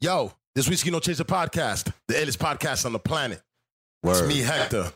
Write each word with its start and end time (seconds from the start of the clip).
Yo, 0.00 0.32
this 0.54 0.68
Whiskey 0.68 0.90
No 0.90 1.00
Chaser 1.00 1.24
podcast, 1.24 1.92
the 2.08 2.14
illest 2.14 2.38
podcast 2.38 2.84
on 2.86 2.92
the 2.92 2.98
planet. 2.98 3.42
It's 4.04 4.22
me, 4.22 4.40
Hector. 4.40 4.92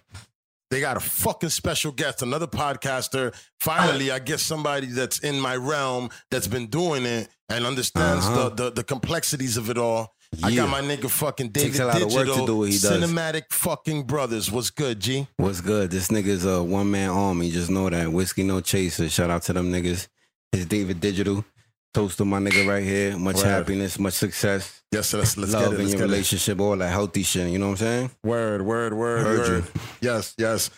They 0.71 0.81
got 0.81 0.97
a 0.97 1.01
fucking 1.01 1.49
special 1.49 1.91
guest, 1.91 2.23
another 2.23 2.47
podcaster. 2.47 3.35
Finally, 3.59 4.11
I 4.13 4.21
guess 4.21 4.43
somebody 4.43 4.87
that's 4.87 5.19
in 5.19 5.41
my 5.41 5.57
realm 5.57 6.11
that's 6.31 6.47
been 6.47 6.69
doing 6.69 7.05
it 7.07 7.29
and 7.49 7.67
understands 7.67 8.25
Uh-huh. 8.27 8.51
the, 8.51 8.65
the 8.65 8.71
the 8.71 8.85
complexities 8.85 9.57
of 9.57 9.69
it 9.69 9.79
all. 9.79 10.15
I 10.43 10.55
got 10.55 10.69
my 10.71 10.81
nigga 10.81 11.11
fucking 11.11 11.49
David 11.49 11.67
Takes 11.73 11.79
a 11.81 11.87
lot 11.87 11.97
of 11.97 12.03
work 12.03 12.11
to 12.13 12.19
Digital, 12.27 12.47
do 12.47 12.57
what 12.59 12.69
he 12.71 12.79
does. 12.79 13.03
Cinematic 13.03 13.43
fucking 13.51 14.05
brothers. 14.05 14.51
What's 14.51 14.71
good, 14.71 15.01
G? 15.01 15.27
What's 15.37 15.61
good? 15.61 15.91
This 15.91 16.09
nigga's 16.09 16.45
a 16.47 16.63
one 16.63 16.91
man 16.91 17.11
army. 17.11 17.51
Just 17.51 17.69
know 17.69 17.91
that. 17.91 18.11
Whiskey 18.13 18.45
no 18.45 18.61
chaser. 18.61 19.09
Shout 19.09 19.29
out 19.29 19.43
to 19.43 19.53
them 19.53 19.73
niggas. 19.73 20.07
It's 20.53 20.67
David 20.67 21.01
Digital. 21.01 21.45
Toast 21.93 22.19
to 22.19 22.25
my 22.25 22.39
nigga 22.39 22.67
right 22.67 22.85
here. 22.85 23.19
Much 23.19 23.37
Word. 23.37 23.45
happiness, 23.47 23.99
much 23.99 24.15
success, 24.15 24.81
Yes, 24.93 25.09
so 25.09 25.19
let's 25.19 25.37
let's 25.37 25.53
love 25.53 25.73
get 25.73 25.73
it. 25.73 25.81
in 25.81 25.89
your 25.89 25.97
get 25.99 26.01
it. 26.01 26.05
relationship, 26.05 26.61
all 26.61 26.77
that 26.77 26.89
healthy 26.91 27.25
shit. 27.25 27.51
You 27.51 27.59
know 27.59 27.67
what 27.71 27.73
I'm 27.73 27.77
saying? 27.79 28.11
Word, 28.23 28.63
word, 28.63 28.95
word, 28.95 29.27
Heard 29.27 29.39
word. 29.49 29.65
you. 29.75 29.81
Yes, 30.01 30.35
yes. 30.39 30.71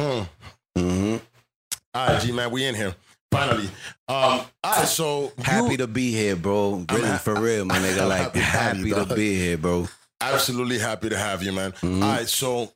Mm. 0.00 0.28
hmm 0.76 1.16
All 1.94 2.06
right, 2.08 2.20
G 2.20 2.32
man, 2.32 2.50
we 2.50 2.64
in 2.64 2.74
here. 2.74 2.96
Finally. 3.34 3.66
Um, 3.66 3.70
all 4.08 4.46
right, 4.64 4.86
so 4.86 5.32
Happy 5.38 5.72
you 5.72 5.76
to 5.78 5.86
be 5.86 6.12
here, 6.12 6.36
bro. 6.36 6.84
Really, 6.90 7.08
ha- 7.08 7.18
for 7.18 7.34
real, 7.40 7.64
my 7.64 7.78
nigga. 7.78 8.06
Like, 8.08 8.34
happy 8.34 8.90
to 8.90 8.96
happy 8.96 9.08
to 9.08 9.14
be 9.14 9.34
here, 9.36 9.56
bro. 9.58 9.88
absolutely 10.20 10.78
happy 10.78 11.08
to 11.08 11.18
have 11.18 11.42
you, 11.42 11.52
man. 11.52 11.72
Mhm. 11.72 12.02
All 12.02 12.08
right, 12.10 12.28
so 12.28 12.72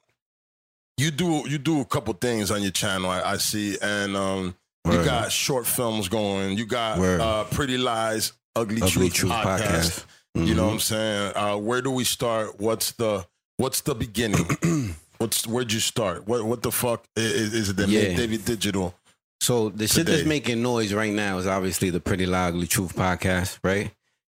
you 0.97 1.11
do 1.11 1.45
you 1.49 1.59
do 1.59 1.81
a 1.81 1.85
couple 1.85 2.13
things 2.15 2.51
on 2.51 2.63
your 2.63 2.71
channel, 2.73 3.11
I, 3.11 3.23
I 3.23 3.37
see, 3.37 3.77
and 3.81 4.17
um, 4.17 4.55
you 4.91 5.05
got 5.05 5.31
short 5.31 5.67
films 5.67 6.09
going. 6.09 6.57
You 6.59 6.67
got 6.67 6.99
uh, 6.99 7.45
Pretty 7.45 7.79
Lies, 7.79 8.33
Ugly, 8.57 8.79
Ugly 8.83 8.91
Truth, 8.91 9.15
Truth 9.15 9.33
podcast. 9.33 9.69
podcast. 9.69 10.05
You 10.35 10.55
know 10.55 10.65
what 10.65 10.71
Mhm. 10.71 10.75
I'm 10.75 10.81
saying? 10.81 11.33
Uh, 11.37 11.57
where 11.59 11.83
do 11.83 11.91
we 11.91 12.05
start? 12.05 12.59
What's 12.61 12.93
the 12.93 13.25
what's 13.59 13.81
the 13.83 13.95
beginning? 13.95 14.47
what's 15.19 15.47
where'd 15.47 15.73
you 15.73 15.81
start? 15.81 16.27
What 16.27 16.45
what 16.45 16.63
the 16.63 16.73
fuck 16.73 17.05
is, 17.17 17.55
is 17.55 17.69
it 17.71 17.77
that 17.77 17.89
Yeah. 17.89 18.09
made 18.09 18.17
David 18.17 18.45
Digital? 18.45 18.95
So 19.41 19.69
the 19.69 19.87
shit 19.87 20.07
that's 20.07 20.25
making 20.25 20.63
noise 20.63 20.93
right 20.93 21.13
now 21.13 21.39
is 21.39 21.47
obviously 21.47 21.91
the 21.91 22.01
Pretty 22.01 22.27
Lie 22.27 22.49
Ugly 22.49 22.67
Truth 22.67 22.97
podcast, 22.97 23.59
right? 23.63 23.93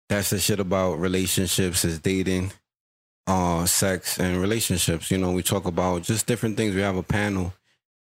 That's 0.09 0.29
the 0.29 0.39
shit 0.39 0.59
about 0.59 0.99
relationships, 0.99 1.83
is 1.85 1.99
dating, 1.99 2.51
uh, 3.27 3.65
sex, 3.65 4.19
and 4.19 4.39
relationships. 4.41 5.09
You 5.09 5.17
know, 5.17 5.31
we 5.31 5.41
talk 5.43 5.65
about 5.65 6.03
just 6.03 6.27
different 6.27 6.57
things. 6.57 6.75
We 6.75 6.81
have 6.81 6.97
a 6.97 7.03
panel, 7.03 7.53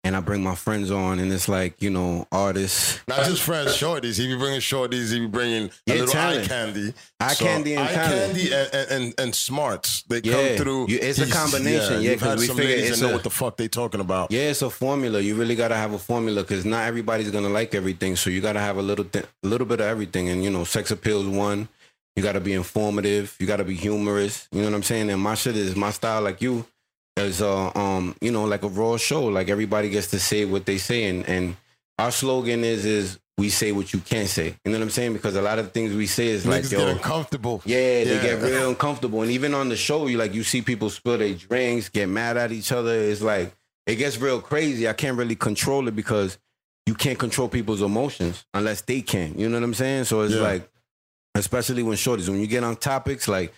and 0.05 0.14
I 0.14 0.20
bring 0.20 0.42
my 0.42 0.55
friends 0.55 0.91
on, 0.91 1.19
and 1.19 1.33
it's 1.33 1.48
like 1.48 1.80
you 1.83 1.91
know, 1.91 2.27
artists, 2.30 3.00
Not 3.08 3.24
just 3.24 3.42
friends, 3.42 3.72
shorties. 3.77 4.19
He 4.19 4.27
be 4.28 4.36
bringing 4.36 4.61
shorties. 4.61 5.11
He 5.12 5.20
be 5.20 5.27
bringing 5.27 5.64
a 5.64 5.70
Yeah, 5.86 5.94
little 5.94 6.06
talent. 6.08 6.44
eye 6.44 6.46
candy. 6.48 6.94
eye 7.20 7.34
candy, 7.34 7.74
and 7.74 7.88
eye 7.88 7.92
talent. 7.92 8.20
candy 8.34 8.52
and, 8.52 8.70
and, 8.74 8.91
and, 8.91 9.14
and 9.19 9.34
smarts. 9.34 10.02
They 10.02 10.20
come 10.20 10.56
through. 10.56 10.88
You- 10.91 10.98
it's 11.00 11.19
a 11.19 11.27
combination, 11.30 12.02
yeah, 12.02 12.11
you've 12.12 12.20
'cause 12.20 12.28
had 12.30 12.38
we 12.56 12.62
figure 12.62 12.77
it's 12.86 13.00
know 13.00 13.11
a- 13.11 13.12
what 13.14 13.22
the 13.24 13.30
fuck 13.30 13.56
they 13.56 13.66
talking 13.69 14.00
about. 14.00 14.30
Yeah, 14.30 14.50
it's 14.50 14.62
a 14.62 14.70
formula. 14.70 15.20
You 15.20 15.34
really 15.34 15.56
gotta 15.56 15.74
have 15.77 15.92
a 15.94 15.98
formula 15.98 16.42
because 16.42 16.64
not 16.64 16.86
everybody's 16.86 17.30
gonna 17.30 17.48
like 17.48 17.74
everything. 17.74 18.16
So 18.16 18.28
you 18.30 18.41
gotta 18.41 18.61
have 18.61 18.77
a 18.77 18.83
little, 18.83 19.05
th- 19.06 19.24
a 19.42 19.46
little 19.46 19.66
bit 19.66 19.80
of 19.80 19.86
everything. 19.86 20.28
And 20.28 20.44
you 20.44 20.50
know, 20.50 20.64
sex 20.64 20.91
appeal 20.91 21.22
is 21.22 21.28
one. 21.28 21.68
You 22.16 22.22
gotta 22.22 22.41
be 22.41 22.52
informative. 22.52 23.34
You 23.41 23.46
gotta 23.46 23.64
be 23.64 23.74
humorous. 23.74 24.46
You 24.52 24.61
know 24.61 24.68
what 24.68 24.74
I'm 24.77 24.83
saying? 24.84 25.11
And 25.11 25.20
my 25.20 25.34
shit 25.34 25.56
is 25.56 25.74
my 25.74 25.91
style, 25.91 26.20
like 26.22 26.41
you, 26.42 26.64
is 27.17 27.41
uh, 27.43 27.70
um, 27.75 28.15
you 28.20 28.31
know, 28.31 28.45
like 28.45 28.62
a 28.62 28.69
raw 28.69 28.97
show. 28.97 29.25
Like 29.27 29.48
everybody 29.48 29.89
gets 29.91 30.09
to 30.09 30.19
say 30.19 30.45
what 30.45 30.67
they 30.67 30.79
say, 30.79 31.05
and 31.05 31.27
and 31.29 31.57
our 31.98 32.11
slogan 32.11 32.65
is 32.65 32.84
is 32.84 33.19
we 33.39 33.48
say 33.48 33.73
what 33.73 33.93
you 33.93 34.01
can't 34.01 34.29
say. 34.29 34.55
You 34.65 34.73
know 34.73 34.79
what 34.79 34.83
I'm 34.85 34.91
saying? 34.91 35.13
Because 35.13 35.35
a 35.36 35.42
lot 35.42 35.58
of 35.58 35.67
the 35.67 35.70
things 35.70 35.95
we 35.95 36.07
say 36.07 36.29
is 36.29 36.47
like 36.47 36.63
Niggas 36.63 36.73
yo, 36.73 36.79
get 36.79 36.89
uncomfortable. 36.97 37.63
yeah, 37.64 38.05
they 38.05 38.19
get 38.23 38.42
real 38.42 38.69
uncomfortable. 38.69 39.23
And 39.23 39.30
even 39.30 39.55
on 39.55 39.69
the 39.69 39.77
show, 39.77 40.07
you 40.07 40.19
like 40.19 40.35
you 40.35 40.42
see 40.45 40.63
people 40.63 40.91
spill 40.91 41.19
their 41.19 41.35
drinks, 41.35 41.89
get 41.89 42.08
mad 42.08 42.36
at 42.36 42.53
each 42.53 42.73
other. 42.73 42.95
It's 42.95 43.23
like 43.23 43.53
it 43.86 43.97
gets 43.97 44.19
real 44.19 44.41
crazy. 44.41 44.89
I 44.89 44.92
can't 44.92 45.17
really 45.17 45.36
control 45.36 45.89
it 45.89 45.97
because 45.97 46.39
you 46.86 46.95
can't 46.95 47.19
control 47.19 47.48
people's 47.48 47.80
emotions 47.83 48.45
unless 48.55 48.83
they 48.83 49.01
can. 49.01 49.39
You 49.39 49.48
know 49.48 49.57
what 49.58 49.64
I'm 49.64 49.74
saying? 49.74 50.05
So 50.05 50.20
it's 50.23 50.35
Yeah. 50.35 50.41
like, 50.42 50.69
especially 51.35 51.83
when 51.83 51.97
shorties, 51.97 52.29
when 52.29 52.41
you 52.41 52.47
get 52.47 52.63
on 52.64 52.77
topics 52.77 53.27
like, 53.29 53.53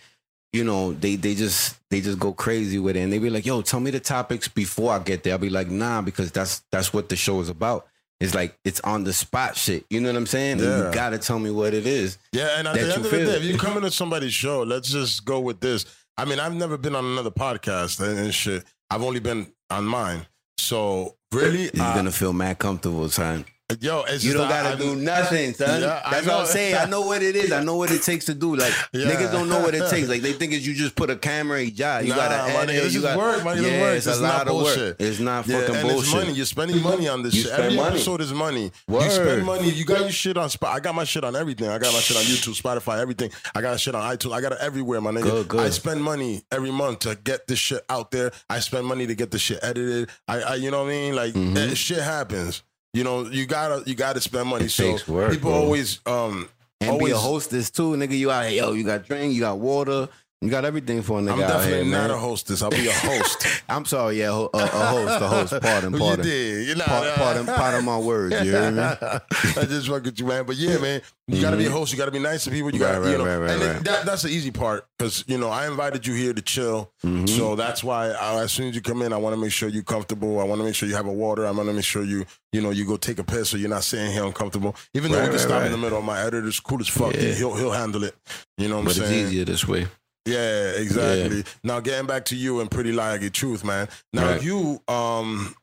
you 0.56 0.64
know, 0.64 0.92
they 0.94 1.16
they 1.16 1.34
just 1.34 1.76
they 1.90 2.00
just 2.00 2.18
go 2.18 2.32
crazy 2.32 2.78
with 2.78 2.96
it, 2.96 3.00
and 3.00 3.12
they 3.12 3.18
be 3.18 3.28
like, 3.28 3.44
"Yo, 3.44 3.60
tell 3.60 3.78
me 3.80 3.90
the 3.90 4.00
topics 4.00 4.48
before 4.48 4.92
I 4.92 4.98
get 4.98 5.22
there." 5.22 5.34
I'll 5.34 5.38
be 5.38 5.50
like, 5.50 5.70
"Nah," 5.70 6.00
because 6.00 6.32
that's 6.32 6.62
that's 6.72 6.94
what 6.94 7.10
the 7.10 7.16
show 7.16 7.40
is 7.40 7.50
about. 7.50 7.86
It's 8.18 8.34
like 8.34 8.58
it's 8.64 8.80
on 8.80 9.04
the 9.04 9.12
spot 9.12 9.56
shit. 9.56 9.84
You 9.90 10.00
know 10.00 10.08
what 10.08 10.16
I'm 10.16 10.26
saying? 10.26 10.60
Yeah. 10.60 10.88
You 10.88 10.94
gotta 10.94 11.18
tell 11.18 11.38
me 11.38 11.50
what 11.50 11.74
it 11.74 11.86
is. 11.86 12.16
Yeah, 12.32 12.58
and 12.58 12.66
at 12.66 12.74
the 12.74 12.80
end 12.80 12.92
of 12.92 13.02
the 13.02 13.10
day, 13.10 13.36
if 13.36 13.44
you 13.44 13.58
come 13.58 13.76
into 13.76 13.90
somebody's 13.90 14.32
show, 14.32 14.62
let's 14.62 14.90
just 14.90 15.26
go 15.26 15.40
with 15.40 15.60
this. 15.60 15.84
I 16.16 16.24
mean, 16.24 16.40
I've 16.40 16.54
never 16.54 16.78
been 16.78 16.96
on 16.96 17.04
another 17.04 17.30
podcast 17.30 18.00
and, 18.00 18.18
and 18.18 18.34
shit. 18.34 18.64
I've 18.88 19.02
only 19.02 19.20
been 19.20 19.52
on 19.68 19.84
mine. 19.84 20.26
So 20.56 21.16
really, 21.32 21.70
You're 21.74 21.84
uh, 21.84 21.94
gonna 21.94 22.10
feel 22.10 22.32
mad 22.32 22.58
comfortable, 22.58 23.08
son. 23.10 23.44
Yo, 23.80 24.02
it's 24.06 24.22
You 24.24 24.32
just 24.32 24.36
don't 24.36 24.48
gotta 24.48 24.74
I- 24.74 24.76
do 24.76 24.94
nothing, 24.96 25.52
son. 25.54 25.80
Yeah, 25.82 26.00
That's 26.10 26.26
what 26.26 26.36
I'm 26.36 26.46
saying. 26.46 26.76
I 26.76 26.84
know 26.84 27.00
what 27.02 27.22
it 27.22 27.34
is. 27.34 27.50
I 27.52 27.62
know 27.64 27.76
what 27.76 27.90
it 27.90 28.02
takes 28.02 28.24
to 28.26 28.34
do. 28.34 28.54
Like 28.54 28.72
Yeah. 28.92 29.06
niggas 29.10 29.32
don't 29.32 29.48
know 29.48 29.60
what 29.60 29.74
it 29.74 29.88
takes. 29.90 30.08
Like 30.08 30.22
they 30.22 30.32
think 30.38 30.52
it's 30.52 30.64
you 30.64 30.74
just 30.74 30.94
put 30.94 31.10
a 31.10 31.16
camera, 31.16 31.60
you 31.60 31.72
job. 31.72 32.04
You 32.04 32.10
Nah, 32.10 32.16
gotta 32.16 32.52
edit. 32.52 32.68
nigga, 32.70 32.82
this 32.84 32.92
you 32.94 33.00
is 33.00 33.04
gotta, 33.04 33.18
work, 33.18 33.44
my 33.44 33.56
nigga, 33.56 33.62
yeah, 33.72 33.80
work. 33.82 33.96
it's 33.96 34.06
a 34.06 34.10
lot 34.14 34.20
not 34.22 34.40
of 34.42 34.46
bullshit. 34.52 34.78
work. 34.78 34.96
It's 35.00 35.18
not 35.18 35.46
Yeah, 35.48 35.60
fucking 35.60 35.74
and 35.76 35.88
bullshit. 35.88 36.04
it's 36.06 36.14
money. 36.14 36.32
You're 36.32 36.46
spending 36.46 36.82
money 36.82 37.08
on 37.08 37.22
this 37.22 37.34
You 37.34 37.42
shit. 37.42 37.50
spend 37.50 37.64
Every 37.64 37.76
money. 37.76 37.94
episode 37.96 38.20
is 38.20 38.32
money. 38.32 38.72
Word. 38.86 39.02
You 39.04 39.10
spend 39.10 39.44
money. 39.46 39.70
You 39.70 39.84
got 39.84 40.00
your 40.00 40.10
shit 40.10 40.36
on 40.36 40.48
Spotify. 40.48 40.68
I 40.74 40.80
got 40.80 40.94
my 40.94 41.04
shit 41.04 41.24
on 41.24 41.34
everything. 41.34 41.68
I 41.68 41.78
got 41.78 41.92
my 41.92 42.00
shit 42.00 42.16
on 42.16 42.22
YouTube, 42.22 42.60
Spotify, 42.60 43.00
everything. 43.00 43.30
I 43.54 43.60
got 43.62 43.80
shit 43.80 43.94
on 43.96 44.16
iTunes. 44.16 44.32
I 44.32 44.40
got 44.40 44.52
it 44.52 44.58
everywhere, 44.60 45.00
my 45.00 45.10
nigga. 45.10 45.22
Good, 45.22 45.48
good. 45.48 45.60
I 45.60 45.70
spend 45.70 46.02
money 46.02 46.44
every 46.52 46.70
month 46.70 47.00
to 47.00 47.16
get 47.16 47.48
this 47.48 47.58
shit 47.58 47.84
out 47.90 48.12
there. 48.12 48.30
I 48.48 48.60
spend 48.60 48.86
money 48.86 49.06
to 49.08 49.14
get 49.16 49.32
the 49.32 49.38
shit 49.40 49.58
edited. 49.62 50.08
I, 50.28 50.40
I 50.40 50.54
you 50.54 50.70
know 50.70 50.82
what 50.84 50.88
I 50.90 50.92
mean? 50.92 51.16
Like 51.16 51.34
Mhm. 51.34 51.56
eh, 51.72 51.74
shit 51.74 51.98
happens. 51.98 52.62
You 52.96 53.04
know, 53.04 53.26
you 53.26 53.44
gotta 53.44 53.82
you 53.86 53.94
gotta 53.94 54.22
spend 54.22 54.48
money. 54.48 54.64
It 54.64 54.70
so 54.70 54.84
takes 54.84 55.06
work, 55.06 55.30
people 55.30 55.50
bro. 55.50 55.60
always 55.60 56.00
um 56.06 56.48
and 56.80 56.98
be 56.98 57.10
a 57.10 57.16
hostess 57.16 57.70
too, 57.70 57.90
nigga. 57.90 58.16
You 58.16 58.30
out 58.30 58.46
here, 58.46 58.62
yo. 58.62 58.72
You 58.72 58.84
got 58.84 59.04
drink, 59.04 59.34
you 59.34 59.40
got 59.40 59.58
water, 59.58 60.08
you 60.42 60.50
got 60.50 60.64
everything 60.66 61.00
for 61.02 61.18
a 61.18 61.22
nigga 61.22 61.32
I'm 61.32 61.38
definitely 61.40 61.84
here, 61.84 61.84
not 61.84 62.08
man. 62.08 62.10
a 62.10 62.18
hostess. 62.18 62.60
I'll 62.62 62.70
be 62.70 62.86
a 62.88 62.92
host. 62.92 63.46
I'm 63.68 63.84
sorry, 63.86 64.18
yeah, 64.20 64.30
ho- 64.30 64.50
a, 64.52 64.58
a 64.58 64.66
host, 64.66 65.22
a 65.22 65.28
host. 65.28 65.62
Pardon, 65.62 65.92
you 65.94 65.98
pardon. 65.98 66.24
did. 66.26 66.66
You're 66.66 66.76
not. 66.76 66.86
Part, 66.88 67.14
pardon, 67.14 67.46
pardon 67.46 67.84
my 67.86 67.98
words. 67.98 68.34
You 68.44 68.50
hear 68.52 68.70
me? 68.70 68.82
I 68.82 69.20
just 69.66 69.88
fuck 69.88 70.04
with 70.04 70.18
you, 70.20 70.26
man. 70.26 70.44
But 70.44 70.56
yeah, 70.56 70.76
man, 70.78 71.00
you 71.26 71.40
gotta 71.40 71.56
be 71.56 71.64
a 71.66 71.70
host. 71.70 71.90
You 71.92 71.98
gotta 71.98 72.10
be 72.10 72.18
nice 72.18 72.44
to 72.44 72.50
people. 72.50 72.70
You 72.70 72.78
gotta, 72.78 72.98
Mm-hmm. 72.98 73.04
Right, 73.04 73.12
you 73.12 73.18
know, 73.18 73.24
right, 73.26 73.36
right, 73.38 73.50
and 73.50 73.62
right, 73.62 73.84
that, 73.84 74.06
that's 74.06 74.22
the 74.22 74.28
easy 74.28 74.50
part 74.50 74.86
because 74.98 75.24
you 75.26 75.38
know 75.38 75.48
I 75.48 75.66
invited 75.66 76.06
you 76.06 76.14
here 76.14 76.32
to 76.34 76.42
chill. 76.42 76.92
Mhm. 77.04 77.28
So 77.28 77.56
that's 77.56 77.82
why 77.82 78.10
I, 78.10 78.42
as 78.42 78.52
soon 78.52 78.68
as 78.68 78.74
you 78.74 78.80
come 78.82 79.00
in, 79.02 79.12
I 79.12 79.16
want 79.16 79.34
to 79.34 79.40
make 79.40 79.52
sure 79.52 79.68
you're 79.70 79.82
comfortable. 79.82 80.38
I 80.40 80.44
want 80.44 80.60
to 80.60 80.64
make 80.64 80.74
sure 80.74 80.88
you 80.88 80.94
have 80.96 81.06
a 81.06 81.12
water. 81.12 81.46
I 81.46 81.50
want 81.50 81.68
to 81.68 81.74
make 81.74 81.84
sure 81.84 82.04
you, 82.04 82.26
you 82.52 82.60
know, 82.60 82.70
you 82.70 82.84
go 82.86 82.96
take 82.98 83.18
a 83.18 83.24
piss 83.24 83.50
so 83.50 83.56
you're 83.56 83.68
not 83.70 83.84
sitting 83.84 84.12
here 84.12 84.24
uncomfortable. 84.24 84.76
Even 84.94 85.12
though 85.12 85.22
we 85.22 85.28
can 85.30 85.38
stop 85.38 85.62
in 85.64 85.72
the 85.72 85.78
middle. 85.78 86.02
My 86.02 86.20
editor's 86.22 86.60
cool 86.60 86.80
as 86.80 86.88
fuck. 86.88 87.14
Yeah. 87.14 87.32
He'll 87.32 87.54
he'll 87.54 87.72
handle 87.72 88.04
it. 88.04 88.14
You 88.58 88.68
know 88.68 88.76
what 88.76 88.84
But 88.86 88.96
I'm 88.98 89.02
saying? 89.04 89.10
But 89.12 89.18
it's 89.24 89.30
easier 89.32 89.44
this 89.44 89.66
way. 89.66 89.86
Yeah, 90.26 90.70
exactly. 90.72 91.44
Now 91.62 91.80
getting 91.80 92.06
back 92.06 92.24
to 92.26 92.36
you 92.36 92.60
and 92.60 92.70
Pretty 92.70 92.92
Like 92.92 93.32
Truth, 93.32 93.64
man. 93.64 93.88
Now 94.12 94.32
Right. 94.32 94.42
you 94.42 94.82
um 94.88 95.54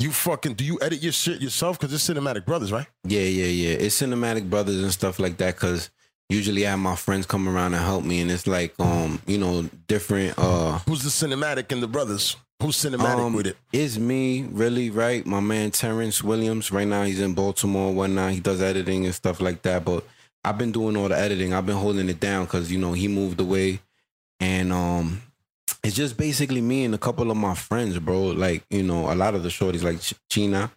you 0.00 0.10
fucking 0.10 0.54
do 0.54 0.64
you 0.64 0.78
edit 0.82 1.02
your 1.02 1.12
shit 1.12 1.40
yourself? 1.40 1.78
Cause 1.78 1.92
it's 1.92 2.06
Cinematic 2.08 2.44
Brothers, 2.46 2.72
right? 2.72 2.86
Yeah, 3.04 3.20
yeah, 3.20 3.44
yeah. 3.46 3.76
It's 3.76 4.00
cinematic 4.00 4.50
brothers 4.50 4.82
and 4.82 4.92
stuff 4.92 5.18
like 5.18 5.36
that 5.38 5.54
because 5.54 5.90
usually 6.28 6.66
I 6.66 6.70
have 6.70 6.78
my 6.80 6.96
friends 6.96 7.26
come 7.26 7.48
around 7.48 7.74
and 7.74 7.84
help 7.84 8.04
me, 8.04 8.20
and 8.20 8.30
it's 8.30 8.46
like 8.46 8.74
um, 8.80 9.20
you 9.26 9.38
know, 9.38 9.68
different 9.86 10.34
uh 10.38 10.78
Who's 10.88 11.02
the 11.02 11.10
cinematic 11.10 11.70
in 11.70 11.80
the 11.80 11.86
brothers? 11.88 12.36
Who's 12.62 12.76
cinematic 12.76 13.18
Um, 13.18 13.34
with 13.34 13.46
it? 13.48 13.56
It's 13.72 13.98
me, 13.98 14.44
really, 14.50 14.88
right? 14.88 15.26
My 15.26 15.40
man 15.40 15.70
Terrence 15.70 16.22
Williams. 16.24 16.70
Right 16.72 16.86
now, 16.88 17.02
he's 17.04 17.20
in 17.20 17.34
Baltimore, 17.34 17.92
whatnot. 17.92 18.32
He 18.32 18.40
does 18.40 18.62
editing 18.62 19.04
and 19.04 19.14
stuff 19.14 19.40
like 19.40 19.62
that. 19.62 19.84
But 19.84 20.04
I've 20.44 20.58
been 20.58 20.72
doing 20.72 20.96
all 20.96 21.08
the 21.08 21.18
editing. 21.18 21.54
I've 21.54 21.66
been 21.66 21.76
holding 21.76 22.08
it 22.08 22.20
down 22.20 22.44
because 22.44 22.70
you 22.70 22.78
know 22.78 22.92
he 22.92 23.08
moved 23.08 23.40
away, 23.40 23.80
and 24.40 24.72
um, 24.72 25.22
it's 25.82 25.96
just 25.96 26.16
basically 26.16 26.60
me 26.60 26.84
and 26.84 26.94
a 26.94 26.98
couple 26.98 27.30
of 27.30 27.36
my 27.36 27.54
friends, 27.54 27.98
bro. 27.98 28.26
Like 28.26 28.64
you 28.70 28.82
know, 28.82 29.12
a 29.12 29.14
lot 29.14 29.34
of 29.34 29.42
the 29.42 29.48
shorties, 29.48 29.82
like 29.82 30.00
Ch- 30.00 30.14
China. 30.28 30.70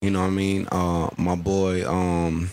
You 0.00 0.10
know 0.10 0.20
what 0.20 0.26
I 0.26 0.30
mean? 0.30 0.68
Uh, 0.72 1.10
my 1.16 1.36
boy, 1.36 1.88
um, 1.88 2.50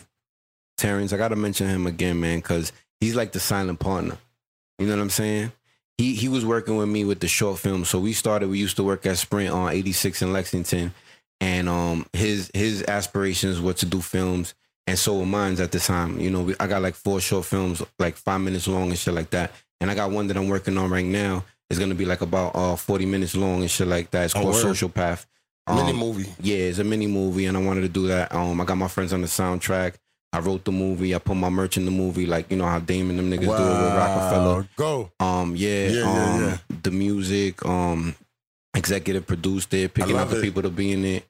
Terrence. 0.77 1.13
I 1.13 1.17
gotta 1.17 1.35
mention 1.35 1.67
him 1.67 1.87
again, 1.87 2.19
man, 2.19 2.39
because 2.39 2.71
he's 2.99 3.15
like 3.15 3.31
the 3.31 3.39
silent 3.39 3.79
partner. 3.79 4.17
You 4.77 4.85
know 4.87 4.95
what 4.95 5.01
I'm 5.01 5.09
saying? 5.09 5.51
he 5.99 6.15
he 6.15 6.29
was 6.29 6.45
working 6.45 6.77
with 6.77 6.87
me 6.87 7.03
with 7.03 7.19
the 7.19 7.27
short 7.27 7.59
film. 7.59 7.83
So 7.83 7.99
we 7.99 8.13
started. 8.13 8.49
We 8.49 8.57
used 8.57 8.77
to 8.77 8.83
work 8.83 9.05
at 9.05 9.17
Sprint 9.17 9.53
on 9.53 9.73
86 9.73 10.21
in 10.21 10.31
Lexington, 10.31 10.93
and 11.41 11.67
um 11.67 12.05
his 12.13 12.49
his 12.53 12.83
aspirations 12.83 13.59
were 13.59 13.73
to 13.73 13.85
do 13.85 13.99
films, 13.99 14.55
and 14.89 14.97
so 14.99 15.17
were 15.19 15.25
mine's 15.25 15.59
at 15.61 15.71
the 15.71 15.79
time. 15.79 16.19
You 16.19 16.29
know, 16.31 16.41
we, 16.41 16.55
I 16.59 16.67
got 16.67 16.81
like 16.81 16.95
four 16.95 17.19
short 17.21 17.45
films, 17.45 17.81
like 17.99 18.15
five 18.15 18.41
minutes 18.41 18.67
long 18.67 18.89
and 18.89 18.97
shit 18.97 19.13
like 19.13 19.29
that, 19.31 19.51
and 19.79 19.89
I 19.89 19.95
got 19.95 20.11
one 20.11 20.27
that 20.27 20.37
I'm 20.37 20.49
working 20.49 20.77
on 20.77 20.89
right 20.89 21.05
now. 21.05 21.43
It's 21.69 21.79
gonna 21.79 21.95
be 21.95 22.05
like 22.05 22.21
about 22.21 22.55
uh 22.55 22.75
40 22.75 23.05
minutes 23.05 23.35
long 23.35 23.61
and 23.61 23.69
shit 23.71 23.87
like 23.87 24.09
that. 24.11 24.25
It's 24.25 24.35
Oh, 24.35 24.41
called 24.41 24.55
word. 24.55 24.61
Social 24.61 24.89
Path. 24.89 25.25
Mini 25.69 25.91
Um, 25.91 25.97
movie. 25.97 26.33
Yeah, 26.41 26.57
it's 26.57 26.79
a 26.79 26.83
mini 26.83 27.05
movie, 27.05 27.45
and 27.45 27.55
I 27.55 27.61
wanted 27.61 27.81
to 27.81 27.89
do 27.89 28.07
that. 28.07 28.33
Um, 28.33 28.59
I 28.59 28.65
got 28.65 28.75
my 28.75 28.87
friends 28.87 29.13
on 29.13 29.21
the 29.21 29.27
soundtrack. 29.27 29.93
I 30.33 30.39
wrote 30.39 30.63
the 30.65 30.71
movie. 30.71 31.13
I 31.13 31.19
put 31.19 31.35
my 31.37 31.49
merch 31.49 31.77
in 31.77 31.85
the 31.85 31.91
movie, 31.91 32.25
like 32.25 32.49
you 32.51 32.57
know 32.57 32.65
how 32.65 32.79
Damon 32.79 33.19
and 33.19 33.31
them 33.31 33.39
niggas 33.39 33.45
do 33.45 33.51
it 33.53 33.83
with 33.83 33.95
Roc-A-Fella. 33.95 34.69
Go. 34.75 35.11
Um, 35.19 35.55
yeah, 35.55 35.87
Yeah, 35.87 35.91
yeah, 35.91 36.33
um, 36.33 36.41
yeah. 36.41 36.57
the 36.83 36.91
music, 36.91 37.63
um, 37.65 38.15
executive 38.75 39.25
produced 39.27 39.73
it, 39.73 39.93
picking 39.93 40.15
out 40.17 40.29
the 40.29 40.39
it. 40.39 40.41
people 40.41 40.61
to 40.63 40.69
be 40.69 40.91
in 40.91 41.05
it. 41.05 41.25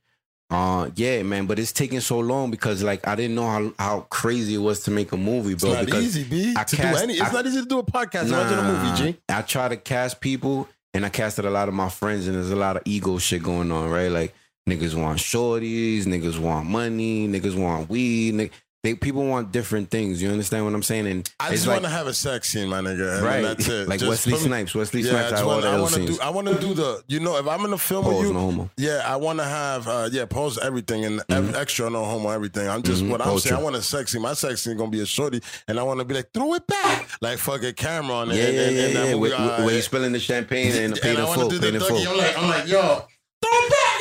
Uh, 0.49 0.89
yeah, 0.95 1.21
man, 1.21 1.45
but 1.45 1.59
it's 1.59 1.71
taking 1.71 1.99
so 1.99 2.17
long 2.19 2.49
because 2.49 2.81
like 2.81 3.07
I 3.07 3.15
didn't 3.15 3.35
know 3.35 3.47
how 3.47 3.73
how 3.77 3.99
crazy 4.09 4.55
it 4.55 4.59
was 4.59 4.79
to 4.81 4.91
make 4.91 5.11
a 5.11 5.17
movie, 5.17 5.53
It's 5.53 5.63
bro. 5.63 5.73
not 5.73 5.89
easy, 5.93 6.23
B. 6.23 6.53
I 6.57 6.63
to 6.63 6.75
cast- 6.75 6.97
do 6.97 7.03
any. 7.03 7.13
It's 7.13 7.21
I- 7.21 7.31
not 7.31 7.45
easy 7.45 7.61
to 7.61 7.67
do 7.67 7.79
a 7.79 7.83
podcast. 7.83 8.27
Imagine 8.29 8.57
a 8.59 8.63
movie, 8.63 9.11
G. 9.13 9.17
I 9.29 9.41
try 9.43 9.67
to 9.67 9.77
cast 9.77 10.19
people, 10.21 10.67
and 10.95 11.05
I 11.05 11.09
casted 11.09 11.45
a 11.45 11.51
lot 11.51 11.67
of 11.67 11.75
my 11.75 11.89
friends, 11.89 12.25
and 12.25 12.35
there's 12.35 12.49
a 12.49 12.55
lot 12.55 12.77
of 12.77 12.81
ego 12.85 13.19
shit 13.19 13.43
going 13.43 13.71
on, 13.71 13.89
right? 13.91 14.07
Like 14.11 14.33
niggas 14.67 14.95
want 14.95 15.19
shorties, 15.19 16.05
niggas 16.05 16.39
want 16.39 16.67
money, 16.67 17.27
niggas 17.27 17.55
want 17.55 17.87
weed. 17.89 18.33
Nigg- 18.33 18.51
they 18.81 18.95
people 18.95 19.25
want 19.25 19.51
different 19.51 19.91
things. 19.91 20.21
You 20.21 20.29
understand 20.29 20.63
what 20.63 20.73
I'm 20.73 20.83
saying? 20.83 21.05
And 21.07 21.29
I 21.37 21.49
just 21.51 21.67
like 21.67 21.75
want 21.75 21.83
to 21.83 21.89
have 21.89 22.07
a 22.07 22.13
sex 22.13 22.47
scene, 22.49 22.69
my 22.69 22.79
nigga. 22.79 23.21
Right, 23.21 23.41
That's 23.41 23.67
it. 23.67 23.89
like 23.89 23.99
Just 23.99 24.25
Wesley 24.25 24.35
Snipes. 24.47 24.73
Wesley 24.73 25.01
Yeah, 25.01 25.11
Snipes. 25.27 25.33
I 25.33 25.41
all 25.41 25.47
want, 25.49 25.63
the 25.63 25.71
want 25.81 25.93
to 25.95 26.05
do. 26.05 26.17
I 26.21 26.29
want 26.29 26.47
to 26.47 26.59
do 26.61 26.73
the. 26.73 27.03
You 27.07 27.19
know, 27.19 27.35
if 27.37 27.45
I'm 27.45 27.65
in 27.65 27.73
a 27.73 27.77
film 27.77 28.05
with 28.07 28.25
you, 28.25 28.31
no 28.33 28.39
homo. 28.39 28.69
yeah, 28.77 29.03
I 29.05 29.17
want 29.17 29.39
to 29.39 29.45
have. 29.45 29.85
uh 29.87 30.09
Yeah, 30.11 30.25
pose 30.25 30.57
everything 30.57 31.03
and 31.03 31.21
ev- 31.29 31.55
extra, 31.55 31.89
no 31.89 32.05
homo, 32.05 32.29
everything. 32.29 32.69
I'm 32.69 32.81
just 32.81 33.03
Mhm, 33.03 33.09
what 33.09 33.21
I'm 33.25 33.37
saying. 33.39 33.57
I 33.57 33.61
want 33.61 33.75
a 33.75 33.81
sexy. 33.81 34.17
My 34.17 34.33
sexy 34.33 34.73
gonna 34.75 34.89
be 34.89 35.01
a 35.01 35.05
shorty, 35.05 35.41
and 35.67 35.77
I 35.77 35.83
want 35.83 35.99
to 35.99 36.05
be 36.05 36.13
like 36.15 36.29
throw 36.33 36.53
it 36.53 36.65
back, 36.65 37.05
like 37.21 37.37
fucking 37.37 37.73
camera 37.73 38.15
on 38.15 38.31
it. 38.31 38.35
Yeah, 38.37 38.43
and, 38.45 38.55
yeah, 38.55 38.61
and, 38.61 38.75
yeah, 38.77 38.83
and 38.85 38.93
yeah. 38.93 39.03
movie, 39.15 39.15
Where, 39.19 39.35
uh, 39.35 39.65
where 39.65 39.75
you 39.75 39.81
spilling 39.81 40.13
the 40.13 40.19
champagne 40.19 40.71
and 40.73 40.93
the 40.95 41.01
paid 41.01 41.09
and 41.09 41.19
I 41.19 41.21
in 41.23 41.27
want 41.27 41.39
full, 41.41 41.49
to 41.49 41.59
do 41.59 41.71
the 41.71 41.75
in 41.75 41.81
full. 41.81 41.97
Dougie. 41.97 42.07
I'm 42.07 42.17
like, 42.17 42.37
I'm 42.37 42.49
like, 42.49 42.67
yo, 42.67 42.79
throw 42.79 43.51
it 43.51 43.69
back, 43.69 43.99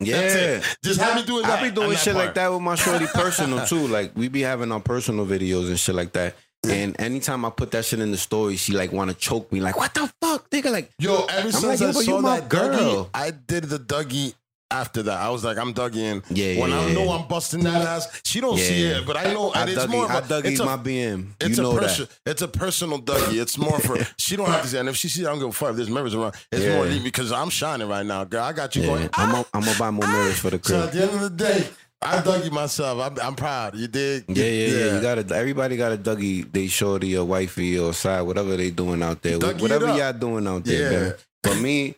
Yeah. 0.00 0.62
Just 0.82 1.00
have 1.00 1.16
me 1.16 1.24
doing 1.24 1.42
that. 1.42 1.58
I 1.60 1.68
be 1.68 1.74
doing 1.74 1.90
that 1.90 1.98
shit 1.98 2.14
part. 2.14 2.26
like 2.26 2.34
that 2.34 2.52
with 2.52 2.60
my 2.62 2.74
shorty 2.76 3.06
personal 3.14 3.66
too. 3.66 3.86
Like 3.88 4.12
we 4.14 4.28
be 4.28 4.42
having 4.42 4.70
our 4.72 4.80
personal 4.80 5.26
videos 5.26 5.68
and 5.68 5.78
shit 5.78 5.94
like 5.94 6.12
that. 6.12 6.34
And 6.68 7.00
anytime 7.00 7.44
I 7.44 7.50
put 7.50 7.70
that 7.70 7.84
shit 7.84 8.00
in 8.00 8.10
the 8.10 8.16
story, 8.16 8.56
she 8.56 8.72
like 8.72 8.92
want 8.92 9.10
to 9.10 9.16
choke 9.16 9.50
me. 9.52 9.60
Like 9.60 9.76
what 9.76 9.94
the 9.94 10.12
fuck, 10.20 10.50
nigga? 10.50 10.70
Like 10.70 10.90
Yo, 10.98 11.24
ever 11.30 11.52
since 11.52 11.80
like, 11.80 11.80
yo, 11.80 11.88
I 11.88 11.92
saw 11.92 12.20
that 12.20 12.48
girl. 12.48 13.04
Dougie, 13.04 13.10
I 13.14 13.30
did 13.30 13.64
the 13.64 13.78
Dougie 13.78 14.34
after 14.70 15.02
that. 15.04 15.18
I 15.20 15.30
was 15.30 15.44
like, 15.44 15.56
I'm 15.58 15.72
Dougie 15.74 15.96
in. 15.96 16.22
Yeah, 16.30 16.60
When 16.60 16.70
yeah, 16.70 16.80
I 16.80 16.86
yeah. 16.88 16.92
know 16.94 17.10
I'm 17.10 17.26
busting 17.26 17.60
that 17.64 17.82
ass, 17.86 18.20
she 18.24 18.40
don't 18.40 18.58
see 18.58 18.84
it, 18.86 19.06
but 19.06 19.16
I 19.16 19.32
know. 19.32 19.50
I 19.50 19.62
And 19.62 19.70
it's 19.70 19.88
more 19.88 20.04
of 20.04 20.10
I 20.10 20.18
a, 20.18 20.22
Dougie's 20.22 20.52
it's 20.52 20.60
a, 20.60 20.64
my 20.66 20.76
BM. 20.76 21.28
it's 21.40 21.56
you 21.56 21.62
a 21.64 21.66
know 21.74 21.78
that. 21.80 22.08
It's 22.26 22.42
a 22.42 22.48
personal 22.48 23.00
Dougie. 23.00 23.40
It's 23.40 23.56
more 23.58 23.78
for 23.80 23.96
she 24.18 24.36
don't 24.36 24.46
have 24.46 24.62
to 24.62 24.68
say. 24.68 24.78
And 24.80 24.88
if 24.88 24.96
she 24.96 25.08
sees, 25.08 25.24
I 25.26 25.30
don't 25.30 25.38
give 25.38 25.48
a 25.48 25.52
fuck. 25.52 25.70
If 25.70 25.76
there's 25.76 25.90
members 25.90 26.14
around, 26.14 26.34
it's 26.52 26.64
Yeah. 26.64 26.76
more 26.76 26.86
deep 26.88 27.02
because 27.02 27.32
I'm 27.32 27.50
shining 27.50 27.88
right 27.88 28.04
now, 28.04 28.24
girl. 28.24 28.44
I 28.44 28.52
got 28.52 28.76
you 28.76 28.82
Yeah, 28.82 28.88
going. 28.88 29.02
I'm 29.14 29.34
ah! 29.34 29.44
gonna 29.52 29.70
I'm 29.70 29.78
buy 29.78 29.90
more 29.90 30.06
mirrors 30.06 30.38
for 30.38 30.50
the 30.50 30.60
So 30.62 30.82
at 30.84 30.92
the 30.92 31.02
end 31.02 31.10
of 31.14 31.20
the 31.20 31.30
day, 31.30 31.66
I 32.00 32.18
Dougie 32.18 32.52
myself. 32.52 33.00
I'm, 33.00 33.26
I'm 33.26 33.34
proud. 33.34 33.74
You 33.74 33.88
did. 33.88 34.24
Yeah, 34.28 34.44
yeah, 34.44 34.66
yeah, 34.68 34.94
You 34.96 35.00
gotta. 35.02 35.34
Everybody 35.34 35.76
got 35.76 35.92
a 35.92 35.96
Dougie. 35.96 36.50
They 36.52 36.68
shorty 36.68 37.16
or 37.16 37.24
wifey 37.24 37.76
or 37.78 37.92
side, 37.92 38.20
whatever 38.22 38.56
they 38.56 38.70
doing 38.70 39.02
out 39.02 39.20
there. 39.22 39.38
Dougie 39.38 39.60
whatever 39.62 39.86
y'all 39.96 40.12
doing 40.12 40.46
out 40.46 40.64
there, 40.64 40.92
Yeah. 40.92 40.98
man. 41.00 41.14
For 41.42 41.54
me, 41.56 41.94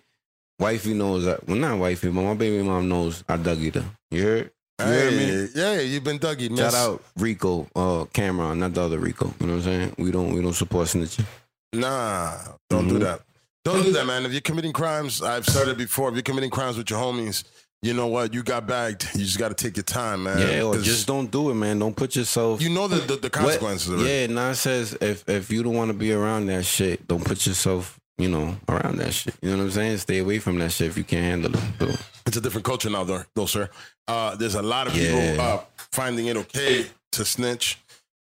wifey 0.60 0.94
knows. 0.94 1.24
That, 1.24 1.46
well, 1.48 1.56
not 1.56 1.78
wifey, 1.78 2.08
but 2.10 2.22
my 2.22 2.34
baby 2.34 2.62
mom 2.62 2.88
knows 2.88 3.24
I 3.28 3.36
Dougie 3.36 3.74
her. 3.74 3.84
You 4.12 4.22
heard? 4.22 4.50
You 4.78 4.84
heard 4.86 5.12
me? 5.12 5.48
Yeah, 5.54 5.80
you've 5.80 6.04
been 6.04 6.18
Dougie. 6.18 6.48
Miss. 6.50 6.60
Shout 6.60 6.74
out 6.74 7.02
Rico, 7.16 7.66
uh, 7.74 8.04
Cameron, 8.12 8.60
not 8.60 8.72
the 8.74 8.82
other 8.82 8.98
Rico. 8.98 9.34
You 9.40 9.46
know 9.46 9.52
what 9.56 9.58
I'm 9.58 9.64
saying? 9.64 9.94
We 9.98 10.10
don't 10.10 10.32
we 10.34 10.40
don't 10.40 10.52
support 10.54 10.86
snitching. 10.88 11.24
Nah, 11.72 12.36
don't 12.68 12.88
do 12.88 12.94
Mhm. 12.96 13.00
that. 13.00 13.20
Don't 13.64 13.82
do 13.82 13.92
that, 13.92 14.06
man. 14.06 14.24
If 14.24 14.32
you're 14.32 14.40
committing 14.40 14.72
crimes, 14.72 15.22
I've 15.22 15.44
said 15.46 15.68
it 15.68 15.76
before. 15.76 16.08
If 16.08 16.14
you're 16.14 16.22
committing 16.22 16.48
crimes 16.50 16.78
with 16.78 16.88
your 16.88 16.98
homies, 16.98 17.44
you 17.82 17.92
know 17.92 18.06
what? 18.06 18.32
You 18.32 18.42
got 18.42 18.66
bagged. 18.66 19.06
You 19.14 19.20
just 19.24 19.38
got 19.38 19.48
to 19.48 19.54
take 19.54 19.76
your 19.76 19.84
time, 19.84 20.22
man. 20.22 20.38
Yeah, 20.38 20.62
or 20.62 20.78
just 20.78 21.06
don't 21.06 21.30
do 21.30 21.50
it, 21.50 21.54
man. 21.54 21.78
Don't 21.78 21.94
put 21.94 22.16
yourself. 22.16 22.62
you 22.62 22.70
know 22.70 22.88
the 22.88 22.96
the, 22.96 23.16
the 23.16 23.22
What- 23.24 23.32
consequences 23.32 23.88
of 23.90 24.00
it. 24.00 24.08
Yeah, 24.08 24.26
Nas 24.28 24.60
says 24.60 24.96
if 25.02 25.28
if 25.28 25.50
you 25.50 25.62
don't 25.62 25.74
want 25.74 25.90
to 25.90 25.94
be 25.96 26.10
around 26.12 26.46
that 26.46 26.64
shit, 26.64 27.06
don't 27.06 27.22
put 27.24 27.46
yourself, 27.46 27.99
you 28.20 28.28
know, 28.28 28.56
around 28.68 28.96
that 28.98 29.12
shit. 29.12 29.34
You 29.42 29.50
know 29.50 29.58
what 29.58 29.64
I'm 29.64 29.70
saying? 29.70 29.98
Stay 29.98 30.18
away 30.18 30.38
from 30.38 30.58
that 30.58 30.72
shit 30.72 30.88
if 30.88 30.96
you 30.98 31.04
can't 31.04 31.24
handle 31.24 31.54
it. 31.54 31.62
So, 31.78 32.04
It's 32.26 32.36
a 32.36 32.40
different 32.40 32.64
culture 32.64 32.90
now, 32.90 33.04
though, 33.04 33.24
though 33.34 33.46
sir. 33.46 33.68
Uh, 34.08 34.34
there's 34.36 34.54
a 34.54 34.62
lot 34.62 34.86
of 34.86 34.92
people 34.92 35.18
Yeah. 35.18 35.42
uh, 35.42 35.64
finding 35.92 36.26
it 36.26 36.36
okay 36.36 36.86
to 37.12 37.24
snitch. 37.24 37.78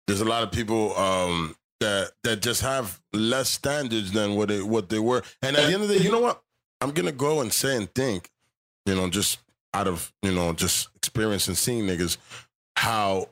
There's 0.07 0.21
a 0.21 0.25
lot 0.25 0.43
of 0.43 0.51
people 0.51 0.95
um, 0.97 1.55
that 1.79 2.11
that 2.23 2.41
just 2.41 2.61
have 2.61 2.99
less 3.13 3.49
standards 3.49 4.11
than 4.11 4.35
what 4.35 4.49
they 4.49 4.61
what 4.61 4.89
they 4.89 4.99
were. 4.99 5.23
And 5.41 5.55
at 5.55 5.67
the 5.67 5.73
end 5.73 5.83
of 5.83 5.89
the 5.89 5.97
day, 5.99 6.03
you 6.03 6.11
know 6.11 6.19
what? 6.21 6.41
I'm 6.81 6.91
gonna 6.91 7.11
go 7.11 7.41
and 7.41 7.51
say 7.53 7.75
and 7.75 7.93
think, 7.93 8.29
you 8.85 8.95
know, 8.95 9.09
just 9.09 9.39
out 9.73 9.87
of 9.87 10.11
you 10.23 10.31
know 10.31 10.53
just 10.53 10.89
experience 10.95 11.47
and 11.47 11.57
seeing 11.57 11.85
niggas, 11.85 12.17
how 12.75 13.29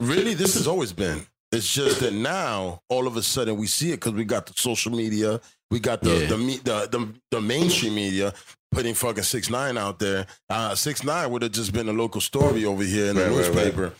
really 0.00 0.34
this 0.34 0.54
has 0.54 0.66
always 0.66 0.92
been. 0.92 1.26
It's 1.50 1.72
just 1.72 2.00
that 2.00 2.12
now 2.12 2.82
all 2.88 3.06
of 3.06 3.16
a 3.16 3.22
sudden 3.22 3.56
we 3.56 3.66
see 3.66 3.88
it 3.92 3.96
because 3.96 4.12
we 4.12 4.24
got 4.24 4.46
the 4.46 4.52
social 4.54 4.92
media, 4.92 5.40
we 5.70 5.80
got 5.80 6.02
the 6.02 6.10
Yeah. 6.20 6.26
the, 6.28 6.36
the 6.36 6.88
the 6.98 7.14
the 7.30 7.40
mainstream 7.40 7.94
media 7.94 8.32
putting 8.72 8.94
fucking 8.94 9.22
six 9.22 9.50
nine 9.50 9.76
out 9.78 9.98
there. 9.98 10.26
Uh, 10.50 10.74
six 10.74 11.02
nine 11.04 11.30
would 11.30 11.42
have 11.42 11.52
just 11.52 11.72
been 11.72 11.88
a 11.88 11.92
local 11.92 12.20
story 12.20 12.64
over 12.64 12.82
here 12.82 13.06
in 13.10 13.16
the 13.16 13.22
Right, 13.22 13.30
right, 13.30 13.36
right. 13.46 13.54
newspaper 13.54 13.92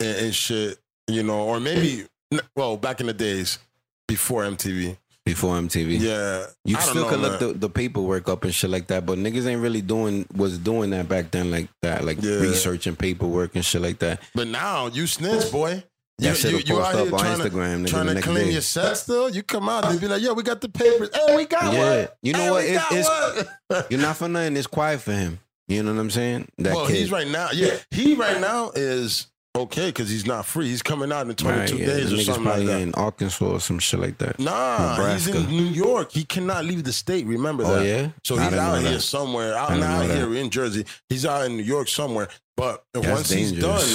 And, 0.00 0.16
and 0.26 0.34
shit, 0.34 0.78
you 1.08 1.22
know, 1.22 1.40
or 1.44 1.60
maybe 1.60 2.06
well 2.56 2.76
back 2.76 3.00
in 3.00 3.06
the 3.06 3.12
days 3.12 3.58
before 4.08 4.42
MTV. 4.44 4.96
before 5.24 5.54
MTV, 5.56 5.98
Yeah, 6.00 6.46
you 6.64 6.76
I 6.76 6.80
still 6.80 7.04
know, 7.04 7.08
could 7.08 7.20
look 7.20 7.38
the, 7.40 7.52
the 7.54 7.70
paperwork 7.70 8.28
up 8.28 8.44
and 8.44 8.54
shit 8.54 8.68
like 8.70 8.86
that, 8.88 9.06
but 9.06 9.18
niggas 9.18 9.46
ain't 9.46 9.62
really 9.62 9.80
doing 9.82 10.26
was 10.36 10.58
doing 10.58 10.90
that 10.90 11.08
back 11.08 11.30
then 11.30 11.50
like 11.50 11.68
that, 11.82 12.04
like 12.04 12.20
Yeah. 12.20 12.36
researching 12.40 12.96
paperwork 12.96 13.54
and 13.56 13.64
shit 13.64 13.80
like 13.80 13.98
that. 14.00 14.20
But 14.34 14.48
now 14.48 14.88
you 14.88 15.06
snitch, 15.06 15.50
boy. 15.50 15.82
You, 16.18 16.34
shit 16.34 16.52
you, 16.52 16.58
you 16.58 16.64
post 16.80 16.94
up 16.94 17.04
here 17.06 17.12
on 17.14 17.18
trying 17.20 17.38
to, 17.38 17.44
Instagram, 17.50 17.82
nigga, 17.84 17.88
trying 17.88 18.14
to 18.14 18.22
claim 18.22 18.46
day. 18.46 18.52
your 18.52 18.60
set 18.60 18.96
still. 18.96 19.28
You 19.28 19.42
come 19.42 19.68
out, 19.68 19.88
they 19.90 19.98
be 19.98 20.06
like, 20.06 20.22
"Yo, 20.22 20.32
we 20.32 20.44
got 20.44 20.60
the 20.60 20.68
papers. 20.68 21.10
Hey, 21.12 21.36
we 21.36 21.44
got 21.44 21.72
Yeah. 21.72 21.96
one. 21.98 22.08
You 22.22 22.32
know 22.34 22.38
Hey, 22.38 22.50
what? 22.50 22.64
It- 22.64 22.98
it's- 22.98 23.46
one." 23.68 23.84
You're 23.90 24.00
not 24.00 24.16
for 24.16 24.28
nothing. 24.28 24.56
It's 24.56 24.68
quiet 24.68 25.00
for 25.00 25.12
him. 25.12 25.40
You 25.66 25.82
know 25.82 25.92
what 25.92 26.00
I'm 26.00 26.10
saying? 26.10 26.48
That 26.58 26.74
well, 26.74 26.86
kid. 26.86 26.96
he's 26.96 27.10
right 27.10 27.26
now. 27.26 27.48
Yeah, 27.52 27.76
he 27.90 28.14
right 28.14 28.40
now 28.40 28.70
is 28.76 29.26
okay 29.56 29.86
because 29.86 30.08
he's 30.10 30.26
not 30.26 30.44
free. 30.46 30.68
He's 30.68 30.82
coming 30.82 31.10
out 31.10 31.26
in 31.28 31.34
22 31.34 31.58
Right, 31.58 31.80
yeah. 31.80 31.86
days 31.86 32.10
The 32.10 32.16
or 32.16 32.20
something 32.22 32.44
like 32.44 32.52
probably 32.54 32.66
that. 32.66 32.80
in 32.82 32.94
Arkansas 32.94 33.44
or 33.46 33.60
some 33.60 33.78
shit 33.80 33.98
like 33.98 34.18
that. 34.18 34.38
Nah, 34.38 35.12
he's 35.14 35.26
in 35.26 35.46
New 35.48 35.64
York. 35.64 36.12
He 36.12 36.22
cannot 36.24 36.64
leave 36.64 36.84
the 36.84 36.92
state. 36.92 37.26
Remember 37.26 37.64
that? 37.64 37.78
Oh 37.78 37.82
yeah. 37.82 38.08
So 38.24 38.36
he's 38.36 38.52
out 38.52 38.80
here 38.82 38.92
that. 38.92 39.00
somewhere. 39.00 39.54
Out 39.56 39.70
I 39.70 39.74
didn't 39.74 39.88
not 39.90 40.02
know 40.02 40.08
that. 40.08 40.16
here 40.16 40.34
in 40.36 40.50
Jersey. 40.50 40.84
He's 41.08 41.26
out 41.26 41.46
in 41.46 41.56
New 41.56 41.62
York 41.64 41.88
somewhere. 41.88 42.28
But 42.56 42.84
That's 42.92 43.06
once 43.08 43.30
he's 43.30 43.50
done, 43.52 43.88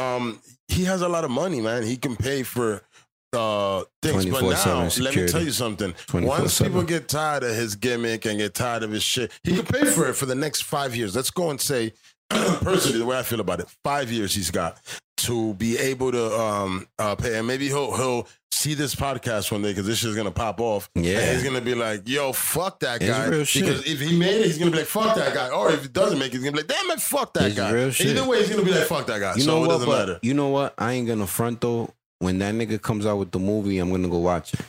um, 0.00 0.40
he 0.68 0.84
has 0.84 1.02
a 1.02 1.08
lot 1.08 1.24
of 1.24 1.30
money, 1.30 1.60
man. 1.60 1.82
He 1.82 1.96
can 1.96 2.16
pay 2.16 2.42
for 2.42 2.82
uh 3.32 3.82
things. 4.00 4.26
But 4.26 4.42
24/7 4.42 4.98
now, 4.98 5.04
let 5.04 5.16
me 5.16 5.26
tell 5.26 5.42
you 5.42 5.50
something. 5.50 5.92
24/7. 6.06 6.26
Once 6.26 6.60
people 6.60 6.82
get 6.82 7.08
tired 7.08 7.42
of 7.42 7.54
his 7.54 7.74
gimmick 7.74 8.24
and 8.26 8.38
get 8.38 8.54
tired 8.54 8.82
of 8.82 8.90
his 8.92 9.02
shit, 9.02 9.32
he 9.42 9.56
can 9.56 9.66
pay 9.66 9.84
for 9.86 10.08
it 10.08 10.14
for 10.14 10.26
the 10.26 10.34
next 10.36 10.62
five 10.62 10.94
years. 10.94 11.16
Let's 11.16 11.30
go 11.30 11.50
and 11.50 11.60
say, 11.60 11.92
personally, 12.62 12.98
the 12.98 13.06
way 13.06 13.18
I 13.18 13.22
feel 13.22 13.40
about 13.40 13.60
it, 13.60 13.66
five 13.82 14.10
years 14.10 14.34
he's 14.34 14.50
got 14.50 14.78
to 15.18 15.54
be 15.54 15.78
able 15.78 16.12
to 16.12 16.38
um 16.40 16.86
uh, 16.98 17.14
pay, 17.14 17.38
and 17.38 17.46
maybe 17.46 17.68
he'll 17.68 17.96
he'll 17.96 18.28
see 18.52 18.74
this 18.74 18.94
podcast 18.94 19.50
one 19.52 19.62
day 19.62 19.70
because 19.70 19.86
this 19.86 19.98
shit's 19.98 20.14
gonna 20.16 20.30
pop 20.30 20.60
off. 20.60 20.88
Yeah. 20.94 21.18
and 21.18 21.34
he's 21.34 21.44
gonna 21.44 21.60
be 21.60 21.74
like, 21.74 22.08
"Yo, 22.08 22.32
fuck 22.32 22.80
that 22.80 23.00
guy," 23.00 23.26
real 23.26 23.44
shit. 23.44 23.64
because 23.64 23.86
if 23.86 24.00
he 24.00 24.18
made 24.18 24.40
it, 24.40 24.46
he's 24.46 24.58
gonna 24.58 24.70
be 24.70 24.78
like, 24.78 24.86
"Fuck 24.86 25.16
that 25.16 25.34
guy," 25.34 25.50
or 25.50 25.70
if 25.72 25.82
he 25.82 25.88
doesn't 25.88 26.18
make 26.18 26.28
it, 26.28 26.38
he's 26.38 26.40
gonna 26.44 26.52
be 26.52 26.58
like, 26.58 26.66
"Damn 26.68 26.90
it, 26.90 27.00
fuck 27.00 27.32
that 27.34 27.46
It's 27.46 27.56
guy." 27.56 27.70
real 27.70 27.90
shit. 27.90 28.08
Either 28.16 28.26
way, 28.28 28.38
he's 28.40 28.50
gonna 28.50 28.64
be 28.64 28.70
like, 28.72 28.86
"Fuck 28.86 29.06
that 29.06 29.20
guy." 29.20 29.34
You 29.36 29.42
so 29.42 29.50
know 29.52 29.56
it 29.56 29.60
what? 29.60 29.68
doesn't 29.68 29.88
matter. 29.90 30.18
you 30.22 30.34
know 30.34 30.48
what? 30.48 30.74
I 30.78 30.92
ain't 30.92 31.06
gonna 31.08 31.26
front 31.26 31.60
though. 31.60 31.92
When 32.20 32.38
that 32.38 32.54
nigga 32.54 32.80
comes 32.80 33.06
out 33.06 33.18
with 33.18 33.32
the 33.32 33.38
movie, 33.38 33.78
I'm 33.78 33.90
gonna 33.90 34.08
go 34.08 34.18
watch 34.18 34.54
it. 34.54 34.60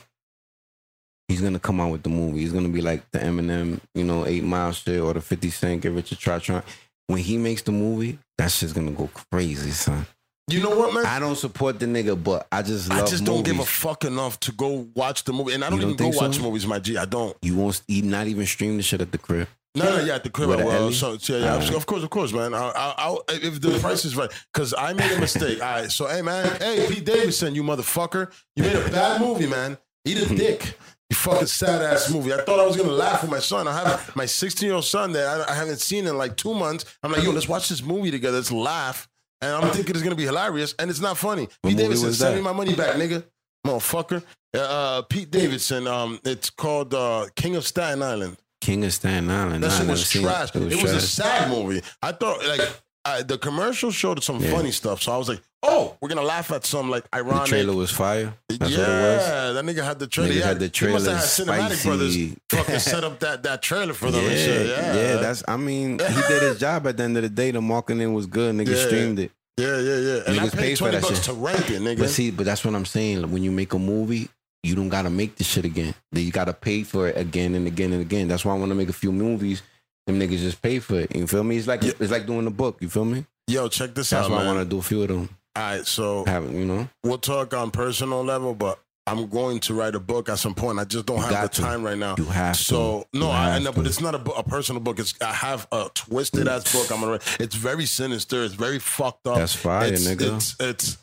He's 1.28 1.40
gonna 1.40 1.58
come 1.58 1.80
out 1.80 1.90
with 1.90 2.02
the 2.02 2.08
movie. 2.08 2.40
He's 2.40 2.52
gonna 2.52 2.68
be 2.68 2.80
like 2.82 3.10
the 3.10 3.18
Eminem, 3.18 3.80
you 3.94 4.04
know, 4.04 4.26
Eight 4.26 4.44
Mile 4.44 4.72
shit 4.72 5.00
or 5.00 5.12
the 5.14 5.20
Fifty 5.20 5.50
Cent, 5.50 5.80
Get 5.82 5.92
Rich 5.92 6.12
or 6.12 6.16
Try 6.16 6.38
Try. 6.38 6.62
When 7.08 7.18
he 7.18 7.38
makes 7.38 7.62
the 7.62 7.72
movie, 7.72 8.18
that 8.38 8.50
shit's 8.50 8.72
gonna 8.72 8.90
go 8.90 9.08
crazy, 9.30 9.70
son. 9.70 10.06
You 10.48 10.62
know 10.62 10.76
what, 10.76 10.94
man? 10.94 11.06
I 11.06 11.18
don't 11.18 11.36
support 11.36 11.80
the 11.80 11.86
nigga, 11.86 12.22
but 12.22 12.46
I 12.52 12.62
just 12.62 12.88
love 12.88 13.02
I 13.02 13.06
just 13.06 13.24
don't 13.24 13.44
give 13.44 13.58
a 13.58 13.64
fuck 13.64 14.04
enough 14.04 14.38
to 14.40 14.52
go 14.52 14.86
watch 14.94 15.24
the 15.24 15.32
movie, 15.32 15.54
and 15.54 15.64
I 15.64 15.70
don't, 15.70 15.80
don't 15.80 15.90
even 15.90 16.10
go 16.10 16.12
so? 16.12 16.26
watch 16.26 16.40
movies, 16.40 16.66
my 16.66 16.78
G. 16.78 16.96
I 16.96 17.04
don't. 17.04 17.36
You 17.42 17.56
won't 17.56 17.82
you 17.88 18.02
not 18.02 18.28
even 18.28 18.46
stream 18.46 18.76
the 18.76 18.82
shit 18.82 19.00
at 19.00 19.10
the 19.10 19.18
crib. 19.18 19.48
No, 19.74 19.84
no, 19.84 20.04
yeah, 20.04 20.14
at 20.14 20.24
the 20.24 20.30
crib. 20.30 20.48
With 20.48 20.60
I 20.60 20.62
a 20.62 20.66
will. 20.66 20.72
Ellie? 20.72 20.94
So, 20.94 21.18
yeah, 21.20 21.60
yeah, 21.60 21.76
of 21.76 21.84
course, 21.84 22.02
of 22.02 22.10
course, 22.10 22.32
man. 22.32 22.54
I'll, 22.54 22.72
I'll, 22.74 22.94
I'll, 22.96 23.24
if 23.28 23.60
the 23.60 23.78
price 23.80 24.04
is 24.04 24.16
right, 24.16 24.30
because 24.52 24.72
I 24.72 24.92
made 24.92 25.10
a 25.12 25.20
mistake. 25.20 25.60
All 25.60 25.80
right, 25.80 25.90
so 25.90 26.06
hey, 26.06 26.22
man, 26.22 26.56
hey, 26.60 26.86
Pete 26.88 27.04
Davidson, 27.04 27.54
you 27.54 27.62
motherfucker, 27.62 28.32
you 28.54 28.62
made 28.62 28.76
a 28.76 28.88
bad 28.88 29.20
movie, 29.20 29.46
man. 29.46 29.76
Eat 30.04 30.22
a 30.22 30.26
hmm. 30.26 30.36
dick. 30.36 30.78
You 31.10 31.16
fucking 31.16 31.46
sad 31.46 31.82
ass 31.82 32.10
movie. 32.10 32.32
I 32.32 32.38
thought 32.42 32.58
I 32.58 32.66
was 32.66 32.76
gonna 32.76 32.90
laugh 32.90 33.22
with 33.22 33.30
my 33.30 33.38
son. 33.38 33.68
I 33.68 33.72
have 33.72 34.16
my 34.16 34.26
16 34.26 34.66
year 34.66 34.74
old 34.74 34.84
son 34.84 35.12
that 35.12 35.48
I, 35.48 35.52
I 35.52 35.54
haven't 35.54 35.78
seen 35.80 36.06
in 36.06 36.18
like 36.18 36.36
two 36.36 36.52
months. 36.52 36.84
I'm 37.02 37.12
like, 37.12 37.22
yo, 37.22 37.30
let's 37.30 37.48
watch 37.48 37.68
this 37.68 37.82
movie 37.82 38.10
together. 38.10 38.36
Let's 38.38 38.50
laugh. 38.50 39.08
And 39.40 39.52
I'm 39.54 39.70
thinking 39.70 39.94
it's 39.94 40.02
gonna 40.02 40.16
be 40.16 40.24
hilarious, 40.24 40.74
and 40.78 40.90
it's 40.90 41.00
not 41.00 41.16
funny. 41.18 41.46
Pete 41.62 41.76
Davidson, 41.76 42.12
send 42.12 42.34
that? 42.34 42.38
me 42.38 42.42
my 42.42 42.52
money 42.52 42.74
back, 42.74 42.96
nigga, 42.96 43.22
motherfucker. 43.66 44.22
Uh, 44.54 45.02
Pete 45.02 45.30
Davidson. 45.30 45.86
Um, 45.86 46.18
it's 46.24 46.48
called 46.50 46.94
uh, 46.94 47.26
King 47.36 47.54
of 47.56 47.66
Staten 47.66 48.02
Island. 48.02 48.36
King 48.62 48.82
of 48.84 48.92
Staten 48.94 49.30
Island. 49.30 49.62
That 49.62 49.68
Nah, 49.68 49.78
shit 49.78 49.86
was 49.88 50.10
trash. 50.10 50.56
It 50.56 50.64
was, 50.64 50.74
a 50.74 50.78
trash. 50.78 51.02
sad 51.04 51.50
movie. 51.50 51.82
I 52.02 52.12
thought 52.12 52.44
like 52.48 52.62
I, 53.06 53.22
the 53.22 53.38
commercial 53.38 53.90
showed 53.90 54.22
some 54.22 54.40
Yeah. 54.40 54.50
funny 54.50 54.72
stuff, 54.72 55.00
so 55.02 55.12
I 55.12 55.16
was 55.16 55.28
like, 55.28 55.40
oh, 55.62 55.96
we're 56.00 56.08
gonna 56.08 56.22
laugh 56.22 56.50
at 56.50 56.64
some 56.66 56.90
like 56.90 57.04
The 57.10 57.16
ironic. 57.18 57.46
trailer 57.46 57.74
was 57.74 57.90
fire. 57.90 58.34
That's 58.48 58.70
yeah, 58.72 58.78
was. 58.78 59.54
that 59.54 59.64
nigga 59.64 59.84
had 59.84 59.98
the 59.98 60.06
trailer. 60.06 60.30
Nigga 60.30 60.38
yeah, 60.40 60.46
had 60.46 60.58
the 60.58 60.70
He 60.86 60.92
must 60.92 61.06
have 61.06 61.16
had 61.18 61.28
trailer 61.46 61.68
Cinematic 61.68 61.84
Brothers 61.84 62.16
fucking 62.50 62.78
set 62.80 63.04
up 63.04 63.20
that, 63.20 63.42
that 63.44 63.62
trailer 63.62 63.94
for 63.94 64.10
them 64.10 64.24
Yeah. 64.24 64.30
Yeah, 64.30 64.94
yeah, 64.94 65.16
that's. 65.16 65.42
I 65.46 65.56
mean, 65.56 65.98
he 65.98 66.20
did 66.28 66.42
his 66.42 66.58
job. 66.58 66.86
At 66.86 66.96
the 66.96 67.04
end 67.04 67.16
of 67.16 67.22
the 67.22 67.28
day, 67.28 67.50
the 67.52 67.60
marketing 67.60 68.12
was 68.12 68.26
good. 68.26 68.54
Niggas 68.54 68.76
Yeah. 68.76 68.86
streamed 68.86 69.18
it. 69.20 69.30
yeah, 69.58 69.78
yeah, 69.78 69.96
yeah. 69.98 70.20
And 70.26 70.40
I 70.40 70.46
Niggas 70.48 70.56
paid 70.58 70.76
twenty 70.76 70.96
that 70.96 71.02
bucks 71.02 71.14
shit. 71.16 71.24
to 71.24 71.32
rent 71.34 71.70
it, 71.70 71.80
nigga. 71.82 71.98
But 72.00 72.10
see, 72.10 72.30
but 72.30 72.44
that's 72.46 72.64
what 72.64 72.74
I'm 72.74 72.84
saying. 72.84 73.22
Like, 73.22 73.30
when 73.30 73.42
you 73.42 73.50
make 73.52 73.72
a 73.72 73.78
movie, 73.78 74.28
you 74.62 74.74
don't 74.74 74.88
gotta 74.88 75.10
make 75.10 75.36
the 75.36 75.44
shit 75.44 75.64
again. 75.64 75.94
Then 76.12 76.24
You 76.24 76.32
gotta 76.32 76.52
pay 76.52 76.82
for 76.82 77.06
it 77.08 77.16
again 77.16 77.54
and 77.54 77.66
again 77.68 77.92
and 77.92 78.02
again. 78.02 78.26
That's 78.28 78.44
why 78.44 78.52
I 78.54 78.58
want 78.58 78.70
to 78.70 78.74
make 78.74 78.88
a 78.88 78.92
few 78.92 79.12
movies. 79.12 79.62
Them 80.06 80.20
niggas 80.20 80.38
just 80.38 80.62
pay 80.62 80.78
for 80.78 81.00
it. 81.00 81.14
You 81.14 81.26
feel 81.26 81.42
me? 81.44 81.56
It's 81.56 81.66
like 81.66 81.82
Yeah. 81.82 81.92
it's 81.98 82.12
like 82.12 82.26
doing 82.26 82.46
a 82.46 82.50
book. 82.50 82.78
You 82.80 82.88
feel 82.88 83.04
me? 83.04 83.26
Yo, 83.48 83.68
check 83.68 83.94
this 83.94 84.10
That's 84.10 84.26
out, 84.26 84.30
why 84.32 84.42
I 84.42 84.46
want 84.46 84.58
to 84.60 84.64
do 84.64 84.78
a 84.78 84.82
few 84.82 85.02
of 85.02 85.08
them. 85.08 85.28
All 85.56 85.62
right, 85.62 85.86
so 85.86 86.24
Have 86.26 86.52
you 86.52 86.64
know? 86.64 86.88
we'll 87.02 87.18
talk 87.18 87.54
on 87.54 87.70
personal 87.70 88.22
level, 88.22 88.54
but 88.54 88.78
I'm 89.08 89.28
going 89.28 89.60
to 89.60 89.74
write 89.74 89.94
a 89.94 90.00
book 90.00 90.28
at 90.28 90.38
some 90.38 90.54
point. 90.54 90.78
I 90.80 90.84
just 90.84 91.06
don't 91.06 91.18
You 91.18 91.22
have 91.22 91.42
the 91.50 91.54
to. 91.56 91.62
time 91.62 91.82
right 91.84 91.96
now. 91.96 92.16
You 92.18 92.24
have 92.24 92.56
So 92.56 93.06
to. 93.12 93.18
no, 93.20 93.30
I, 93.30 93.52
I 93.52 93.58
know, 93.60 93.72
but 93.72 93.86
it's 93.86 94.00
not 94.00 94.14
a, 94.14 94.18
book, 94.18 94.34
a 94.36 94.42
personal 94.42 94.80
book. 94.82 94.98
It's 94.98 95.14
I 95.20 95.32
have 95.32 95.66
a 95.72 95.88
twisted 95.94 96.46
ass 96.48 96.72
book. 96.72 96.90
I'm 96.90 97.00
gonna. 97.00 97.12
write. 97.12 97.36
It's 97.40 97.54
very 97.54 97.86
sinister. 97.86 98.42
It's 98.44 98.54
very 98.54 98.78
fucked 98.80 99.26
up. 99.28 99.36
That's 99.36 99.54
fire, 99.54 99.92
it's, 99.92 100.06
nigga. 100.06 100.36
It's 100.36 100.56
it's 100.60 100.98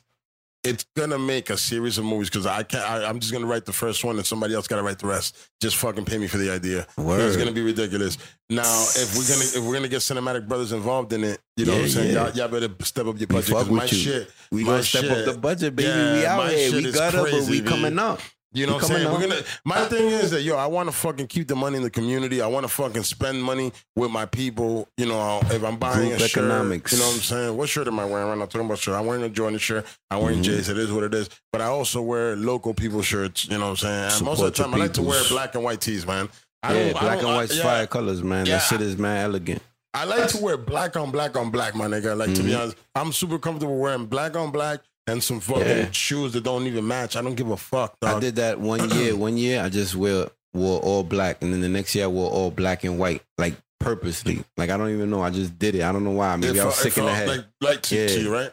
it's 0.63 0.85
gonna 0.95 1.19
make 1.19 1.49
a 1.49 1.57
series 1.57 1.97
of 1.97 2.05
movies 2.05 2.29
because 2.29 2.45
I 2.45 2.63
can't. 2.63 2.83
I, 2.89 3.05
I'm 3.05 3.19
just 3.19 3.33
gonna 3.33 3.45
write 3.45 3.65
the 3.65 3.73
first 3.73 4.03
one 4.03 4.15
and 4.17 4.25
somebody 4.25 4.53
else 4.53 4.67
gotta 4.67 4.83
write 4.83 4.99
the 4.99 5.07
rest. 5.07 5.37
Just 5.61 5.75
fucking 5.77 6.05
pay 6.05 6.17
me 6.17 6.27
for 6.27 6.37
the 6.37 6.51
idea. 6.51 6.87
It's 6.97 7.37
gonna 7.37 7.51
be 7.51 7.61
ridiculous. 7.61 8.17
Now, 8.49 8.61
if 8.95 9.15
we're 9.15 9.27
gonna 9.27 9.45
if 9.45 9.59
we're 9.67 9.73
gonna 9.73 9.87
get 9.87 9.99
cinematic 10.01 10.47
brothers 10.47 10.71
involved 10.71 11.11
in 11.13 11.23
it, 11.23 11.39
you 11.57 11.65
know 11.65 11.73
what 11.73 11.81
I'm 11.83 11.89
saying? 11.89 12.13
yeah. 12.13 12.27
Y'all, 12.27 12.31
y'all 12.35 12.47
better 12.47 12.69
step 12.81 13.07
up 13.07 13.19
your 13.19 13.27
We 13.29 13.35
budget 13.35 13.49
fuck 13.55 13.67
because 13.67 13.69
my 13.69 13.83
you. 13.85 13.87
shit. 13.87 14.31
We 14.51 14.63
my 14.63 14.69
gonna 14.71 14.83
step 14.83 15.01
shit- 15.03 15.27
up 15.27 15.33
the 15.35 15.39
budget, 15.39 15.75
baby. 15.75 15.89
Yeah, 15.89 16.13
we 16.13 16.25
out 16.25 16.49
here. 16.51 16.71
We 16.73 16.91
got 16.91 17.15
up, 17.15 17.27
but 17.29 17.43
we 17.49 17.61
coming 17.61 17.99
up. 17.99 18.19
You 18.53 18.67
know 18.67 18.73
what 18.75 18.83
I'm 18.83 18.89
saying? 18.89 19.11
We're 19.11 19.19
gonna. 19.27 19.41
My 19.65 19.85
thing 19.85 20.07
is 20.07 20.31
that 20.31 20.43
yo, 20.43 20.55
I 20.55 20.67
want 20.67 20.87
to 20.87 20.93
fucking 20.95 21.27
keep 21.27 21.47
the 21.47 21.55
money 21.55 21.77
in 21.77 21.83
the 21.83 21.89
community. 21.89 22.41
I 22.41 22.47
want 22.47 22.63
to 22.65 22.67
fucking 22.67 23.03
spend 23.03 23.43
money 23.43 23.71
with 23.95 24.11
my 24.11 24.25
people. 24.25 24.87
You 24.97 25.07
know, 25.07 25.39
if 25.45 25.63
I'm 25.63 25.77
buying 25.77 26.09
Group 26.09 26.19
a 26.21 26.27
shirt, 26.27 26.43
economics. 26.43 26.93
you 26.93 26.99
know 26.99 27.05
what 27.05 27.15
I'm 27.15 27.21
saying? 27.21 27.57
What 27.57 27.69
shirt 27.69 27.87
am 27.87 27.99
I 27.99 28.05
wearing? 28.05 28.29
I'm 28.31 28.39
not 28.39 28.51
talking 28.51 28.65
about 28.67 28.77
shirt. 28.79 28.95
I'm 28.95 29.05
wearing 29.05 29.23
a 29.23 29.29
Jordan 29.29 29.57
shirt. 29.59 29.85
I'm 30.11 30.21
wearing 30.21 30.39
Mhm. 30.39 30.43
J's. 30.43 30.69
It 30.69 30.77
is 30.77 30.91
what 30.91 31.03
it 31.03 31.13
is. 31.13 31.29
But 31.51 31.61
I 31.61 31.65
also 31.65 32.01
wear 32.01 32.35
local 32.35 32.73
people 32.73 33.01
shirts. 33.01 33.45
You 33.45 33.57
know 33.57 33.71
what 33.71 33.83
I'm 33.83 34.09
saying? 34.11 34.25
Most 34.25 34.39
of 34.41 34.45
the 34.45 34.63
time, 34.63 34.73
I 34.73 34.77
like 34.77 34.93
to 34.93 35.01
wear 35.01 35.23
black 35.29 35.55
and 35.55 35.63
white 35.63 35.81
tees, 35.81 36.05
man. 36.05 36.29
I 36.61 36.73
Yeah, 36.77 36.91
black 36.93 37.19
and 37.19 37.27
white's 37.27 37.57
yeah. 37.57 37.63
fire 37.63 37.87
colors, 37.87 38.23
man. 38.23 38.45
Yeah. 38.45 38.57
That 38.57 38.63
shit 38.63 38.81
is 38.81 38.97
mad 38.97 39.23
elegant. 39.25 39.61
I 39.95 40.05
like 40.05 40.27
to 40.29 40.37
wear 40.37 40.57
black 40.57 40.95
on 40.95 41.11
black 41.11 41.35
on 41.37 41.51
black, 41.51 41.75
my 41.75 41.85
nigga. 41.87 42.17
Like 42.17 42.33
to 42.33 42.41
be 42.43 42.49
Mhm. 42.51 42.59
honest, 42.61 42.77
I'm 42.95 43.11
super 43.13 43.37
comfortable 43.37 43.77
wearing 43.77 44.05
black 44.05 44.35
on 44.35 44.49
black 44.51 44.79
and 45.07 45.23
some 45.23 45.39
fucking 45.39 45.63
Yeah. 45.65 45.91
shoes 45.91 46.33
that 46.33 46.43
don't 46.43 46.65
even 46.67 46.87
match. 46.87 47.15
I 47.15 47.21
don't 47.21 47.35
give 47.35 47.49
a 47.49 47.57
fuck, 47.57 47.99
dog. 47.99 48.17
I 48.17 48.19
did 48.19 48.35
that 48.37 48.59
one 48.59 48.89
year. 48.91 49.15
One 49.17 49.37
year, 49.37 49.61
I 49.61 49.69
just 49.69 49.95
wear 49.95 50.27
wore 50.53 50.79
all 50.81 51.03
black, 51.03 51.41
and 51.41 51.51
then 51.53 51.61
the 51.61 51.69
next 51.69 51.95
year 51.95 52.05
I 52.05 52.07
wore 52.07 52.29
all 52.29 52.51
black 52.51 52.83
and 52.83 52.97
white, 52.99 53.21
like 53.37 53.55
purposely. 53.79 54.43
Like 54.57 54.69
I 54.69 54.77
don't 54.77 54.91
even 54.91 55.09
know. 55.09 55.21
I 55.21 55.29
just 55.29 55.57
did 55.59 55.75
it. 55.75 55.81
I 55.83 55.91
don't 55.91 56.03
know 56.03 56.11
why. 56.11 56.35
Maybe 56.35 56.59
I 56.59 56.65
was 56.65 56.75
sick 56.75 56.97
in 56.97 57.05
the 57.05 57.13
head. 57.13 57.27
Like, 57.27 57.45
like 57.61 57.81
to, 57.83 57.95
Yeah. 57.95 58.15
you, 58.17 58.33
right? 58.33 58.51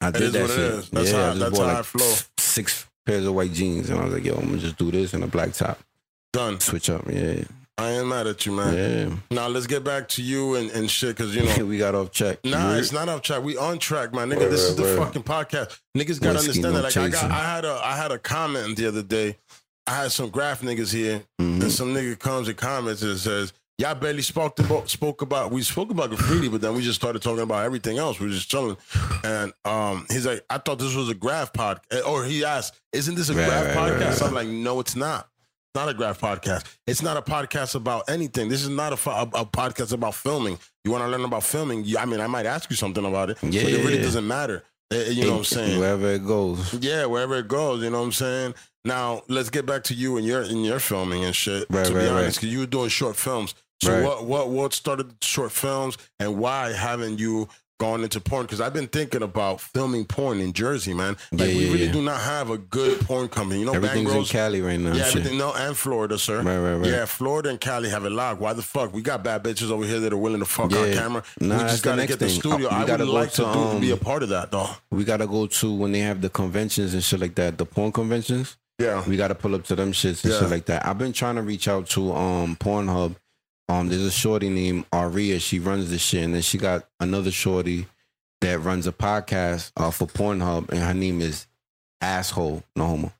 I 0.00 0.10
did 0.10 0.22
is 0.22 0.32
that 0.32 0.42
what 0.42 0.50
it 0.50 0.54
shit. 0.54 0.60
is. 0.72 0.90
That's 0.90 1.12
yeah, 1.12 1.16
how- 1.26 1.30
I 1.30 1.34
that's 1.34 1.58
how 1.58 1.64
like 1.66 1.76
I 1.78 1.82
flow. 1.82 2.14
Six 2.38 2.86
pairs 3.06 3.24
of 3.26 3.34
white 3.34 3.52
jeans, 3.52 3.88
and 3.90 4.00
I 4.00 4.04
was 4.04 4.14
like, 4.14 4.24
"Yo, 4.24 4.34
I'm 4.34 4.46
gonna 4.46 4.58
just 4.58 4.76
do 4.76 4.90
this 4.90 5.12
and 5.14 5.22
a 5.24 5.26
black 5.26 5.52
top, 5.52 5.78
Done. 6.32 6.58
switch 6.60 6.90
up." 6.90 7.04
Yeah, 7.10 7.42
I 7.76 7.90
ain't 7.90 8.06
mad 8.06 8.26
at 8.28 8.46
you, 8.46 8.52
man. 8.52 8.74
yeah. 8.74 9.16
Now 9.36 9.48
let's 9.48 9.66
get 9.66 9.82
back 9.82 10.06
to 10.10 10.22
you 10.22 10.54
and, 10.54 10.70
and 10.70 10.88
shit, 10.88 11.16
because 11.16 11.34
you 11.34 11.42
know. 11.58 11.66
we 11.66 11.76
got 11.78 11.94
off 11.96 12.12
track. 12.12 12.38
Nah, 12.44 12.74
it's 12.74 12.92
not 12.92 13.08
off 13.08 13.22
track. 13.22 13.42
We 13.42 13.56
on 13.56 13.78
track, 13.78 14.14
man. 14.14 14.30
Nigga, 14.30 14.38
Word, 14.40 14.52
this 14.52 14.60
is 14.62 14.76
the 14.76 14.82
word. 14.82 14.98
fucking 14.98 15.24
podcast. 15.24 15.80
Niggas 15.96 16.20
gotta 16.20 16.34
Whiskey, 16.38 16.62
understand 16.62 16.62
no 16.62 16.82
that. 16.82 16.82
Like 16.84 16.96
I 16.96 17.08
got. 17.08 17.30
I 17.30 17.54
had 17.54 17.64
a, 17.64 17.80
I 17.82 17.96
had 17.96 18.12
a 18.12 18.18
comment 18.18 18.76
the 18.76 18.86
other 18.86 19.02
day. 19.02 19.38
I 19.86 19.96
had 20.02 20.12
some 20.12 20.30
graph 20.30 20.62
niggas 20.62 20.92
here, 20.94 21.22
Mhm. 21.40 21.62
and 21.62 21.72
some 21.72 21.92
nigga 21.94 22.16
comes 22.18 22.46
and 22.48 22.56
comments 22.56 23.02
and 23.02 23.18
says, 23.18 23.52
"Y'all 23.78 23.94
barely 23.96 24.22
spoke 24.22 24.58
about, 24.60 24.88
spoke 24.88 25.20
about. 25.20 25.50
We 25.50 25.62
spoke 25.62 25.90
about 25.90 26.10
graffiti, 26.10 26.48
but 26.48 26.60
then 26.60 26.74
we 26.74 26.80
just 26.80 26.98
started 27.00 27.20
talking 27.22 27.42
about 27.42 27.64
everything 27.64 27.98
else. 27.98 28.18
We 28.20 28.26
were 28.28 28.32
just 28.32 28.48
chilling." 28.48 28.76
And 29.24 29.52
um, 29.64 30.06
he's 30.10 30.24
like, 30.26 30.42
"I 30.48 30.58
thought 30.58 30.78
this 30.78 30.94
was 30.94 31.08
a 31.10 31.14
graph 31.14 31.52
podcast," 31.52 32.06
or 32.06 32.24
he 32.24 32.44
asked, 32.44 32.80
"Isn't 32.92 33.16
this 33.16 33.28
a 33.30 33.34
Right, 33.34 33.46
graph 33.46 33.76
right, 33.76 33.92
podcast?" 33.92 34.20
right. 34.20 34.22
I'm 34.28 34.34
like, 34.34 34.48
"No, 34.48 34.78
it's 34.80 34.94
not." 34.96 35.28
Not 35.74 35.88
a 35.88 35.94
graph 35.94 36.20
podcast. 36.20 36.64
It's 36.86 37.02
not 37.02 37.16
a 37.16 37.22
podcast 37.22 37.74
about 37.74 38.04
anything. 38.08 38.48
This 38.48 38.62
is 38.62 38.68
not 38.68 38.92
a, 38.92 39.10
a, 39.10 39.22
a 39.22 39.44
podcast 39.44 39.92
about 39.92 40.14
filming. 40.14 40.56
You 40.84 40.92
want 40.92 41.02
to 41.02 41.08
learn 41.08 41.24
about 41.24 41.42
filming? 41.42 41.84
You, 41.84 41.98
I 41.98 42.04
mean, 42.04 42.20
I 42.20 42.28
might 42.28 42.46
ask 42.46 42.70
you 42.70 42.76
something 42.76 43.04
about 43.04 43.30
it, 43.30 43.38
but 43.42 43.52
it 43.54 43.84
really 43.84 44.00
doesn't 44.00 44.26
matter. 44.26 44.62
Eh, 44.92 45.10
You 45.10 45.24
know 45.24 45.30
what 45.32 45.38
I'm 45.38 45.44
saying? 45.44 45.80
Wherever 45.80 46.12
it 46.12 46.24
goes. 46.24 46.74
Yeah, 46.74 47.06
wherever 47.06 47.36
it 47.38 47.48
goes, 47.48 47.82
you 47.82 47.90
know 47.90 47.98
what 47.98 48.04
I'm 48.04 48.12
saying. 48.12 48.54
Now 48.84 49.22
let's 49.28 49.50
get 49.50 49.66
back 49.66 49.82
to 49.84 49.94
you 49.94 50.16
and 50.16 50.24
your 50.24 50.42
in 50.42 50.58
your 50.58 50.78
filming 50.78 51.24
and 51.24 51.34
shit. 51.34 51.66
Right, 51.70 51.86
to 51.86 51.90
be 51.92 51.98
right, 51.98 52.08
honest, 52.08 52.36
right. 52.36 52.40
because 52.42 52.52
you 52.52 52.60
were 52.60 52.66
doing 52.66 52.88
short 52.90 53.16
films. 53.16 53.54
So 53.82 53.92
Right. 53.92 54.04
what 54.04 54.24
what 54.26 54.50
what 54.50 54.72
started 54.74 55.12
short 55.22 55.50
films 55.50 55.96
and 56.20 56.38
why 56.38 56.72
haven't 56.72 57.18
you 57.18 57.48
gone 57.78 58.02
into 58.02 58.20
porn? 58.20 58.44
Because 58.46 58.60
I've 58.60 58.72
been 58.74 58.86
thinking 58.86 59.22
about 59.22 59.60
filming 59.60 60.04
porn 60.04 60.40
in 60.40 60.52
Jersey, 60.52 60.94
man. 60.94 61.16
Like 61.32 61.40
Yeah, 61.40 61.46
we 61.46 61.52
yeah, 61.66 61.72
really 61.72 61.86
yeah. 61.86 61.92
do 61.92 62.02
not 62.02 62.20
have 62.20 62.50
a 62.50 62.58
good 62.58 63.00
porn 63.00 63.28
company. 63.28 63.60
You 63.60 63.66
know, 63.66 63.72
Bang 63.72 63.84
Everything's 63.84 64.10
in 64.10 64.16
Bros. 64.16 64.30
Cali 64.30 64.60
right 64.60 64.78
now. 64.80 64.92
Yeah, 64.92 65.04
shit. 65.04 65.16
everything. 65.16 65.38
No, 65.38 65.52
and 65.54 65.76
Florida, 65.76 66.18
sir. 66.18 66.42
Right, 66.42 66.58
right, 66.58 66.74
right. 66.76 66.86
Yeah, 66.90 67.04
Florida 67.04 67.50
and 67.50 67.60
Cali 67.60 67.88
have 67.90 68.04
it 68.04 68.10
locked. 68.10 68.40
Why 68.40 68.52
the 68.52 68.62
fuck? 68.62 68.92
We 68.92 69.02
got 69.02 69.22
bad 69.24 69.42
bitches 69.42 69.70
over 69.70 69.84
here 69.84 70.00
that 70.00 70.12
are 70.12 70.16
willing 70.16 70.40
to 70.40 70.46
fuck 70.46 70.72
our 70.72 70.86
Yeah. 70.86 70.94
camera. 70.94 71.22
Nah, 71.40 71.58
we 71.58 71.62
just 71.64 71.82
gotta 71.82 72.06
get 72.06 72.18
the 72.18 72.28
thing. 72.28 72.40
studio. 72.40 72.68
I 72.68 72.84
would 72.84 73.00
like 73.08 73.30
to, 73.32 73.42
to, 73.44 73.70
do, 73.74 73.80
be 73.80 73.90
a 73.90 73.94
um, 73.94 73.98
part 74.00 74.22
of 74.22 74.28
that, 74.30 74.50
though. 74.50 74.70
We 74.90 75.04
gotta 75.04 75.26
go 75.26 75.46
to 75.46 75.74
when 75.74 75.92
they 75.92 76.00
have 76.00 76.20
the 76.20 76.30
conventions 76.30 76.94
and 76.94 77.02
shit 77.02 77.20
like 77.20 77.34
that, 77.36 77.58
the 77.58 77.66
porn 77.66 77.92
conventions. 77.92 78.56
Yeah. 78.78 79.04
We 79.08 79.16
gotta 79.16 79.34
pull 79.36 79.54
up 79.54 79.64
to 79.64 79.76
them 79.76 79.92
shits 79.92 80.24
and 80.24 80.32
shit 80.32 80.50
like 80.50 80.66
that. 80.66 80.84
I've 80.86 80.98
been 80.98 81.12
trying 81.12 81.36
to 81.36 81.42
reach 81.42 81.68
out 81.68 81.88
to 81.90 82.12
um 82.12 82.56
Pornhub. 82.56 83.14
Um, 83.68 83.88
there's 83.88 84.02
a 84.02 84.10
shorty 84.10 84.50
named 84.50 84.84
Aria. 84.92 85.38
She 85.38 85.58
runs 85.58 85.90
this 85.90 86.02
shit, 86.02 86.24
and 86.24 86.34
then 86.34 86.42
she 86.42 86.58
got 86.58 86.86
another 87.00 87.30
shorty 87.30 87.86
that 88.40 88.58
runs 88.60 88.86
a 88.86 88.92
podcast 88.92 89.72
uh, 89.76 89.90
for 89.90 90.06
Pornhub, 90.06 90.68
and 90.70 90.80
her 90.80 90.94
name 90.94 91.20
is 91.20 91.46
Asshole 92.00 92.62
No 92.76 92.86
Homo. 92.86 93.12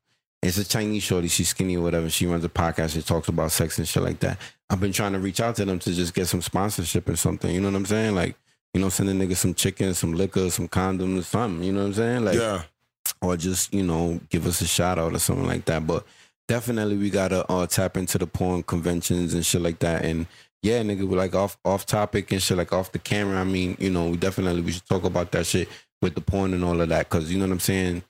It's 0.43 0.59
a 0.59 0.65
Chinese 0.69 1.03
shorty. 1.03 1.29
She's 1.29 1.49
skinny 1.49 1.79
or 1.79 1.83
whatever. 1.83 2.11
She 2.11 2.27
runs 2.27 2.45
a 2.45 2.51
podcast. 2.51 2.93
She 2.93 3.01
talks 3.01 3.29
about 3.29 3.51
sex 3.51 3.79
and 3.79 3.89
shit 3.89 4.03
like 4.03 4.21
that. 4.21 4.39
I've 4.69 4.81
been 4.81 4.93
trying 4.93 5.15
to 5.15 5.19
reach 5.19 5.41
out 5.41 5.57
to 5.57 5.65
them 5.65 5.79
to 5.79 5.95
just 5.95 6.13
get 6.13 6.27
some 6.27 6.43
sponsorship 6.43 7.09
or 7.09 7.17
something. 7.17 7.55
You 7.55 7.63
know 7.63 7.71
what 7.71 7.77
I'm 7.77 7.87
saying? 7.87 8.15
Like, 8.15 8.37
you 8.75 8.81
know, 8.83 8.91
send 8.91 9.09
a 9.09 9.13
nigga 9.13 9.37
some 9.37 9.55
chicken, 9.55 9.95
some 9.95 10.13
liquor, 10.13 10.51
some 10.51 10.69
condoms, 10.69 11.25
something. 11.25 11.63
You 11.63 11.73
know 11.73 11.81
what 11.81 11.87
I'm 11.87 11.95
saying? 11.95 12.25
Like, 12.27 12.39
yeah. 12.39 12.63
or 13.23 13.39
just 13.39 13.73
you 13.73 13.85
know 13.85 14.21
give 14.29 14.47
us 14.47 14.61
a 14.61 14.67
shout 14.67 14.99
out 14.99 15.15
or 15.15 15.19
something 15.19 15.47
like 15.47 15.65
that. 15.65 15.87
But 15.87 16.05
definitely 16.49 16.97
we 16.97 17.11
gotta 17.11 17.51
uh, 17.51 17.67
tap 17.67 17.97
into 17.97 18.19
the 18.19 18.27
porn 18.27 18.63
conventions 18.63 19.35
and 19.35 19.45
shit 19.45 19.63
like 19.63 19.79
that. 19.81 20.05
And 20.05 20.27
yeah, 20.63 20.83
nigga, 20.83 21.07
we're 21.07 21.19
like 21.19 21.35
off 21.35 21.59
off 21.65 21.87
topic 21.87 22.33
and 22.33 22.43
shit 22.43 22.57
like 22.57 22.73
off 22.73 22.93
the 22.93 22.99
camera. 22.99 23.41
I 23.41 23.45
mean, 23.45 23.77
you 23.79 23.91
know, 23.91 24.11
we 24.11 24.17
definitely 24.17 24.63
we 24.63 24.73
should 24.73 24.87
talk 24.87 25.05
about 25.05 25.33
that 25.33 25.47
shit 25.47 25.69
with 26.01 26.15
the 26.15 26.21
porn 26.21 26.55
and 26.55 26.65
all 26.65 26.81
of 26.81 26.89
that 26.89 27.09
because 27.09 27.31
you 27.31 27.39
know 27.39 27.47
what 27.47 27.53
I'm 27.53 27.61
saying. 27.61 28.03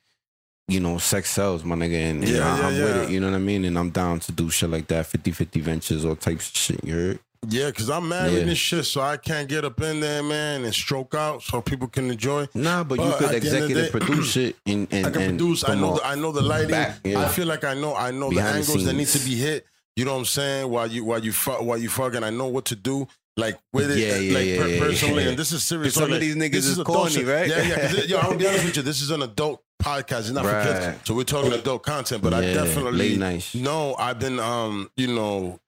You 0.67 0.81
know, 0.81 0.97
sex 0.97 1.29
sells, 1.29 1.62
my 1.62 1.75
nigga, 1.75 2.11
and, 2.11 2.26
Yeah, 2.26 2.38
yeah, 2.38 2.67
I'm 2.67 2.75
with 2.75 2.97
it. 2.97 3.11
You 3.11 3.21
know 3.21 3.29
what 3.31 3.37
I 3.37 3.38
mean, 3.38 3.67
and 3.67 3.79
I'm 3.79 3.91
down 3.91 4.21
to 4.21 4.33
do 4.33 4.49
shit 4.49 4.71
like 4.71 4.87
that, 4.87 5.05
50-50 5.05 5.61
ventures, 5.61 6.07
all 6.07 6.17
types 6.17 6.49
of 6.49 6.57
shit. 6.57 6.83
You 6.83 6.95
heard? 6.95 7.19
Yeah, 7.49 7.67
because 7.67 7.91
I'm 7.91 8.09
married 8.09 8.33
Yeah. 8.35 8.41
and 8.41 8.57
shit, 8.57 8.85
so 8.87 9.01
I 9.01 9.17
can't 9.17 9.49
get 9.49 9.65
up 9.65 9.81
in 9.81 10.01
there, 10.01 10.23
man, 10.23 10.65
and 10.65 10.75
stroke 10.75 11.15
out 11.15 11.43
so 11.43 11.61
people 11.61 11.89
can 11.89 12.11
enjoy. 12.11 12.49
Nah, 12.55 12.85
but, 12.85 12.99
But 12.99 13.05
you 13.07 13.13
could 13.13 13.23
the 13.27 13.27
the 13.33 13.37
executive 13.37 13.93
day- 13.93 13.99
produce 13.99 14.37
it 14.37 14.57
and 14.67 14.89
and 14.91 15.07
I 15.07 15.11
can 15.11 15.23
and 15.23 15.39
produce. 15.39 15.69
I 15.69 15.75
know. 15.75 15.95
The, 15.97 16.07
I 16.07 16.15
know 16.15 16.33
the 16.33 16.43
lighting. 16.43 16.71
back, 16.71 16.99
yeah. 17.05 17.21
I 17.21 17.29
feel 17.29 17.47
like 17.47 17.65
I 17.65 17.75
know. 17.75 17.95
I 17.95 18.11
know 18.11 18.31
Behind 18.31 18.49
the 18.63 18.67
the 18.67 18.73
angles 18.73 18.85
that 18.87 18.93
need 18.95 19.09
to 19.09 19.19
be 19.21 19.35
hit. 19.37 19.67
You 19.97 20.05
know 20.05 20.13
what 20.13 20.19
I'm 20.21 20.25
saying? 20.25 20.69
While 20.71 20.87
you 20.89 21.05
while 21.05 21.25
you 21.25 21.33
fuck 21.33 21.63
while 21.63 21.79
you 21.79 21.89
fucking, 21.89 22.25
I 22.25 22.31
know 22.31 22.47
what 22.49 22.65
to 22.67 22.77
do. 22.77 23.07
Like 23.37 23.59
with 23.73 23.91
it, 23.91 23.99
Yeah, 23.99 24.17
yeah, 24.17 24.39
like 24.39 24.47
yeah, 24.47 24.59
per- 24.63 24.69
yeah, 24.69 24.81
personally, 24.81 25.29
and 25.29 25.37
this 25.37 25.51
is 25.51 25.65
serious. 25.65 25.95
'Cause 25.95 26.03
some 26.03 26.11
So, 26.11 26.15
of 26.15 26.21
these 26.21 26.37
niggas 26.37 26.53
this 26.53 26.67
is 26.67 26.79
corny, 26.85 27.11
shit. 27.15 27.27
right? 27.27 27.49
Yeah, 27.49 27.63
yeah. 27.63 27.93
it- 27.93 28.09
yo, 28.09 28.19
I'm 28.19 28.27
gonna 28.27 28.39
be 28.39 28.47
honest 28.47 28.65
with 28.65 28.77
you. 28.77 28.83
This 28.83 29.03
is 29.03 29.11
an 29.11 29.23
adult 29.23 29.61
podcast. 29.83 30.21
It's 30.21 30.31
not 30.31 30.45
for 30.45 30.63
kids. 30.63 30.99
So 31.05 31.15
we're 31.15 31.25
talking 31.25 31.53
adult 31.53 31.83
content. 31.83 32.23
But 32.23 32.33
I 32.33 32.41
definitely 32.55 33.17
no. 33.55 33.97
I've 33.97 34.21
been, 34.21 34.39
um, 34.39 34.89
you 34.97 35.09
know, 35.09 35.59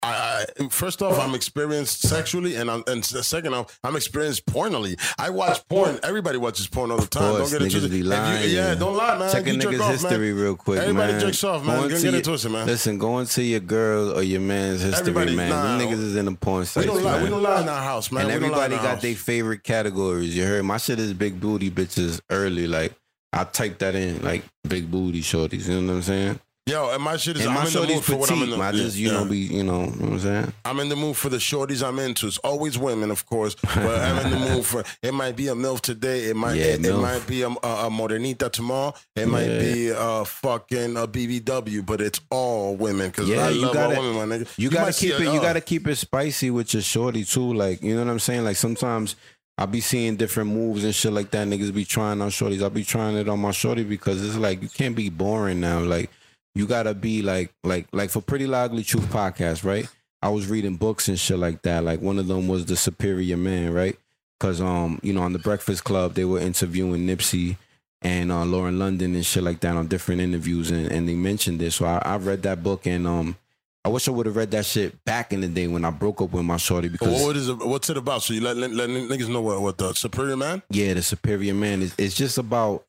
I, 0.00 0.44
first 0.70 1.02
off, 1.02 1.18
I'm 1.18 1.34
experienced 1.34 2.02
sexually, 2.02 2.54
and 2.54 2.70
I'm, 2.70 2.84
and 2.86 3.04
second 3.04 3.52
off, 3.54 3.78
I'm 3.82 3.96
experienced 3.96 4.46
pornally. 4.46 4.96
I 5.18 5.30
watch 5.30 5.66
porn. 5.68 5.98
Everybody 6.04 6.38
watches 6.38 6.68
porn 6.68 6.92
all 6.92 6.98
the 6.98 7.06
time. 7.08 7.36
course, 7.36 7.50
don't 7.50 7.60
get 7.60 7.66
it 7.66 7.70
twisted. 7.72 7.90
be 7.90 8.00
If 8.00 8.04
you- 8.50 8.56
yeah, 8.56 8.74
don't 8.76 8.96
lie, 8.96 9.18
man. 9.18 9.32
Check 9.32 9.46
a 9.48 9.52
You 9.52 9.58
nigga's 9.58 9.80
off, 9.80 9.90
history 9.90 10.32
man. 10.32 10.40
real 10.42 10.54
quick, 10.56 10.78
Everybody 10.78 11.12
man. 11.14 11.20
jerks 11.20 11.42
off, 11.42 11.64
man. 11.64 11.74
Go 11.76 11.80
Don't 11.82 11.90
get 11.90 12.02
your- 12.04 12.14
it 12.14 12.24
twisted, 12.24 12.52
man. 12.52 12.66
Listen, 12.66 12.98
go 12.98 13.18
into 13.18 13.42
your 13.42 13.58
girl 13.60 14.16
or 14.16 14.22
your 14.22 14.40
man's 14.40 14.82
history, 14.82 15.00
Everybody- 15.00 15.34
man. 15.34 15.50
nah, 15.50 15.78
niggas 15.84 16.00
is 16.00 16.14
in 16.16 16.26
the 16.26 16.32
porn 16.32 16.64
We 16.76 16.84
don't 16.84 17.02
lie. 17.02 17.12
man. 17.14 17.22
We 17.24 17.30
don't 17.30 17.42
lie 17.42 17.62
in 17.62 17.68
our 17.68 17.82
house, 17.82 18.12
man. 18.12 18.26
and 18.30 18.34
We 18.34 18.48
don't 18.48 18.56
lie 18.56 18.66
in 18.66 18.72
everybody 18.72 18.94
got 18.94 19.02
their 19.02 19.14
favorite 19.16 19.64
categories. 19.64 20.36
You 20.36 20.44
heard? 20.44 20.64
My 20.64 20.76
shit 20.76 21.00
is 21.00 21.12
big 21.12 21.40
booty 21.40 21.70
bitches 21.72 22.20
early. 22.30 22.68
Like 22.68 22.94
I 23.32 23.42
type 23.44 23.78
that 23.80 23.96
in, 23.96 24.22
like 24.22 24.44
big 24.66 24.90
booty 24.90 25.22
shorties. 25.22 25.66
You 25.68 25.80
know 25.80 25.88
what 25.88 25.96
I'm 25.98 26.02
saying? 26.02 26.40
Yo, 26.68 26.90
and 26.90 27.02
my 27.02 27.16
shit 27.16 27.38
is 27.38 27.46
And 27.46 27.56
I'm 27.56 27.66
in 27.66 27.72
the 27.72 27.86
mood 27.94 28.04
for 28.04 28.16
what 28.16 28.30
I'm 28.30 28.42
in 28.42 28.50
the 28.50 28.58
I 28.58 28.72
just, 28.72 28.94
you 28.98 29.08
yeah. 29.08 29.14
know, 29.14 29.24
be, 29.24 29.38
you 29.38 29.62
know, 29.62 29.84
you 29.84 29.86
know 29.86 29.90
what 29.90 30.12
I'm 30.12 30.18
saying? 30.20 30.52
I'm 30.66 30.80
in 30.80 30.90
the 30.90 30.96
mood 30.96 31.16
for 31.16 31.30
the 31.30 31.38
shorties 31.38 31.86
I'm 31.86 31.98
into. 31.98 32.26
It's 32.26 32.36
always 32.38 32.76
women, 32.78 33.10
of 33.10 33.24
course, 33.24 33.54
but 33.54 33.76
I'm 33.76 34.26
in 34.26 34.30
the 34.32 34.50
mood 34.50 34.66
for. 34.66 34.84
It 35.02 35.14
might 35.14 35.34
be 35.34 35.48
a 35.48 35.54
milf 35.54 35.80
today. 35.80 36.26
It 36.26 36.36
might. 36.36 36.56
Yeah, 36.56 36.64
it, 36.64 36.84
it 36.84 36.94
might 36.94 37.26
be 37.26 37.40
a, 37.40 37.48
a, 37.48 37.88
modernita 37.90 38.52
tomorrow. 38.52 38.92
It 39.16 39.28
might 39.28 39.48
be 39.48 39.88
a 39.96 40.26
fucking 40.26 40.98
a 40.98 41.08
BBW, 41.08 41.86
but 41.86 42.02
it's 42.02 42.20
all 42.30 42.76
women 42.76 43.08
because 43.08 43.30
Yeah, 43.30 43.46
I 43.46 43.50
you 43.50 43.62
love 43.62 43.72
gotta- 43.72 43.96
all 43.96 44.02
women, 44.02 44.28
my 44.28 44.36
nigga. 44.36 44.58
You, 44.58 44.68
gotta 44.68 44.86
might 44.86 44.94
see 44.94 45.08
keep 45.08 45.20
it. 45.20 45.24
You 45.24 45.38
uh, 45.38 45.40
gotta 45.40 45.62
keep 45.62 45.86
it 45.88 45.96
spicy 45.96 46.50
with 46.50 46.74
your 46.74 46.82
shorty 46.82 47.24
too. 47.24 47.54
Like 47.54 47.82
you 47.82 47.94
know 47.94 48.04
what 48.04 48.10
I'm 48.10 48.18
saying. 48.18 48.44
Like 48.44 48.56
sometimes 48.56 49.16
I 49.56 49.64
be 49.64 49.80
seeing 49.80 50.16
different 50.16 50.50
moves 50.50 50.84
and 50.84 50.94
shit 50.94 51.14
like 51.14 51.30
that. 51.30 51.48
Niggas 51.48 51.72
be 51.72 51.86
trying 51.86 52.20
on 52.20 52.28
shorties. 52.28 52.62
I 52.62 52.68
be 52.68 52.84
trying 52.84 53.16
it 53.16 53.26
on 53.26 53.40
my 53.40 53.52
shorty 53.52 53.84
because 53.84 54.22
it's 54.22 54.36
like 54.36 54.60
you 54.60 54.68
can't 54.68 54.94
be 54.94 55.08
boring 55.08 55.60
now. 55.60 55.80
Like 55.80 56.10
you 56.58 56.66
gotta 56.66 56.92
be 56.92 57.22
like 57.22 57.52
like 57.62 57.86
like 57.92 58.10
for 58.10 58.20
Pretty 58.20 58.46
Lie 58.48 58.62
Ugly 58.62 58.82
Truth 58.82 59.06
podcast, 59.10 59.64
right? 59.64 59.88
I 60.20 60.28
was 60.30 60.48
reading 60.48 60.74
books 60.74 61.06
and 61.06 61.18
shit 61.18 61.38
like 61.38 61.62
that. 61.62 61.84
Like 61.84 62.02
one 62.02 62.18
of 62.18 62.26
them 62.26 62.48
was 62.48 62.66
The 62.66 62.74
Superior 62.76 63.36
Man, 63.36 63.72
right? 63.72 63.96
Because 64.38 64.60
um 64.60 64.98
you 65.04 65.12
know 65.12 65.22
on 65.22 65.32
the 65.32 65.38
Breakfast 65.38 65.84
Club 65.84 66.14
they 66.14 66.24
were 66.24 66.40
interviewing 66.40 67.06
Nipsey 67.06 67.56
and 68.02 68.32
uh, 68.32 68.44
Lauren 68.44 68.78
London 68.78 69.14
and 69.14 69.24
shit 69.24 69.44
like 69.44 69.60
that 69.60 69.76
on 69.76 69.86
different 69.86 70.20
interviews 70.20 70.72
and, 70.72 70.90
and 70.90 71.08
they 71.08 71.14
mentioned 71.14 71.60
this. 71.60 71.76
So 71.76 71.86
I, 71.86 72.02
I 72.04 72.16
read 72.16 72.42
that 72.42 72.64
book 72.64 72.86
and 72.86 73.06
um 73.06 73.36
I 73.84 73.90
wish 73.90 74.08
I 74.08 74.10
would 74.10 74.26
have 74.26 74.34
read 74.34 74.50
that 74.50 74.66
shit 74.66 75.04
back 75.04 75.32
in 75.32 75.40
the 75.40 75.48
day 75.48 75.68
when 75.68 75.84
I 75.84 75.90
broke 75.90 76.20
up 76.20 76.32
with 76.32 76.44
my 76.44 76.56
shorty 76.56 76.88
because 76.88 77.22
what 77.22 77.36
is 77.36 77.48
it? 77.48 77.58
What's 77.58 77.88
it 77.88 77.96
about? 77.96 78.22
So 78.22 78.34
you 78.34 78.40
let, 78.40 78.56
let, 78.56 78.72
let 78.72 78.90
niggas 78.90 79.28
know 79.28 79.40
what, 79.40 79.60
what 79.62 79.78
the 79.78 79.94
superior 79.94 80.36
man? 80.36 80.60
yeah, 80.70 80.94
the 80.94 81.02
superior 81.02 81.54
man 81.54 81.82
is 81.82 81.94
it's 81.96 82.16
just 82.16 82.36
about 82.36 82.84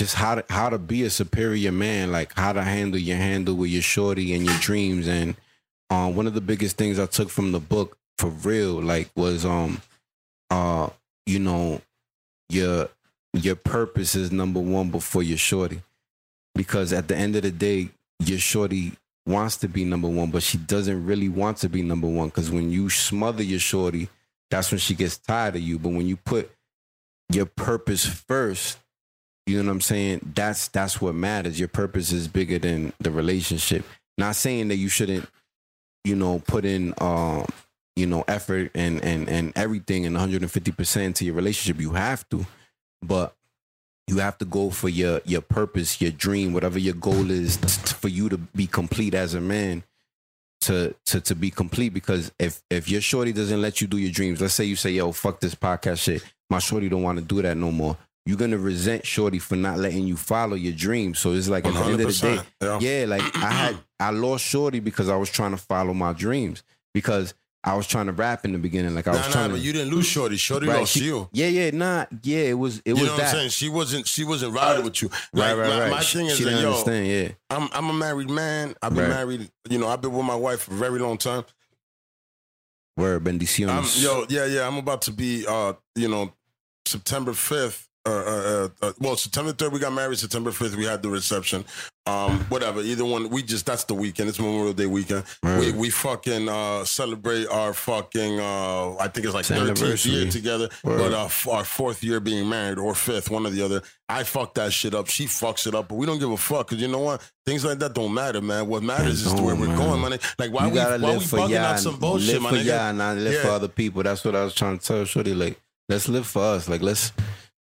just 0.00 0.14
how 0.14 0.34
to 0.34 0.44
how 0.48 0.70
to 0.70 0.78
be 0.78 1.04
a 1.04 1.10
superior 1.10 1.70
man, 1.70 2.10
like 2.10 2.32
how 2.34 2.54
to 2.54 2.62
handle 2.62 2.98
your 2.98 3.18
handle 3.18 3.54
with 3.54 3.68
your 3.68 3.82
shorty 3.82 4.32
and 4.32 4.46
your 4.46 4.58
dreams. 4.60 5.06
And 5.06 5.36
um 5.90 6.16
one 6.16 6.26
of 6.26 6.32
the 6.32 6.40
biggest 6.40 6.78
things 6.78 6.98
I 6.98 7.04
took 7.04 7.28
from 7.28 7.52
the 7.52 7.60
book 7.60 7.98
for 8.16 8.30
real, 8.30 8.80
like 8.80 9.10
was 9.14 9.44
um 9.44 9.82
uh, 10.50 10.88
you 11.26 11.38
know, 11.38 11.82
your 12.48 12.88
your 13.34 13.56
purpose 13.56 14.14
is 14.14 14.32
number 14.32 14.58
one 14.58 14.90
before 14.90 15.22
your 15.22 15.36
shorty. 15.36 15.82
Because 16.54 16.94
at 16.94 17.06
the 17.06 17.14
end 17.14 17.36
of 17.36 17.42
the 17.42 17.50
day, 17.50 17.90
your 18.20 18.38
shorty 18.38 18.92
wants 19.26 19.58
to 19.58 19.68
be 19.68 19.84
number 19.84 20.08
one, 20.08 20.30
but 20.30 20.42
she 20.42 20.56
doesn't 20.56 21.04
really 21.04 21.28
want 21.28 21.58
to 21.58 21.68
be 21.68 21.82
number 21.82 22.08
one. 22.08 22.28
Because 22.28 22.50
when 22.50 22.70
you 22.70 22.88
smother 22.88 23.42
your 23.42 23.60
shorty, 23.60 24.08
that's 24.50 24.72
when 24.72 24.78
she 24.78 24.94
gets 24.94 25.18
tired 25.18 25.56
of 25.56 25.60
you. 25.60 25.78
But 25.78 25.90
when 25.90 26.06
you 26.06 26.16
put 26.16 26.50
your 27.30 27.44
purpose 27.44 28.06
first, 28.06 28.78
you 29.46 29.58
know 29.58 29.64
what 29.64 29.72
I'm 29.72 29.80
saying? 29.80 30.32
That's 30.34 30.68
that's 30.68 31.00
what 31.00 31.14
matters. 31.14 31.58
Your 31.58 31.68
purpose 31.68 32.12
is 32.12 32.28
bigger 32.28 32.58
than 32.58 32.92
the 33.00 33.10
relationship. 33.10 33.84
Not 34.18 34.36
saying 34.36 34.68
that 34.68 34.76
you 34.76 34.88
shouldn't, 34.88 35.28
you 36.04 36.14
know, 36.14 36.40
put 36.46 36.64
in 36.64 36.94
um, 36.98 37.46
you 37.96 38.06
know, 38.06 38.24
effort 38.28 38.70
and 38.74 39.02
and 39.04 39.28
and 39.28 39.52
everything 39.56 40.06
and 40.06 40.16
150% 40.16 41.02
into 41.02 41.24
your 41.24 41.34
relationship. 41.34 41.80
You 41.80 41.92
have 41.92 42.28
to. 42.30 42.46
But 43.02 43.34
you 44.06 44.18
have 44.18 44.38
to 44.38 44.44
go 44.44 44.70
for 44.70 44.88
your 44.88 45.20
your 45.24 45.40
purpose, 45.40 46.00
your 46.00 46.10
dream, 46.10 46.52
whatever 46.52 46.78
your 46.78 46.94
goal 46.94 47.30
is 47.30 47.56
t- 47.56 47.94
for 47.94 48.08
you 48.08 48.28
to 48.28 48.38
be 48.38 48.66
complete 48.66 49.14
as 49.14 49.34
a 49.34 49.40
man. 49.40 49.84
To, 50.64 50.94
to 51.06 51.22
to 51.22 51.34
be 51.34 51.50
complete 51.50 51.94
because 51.94 52.32
if 52.38 52.62
if 52.68 52.90
your 52.90 53.00
shorty 53.00 53.32
doesn't 53.32 53.62
let 53.62 53.80
you 53.80 53.86
do 53.86 53.96
your 53.96 54.12
dreams, 54.12 54.42
let's 54.42 54.52
say 54.52 54.64
you 54.64 54.76
say, 54.76 54.90
yo, 54.90 55.10
fuck 55.10 55.40
this 55.40 55.54
podcast 55.54 56.00
shit. 56.00 56.22
My 56.50 56.58
shorty 56.58 56.90
don't 56.90 57.02
want 57.02 57.18
to 57.18 57.24
do 57.24 57.40
that 57.40 57.56
no 57.56 57.72
more. 57.72 57.96
You're 58.26 58.36
gonna 58.36 58.58
resent 58.58 59.06
shorty 59.06 59.38
for 59.38 59.56
not 59.56 59.78
letting 59.78 60.06
you 60.06 60.16
follow 60.16 60.54
your 60.54 60.74
dreams. 60.74 61.18
So 61.18 61.32
it's 61.32 61.48
like 61.48 61.64
at 61.66 61.72
the 61.74 61.80
end 61.80 61.92
of 62.00 62.06
the 62.06 62.12
day, 62.12 62.66
100%. 62.66 62.80
yeah, 62.80 63.06
like 63.06 63.22
I 63.36 63.50
had 63.50 63.78
I 63.98 64.10
lost 64.10 64.44
shorty 64.44 64.78
because 64.80 65.08
I 65.08 65.16
was 65.16 65.30
trying 65.30 65.50
to 65.52 65.56
follow 65.56 65.94
my 65.94 66.12
dreams 66.12 66.62
because 66.94 67.34
I 67.64 67.74
was 67.76 67.86
trying 67.86 68.06
to 68.06 68.12
rap 68.12 68.44
in 68.44 68.52
the 68.52 68.58
beginning. 68.58 68.94
Like 68.94 69.06
I 69.08 69.10
was 69.12 69.20
Nah, 69.20 69.26
nah, 69.26 69.32
trying 69.32 69.50
but 69.50 69.56
to 69.56 69.62
you 69.62 69.72
didn't 69.72 69.90
lose 69.92 70.06
Shorty. 70.06 70.36
Shorty 70.36 70.66
Right, 70.66 70.80
lost 70.80 70.92
she- 70.92 71.04
you. 71.04 71.28
Yeah, 71.32 71.48
yeah, 71.48 71.70
nah, 71.72 72.06
yeah. 72.22 72.38
It 72.38 72.58
was 72.58 72.78
it 72.78 72.88
You 72.88 72.94
was 72.94 73.02
know 73.04 73.10
what 73.12 73.16
that. 73.18 73.28
I'm 73.28 73.34
saying? 73.34 73.50
She 73.50 73.68
wasn't. 73.68 74.06
She 74.06 74.24
wasn't 74.24 74.54
riding 74.54 74.84
with 74.84 75.02
you. 75.02 75.08
Right, 75.34 75.52
Like, 75.52 75.56
right, 75.58 75.68
my, 75.68 75.80
right. 75.80 75.90
My 75.90 76.00
She- 76.00 76.18
thing 76.18 76.26
is 76.28 76.36
she 76.38 76.44
that 76.44 76.60
yo, 76.60 76.68
understand. 76.70 77.06
Yeah, 77.06 77.28
I'm 77.50 77.68
I'm 77.72 77.90
a 77.90 77.92
married 77.94 78.30
man. 78.30 78.74
I've 78.82 78.94
been 78.94 79.04
Right. 79.04 79.10
married. 79.10 79.50
You 79.68 79.78
know, 79.78 79.88
I've 79.88 80.00
been 80.00 80.12
with 80.12 80.24
my 80.26 80.34
wife 80.36 80.60
for 80.62 80.72
a 80.72 80.76
very 80.76 80.98
long 81.00 81.18
time. 81.18 81.44
word 82.96 83.26
I'm, 83.26 83.38
bendiciones. 83.38 84.02
yo, 84.02 84.24
yeah, 84.28 84.44
yeah. 84.46 84.66
I'm 84.66 84.76
about 84.76 85.02
to 85.02 85.10
be. 85.10 85.44
Uh, 85.46 85.72
you 85.96 86.08
know, 86.08 86.32
September 86.86 87.32
5th. 87.32 87.88
Uh, 88.06 88.10
uh, 88.10 88.68
uh, 88.82 88.86
uh, 88.86 88.92
well, 88.98 89.14
September 89.16 89.52
3rd 89.52 89.72
we 89.72 89.78
got 89.78 89.92
married. 89.92 90.18
September 90.18 90.50
5th 90.50 90.74
we 90.74 90.86
had 90.86 91.02
the 91.02 91.08
reception. 91.10 91.64
Um, 92.06 92.40
whatever. 92.48 92.80
Either 92.80 93.04
one. 93.04 93.28
We 93.28 93.42
just 93.42 93.66
that's 93.66 93.84
the 93.84 93.94
weekend. 93.94 94.30
It's 94.30 94.38
Memorial 94.40 94.72
Day 94.72 94.86
weekend. 94.86 95.24
We 95.42 95.72
we 95.72 95.90
fucking 95.90 96.48
uh, 96.48 96.84
celebrate 96.84 97.46
our 97.48 97.74
fucking. 97.74 98.40
Uh, 98.40 98.96
I 98.96 99.08
think 99.08 99.26
it's 99.26 99.34
like 99.34 99.48
It's 99.50 99.80
13th 99.80 100.06
year 100.10 100.30
together. 100.30 100.70
Word. 100.82 100.98
But 100.98 101.12
uh, 101.12 101.24
f- 101.26 101.46
our 101.48 101.62
fourth 101.62 102.02
year 102.02 102.18
being 102.18 102.48
married 102.48 102.78
or 102.78 102.94
fifth, 102.94 103.30
one 103.30 103.46
or 103.46 103.50
the 103.50 103.62
other. 103.62 103.82
I 104.08 104.24
fucked 104.24 104.54
that 104.54 104.72
shit 104.72 104.94
up. 104.94 105.08
She 105.08 105.26
fucks 105.26 105.66
it 105.66 105.74
up, 105.74 105.88
but 105.88 105.96
we 105.96 106.06
don't 106.06 106.18
give 106.18 106.30
a 106.30 106.36
fuck 106.38 106.68
because 106.68 106.80
you 106.80 106.88
know 106.88 107.00
what? 107.00 107.22
Things 107.44 107.66
like 107.66 107.78
that 107.80 107.94
don't 107.94 108.14
matter, 108.14 108.40
man. 108.40 108.66
What 108.66 108.82
matters 108.82 109.24
is 109.26 109.32
don't, 109.32 109.44
we're 109.44 109.66
going, 109.76 110.00
man. 110.00 110.18
Like 110.38 110.52
why 110.52 110.66
you 110.66 110.72
we 110.72 110.78
why 110.78 110.96
we 110.96 111.02
bugging 111.02 111.56
out 111.56 111.78
some 111.78 111.96
bullshit, 111.98 112.40
live 112.40 112.50
for 112.50 112.56
nigga? 112.56 112.98
y'all, 112.98 113.14
live 113.14 113.42
for 113.42 113.48
other 113.48 113.68
people. 113.68 114.02
That's 114.02 114.24
what 114.24 114.34
I 114.34 114.42
was 114.42 114.54
trying 114.54 114.78
to 114.78 114.84
tell 114.84 115.04
Shorty. 115.04 115.34
Like, 115.34 115.60
let's 115.88 116.08
live 116.08 116.26
for 116.26 116.42
us. 116.42 116.66
Like, 116.68 116.80
let's 116.80 117.12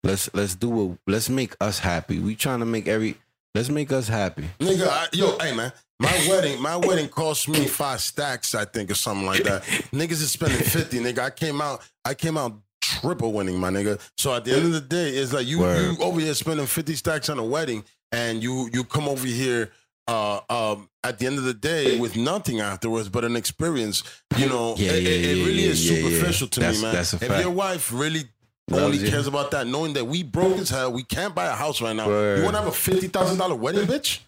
let's 0.04 0.30
let's 0.34 0.56
do 0.56 0.70
what. 0.70 0.98
Let's 1.08 1.30
make 1.30 1.56
us 1.62 1.80
happy. 1.80 2.20
We 2.20 2.36
trying 2.36 2.60
to 2.60 2.66
make 2.66 2.88
every. 2.88 3.16
Let's 3.56 3.70
make 3.70 3.92
us 3.92 4.08
happy. 4.08 4.46
Nigga, 4.60 4.88
I, 4.88 5.08
yo, 5.12 5.36
hey 5.40 5.56
man, 5.56 5.74
my 6.00 6.12
wedding, 6.30 6.62
my 6.62 6.76
wedding 6.76 7.10
cost 7.10 7.50
me 7.50 7.66
five 7.66 8.00
stacks, 8.00 8.54
I 8.54 8.64
think, 8.66 8.92
or 8.92 8.94
something 8.96 9.26
like 9.26 9.42
that. 9.44 9.64
Niggas 9.92 10.12
is 10.22 10.32
spending 10.32 10.60
fifty, 10.60 11.00
nigga. 11.00 11.20
I 11.20 11.30
came 11.32 11.60
out, 11.60 11.82
I 12.06 12.14
came 12.14 12.38
out 12.38 12.54
triple 12.80 13.34
winning, 13.34 13.60
my 13.60 13.70
nigga. 13.72 14.00
So 14.18 14.34
at 14.36 14.46
the 14.46 14.54
end 14.56 14.66
of 14.68 14.74
the 14.74 14.82
day, 14.82 15.10
it's 15.10 15.34
like 15.34 15.48
you 15.48 15.60
Word. 15.60 15.98
you 15.98 16.04
over 16.04 16.20
here 16.20 16.34
spending 16.36 16.68
fifty 16.68 16.94
stacks 16.96 17.28
on 17.28 17.40
a 17.40 17.44
wedding, 17.44 17.84
and 18.12 18.44
you 18.44 18.70
you 18.72 18.84
come 18.84 19.08
over 19.10 19.26
here. 19.26 19.72
Uh, 20.08 20.40
um, 20.50 20.90
at 21.04 21.20
the 21.20 21.28
end 21.28 21.38
of 21.38 21.44
the 21.44 21.54
day, 21.54 22.00
with 22.00 22.16
nothing 22.18 22.62
afterwards 22.62 23.08
but 23.10 23.24
an 23.24 23.36
experience, 23.36 24.02
you 24.38 24.50
know, 24.50 24.74
Yeah, 24.76 24.94
it, 24.94 25.04
yeah, 25.04 25.10
it, 25.10 25.38
it 25.38 25.46
really 25.46 25.62
yeah, 25.66 25.70
is 25.70 25.88
superficial 25.88 26.48
to 26.48 26.60
That's- 26.62 27.14
me, 27.14 27.20
man. 27.30 27.38
if 27.38 27.44
your 27.46 27.52
wife 27.52 27.92
really 27.94 28.24
Loves 28.70 28.84
only 28.84 28.98
you. 29.00 29.10
cares 29.10 29.28
about 29.28 29.52
that, 29.52 29.68
knowing 29.68 29.94
that 29.94 30.06
we 30.06 30.24
broke 30.24 30.58
as 30.58 30.70
hell, 30.70 30.92
we 30.92 31.04
can't 31.04 31.34
buy 31.36 31.46
a 31.46 31.52
house 31.56 31.82
right 31.82 31.96
now. 31.96 32.08
Word. 32.08 32.38
You 32.40 32.44
want 32.44 32.56
to 32.56 32.62
have 32.62 32.70
a 32.72 32.76
fifty 32.76 33.08
thousand 33.08 33.38
dollar 33.38 33.56
wedding, 33.56 33.86
bitch? 33.88 34.20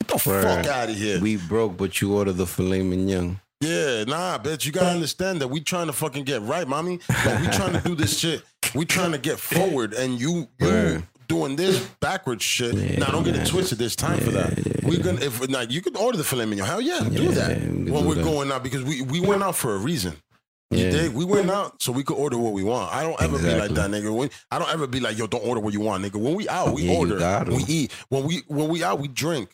Get 0.00 0.08
the 0.22 0.28
Word. 0.30 0.44
fuck 0.44 0.66
out 0.66 0.88
of 0.90 0.96
here. 0.96 1.20
We 1.20 1.36
broke, 1.36 1.76
but 1.76 2.00
you 2.00 2.16
order 2.16 2.32
the 2.32 2.46
filet 2.46 2.82
mignon. 2.82 3.40
Yeah, 3.60 4.04
nah, 4.04 4.38
bitch. 4.38 4.64
You 4.64 4.72
gotta 4.72 4.90
understand 4.90 5.40
that 5.42 5.48
we 5.48 5.60
trying 5.60 5.88
to 5.88 5.92
fucking 5.92 6.24
get 6.24 6.40
right, 6.42 6.66
mommy. 6.66 7.00
Like 7.26 7.40
we 7.40 7.48
trying 7.48 7.72
to 7.74 7.80
do 7.84 7.94
this 7.94 8.18
shit. 8.18 8.42
We 8.74 8.86
trying 8.86 9.12
to 9.12 9.18
get 9.18 9.38
forward, 9.38 9.92
and 9.92 10.18
you 10.20 10.48
you 10.60 10.66
Word. 10.66 11.02
doing 11.28 11.56
this 11.56 11.78
backwards 12.00 12.42
shit. 12.44 12.74
Yeah, 12.74 13.00
now 13.00 13.06
don't 13.10 13.22
get 13.24 13.36
it 13.36 13.46
twisted. 13.46 13.76
There's 13.78 13.96
time 13.96 14.18
for 14.20 14.30
that. 14.30 14.56
yeah, 14.56 14.88
We're 14.88 15.02
gonna 15.02 15.20
if 15.20 15.46
like 15.50 15.70
you 15.70 15.82
could 15.82 15.96
order 15.96 16.16
the 16.16 16.24
filet 16.24 16.46
mignon. 16.46 16.64
Hell 16.66 16.80
yeah, 16.80 17.00
do 17.00 17.32
that 17.32 17.60
we 17.60 17.90
when 17.90 18.02
do 18.02 18.08
we're 18.08 18.14
that. 18.14 18.24
going 18.24 18.50
out 18.52 18.62
because 18.62 18.82
we 18.82 19.02
we 19.02 19.20
went 19.20 19.42
out 19.42 19.56
for 19.56 19.74
a 19.74 19.78
reason. 19.78 20.14
You 20.70 20.90
dig? 20.90 21.12
We 21.12 21.24
went 21.24 21.50
out 21.50 21.82
so 21.82 21.90
we 21.90 22.04
could 22.04 22.14
order 22.16 22.38
what 22.38 22.52
we 22.52 22.62
want. 22.62 22.94
I 22.94 23.02
don't 23.02 23.20
ever 23.20 23.38
be 23.38 23.54
like 23.56 23.72
that, 23.72 23.90
nigga. 23.90 24.14
When, 24.14 24.30
I 24.52 24.58
don't 24.58 24.70
ever 24.72 24.86
be 24.86 25.00
like, 25.00 25.18
yo, 25.18 25.26
don't 25.26 25.44
order 25.44 25.60
what 25.60 25.72
you 25.72 25.80
want, 25.80 26.04
nigga. 26.04 26.16
When 26.20 26.34
we 26.34 26.48
out, 26.48 26.72
we 26.74 26.82
Yeah, 26.84 26.92
order, 26.96 27.44
we 27.50 27.64
eat. 27.66 27.92
When 28.08 28.24
we 28.24 28.42
when 28.46 28.68
we 28.68 28.84
out, 28.84 29.00
we 29.00 29.08
drink. 29.08 29.50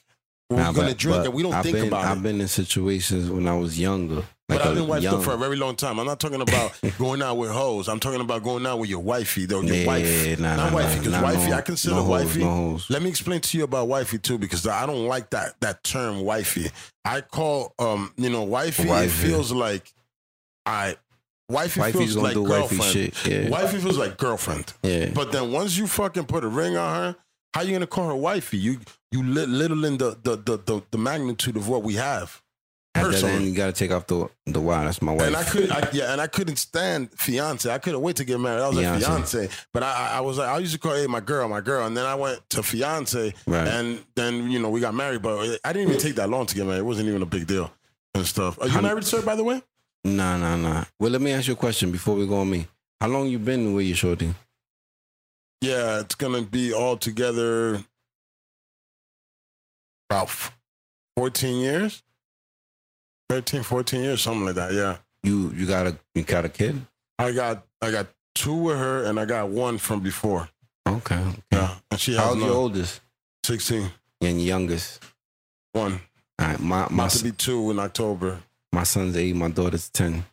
When 0.49 0.61
Nah, 0.61 0.69
we're 0.71 0.75
gonna 0.75 0.89
but- 0.89 0.99
drink 0.99 1.17
but 1.19 1.27
and 1.27 1.35
we 1.35 1.43
don't 1.43 1.55
I've 1.55 1.63
think 1.65 1.77
been, 1.77 1.89
about 1.89 2.05
I've 2.05 2.19
it. 2.19 2.23
been 2.23 2.41
in 2.41 2.49
situations 2.49 3.31
when 3.31 3.49
I 3.49 3.57
was 3.57 3.81
younger. 3.81 4.23
But 4.49 4.61
I've 4.65 4.75
been 4.77 4.85
wifed 4.87 5.03
young, 5.03 5.17
up 5.17 5.23
for 5.25 5.33
a 5.33 5.37
very 5.37 5.57
long 5.57 5.75
time. 5.75 5.99
I'm 5.99 6.07
not 6.07 6.21
talking 6.21 6.41
about 6.41 6.79
going 6.99 7.21
out 7.21 7.37
with 7.37 7.51
hoes. 7.51 7.89
I'm 7.89 7.99
talking 7.99 8.21
about 8.21 8.45
going 8.45 8.65
out 8.65 8.79
with 8.79 8.89
your 8.89 9.01
wifey, 9.01 9.47
though. 9.47 9.61
Your 9.63 9.75
Yeah, 9.75 9.87
wife. 9.87 10.39
nah, 10.39 10.55
not 10.55 10.71
nah, 10.71 10.77
wifey, 10.77 10.99
because 11.01 11.13
nah, 11.15 11.23
wifey, 11.23 11.51
no- 11.51 11.57
I 11.57 11.61
consider 11.63 11.95
no 11.97 12.03
hoes, 12.05 12.27
wifey. 12.27 12.41
no. 12.45 12.79
Let 12.89 13.03
me 13.03 13.09
explain 13.09 13.41
to 13.41 13.59
you 13.59 13.65
about 13.65 13.89
wifey 13.89 14.19
too, 14.19 14.39
because 14.39 14.65
I 14.69 14.87
don't 14.87 15.07
like 15.07 15.31
that 15.31 15.55
that 15.63 15.83
term 15.83 16.21
wifey. 16.21 16.71
I 17.05 17.23
call 17.23 17.75
um, 17.81 18.13
you 18.17 18.29
know, 18.31 18.45
wifey, 18.45 18.85
it 18.85 18.89
Wifey. 18.89 19.29
feels 19.29 19.51
like 19.51 19.93
I 20.65 20.95
wifey 21.49 21.81
Wifey's 21.81 22.15
feels 22.15 22.17
like 22.17 22.37
wifey 22.37 22.47
girlfriend. 22.77 22.83
shit. 23.15 23.27
Yeah, 23.27 23.49
Wifey 23.49 23.79
feels 23.79 23.99
like 23.99 24.17
girlfriend. 24.17 24.73
yeah. 24.83 25.11
But 25.15 25.33
then 25.33 25.53
once 25.53 25.77
you 25.77 25.87
fucking 25.87 26.25
put 26.25 26.45
a 26.45 26.49
ring 26.49 26.77
on 26.77 26.95
her, 26.95 27.17
how 27.55 27.63
you 27.63 27.73
gonna 27.73 27.87
call 27.87 28.09
her 28.09 28.15
wifey? 28.17 28.59
You 28.59 28.81
you 29.13 29.23
li- 29.23 29.47
littling 29.47 29.99
the 29.99 30.17
the, 30.23 30.37
the 30.37 30.57
the 30.59 30.83
the 30.91 30.99
magnitude 30.99 31.57
of 31.57 31.69
what 31.69 31.83
we 31.83 31.95
have. 31.95 32.43
Personally. 32.95 33.35
end, 33.37 33.45
you 33.45 33.55
gotta 33.55 33.73
take 33.75 33.91
off 33.91 34.07
the 34.07 34.27
the 34.47 34.59
Y. 34.61 34.85
That's 34.85 35.03
my 35.03 35.13
wife. 35.13 35.27
And 35.27 35.37
I 35.37 35.45
could, 35.45 35.71
I, 35.71 35.87
yeah, 35.93 36.13
and 36.13 36.21
I 36.21 36.27
couldn't 36.29 36.57
stand 36.57 37.11
fiance. 37.13 37.71
I 37.71 37.77
couldn't 37.77 38.01
wait 38.01 38.17
to 38.17 38.25
get 38.25 38.41
married. 38.41 38.63
I 38.63 38.69
was 38.69 38.77
like 38.79 38.87
Fiance. 38.87 39.05
fiance, 39.49 39.57
but 39.75 39.83
I, 39.83 40.13
I- 40.15 40.21
was 40.23 40.39
like, 40.39 40.49
I 40.49 40.57
used 40.59 40.73
to 40.73 40.79
call 40.79 40.95
hey 40.95 41.07
my 41.07 41.21
girl, 41.21 41.47
my 41.47 41.61
girl, 41.61 41.87
and 41.87 41.95
then 41.95 42.07
I 42.07 42.15
went 42.15 42.41
to 42.51 42.63
fiance, 42.63 43.35
Right. 43.47 43.69
and 43.69 44.03
then 44.15 44.51
you 44.51 44.59
know 44.61 44.71
we 44.71 44.81
got 44.81 44.95
married. 44.95 45.21
But 45.21 45.61
I 45.63 45.75
didn't 45.75 45.89
even 45.91 46.01
take 46.01 46.15
that 46.15 46.31
long 46.31 46.47
to 46.47 46.55
get 46.55 46.65
married. 46.67 46.79
It 46.79 46.85
wasn't 46.87 47.09
even 47.09 47.21
a 47.21 47.27
big 47.27 47.47
deal 47.47 47.71
and 48.15 48.25
stuff. 48.27 48.59
Are 48.63 48.67
you 48.69 48.81
married, 48.81 49.05
sir? 49.05 49.21
By 49.21 49.37
the 49.37 49.45
way, 49.45 49.63
Nah, 50.07 50.37
nah, 50.37 50.57
nah. 50.57 50.85
Well, 51.01 51.11
let 51.11 51.21
me 51.21 51.33
ask 51.33 51.49
you 51.49 51.55
a 51.55 51.57
question 51.57 51.91
before 51.91 52.15
we 52.15 52.27
go 52.29 52.37
on 52.37 52.49
me. 52.51 52.69
How 53.01 53.09
long 53.09 53.27
you 53.29 53.39
been 53.41 53.75
with 53.75 53.87
your 53.87 53.97
shorty? 53.97 54.33
yeah, 55.61 56.01
it's 56.01 56.15
gonna 56.15 56.43
be 56.43 56.73
all 56.73 56.97
together 56.97 57.83
about 60.09 60.31
14 61.17 61.57
years, 61.61 62.03
13, 63.31 63.63
14 63.65 64.01
years, 64.03 64.21
something 64.23 64.45
like 64.47 64.55
that. 64.55 64.73
Yeah, 64.73 64.99
You 65.25 65.51
you 65.57 65.67
got 65.67 65.87
a 65.89 65.99
you 66.15 66.23
got 66.23 66.45
a 66.45 66.49
kid? 66.49 66.81
I 67.19 67.33
got 67.33 67.65
I 67.83 67.91
got 67.91 68.07
two 68.35 68.55
with 68.55 68.79
her, 68.79 69.05
and 69.05 69.19
I 69.19 69.25
got 69.25 69.49
one 69.49 69.79
from 69.79 70.01
before. 70.01 70.49
Okay. 70.87 71.17
okay. 71.17 71.41
Yeah, 71.51 71.75
and 71.91 71.99
she 72.01 72.13
has 72.15 72.21
How's 72.21 72.37
your 72.37 72.47
no, 72.49 72.53
oldest 72.55 73.01
16. 73.45 73.91
and 74.21 74.41
youngest? 74.43 75.03
One, 75.73 76.01
All 76.39 76.47
right, 76.47 76.61
my 76.61 76.87
my 76.91 77.05
about 77.07 77.11
to 77.13 77.25
be 77.25 77.33
two 77.33 77.71
in 77.73 77.79
October. 77.81 78.41
My 78.73 78.83
son's 78.85 79.17
eight, 79.17 79.35
my 79.35 79.49
daughter's 79.49 79.89
ten. 79.89 80.25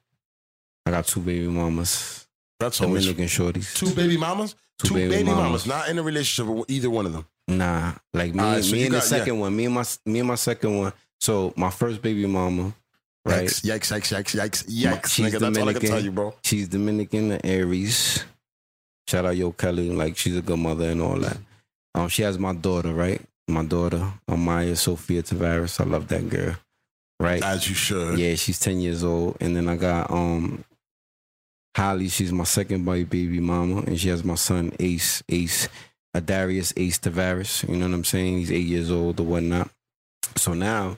I 0.85 0.91
got 0.91 1.07
two 1.07 1.21
baby 1.21 1.47
mamas, 1.47 2.27
That's 2.59 2.81
always 2.81 3.05
Dominican 3.05 3.27
shorties. 3.27 3.73
two 3.75 3.93
baby 3.95 4.17
mamas. 4.17 4.55
Two 4.79 4.87
Two, 4.89 4.93
baby 4.95 5.09
baby, 5.09 5.23
mamas. 5.25 5.43
mamas. 5.43 5.67
not 5.67 5.89
in 5.89 5.99
a 5.99 6.03
relationship 6.03 6.51
with 6.53 6.69
either 6.69 6.89
one 6.89 7.05
of 7.05 7.13
them. 7.13 7.25
Nah, 7.47 7.93
like 8.13 8.33
me, 8.33 8.41
Alright, 8.43 8.63
so 8.63 8.71
me 8.73 8.85
and 8.85 8.93
the 8.93 8.97
got- 8.97 9.03
yeah. 9.11 9.17
second 9.19 9.39
one, 9.39 9.55
me 9.55 9.65
and 9.65 9.73
my 9.75 9.83
me 10.05 10.19
and 10.19 10.27
my 10.27 10.35
second 10.35 10.77
one. 10.77 10.93
So 11.21 11.53
my 11.55 11.69
first 11.69 12.01
baby 12.01 12.25
mama, 12.25 12.73
right? 13.25 13.45
Yikes! 13.47 13.61
Yikes! 13.63 13.91
Yikes! 13.93 14.11
Yikes! 14.11 14.65
Yikes! 14.65 14.83
Yikes! 14.83 15.07
She's 15.09 15.25
Nigga, 15.27 15.39
that's 15.39 15.43
all 15.43 15.69
I 15.69 15.73
can 15.73 15.81
Dominican. 15.81 15.89
tell 15.89 16.03
you, 16.03 16.11
bro. 16.11 16.33
She's 16.43 16.67
Dominican 16.67 17.31
and 17.31 17.45
Aries. 17.45 18.23
Shout 19.07 19.25
out 19.25 19.37
Yo 19.37 19.51
Kelly, 19.51 19.89
like 19.91 20.17
she's 20.17 20.35
a 20.37 20.41
good 20.41 20.59
mother 20.59 20.89
and 20.89 21.01
all 21.01 21.17
that. 21.19 21.37
Um, 21.95 22.09
she 22.09 22.23
has 22.23 22.39
my 22.39 22.53
daughter, 22.53 22.93
right? 22.93 23.21
My 23.47 23.63
daughter, 23.63 24.11
Amaya 24.29 24.75
Sophia 24.75 25.21
Tavares. 25.23 25.79
I 25.79 25.83
love 25.83 26.07
that 26.07 26.27
girl, 26.29 26.55
right? 27.19 27.43
As 27.43 27.67
you 27.67 27.75
should. 27.75 28.17
Yeah, 28.17 28.35
she's 28.35 28.59
ten 28.59 28.79
years 28.79 29.03
old, 29.03 29.37
and 29.39 29.55
then 29.55 29.67
I 29.67 29.75
got 29.75 30.11
um 30.11 30.63
Holly. 31.75 32.09
She's 32.09 32.31
my 32.31 32.43
second 32.43 32.85
baby 32.85 33.03
baby 33.03 33.39
mama, 33.39 33.81
and 33.81 33.99
she 33.99 34.09
has 34.09 34.23
my 34.23 34.35
son 34.35 34.73
Ace 34.79 35.23
Ace 35.29 35.67
Adarius 36.15 36.73
Ace 36.77 36.99
Tavares. 36.99 37.67
You 37.67 37.77
know 37.77 37.87
what 37.87 37.95
I'm 37.95 38.03
saying? 38.03 38.37
He's 38.37 38.51
eight 38.51 38.65
years 38.65 38.91
old 38.91 39.19
or 39.19 39.23
whatnot. 39.23 39.69
So 40.35 40.53
now, 40.53 40.97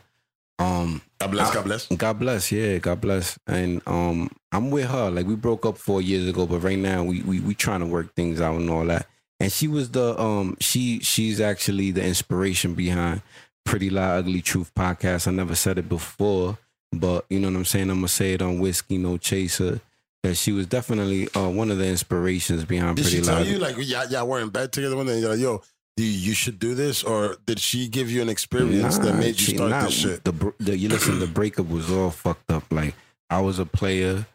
um, 0.59 1.01
God 1.19 1.31
bless. 1.31 1.53
God 1.53 1.63
bless. 1.65 1.87
God 1.87 2.19
bless, 2.19 2.51
yeah, 2.51 2.77
God 2.77 3.01
bless. 3.01 3.37
And 3.47 3.81
um, 3.87 4.29
I'm 4.51 4.71
with 4.71 4.89
her. 4.89 5.09
Like 5.09 5.25
we 5.25 5.35
broke 5.35 5.65
up 5.65 5.77
four 5.77 6.01
years 6.01 6.27
ago, 6.27 6.45
but 6.45 6.59
right 6.59 6.79
now 6.79 7.03
we 7.03 7.21
we 7.21 7.39
we 7.39 7.53
trying 7.53 7.81
to 7.81 7.85
work 7.85 8.13
things 8.15 8.41
out 8.41 8.55
and 8.55 8.69
all 8.69 8.85
that. 8.85 9.07
And 9.39 9.51
she 9.51 9.67
was 9.67 9.91
the 9.91 10.19
um 10.19 10.55
she 10.59 10.99
she's 10.99 11.41
actually 11.41 11.91
the 11.91 12.03
inspiration 12.03 12.73
behind 12.73 13.21
Pretty 13.65 13.89
Lie 13.89 14.17
Ugly 14.17 14.41
Truth 14.41 14.73
podcast. 14.75 15.27
I 15.27 15.31
never 15.31 15.55
said 15.55 15.77
it 15.77 15.89
before, 15.89 16.57
but 16.91 17.25
you 17.29 17.39
know 17.39 17.49
what 17.49 17.57
I'm 17.57 17.65
saying. 17.65 17.89
I'm 17.89 17.97
gonna 17.97 18.07
say 18.07 18.33
it 18.33 18.41
on 18.41 18.59
Whiskey 18.59 18.97
No 18.97 19.17
Chaser. 19.17 19.81
That 20.23 20.35
she 20.35 20.51
was 20.51 20.65
definitely 20.65 21.27
uh, 21.35 21.49
one 21.49 21.69
of 21.69 21.77
the 21.77 21.85
inspirations 21.85 22.65
behind 22.65 22.95
Did 22.95 23.03
Pretty 23.03 23.17
she 23.17 23.23
tell 23.23 23.35
Lie. 23.35 23.41
you 23.41 23.59
like 23.59 23.75
y'all, 23.77 24.07
y'all 24.07 24.27
were 24.27 24.39
in 24.39 24.49
bed 24.49 24.71
together 24.71 24.95
one 24.95 25.05
day? 25.05 25.19
You're 25.19 25.29
like, 25.29 25.39
yo, 25.39 25.61
do 25.97 26.03
you, 26.03 26.09
you 26.29 26.33
should 26.33 26.57
do 26.57 26.73
this, 26.73 27.03
or 27.03 27.37
did 27.45 27.59
she 27.59 27.87
give 27.87 28.09
you 28.09 28.21
an 28.21 28.29
experience 28.29 28.97
that 28.97 29.15
made 29.15 29.39
you 29.39 29.55
start 29.55 29.69
nah, 29.69 29.83
this 29.83 29.93
shit? 29.93 30.23
The, 30.23 30.31
br- 30.33 30.49
the 30.59 30.75
you 30.77 30.89
listen, 30.89 31.19
the 31.19 31.27
breakup 31.39 31.69
was 31.69 31.91
all 31.91 32.09
fucked 32.09 32.49
up. 32.49 32.63
Like 32.71 32.95
I 33.29 33.41
was 33.41 33.59
a 33.59 33.65
player 33.65 34.25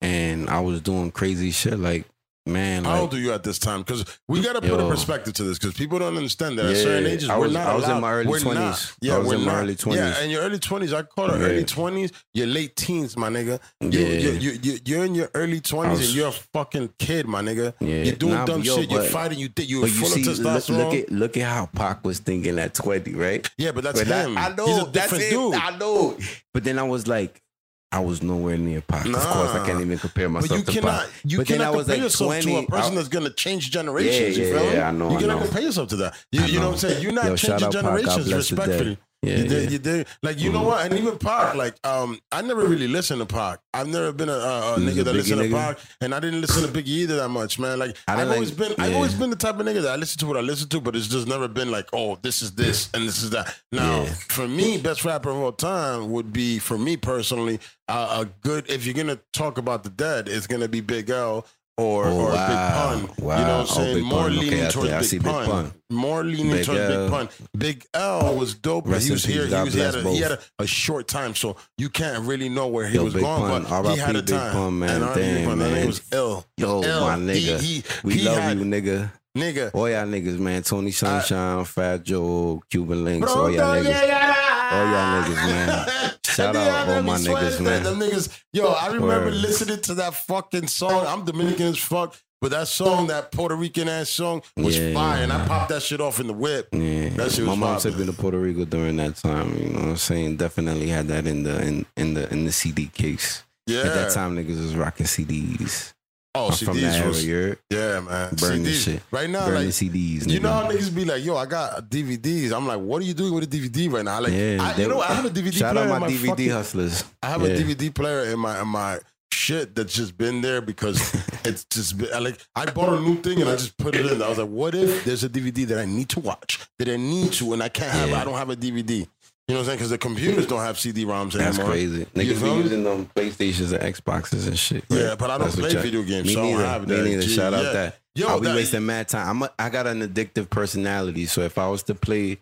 and 0.00 0.48
I 0.50 0.60
was 0.60 0.80
doing 0.80 1.10
crazy 1.10 1.50
shit. 1.50 1.78
Like 1.78 2.06
man, 2.48 2.84
How 2.84 2.92
like, 2.92 3.00
old 3.02 3.14
are 3.14 3.18
you 3.18 3.32
at 3.32 3.42
this 3.44 3.58
time? 3.58 3.80
Because 3.82 4.04
we 4.26 4.40
got 4.40 4.54
to 4.54 4.60
put 4.60 4.80
a 4.80 4.88
perspective 4.88 5.34
to 5.34 5.44
this 5.44 5.58
because 5.58 5.74
people 5.74 5.98
don't 5.98 6.16
understand 6.16 6.58
that 6.58 6.66
at 6.66 6.76
certain 6.76 7.06
ages 7.06 7.28
I 7.28 7.38
we're 7.38 7.48
not 7.48 7.66
I 7.66 7.74
was 7.76 7.88
in 7.88 8.00
my 8.00 8.12
early 8.12 8.26
we're 8.28 8.38
20s. 8.40 8.54
Not. 8.54 8.96
Yeah, 9.00 9.14
I 9.14 9.18
was 9.18 9.28
we're 9.28 9.34
in 9.36 9.40
my 9.42 9.52
not. 9.52 9.62
early 9.62 9.74
20s. 9.76 9.94
Yeah, 9.96 10.20
in 10.24 10.30
your 10.30 10.42
early 10.42 10.58
twenties, 10.58 10.92
I 10.92 11.02
call 11.02 11.30
it 11.30 11.40
Yeah. 11.40 11.46
early 11.46 11.64
twenties. 11.64 12.12
Your 12.34 12.46
late 12.46 12.74
teens, 12.76 13.16
my 13.16 13.28
nigga. 13.28 13.60
You, 13.80 13.88
Yeah. 13.90 14.06
you, 14.18 14.30
you, 14.30 14.58
you, 14.62 14.78
you're 14.84 15.04
in 15.04 15.14
your 15.14 15.30
early 15.34 15.60
twenties 15.60 15.98
was- 15.98 16.08
and 16.08 16.16
you're 16.16 16.28
a 16.28 16.32
fucking 16.32 16.94
kid, 16.98 17.26
my 17.26 17.42
nigga. 17.42 17.74
Yeah. 17.80 18.02
You're 18.04 18.16
doing 18.16 18.34
Nah, 18.34 18.44
dumb 18.46 18.62
yo, 18.62 18.76
shit. 18.76 18.90
You're 18.90 19.02
fighting. 19.04 19.38
You 19.38 19.48
think 19.48 19.68
you're 19.70 19.82
but 19.82 19.90
you 19.90 19.96
full 19.96 20.08
see, 20.08 20.20
of 20.30 20.38
look, 20.38 20.62
testosterone. 20.62 20.76
look 20.78 20.94
at 20.94 21.12
look 21.12 21.36
at 21.36 21.46
how 21.48 21.66
Pac 21.66 22.04
was 22.04 22.18
thinking 22.18 22.58
at 22.58 22.74
twenty, 22.74 23.14
right? 23.14 23.48
yeah, 23.58 23.72
but 23.72 23.84
that's 23.84 24.02
But 24.02 24.06
him. 24.26 24.38
I 24.38 24.48
know 24.54 24.66
He's 24.66 24.78
a 24.78 24.84
that's 24.86 24.92
different 25.10 25.24
him. 25.24 25.50
dude. 25.50 25.54
I 25.54 25.76
know. 25.76 26.16
But 26.54 26.64
then 26.64 26.78
I 26.78 26.82
was 26.84 27.06
like, 27.06 27.42
I 27.90 28.00
was 28.00 28.22
nowhere 28.22 28.58
near 28.58 28.82
Pac. 28.82 29.06
Of 29.06 29.12
course, 29.14 29.50
I 29.50 29.64
can't 29.66 29.80
even 29.80 29.98
compare 29.98 30.28
But 30.28 30.42
myself 30.42 30.60
you 30.60 30.64
to 30.66 30.72
cannot, 30.72 31.00
Pac. 31.04 31.10
you 31.24 31.38
But 31.38 31.46
cannot 31.46 31.66
I 31.66 31.70
was 31.70 31.86
compare 31.86 31.96
like 31.96 32.02
yourself 32.04 32.28
20. 32.28 32.42
to 32.52 32.56
a 32.58 32.66
person 32.66 32.92
I- 32.92 32.94
that's 32.96 33.08
gonna 33.08 33.30
change 33.30 33.70
generations. 33.70 34.36
Yeah, 34.36 34.44
you 34.44 34.50
yeah, 34.52 34.58
feel 34.60 34.70
me? 34.70 34.76
yeah, 34.76 34.88
I 34.88 34.90
know, 34.90 35.10
You 35.10 35.16
I 35.16 35.20
cannot 35.20 35.38
know. 35.38 35.44
compare 35.46 35.62
yourself 35.62 35.88
to 35.88 35.96
that. 35.96 36.14
You, 36.30 36.42
you 36.42 36.52
know 36.54 36.60
know. 36.60 36.66
what 36.66 36.72
I'm 36.74 36.78
saying? 36.90 37.02
You're 37.02 37.12
not 37.12 37.24
Yo, 37.24 37.36
changing 37.36 37.58
Pac, 37.60 37.70
generations 37.72 38.28
dead. 38.28 38.36
respectfully. 38.36 38.98
Yeah, 39.22 39.36
you 39.38 39.48
did, 39.48 39.62
yeah. 39.64 39.70
you 39.70 39.78
did. 39.80 40.06
Like 40.22 40.38
you 40.38 40.52
know 40.52 40.60
Mhm. 40.60 40.66
what? 40.66 40.86
And 40.86 40.96
even 40.96 41.18
Pac, 41.18 41.56
like 41.56 41.74
um, 41.84 42.20
I 42.30 42.40
never 42.40 42.64
really 42.64 42.86
listened 42.86 43.18
to 43.20 43.26
Pac. 43.26 43.58
I've 43.74 43.88
never 43.88 44.12
been 44.12 44.28
a, 44.28 44.32
a, 44.32 44.74
a 44.74 44.76
nigga 44.78 45.00
a 45.00 45.04
that 45.04 45.12
listened 45.12 45.42
to? 45.42 45.50
Pac, 45.50 45.78
and 46.00 46.14
I 46.14 46.20
didn't 46.20 46.40
listen 46.40 46.62
to 46.62 46.68
Biggie 46.68 46.86
either 46.88 47.16
that 47.16 47.28
much, 47.28 47.58
man. 47.58 47.80
Like 47.80 47.96
I 48.06 48.12
I've 48.12 48.18
didn't 48.20 48.34
always 48.34 48.56
like- 48.58 48.76
been, 48.76 48.80
I've 48.84 48.94
always 48.94 49.14
been 49.14 49.30
the 49.30 49.36
type 49.36 49.58
of 49.58 49.66
nigga 49.66 49.82
that 49.82 49.90
I 49.92 49.96
listen 49.96 50.20
to 50.20 50.26
what 50.26 50.36
I 50.36 50.40
listen 50.40 50.68
to, 50.68 50.80
but 50.80 50.94
it's 50.94 51.08
just 51.08 51.26
never 51.26 51.48
been 51.48 51.72
like, 51.72 51.88
oh, 51.92 52.16
this 52.22 52.42
is 52.42 52.52
this 52.52 52.90
and 52.94 53.08
this 53.08 53.20
is 53.22 53.30
that. 53.30 53.52
Now, 53.72 54.02
Yeah. 54.02 54.14
for 54.28 54.46
me, 54.46 54.78
best 54.78 55.04
rapper 55.04 55.30
of 55.30 55.36
all 55.38 55.50
time 55.52 56.10
would 56.12 56.32
be 56.32 56.60
for 56.60 56.78
me 56.78 56.96
personally 56.96 57.58
uh, 57.88 58.24
a 58.24 58.46
good. 58.46 58.70
If 58.70 58.84
you're 58.86 58.94
gonna 58.94 59.18
talk 59.32 59.58
about 59.58 59.82
the 59.82 59.90
dead, 59.90 60.28
it's 60.28 60.46
gonna 60.46 60.68
be 60.68 60.80
Big 60.80 61.10
L. 61.10 61.44
Or, 61.78 62.06
Oh, 62.06 62.10
or 62.18 62.32
wow. 62.32 62.48
Big 62.48 63.08
Pun, 63.08 63.16
you 63.18 63.24
know 63.24 63.26
what 63.28 63.38
I'm 63.38 63.60
Oh, 63.60 63.64
saying? 63.66 63.94
Big 63.94 64.04
More 64.04 64.22
Pun. 64.24 64.32
Okay, 64.32 64.40
leaning 64.40 64.64
I 64.64 64.68
towards 64.68 64.88
see- 64.88 64.94
I 64.94 64.98
Big, 64.98 65.08
see 65.08 65.18
Big 65.18 65.26
Pun. 65.32 65.46
Pun. 65.46 65.72
More 65.90 66.24
leaning 66.24 66.50
Big 66.50 66.64
towards 66.66 66.80
L. 66.80 67.02
Big 67.04 67.10
Pun. 67.12 67.28
Big 67.56 67.86
L 67.94 68.34
was 68.36 68.54
dope, 68.54 68.84
but 68.86 69.00
he 69.00 69.10
was 69.12 69.24
here. 69.24 69.46
He, 69.46 69.54
was, 69.54 69.74
he 69.74 69.80
had, 69.80 69.94
a, 69.94 70.02
he 70.10 70.18
had 70.20 70.32
a, 70.32 70.38
a 70.58 70.66
short 70.66 71.06
time, 71.06 71.36
so 71.36 71.56
you 71.76 71.88
can't 71.88 72.24
really 72.24 72.48
know 72.48 72.66
where 72.66 72.88
he 72.88 72.96
Yo, 72.96 73.04
was 73.04 73.14
Big 73.14 73.22
going. 73.22 73.64
Pun. 73.64 73.82
But 73.84 73.92
he 73.94 73.98
had 74.00 74.16
a 74.16 74.22
Big 74.22 74.26
time. 74.28 74.52
Pun, 74.52 74.78
man. 74.80 75.02
And 75.02 75.14
Damn, 75.14 75.44
Pun. 75.48 75.58
Man. 75.58 75.74
nigga 75.76 75.86
was 75.86 76.02
L. 76.12 76.44
Yo, 76.56 76.82
Ill. 76.82 77.00
my 77.02 77.14
nigga. 77.16 77.60
He, 77.60 77.84
we 78.02 78.22
love 78.22 78.38
had, 78.38 78.58
you, 78.58 78.64
nigga. 78.64 79.12
nigga. 79.36 79.70
All 79.72 79.88
y'all 79.88 80.04
niggas, 80.04 80.38
man. 80.40 80.62
Tony 80.64 80.90
Sunshine, 80.90 81.64
Fat 81.64 82.02
Joe, 82.02 82.60
Cuban 82.70 83.04
Links, 83.04 83.30
all 83.30 83.48
y'all 83.52 83.76
niggas. 83.82 84.47
Yeah, 84.70 84.76
yeah. 84.76 84.78
All 84.78 84.86
y'all 84.86 84.96
ah. 84.96 85.24
niggas, 85.26 85.46
man. 85.46 86.14
Shout 86.26 86.56
out 86.56 86.88
all 86.88 87.02
my 87.02 87.16
niggas, 87.16 87.60
man. 87.60 87.82
Them 87.82 87.98
niggas, 87.98 88.42
yo, 88.52 88.68
I 88.68 88.86
remember 88.86 89.06
Word. 89.06 89.34
listening 89.34 89.80
to 89.82 89.94
that 89.94 90.14
fucking 90.14 90.68
song. 90.68 91.06
I'm 91.06 91.24
Dominican 91.24 91.66
as 91.66 91.78
fuck, 91.78 92.16
but 92.40 92.52
that 92.52 92.68
song, 92.68 93.08
that 93.08 93.32
Puerto 93.32 93.56
Rican 93.56 93.88
ass 93.88 94.10
song, 94.10 94.42
was 94.56 94.78
Yeah, 94.78 94.94
fire, 94.94 95.22
and 95.24 95.32
I 95.32 95.46
popped 95.46 95.70
that 95.70 95.82
shit 95.82 96.00
off 96.00 96.20
in 96.20 96.28
the 96.28 96.32
whip. 96.32 96.68
Yeah, 96.72 97.08
That 97.10 97.32
shit 97.32 97.44
my 97.44 97.56
mom 97.56 97.80
took 97.80 97.96
me 97.96 98.06
to 98.06 98.12
Puerto 98.12 98.38
Rico 98.38 98.64
during 98.64 98.96
that 98.98 99.16
time. 99.16 99.56
You 99.58 99.70
know 99.70 99.80
what 99.80 99.88
I'm 99.88 99.96
saying? 99.96 100.36
Definitely 100.36 100.88
had 100.88 101.08
that 101.08 101.26
in 101.26 101.42
the 101.42 101.60
in, 101.60 101.86
in 101.96 102.14
the 102.14 102.30
in 102.30 102.44
the 102.44 102.52
CD 102.52 102.86
case. 102.86 103.42
Yeah. 103.66 103.80
At 103.80 103.94
that 103.94 104.12
time, 104.12 104.36
niggas 104.36 104.60
was 104.60 104.76
rocking 104.76 105.06
CDs. 105.06 105.92
Oh, 106.38 106.46
I'm 106.48 106.52
from 106.66 106.80
that 106.80 107.02
CDs 107.02 107.06
was, 107.06 107.26
yeah, 107.26 108.00
man. 108.00 108.30
Burn 108.36 108.64
CDs. 108.64 108.84
shit. 108.84 109.02
Right 109.10 109.28
now, 109.30 109.46
burning 109.46 109.64
like, 109.66 109.74
CDs. 109.74 110.28
You 110.28 110.40
know 110.40 110.52
how 110.52 110.68
niggas 110.70 110.94
be 110.94 111.04
like, 111.04 111.24
yo, 111.24 111.36
I 111.36 111.46
got 111.46 111.88
DVDs. 111.90 112.52
I'm 112.52 112.66
like, 112.66 112.80
what 112.80 113.02
are 113.02 113.04
you 113.04 113.14
doing 113.14 113.34
with 113.34 113.44
a 113.44 113.46
DVD 113.46 113.90
right 113.92 114.04
now? 114.04 114.20
Like, 114.20 114.32
yeah, 114.32 114.58
I, 114.60 114.72
they- 114.74 114.82
you 114.84 114.88
know, 114.88 115.00
I 115.00 115.14
have 115.14 115.24
a 115.24 115.30
DVD 115.30 115.52
Shout 115.52 115.74
player 115.74 115.88
out 115.88 115.94
in 115.94 116.00
my 116.00 116.06
my 116.06 116.08
DVD 116.12 116.26
fucking- 116.28 116.50
hustlers. 116.50 117.04
I 117.22 117.26
have 117.30 117.42
Yeah. 117.42 117.48
a 117.48 117.58
DVD 117.58 117.94
player 117.94 118.24
in 118.32 118.38
my 118.38 118.60
in 118.60 118.68
my 118.68 118.98
shit 119.30 119.74
that's 119.74 119.94
just 119.94 120.16
been 120.18 120.40
there 120.40 120.60
because 120.60 120.98
it's 121.44 121.64
just 121.66 121.98
been, 121.98 122.08
like 122.22 122.38
I 122.56 122.64
bought 122.66 122.98
a 122.98 123.00
new 123.00 123.16
thing 123.20 123.40
and 123.40 123.48
I 123.50 123.56
just 123.56 123.76
put 123.76 123.94
it 123.94 124.06
in. 124.10 124.20
I 124.22 124.28
was 124.28 124.38
like, 124.38 124.48
what 124.48 124.74
if 124.74 125.04
there's 125.04 125.22
a 125.22 125.28
DVD 125.28 125.66
that 125.66 125.78
I 125.78 125.84
need 125.84 126.08
to 126.10 126.20
watch 126.20 126.58
that 126.78 126.88
I 126.88 126.96
need 126.96 127.32
to 127.34 127.52
and 127.52 127.62
I 127.62 127.68
can't 127.68 127.90
have? 127.92 128.10
Yeah. 128.10 128.20
I 128.20 128.24
don't 128.24 128.34
have 128.34 128.50
a 128.50 128.56
DVD. 128.56 129.06
You 129.48 129.54
know 129.54 129.60
what 129.60 129.62
I'm 129.62 129.64
saying? 129.66 129.78
Because 129.78 129.90
the 129.90 129.98
computers 129.98 130.46
don't 130.46 130.60
have 130.60 130.78
CD-ROMs 130.78 131.34
anymore. 131.34 131.52
That's 131.52 131.58
crazy. 131.58 132.04
Niggas 132.14 132.42
be 132.42 132.62
using 132.62 132.84
them 132.84 133.06
PlayStations 133.16 133.72
and 133.72 133.94
Xboxes 133.94 134.46
and 134.46 134.58
shit. 134.58 134.84
right? 134.90 135.00
Yeah, 135.00 135.14
but 135.14 135.30
I 135.30 135.38
don't 135.38 135.46
That's 135.50 135.56
play 135.58 135.74
video 135.82 136.02
games, 136.02 136.26
Me 136.26 136.34
so 136.34 136.40
I 136.40 136.42
don't 136.44 136.52
neither. 136.52 136.66
have 136.68 136.88
Me 136.88 136.96
neither. 137.10 137.22
Gee, 137.22 137.34
Shout 137.34 137.54
out 137.54 137.72
that. 137.72 137.98
Yo, 138.14 138.26
I'll 138.28 138.40
be 138.40 138.46
that- 138.48 138.56
wasting 138.56 138.84
mad 138.84 139.08
time. 139.08 139.26
I'm 139.28 139.42
a, 139.44 139.50
I 139.58 139.70
got 139.70 139.86
an 139.86 140.06
addictive 140.06 140.50
personality, 140.50 141.24
so 141.26 141.40
if 141.40 141.56
I 141.56 141.66
was 141.68 141.82
to 141.84 141.94
play, 141.94 142.38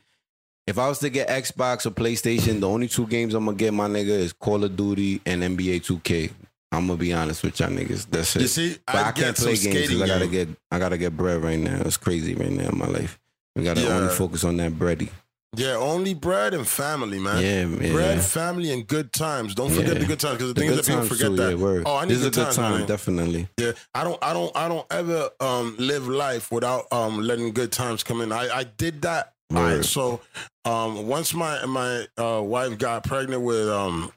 if 0.67 0.79
I 0.79 0.89
was 0.89 0.99
to 1.01 1.09
get 1.11 1.29
Xbox 1.29 1.87
or 1.87 1.91
PlayStation, 1.93 2.59
the 2.59 2.69
only 2.69 2.89
two 2.89 3.07
games 3.07 3.35
I'm 3.35 3.45
gonna 3.45 3.57
get 3.57 3.73
my 3.73 3.87
nigga 3.87 4.09
is 4.09 4.33
Call 4.33 4.65
of 4.65 4.75
Duty 4.77 5.21
and 5.25 5.43
NBA 5.43 5.83
2K. 5.85 6.33
I'm 6.73 6.89
gonna 6.89 6.99
be 6.99 7.13
honest 7.13 7.45
with 7.45 7.61
y'all 7.61 7.69
niggas. 7.69 8.09
That's 8.11 8.35
it. 8.35 8.43
You 8.43 8.49
see, 8.49 8.77
but 8.85 8.97
I, 8.97 9.09
I, 9.09 9.13
can't 9.13 9.37
play 9.37 9.57
games 9.57 9.65
because 9.89 10.03
I 10.03 10.07
gotta 10.09 10.27
game. 10.27 10.33
get 10.33 10.49
I 10.73 10.79
gotta 10.81 10.99
get 10.99 11.17
bread 11.17 11.41
right 11.45 11.59
now. 11.59 11.83
It's 11.85 11.97
crazy 11.97 12.35
right 12.35 12.51
now 12.51 12.71
in 12.71 12.79
my 12.79 12.87
life. 12.87 13.17
We 13.55 13.63
gotta 13.63 13.83
Yeah. 13.83 13.97
only 13.99 14.13
focus 14.13 14.43
on 14.43 14.57
that 14.57 14.73
bready. 14.73 15.09
Yeah, 15.57 15.75
only 15.77 16.13
bread 16.15 16.53
and 16.55 16.67
family, 16.69 17.19
man. 17.19 17.43
Yeah, 17.43 17.67
yeah. 17.87 17.93
Bread, 17.93 18.23
family, 18.23 18.71
and 18.73 18.87
good 18.87 19.13
times. 19.13 19.55
Don't 19.55 19.71
forget 19.71 19.95
Yeah. 19.95 19.99
the 20.01 20.05
good 20.07 20.21
times 20.21 20.35
because 20.39 20.49
the, 20.49 20.55
The 20.55 20.61
thing 20.61 20.71
is 20.71 20.77
that 20.77 20.87
people 20.93 21.07
forget 21.09 21.27
too, 21.29 21.37
that. 21.37 21.49
yeah, 21.51 21.55
word. 21.65 21.83
Oh, 21.87 21.97
I 21.97 22.05
need 22.05 22.11
this 22.15 22.21
is 22.21 22.27
a 22.27 22.31
good 22.31 22.45
times, 22.45 22.57
time, 22.57 22.79
man. 22.79 22.87
definitely. 22.87 23.49
Yeah, 23.59 23.73
I 23.95 24.05
don't, 24.05 24.19
I 24.23 24.33
don't, 24.33 24.57
I 24.57 24.69
don't 24.69 24.87
ever 24.91 25.31
um, 25.41 25.75
live 25.79 26.07
life 26.09 26.53
without 26.53 26.85
um, 26.93 27.21
letting 27.21 27.53
good 27.53 27.73
times 27.73 28.03
come 28.03 28.21
in. 28.21 28.33
I, 28.33 28.49
I 28.55 28.65
did 28.65 29.03
that. 29.03 29.33
All 29.55 29.63
right, 29.63 29.75
Word. 29.77 29.85
so 29.85 30.21
um, 30.65 31.07
once 31.07 31.33
my 31.33 31.65
my 31.67 32.07
uh, 32.19 32.43
wife 32.43 32.77
got 32.79 33.05
pregnant 33.05 33.43
with 33.43 33.69
um, 33.69 34.11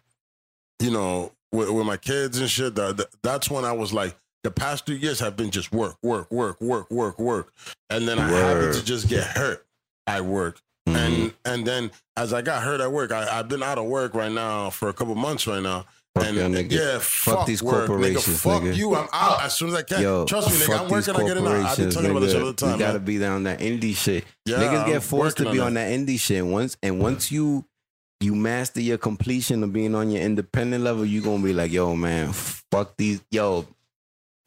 you 0.79 0.91
know, 0.91 1.31
with, 1.51 1.69
with 1.69 1.85
my 1.85 1.97
kids 1.97 2.39
and 2.39 2.49
shit, 2.49 2.75
that, 2.75 2.97
that- 2.97 3.09
that's 3.21 3.49
when 3.49 3.63
I 3.65 3.71
was 3.73 3.93
like, 3.93 4.15
the 4.43 4.51
past 4.51 4.85
two 4.87 4.95
years 4.95 5.19
have 5.19 5.35
been 5.35 5.51
just 5.51 5.71
work, 5.71 5.97
work, 6.01 6.31
work, 6.31 6.59
work, 6.61 6.89
work, 6.89 7.19
work, 7.19 7.53
and 7.89 8.07
then 8.07 8.17
I 8.19 8.29
happened 8.29 8.73
to 8.75 8.83
just 8.83 9.07
get 9.07 9.23
hurt 9.23 9.65
at 10.07 10.23
work. 10.25 10.59
Mhm. 10.93 11.23
And 11.23 11.33
and 11.45 11.65
then 11.67 11.91
as 12.17 12.33
I 12.33 12.41
got 12.41 12.63
hurt 12.63 12.81
at 12.81 12.91
work, 12.91 13.11
I, 13.11 13.39
I've 13.39 13.47
been 13.47 13.63
out 13.63 13.77
of 13.77 13.85
work 13.85 14.13
right 14.13 14.31
now 14.31 14.69
for 14.69 14.89
a 14.89 14.93
couple 14.93 15.15
months 15.15 15.47
right 15.47 15.61
now. 15.61 15.85
Fuck 16.15 16.25
and 16.25 16.37
y'all 16.37 16.49
niggas. 16.49 16.71
yeah, 16.71 16.97
fuck, 16.99 17.45
these 17.45 17.61
work, 17.61 17.85
corporations, 17.85 18.25
nigga. 18.25 18.39
Fuck 18.39 18.63
nigga. 18.63 18.75
you. 18.75 18.95
I'm 18.95 19.07
out 19.13 19.43
as 19.43 19.55
soon 19.55 19.69
as 19.69 19.75
I 19.75 19.83
can. 19.83 20.01
Yo, 20.01 20.25
Trust 20.25 20.49
me, 20.49 20.55
nigga. 20.65 20.79
I'm 20.79 20.89
working 20.89 21.15
on 21.15 21.25
getting 21.25 21.45
out. 21.45 21.53
I've 21.65 21.77
been 21.77 21.89
talking 21.91 22.09
about 22.09 22.19
this 22.21 22.33
nigga. 22.33 22.39
all 22.41 22.47
the 22.47 22.53
time. 22.53 22.71
You 22.73 22.79
gotta 22.79 22.99
man. 22.99 23.05
be 23.05 23.25
on 23.25 23.43
that 23.43 23.59
indie 23.59 23.95
shit. 23.95 24.25
Yeah, 24.45 24.57
Niggas 24.57 24.83
I'm 24.83 24.89
get 24.89 25.03
forced 25.03 25.37
to 25.37 25.51
be 25.51 25.59
on 25.59 25.67
on 25.67 25.73
that 25.75 25.91
indie 25.91 26.19
shit 26.19 26.45
once, 26.45 26.77
and 26.81 26.99
once 26.99 27.31
you 27.31 27.65
you 28.21 28.35
master 28.35 28.81
your 28.81 28.97
completion 28.97 29.63
of 29.63 29.71
being 29.71 29.95
on 29.95 30.09
your 30.09 30.21
independent 30.21 30.83
level, 30.83 31.05
you 31.05 31.21
gonna 31.21 31.43
be 31.43 31.53
like, 31.53 31.71
yo, 31.71 31.95
man, 31.95 32.33
fuck 32.33 32.97
these, 32.97 33.21
yo. 33.31 33.65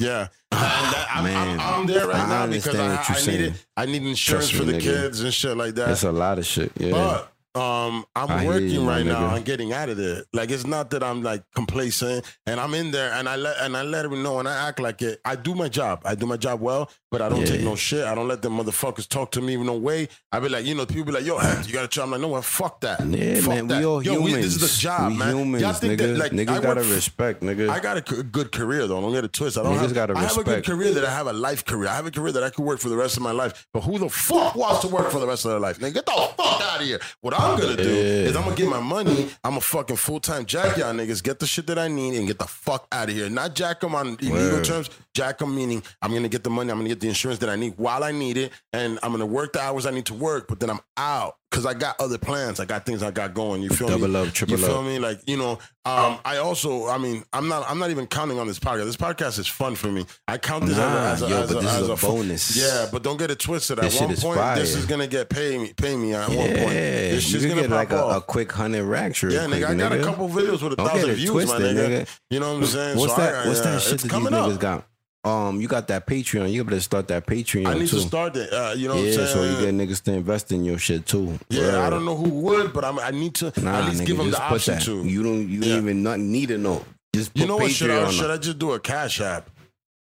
Yeah, 0.02 0.28
ah, 0.52 0.90
that, 0.92 1.16
I'm, 1.16 1.24
Man, 1.24 1.60
I'm, 1.60 1.80
I'm 1.80 1.86
there 1.86 2.06
right 2.06 2.16
I 2.16 2.28
now 2.28 2.46
because 2.46 2.74
I, 2.74 2.96
I 3.02 3.26
need 3.26 3.40
it. 3.40 3.66
I 3.76 3.86
need 3.86 4.02
insurance 4.02 4.48
Trust 4.48 4.54
for 4.54 4.64
the 4.64 4.78
nigga. 4.78 4.80
kids 4.80 5.20
and 5.20 5.32
shit 5.32 5.56
like 5.56 5.74
that. 5.76 5.90
It's 5.90 6.02
a 6.02 6.12
lot 6.12 6.38
of 6.38 6.46
shit. 6.46 6.72
Yeah. 6.76 6.90
But 6.90 7.32
um, 7.54 8.06
I'm 8.16 8.30
I 8.30 8.46
working 8.46 8.86
right 8.86 9.04
now 9.04 9.26
i'm 9.26 9.42
getting 9.42 9.72
out 9.74 9.90
of 9.90 9.98
there. 9.98 10.22
Like 10.32 10.50
it's 10.50 10.66
not 10.66 10.88
that 10.90 11.02
I'm 11.02 11.22
like 11.22 11.42
complacent, 11.54 12.24
and 12.46 12.58
I'm 12.58 12.72
in 12.74 12.90
there, 12.92 13.12
and 13.12 13.28
I 13.28 13.36
let 13.36 13.56
and 13.60 13.76
I 13.76 13.82
let 13.82 14.02
them 14.02 14.22
know, 14.22 14.38
and 14.38 14.48
I 14.48 14.68
act 14.68 14.80
like 14.80 15.02
it. 15.02 15.20
I 15.24 15.36
do 15.36 15.54
my 15.54 15.68
job. 15.68 16.00
I 16.06 16.14
do 16.14 16.24
my 16.26 16.38
job 16.38 16.60
well, 16.62 16.90
but 17.10 17.20
I 17.20 17.28
don't 17.28 17.40
Yeah. 17.40 17.46
take 17.46 17.60
no 17.62 17.76
shit. 17.76 18.04
I 18.06 18.14
don't 18.14 18.26
let 18.28 18.40
them 18.40 18.56
motherfuckers 18.58 19.06
talk 19.06 19.32
to 19.32 19.42
me 19.42 19.54
in 19.54 19.66
no 19.66 19.74
way. 19.76 20.08
I 20.32 20.40
be 20.40 20.48
like, 20.48 20.64
you 20.64 20.74
know, 20.74 20.86
people 20.86 21.04
be 21.04 21.12
like, 21.12 21.26
yo, 21.26 21.34
you 21.66 21.72
got 21.74 21.82
to 21.82 21.88
try. 21.88 22.04
I'm 22.04 22.10
like, 22.10 22.20
no, 22.22 22.28
well, 22.28 22.40
fuck 22.42 22.80
that. 22.80 23.00
yeah, 23.06 23.34
fuck 23.40 23.48
man, 23.48 23.66
that. 23.68 23.78
we 23.80 23.84
all 23.84 24.02
yo, 24.02 24.12
humans. 24.14 24.34
We, 24.34 24.40
this 24.40 24.56
is 24.56 24.60
the 24.76 24.80
job, 24.80 25.12
we 25.12 25.18
man. 25.18 25.36
humans, 25.36 25.62
Y'all 25.62 25.72
think 25.74 25.92
nigga. 25.94 25.98
that 25.98 26.16
like 26.18 26.32
niggas 26.32 26.48
I 26.58 26.60
gotta 26.62 26.80
respect, 26.82 27.42
nigga. 27.42 27.68
I 27.68 27.80
got 27.80 27.98
a 27.98 28.04
c- 28.16 28.22
good 28.22 28.50
career 28.50 28.86
though. 28.86 29.00
Don't 29.02 29.12
get 29.12 29.24
it 29.24 29.32
twisted. 29.34 29.60
I 29.62 29.68
don't 29.68 29.76
Niggas 29.76 29.80
have. 29.82 29.94
gotta 29.94 30.16
I 30.16 30.22
have 30.22 30.38
a 30.38 30.44
good 30.44 30.64
career 30.64 30.92
that 30.94 31.04
I 31.04 31.10
have 31.12 31.26
a 31.26 31.32
life 31.34 31.64
career. 31.66 31.88
I 31.90 31.94
have 31.96 32.06
a 32.06 32.10
career 32.10 32.32
that 32.32 32.42
I 32.42 32.48
could 32.50 32.64
work 32.64 32.80
for 32.80 32.88
the 32.88 32.96
rest 32.96 33.18
of 33.18 33.22
my 33.22 33.32
life. 33.32 33.66
But 33.74 33.80
who 33.82 33.98
the 33.98 34.08
fuck 34.08 34.54
wants 34.54 34.80
to 34.80 34.88
work 34.88 35.10
for 35.10 35.18
the 35.20 35.26
rest 35.26 35.44
of 35.44 35.50
their 35.50 35.60
life? 35.60 35.78
Nigga, 35.80 35.94
get 35.94 36.06
the 36.06 36.12
fuck 36.12 36.62
out 36.62 36.80
of 36.80 36.86
here. 36.86 37.00
What 37.20 37.34
I'm 37.42 37.59
gonna 37.59 37.76
do 37.76 37.88
is 37.88 38.37
I'm 38.37 38.44
gonna 38.44 38.57
get 38.57 38.68
my 38.68 38.81
money. 38.81 39.31
I'm 39.42 39.57
a 39.57 39.61
fucking 39.61 39.96
full 39.96 40.20
time 40.20 40.46
jack 40.46 40.76
y'all 40.76 40.92
niggas. 40.92 41.22
Get 41.22 41.38
the 41.38 41.46
shit 41.46 41.66
that 41.66 41.78
I 41.78 41.88
need 41.88 42.14
and 42.16 42.26
get 42.26 42.38
the 42.38 42.46
fuck 42.46 42.87
out 42.92 43.09
of 43.09 43.14
here. 43.14 43.28
Not 43.28 43.55
jack 43.55 43.81
them 43.81 43.94
on 43.94 44.16
illegal 44.20 44.52
Word. 44.52 44.64
terms. 44.64 44.90
Jack 45.14 45.38
them 45.38 45.55
meaning 45.55 45.83
I'm 46.00 46.12
gonna 46.12 46.28
get 46.28 46.44
the 46.44 46.50
money. 46.50 46.70
I'm 46.70 46.78
gonna 46.78 46.88
get 46.88 47.00
the 47.00 47.09
insurance 47.09 47.40
that 47.40 47.48
I 47.48 47.57
need 47.57 47.74
while 47.76 48.05
I 48.05 48.12
need 48.12 48.37
it, 48.37 48.52
and 48.72 48.98
I'm 49.02 49.12
gonna 49.12 49.26
work 49.26 49.52
the 49.55 49.61
hours 49.61 49.87
I 49.87 49.90
need 49.90 50.07
to 50.07 50.14
work. 50.14 50.48
But 50.48 50.61
then 50.61 50.70
I'm 50.70 50.81
out 50.96 51.37
because 51.52 51.66
I 51.66 51.74
got 51.74 52.00
other 52.00 52.16
plans. 52.16 52.58
I 52.60 52.64
got 52.64 52.86
things 52.86 53.02
I 53.02 53.10
got 53.10 53.34
going. 53.34 53.60
You 53.62 53.68
feel 53.68 53.88
me? 53.88 53.94
Double 54.00 54.16
up, 54.16 54.32
triple 54.32 54.56
you 54.58 54.64
feel 54.64 54.78
up. 54.78 54.84
me? 54.86 54.98
Like 54.98 55.20
you 55.26 55.36
know, 55.36 55.52
um, 55.84 56.18
I 56.24 56.38
also, 56.38 56.86
I 56.88 56.96
mean, 56.96 57.22
I'm 57.32 57.46
not, 57.48 57.68
I'm 57.70 57.78
not 57.78 57.90
even 57.90 58.06
counting 58.06 58.38
on 58.38 58.46
this 58.46 58.58
podcast. 58.58 58.84
This 58.86 58.96
podcast 58.96 59.38
is 59.38 59.46
fun 59.46 59.74
for 59.74 59.88
me. 59.88 60.06
I 60.26 60.38
count 60.38 60.64
this 60.64 60.76
Nah, 60.78 61.12
as 61.12 61.22
a, 61.22 61.24
as 61.26 61.30
a, 61.30 61.34
yo, 61.34 61.42
as 61.42 61.52
but 61.52 61.58
a, 61.58 61.60
this 61.66 61.78
is 61.80 61.88
a 61.90 61.96
bonus. 62.06 62.56
Yeah, 62.56 62.88
but 62.90 63.02
don't 63.02 63.18
get 63.18 63.30
it 63.30 63.38
twisted. 63.38 63.78
At 63.78 63.84
This 63.90 64.00
one 64.00 64.08
point, 64.38 64.56
this 64.56 64.74
is 64.74 64.86
gonna 64.86 65.06
get 65.06 65.28
pay 65.28 65.58
me, 65.58 65.72
pay 65.76 65.94
me 65.96 66.14
at 66.14 66.28
one 66.28 66.36
point. 66.38 66.56
This 66.56 67.28
shit's 67.28 67.44
gonna 67.46 67.60
get 67.62 67.70
like 67.70 67.92
a, 67.92 68.02
a 68.02 68.20
quick 68.22 68.50
hundred 68.50 68.84
racks 68.84 69.22
real 69.22 69.34
yeah, 69.34 69.46
quick, 69.46 69.62
nigga, 69.62 69.66
I 69.68 69.74
got 69.74 69.92
a 69.92 70.02
couple 70.02 70.28
videos 70.28 70.62
with 70.62 70.72
a 70.72 70.76
thousand 70.76 71.10
views, 71.14 71.30
twisted, 71.30 71.60
my 71.60 71.66
nigga. 71.66 71.88
nigga. 72.02 72.18
You 72.30 72.40
know 72.40 72.54
what 72.54 72.60
I'm 72.62 72.66
saying? 72.66 72.98
What's 72.98 73.14
So 73.14 73.22
I- 73.22 73.26
that? 73.26 73.46
What's 73.46 73.58
yeah, 73.58 73.70
that 73.72 73.82
shit 73.82 73.90
that 73.92 74.00
these 74.02 74.10
coming 74.10 74.32
niggas 74.32 74.54
up. 74.54 74.60
got? 74.60 74.86
Um, 75.24 75.61
you 75.61 75.68
got 75.68 75.87
that 75.88 76.04
Patreon. 76.06 76.50
You 76.52 76.62
able 76.62 76.70
to 76.72 76.80
start 76.80 77.06
that 77.08 77.26
Patreon 77.26 77.66
I 77.66 77.74
need 77.74 77.88
too. 77.88 77.96
to 77.98 78.02
start 78.02 78.35
that. 78.35 78.52
Uh, 78.52 78.74
you 78.74 78.88
know 78.88 78.96
what 78.96 79.04
yeah, 79.04 79.24
so 79.26 79.44
you 79.44 79.64
get 79.64 79.72
niggas 79.74 80.02
to 80.04 80.12
invest 80.12 80.50
in 80.50 80.64
your 80.64 80.78
shit 80.78 81.06
too. 81.06 81.38
yeah, 81.48 81.87
I 81.87 81.90
don't 81.90 82.04
know 82.04 82.16
who 82.16 82.28
would, 82.28 82.72
but 82.72 82.85
I'm, 82.85 82.98
I 82.98 83.12
need 83.12 83.35
to 83.37 83.52
Nah, 83.62 83.78
at 83.78 83.85
least 83.88 84.02
nigga, 84.02 84.06
give 84.06 84.16
them 84.16 84.30
the 84.32 84.42
option 84.42 84.74
that. 84.74 84.82
to. 84.82 85.04
You 85.04 85.22
don't. 85.22 85.48
You 85.48 85.61
Yeah. 85.61 85.76
even 85.76 86.02
not 86.02 86.18
need 86.18 86.48
to 86.48 86.58
know. 86.58 86.85
Just 87.14 87.30
You 87.38 87.46
know 87.46 87.56
what? 87.56 87.70
Should 87.70 87.90
I, 87.90 88.11
should. 88.11 88.30
I 88.30 88.37
just 88.37 88.58
do 88.58 88.72
a 88.72 88.80
cash 88.80 89.20
app? 89.20 89.48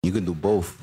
You 0.02 0.12
can 0.12 0.24
do 0.24 0.32
both. 0.34 0.80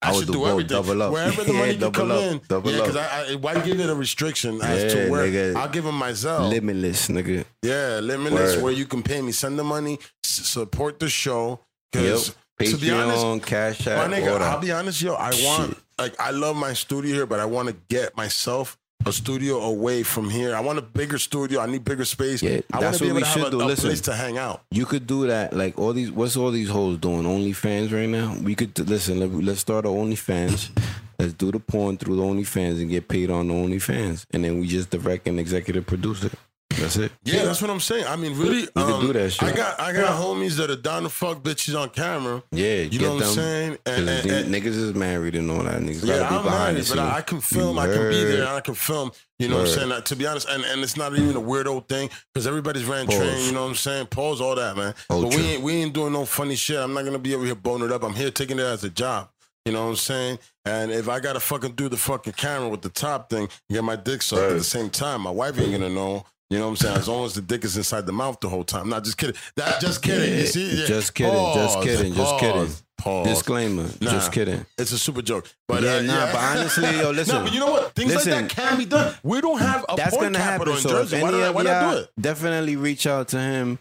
I, 0.00 0.08
I 0.08 0.12
would 0.12 0.18
should 0.20 0.26
do 0.28 0.32
do, 0.34 0.38
both, 0.40 0.48
everything. 0.50 0.68
double 0.68 1.02
up. 1.02 1.12
Wherever 1.12 1.44
the 1.44 1.52
Yeah, 1.52 1.58
money 1.58 1.72
can 1.72 1.80
double 1.80 1.92
come 2.00 2.10
up, 2.10 2.20
in. 2.22 2.40
double 2.48 2.70
yeah, 2.70 2.80
because 2.80 2.96
I, 2.96 3.32
I, 3.32 3.34
why 3.36 3.60
give 3.60 3.80
it 3.80 3.90
a 3.90 3.94
restriction 3.94 4.60
as 4.62 4.82
Yeah, 4.94 5.04
to 5.06 5.10
where 5.10 5.26
nigga. 5.28 5.56
I'll 5.56 5.68
give 5.68 5.84
them 5.84 5.96
myself. 5.98 6.50
Limitless, 6.50 7.08
nigga. 7.08 7.44
yeah, 7.62 8.00
limitless 8.02 8.54
Word. 8.56 8.64
where 8.64 8.72
you 8.72 8.86
can 8.86 9.02
pay 9.02 9.20
me, 9.22 9.32
send 9.32 9.58
the 9.58 9.64
money, 9.64 9.98
support 10.22 11.00
the 11.00 11.08
show. 11.10 11.60
Yep. 11.94 12.18
Because 12.58 12.74
to 12.74 12.80
be 12.80 12.90
honest, 12.90 13.24
Patreon, 13.24 13.42
Cash 13.42 13.86
my 13.86 13.92
nigga, 14.08 14.32
all 14.32 14.42
I'll 14.42 14.60
be 14.60 14.72
honest, 14.72 15.02
yo, 15.02 15.14
I 15.14 15.30
want 15.44 15.76
like 15.98 16.18
I 16.20 16.30
love 16.30 16.56
my 16.56 16.72
studio 16.72 17.14
here, 17.14 17.26
but 17.26 17.40
I 17.40 17.44
want 17.44 17.68
to 17.68 17.76
get 17.88 18.16
myself 18.16 18.78
a 19.06 19.12
studio 19.12 19.60
away 19.60 20.02
from 20.02 20.30
here. 20.30 20.54
I 20.54 20.60
want 20.60 20.78
a 20.78 20.82
bigger 20.82 21.18
studio. 21.18 21.60
I 21.60 21.66
need 21.66 21.84
bigger 21.84 22.04
space. 22.04 22.42
Yeah, 22.42 22.60
I 22.72 22.80
want 22.80 22.96
to 22.96 23.02
be 23.02 23.08
able 23.10 23.20
to 23.20 23.26
have 23.26 23.42
a, 23.44 23.50
do. 23.50 23.62
a 23.62 23.64
Listen. 23.64 23.90
place 23.90 24.00
to 24.02 24.14
hang 24.14 24.38
out. 24.38 24.62
You 24.70 24.86
could 24.86 25.06
do 25.06 25.26
that. 25.26 25.52
Like 25.52 25.78
all 25.78 25.92
these, 25.92 26.10
what's 26.10 26.36
all 26.36 26.50
these 26.50 26.70
hoes 26.70 26.98
doing? 26.98 27.24
OnlyFans 27.24 27.92
right 27.92 28.08
now. 28.08 28.36
We 28.42 28.54
could 28.54 28.78
listen. 28.88 29.20
Let, 29.20 29.30
let's 29.32 29.60
start 29.60 29.84
a 29.84 29.88
OnlyFans. 29.88 30.70
Let's 31.18 31.32
do 31.32 31.52
the 31.52 31.60
porn 31.60 31.96
through 31.96 32.16
the 32.16 32.22
OnlyFans 32.22 32.80
and 32.80 32.90
get 32.90 33.08
paid 33.08 33.30
on 33.30 33.48
the 33.48 33.54
OnlyFans, 33.54 34.26
and 34.32 34.44
then 34.44 34.58
we 34.58 34.66
just 34.66 34.90
direct 34.90 35.28
and 35.28 35.38
executive 35.38 35.86
produce 35.86 36.24
it. 36.24 36.32
That's 36.80 36.96
it. 36.96 37.12
Yeah, 37.24 37.44
that's 37.44 37.60
what 37.62 37.70
I'm 37.70 37.80
saying. 37.80 38.06
I 38.06 38.16
mean, 38.16 38.36
really, 38.36 38.66
could 38.66 38.76
um, 38.76 39.00
do 39.06 39.12
that 39.12 39.30
shit. 39.30 39.42
I 39.42 39.52
got 39.52 39.80
I 39.80 39.92
got 39.92 40.20
homies 40.20 40.56
that 40.56 40.70
are 40.70 40.76
down 40.76 41.04
to 41.04 41.08
fuck 41.08 41.42
bitches 41.42 41.78
on 41.80 41.90
camera. 41.90 42.42
Yeah, 42.52 42.82
You 42.82 42.90
get 42.90 43.02
know 43.02 43.14
what. 43.14 43.24
I'm 43.24 43.32
saying. 43.32 43.78
And, 43.86 44.08
and, 44.08 44.30
and- 44.30 44.54
niggas 44.54 44.66
is 44.66 44.94
married 44.94 45.34
and 45.34 45.50
all 45.50 45.62
that. 45.62 45.80
Niggas 45.80 46.04
yeah, 46.04 46.18
gotta 46.18 46.30
be 46.30 46.36
I'm 46.38 46.42
behind 46.44 46.74
married, 46.74 46.88
but 46.88 46.98
I. 46.98 47.16
I 47.16 47.20
can 47.22 47.40
film. 47.40 47.76
You 47.76 47.82
I 47.82 47.86
can 47.86 48.08
be 48.10 48.24
there. 48.24 48.48
I 48.48 48.60
can 48.60 48.74
film. 48.74 49.10
You 49.38 49.48
know 49.48 49.56
what 49.56 49.66
I'm 49.68 49.72
saying? 49.72 49.92
Uh, 49.92 50.00
to 50.00 50.16
be 50.16 50.26
honest, 50.26 50.48
and, 50.48 50.64
and 50.64 50.82
it's 50.82 50.96
not 50.96 51.12
even 51.16 51.36
a 51.36 51.40
weirdo 51.40 51.88
thing 51.88 52.08
because 52.32 52.46
everybody's 52.46 52.84
ran 52.84 53.06
Pause. 53.06 53.16
train. 53.16 53.44
You 53.46 53.52
know 53.52 53.62
what 53.62 53.68
I'm 53.70 53.74
saying? 53.74 54.06
Pause 54.06 54.40
all 54.40 54.54
that, 54.54 54.76
man. 54.76 54.94
But 55.08 55.20
we 55.34 55.36
ain't 55.36 55.62
we 55.62 55.72
ain't 55.74 55.92
doing 55.92 56.12
no 56.12 56.24
funny 56.24 56.54
shit. 56.54 56.78
I'm 56.78 56.94
not 56.94 57.04
gonna 57.04 57.18
be 57.18 57.34
over 57.34 57.44
here 57.44 57.54
boning 57.54 57.86
it 57.86 57.92
up. 57.92 58.04
I'm 58.04 58.14
here 58.14 58.30
taking 58.30 58.58
it 58.58 58.62
as 58.62 58.84
a 58.84 58.90
job. 58.90 59.28
You 59.64 59.72
know 59.72 59.84
what 59.84 59.90
I'm 59.90 59.96
saying? 59.96 60.38
And 60.66 60.90
if 60.92 61.08
I 61.08 61.20
gotta 61.20 61.40
fucking 61.40 61.72
do 61.72 61.88
the 61.88 61.96
fucking 61.96 62.34
camera 62.34 62.68
with 62.68 62.82
the 62.82 62.90
top 62.90 63.30
thing, 63.30 63.48
get 63.70 63.82
my 63.82 63.96
dick 63.96 64.20
sucked 64.22 64.42
at 64.42 64.58
the 64.58 64.64
same 64.64 64.90
time, 64.90 65.22
my 65.22 65.30
wife 65.30 65.58
ain't 65.58 65.72
gonna 65.72 65.88
know. 65.88 66.24
You 66.50 66.58
know 66.58 66.64
what 66.66 66.70
I'm 66.70 66.76
saying? 66.76 66.96
As 66.98 67.08
long 67.08 67.24
as 67.24 67.34
the 67.34 67.40
dick 67.40 67.64
is 67.64 67.76
inside 67.76 68.06
the 68.06 68.12
mouth 68.12 68.38
the 68.40 68.48
whole 68.48 68.64
time. 68.64 68.88
Not 68.88 69.02
just 69.04 69.16
kidding. 69.16 69.34
That 69.56 69.80
just 69.80 70.02
kidding. 70.02 70.38
You 70.38 70.46
see? 70.46 70.80
Yeah. 70.80 70.86
just 70.86 71.14
kidding, 71.14 71.32
just 71.54 71.82
kidding, 71.82 72.14
just 72.14 72.38
kidding. 72.38 72.68
Pause. 72.98 73.26
Disclaimer. 73.28 73.82
Nah. 74.00 74.10
Just 74.10 74.30
kidding. 74.32 74.64
It's 74.78 74.92
a 74.92 74.98
super 74.98 75.20
joke. 75.22 75.50
But 75.66 75.82
Yeah, 75.82 75.96
uh, 75.96 76.02
nah, 76.02 76.26
but 76.32 76.36
honestly, 76.36 76.96
yo, 76.98 77.10
listen. 77.12 77.34
No, 77.36 77.42
but 77.44 77.52
you 77.52 77.60
know 77.60 77.72
what? 77.72 77.94
Things 77.94 78.14
like 78.14 78.24
that 78.24 78.48
can 78.50 78.78
be 78.78 78.84
done. 78.84 79.14
We 79.22 79.40
don't 79.40 79.58
have 79.58 79.84
a 79.88 79.96
That's 79.96 80.16
gonna 80.16 80.38
capital 80.38 80.74
happen. 80.74 80.90
in 80.90 80.96
So 80.96 81.02
Jersey. 81.02 81.22
Why, 81.22 81.30
not, 81.30 81.54
why 81.54 81.62
not 81.64 81.90
do 81.92 81.98
it? 82.00 82.10
definitely 82.20 82.76
reach 82.76 83.06
out 83.06 83.28
to 83.28 83.38
him, 83.40 83.78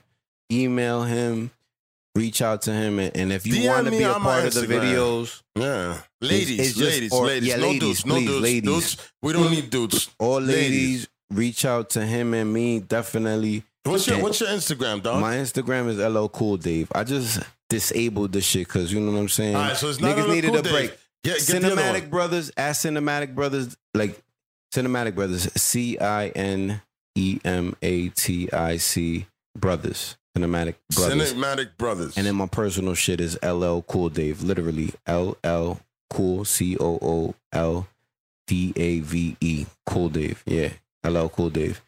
email 0.52 1.04
him, 1.04 1.52
reach 2.16 2.42
out 2.42 2.64
to 2.64 2.74
him, 2.74 2.98
and, 3.00 3.16
and 3.16 3.32
if 3.32 3.46
you 3.46 3.68
want 3.70 3.86
to 3.86 3.92
be 3.92 4.04
a 4.04 4.14
part 4.14 4.46
of 4.46 4.54
the 4.54 4.62
videos, 4.62 5.42
Yeah. 5.56 6.00
Ladies, 6.22 6.60
it's 6.60 6.78
just- 6.78 6.80
ladies, 6.92 7.14
or- 7.14 7.26
ladies. 7.28 7.50
yeah, 7.50 7.56
no 7.58 7.68
ladies, 7.68 7.80
dudes, 7.82 8.06
no 8.06 8.14
please, 8.16 8.28
dudes. 8.28 8.42
ladies. 8.42 8.64
Dudes, 8.72 8.98
we 9.22 9.34
don't 9.34 9.52
need 9.52 9.70
dudes. 9.70 10.10
all 10.20 10.42
Ladies. 10.42 11.08
Reach 11.34 11.66
out 11.66 11.90
to 11.92 12.06
him 12.06 12.34
and 12.34 12.52
me. 12.54 12.80
Definitely. 12.80 13.64
What's 13.84 14.08
your 14.08 14.16
And- 14.16 14.24
What's 14.24 14.40
your 14.40 14.50
Instagram, 14.50 15.04
dog? 15.04 15.20
My 15.22 15.36
Instagram 15.36 15.88
is 15.90 15.98
LL 15.98 16.28
Cool 16.28 16.58
Dave. 16.58 16.90
I 16.96 17.04
just 17.04 17.40
disabled 17.70 18.32
this 18.32 18.46
shit 18.46 18.68
because 18.68 18.94
you 18.94 19.00
know 19.00 19.12
what 19.12 19.20
I'm 19.20 19.30
saying. 19.30 19.56
All 19.56 19.62
right, 19.62 19.76
so 19.78 19.90
it's 19.90 20.00
not 20.00 20.16
Niggas 20.18 20.30
needed 20.30 20.48
cool 20.52 20.60
a 20.60 20.64
break. 20.64 20.92
Get, 21.24 21.38
get 21.46 21.62
Cinematic. 21.64 22.10
Brothers, 22.10 22.52
at 22.58 22.74
Cinematic 22.76 23.34
Brothers, 23.36 23.76
like 23.94 24.22
Cinematic 24.74 25.16
Brothers, 25.16 25.50
C 25.56 25.98
I 26.00 26.28
N 26.30 26.82
E 27.16 27.40
M 27.46 27.76
A 27.82 28.10
T 28.10 28.52
I 28.52 28.78
C 28.78 29.26
Brothers, 29.58 30.18
Cinematic 30.38 30.76
Brothers. 30.94 31.34
Cinematic 31.34 31.78
Brothers. 31.78 32.18
And 32.18 32.26
then 32.26 32.36
my 32.36 32.48
personal 32.48 32.94
shit 32.94 33.22
is 33.22 33.38
LL 33.44 33.82
Cool 33.82 34.10
Dave, 34.10 34.44
literally 34.44 34.94
LL 35.08 35.80
Cool 36.10 36.46
C 36.46 36.78
O 36.80 37.00
O 37.02 37.36
L 37.54 37.88
D 38.48 38.74
A 38.76 39.00
V 39.02 39.38
E 39.42 39.66
Cool 39.86 40.10
Dave. 40.10 40.44
Yeah, 40.46 40.70
LL 41.04 41.28
Cool 41.28 41.50
Dave. 41.50 41.82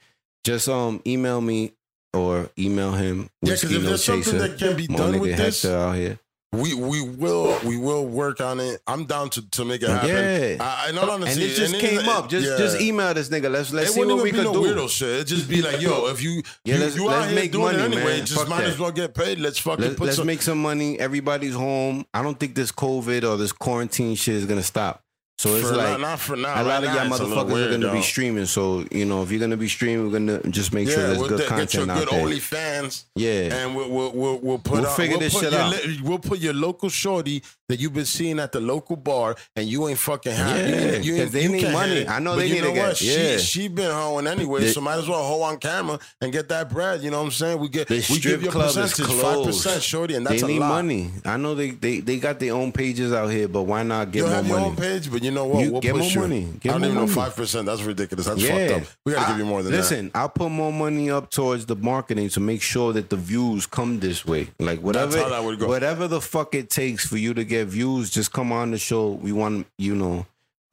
Just 0.44 0.70
um 0.70 1.02
email 1.08 1.42
me 1.42 1.72
or 2.14 2.50
email 2.58 2.94
him. 2.94 3.30
yeah, 3.42 3.54
because 3.56 3.72
if 3.72 3.82
No 3.82 3.90
there's 3.90 4.04
something 4.04 4.38
that 4.38 4.58
can 4.58 4.76
be 4.78 4.88
done 4.88 5.20
with 5.20 5.36
this, 5.38 5.64
Hector 5.64 5.78
out 5.78 5.96
here. 5.96 6.20
we 6.54 6.74
we 6.74 7.02
will 7.02 7.58
we 7.66 7.76
will 7.78 8.06
work 8.06 8.40
on 8.40 8.60
it. 8.62 8.80
I'm 8.88 9.06
down 9.06 9.30
to, 9.32 9.50
to 9.52 9.66
make 9.66 9.82
it 9.82 9.90
happen. 9.90 10.10
Yeah. 10.10 10.58
I, 10.62 10.88
I 10.88 10.92
know 10.92 11.12
And 11.16 11.24
it 11.26 11.56
just 11.56 11.74
and 11.74 11.82
came 11.82 12.00
it- 12.00 12.08
up. 12.08 12.30
Just 12.30 12.48
yeah. 12.48 12.58
just 12.58 12.80
email 12.80 13.14
this 13.14 13.28
nigga. 13.30 13.52
Let's 13.52 13.74
let's 13.74 13.90
it 13.90 13.94
see 13.94 14.06
what 14.06 14.24
we 14.24 14.32
could 14.32 14.46
no 14.46 14.54
do. 14.54 14.60
weirdo 14.62 14.88
shit. 14.90 15.10
It'd 15.10 15.28
just 15.28 15.50
be 15.50 15.62
like, 15.62 15.82
yo, 15.82 16.08
if 16.12 16.22
you 16.22 16.42
Yeah, 16.64 16.76
you, 16.76 16.82
let's- 16.82 16.96
you 16.96 17.06
let's 17.08 17.34
make 17.34 17.52
doing 17.52 17.66
money, 17.78 17.78
it 17.80 17.86
anyway, 17.98 18.18
man. 18.18 18.26
just 18.26 18.40
Fuck 18.40 18.48
might 18.50 18.62
that. 18.62 18.70
as 18.70 18.80
well 18.80 18.92
get 18.92 19.14
paid. 19.14 19.40
Let's 19.40 19.58
fucking 19.60 19.84
Let, 19.84 19.98
put 19.98 20.06
let's 20.06 20.18
some. 20.18 20.28
make 20.28 20.42
some 20.42 20.62
money. 20.62 20.98
Everybody's 21.00 21.56
home. 21.56 22.06
I 22.14 22.22
don't 22.22 22.40
think 22.40 22.56
this 22.56 22.72
COVID 22.72 23.30
or 23.30 23.36
this 23.36 23.52
quarantine 23.52 24.16
shit 24.16 24.36
is 24.36 24.46
gonna 24.46 24.64
stop. 24.64 25.02
So 25.38 25.54
it's 25.56 25.70
for, 25.70 25.76
like 25.76 25.90
not, 25.90 26.00
not 26.00 26.20
for 26.20 26.36
now. 26.38 26.62
a 26.62 26.64
lot 26.64 26.82
Right 26.82 26.84
of 26.86 26.94
y'all 26.96 27.08
it's 27.12 27.20
a 27.20 27.24
little 27.26 27.44
motherfuckers 27.44 27.68
are 27.68 27.78
gonna 27.78 27.92
be 27.92 28.02
streaming. 28.02 28.46
So 28.46 28.86
you 28.90 29.04
know, 29.04 29.22
if 29.22 29.32
you're 29.32 29.40
gonna 29.42 29.58
be 29.58 29.68
streaming, 29.68 30.06
we're 30.10 30.18
gonna 30.18 30.42
just 30.50 30.74
make 30.74 30.88
sure 30.88 31.02
yeah, 31.02 31.08
there's 31.08 31.20
we'll 31.20 31.28
good 31.28 31.40
get, 31.40 31.50
get 31.50 31.74
your 31.74 31.86
content 31.86 31.92
out 31.92 32.00
good 32.10 32.10
there. 32.10 32.26
OnlyFans, 32.40 33.04
yeah, 33.16 33.54
and 33.54 33.76
we'll 33.76 33.90
we'll 33.90 34.12
we'll, 34.14 34.38
we'll 34.40 34.58
put 34.60 34.74
We'll 34.80 34.88
out, 34.88 34.96
figure 34.96 35.18
we'll 35.18 35.20
this 35.20 35.34
put 35.34 35.44
shit 35.44 35.52
your, 35.52 35.62
out. 35.62 35.72
li- 35.72 36.00
We'll 36.04 36.20
put 36.20 36.40
your 36.40 36.54
local 36.54 36.88
shorty 36.88 37.44
that 37.68 37.80
you've 37.80 37.94
been 37.94 38.06
seeing 38.06 38.40
at 38.40 38.54
the 38.54 38.62
local 38.62 38.96
bar, 38.96 39.36
and 39.58 39.68
you 39.68 39.88
ain't 39.90 39.98
fucking 40.00 40.32
happy. 40.32 40.60
Yeah, 40.72 40.96
you, 41.00 41.16
you, 41.16 41.26
they 41.26 41.44
you 41.44 41.50
need 41.50 41.72
money. 41.74 41.96
hit. 41.96 42.10
I 42.10 42.20
know 42.20 42.32
But 42.32 42.38
they 42.38 42.48
you 42.48 42.54
need 42.56 42.62
know 42.62 42.68
to 42.70 42.74
get- 42.76 43.02
yeah. 43.02 43.38
She 43.38 43.62
she 43.64 43.68
been 43.68 43.92
hoeing 43.92 44.28
anyway, 44.28 44.68
so 44.68 44.80
might 44.80 45.00
as 45.00 45.10
well 45.10 45.22
hoe 45.22 45.42
on 45.42 45.58
camera 45.58 46.00
and 46.22 46.32
get 46.32 46.48
that 46.50 46.70
bread. 46.70 47.02
You 47.02 47.12
know 47.12 47.18
what 47.20 47.26
I'm 47.26 47.32
saying? 47.32 47.60
We 47.60 47.68
get 47.68 47.90
the 47.90 48.06
we 48.10 48.20
give 48.20 48.42
you 48.42 48.50
a 48.50 48.52
percentage, 48.54 49.06
five 49.06 49.44
percent, 49.46 49.84
shorty, 49.84 50.16
and 50.16 50.26
that's 50.26 50.42
they 50.42 50.48
a 50.48 50.50
need 50.52 50.60
lot. 50.60 50.70
money. 50.70 51.12
I 51.26 51.36
know 51.38 51.56
they, 51.56 51.72
they 51.72 52.00
they 52.00 52.20
got 52.20 52.40
their 52.40 52.54
own 52.54 52.72
pages 52.72 53.12
out 53.12 53.28
here, 53.28 53.48
but 53.50 53.64
why 53.64 53.84
not 53.84 54.12
get 54.12 54.22
more 54.24 54.32
your 54.32 54.44
money? 54.44 54.66
own 54.68 54.76
page, 54.78 55.12
but 55.12 55.24
you 55.26 55.32
know 55.32 55.46
what? 55.46 55.64
You 55.66 55.72
we'll 55.74 55.82
push 55.82 55.92
more 55.94 56.10
you. 56.10 56.20
money. 56.22 56.42
Get 56.62 56.70
I 56.70 56.74
don't 56.74 56.82
more 56.82 56.90
even 56.92 57.02
know 57.08 57.08
five 57.08 57.36
percent. 57.36 57.66
That's 57.66 57.82
ridiculous. 57.82 58.26
That's 58.28 58.42
Yeah. 58.42 58.68
fucked 58.70 58.82
up. 58.84 58.88
We 59.06 59.12
gotta 59.14 59.26
I- 59.26 59.30
give 59.32 59.40
you 59.40 59.46
more 59.46 59.64
than 59.64 59.72
that. 59.72 59.78
Listen, 59.80 60.12
I'll 60.16 60.30
put 60.30 60.50
more 60.50 60.72
money 60.72 61.10
up 61.12 61.30
towards 61.32 61.66
the 61.66 61.76
marketing 61.76 62.30
to 62.30 62.40
make 62.40 62.62
sure 62.62 62.94
that 62.94 63.10
the 63.10 63.18
views 63.18 63.66
come 63.66 64.00
this 64.00 64.26
way. 64.26 64.50
Like 64.60 64.80
whatever, 64.82 65.18
how 65.18 65.30
that 65.30 65.44
would 65.44 65.60
go. 65.60 65.68
whatever 65.68 66.08
the 66.08 66.22
fuck 66.22 66.56
it 66.56 66.70
takes 66.70 67.06
for 67.08 67.18
you 67.18 67.34
to 67.34 67.44
get 67.44 67.68
views, 67.68 68.10
just 68.10 68.32
come 68.32 68.52
on 68.52 68.72
the 68.72 68.78
show. 68.78 69.10
We 69.12 69.32
want 69.32 69.68
you 69.78 69.96
know 69.96 70.26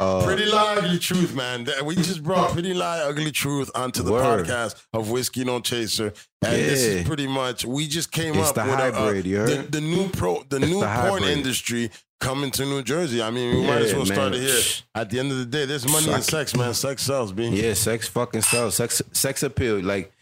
Uh, 0.03 0.25
Pretty 0.25 0.47
lie, 0.47 0.75
ugly 0.79 0.99
truth, 0.99 1.35
man. 1.35 1.67
We 1.85 1.95
just 1.95 2.23
brought 2.23 2.51
pretty 2.53 2.75
lie, 2.75 2.99
ugly 3.01 3.31
truth 3.31 3.71
onto 3.75 4.03
the 4.03 4.12
Word. 4.12 4.47
podcast 4.47 4.75
of 4.93 5.11
whiskey 5.11 5.45
no 5.45 5.61
chaser, 5.61 6.12
and 6.43 6.53
this 6.55 6.83
is 6.83 7.07
pretty 7.07 7.27
much 7.27 7.65
we 7.65 7.87
just 7.87 8.11
came 8.11 8.35
It's 8.35 8.49
up 8.51 8.55
the 8.57 8.65
with 8.65 8.81
a- 8.81 8.88
a- 8.88 8.93
hybrid, 8.93 9.25
the, 9.25 9.67
the 9.71 9.81
new 9.81 10.09
pro, 10.09 10.43
the 10.49 10.57
It's 10.57 10.67
new 10.67 10.81
the 10.81 10.87
porn 10.87 11.23
hybrid. 11.23 11.38
industry 11.38 11.91
coming 12.21 12.51
to 12.53 12.65
New 12.65 12.83
Jersey. 12.83 13.23
I 13.23 13.31
mean, 13.31 13.55
we 13.57 13.67
might 13.67 13.83
as 13.83 13.91
Yeah, 13.93 13.97
well 13.97 14.07
start 14.07 14.35
it 14.35 14.41
here. 14.41 14.61
At 14.95 15.11
the 15.11 15.19
end 15.21 15.31
of 15.33 15.38
the 15.38 15.45
day, 15.47 15.65
there's 15.67 15.87
money 15.88 16.11
in 16.12 16.23
sex, 16.23 16.55
man. 16.57 16.75
Sex 16.75 17.03
sells, 17.03 17.33
B. 17.33 17.49
Yeah, 17.49 17.75
sex 17.75 18.09
fucking 18.09 18.43
sells. 18.43 18.75
Sex 18.77 19.03
sex 19.12 19.43
appeal. 19.43 19.81
Like 19.83 20.12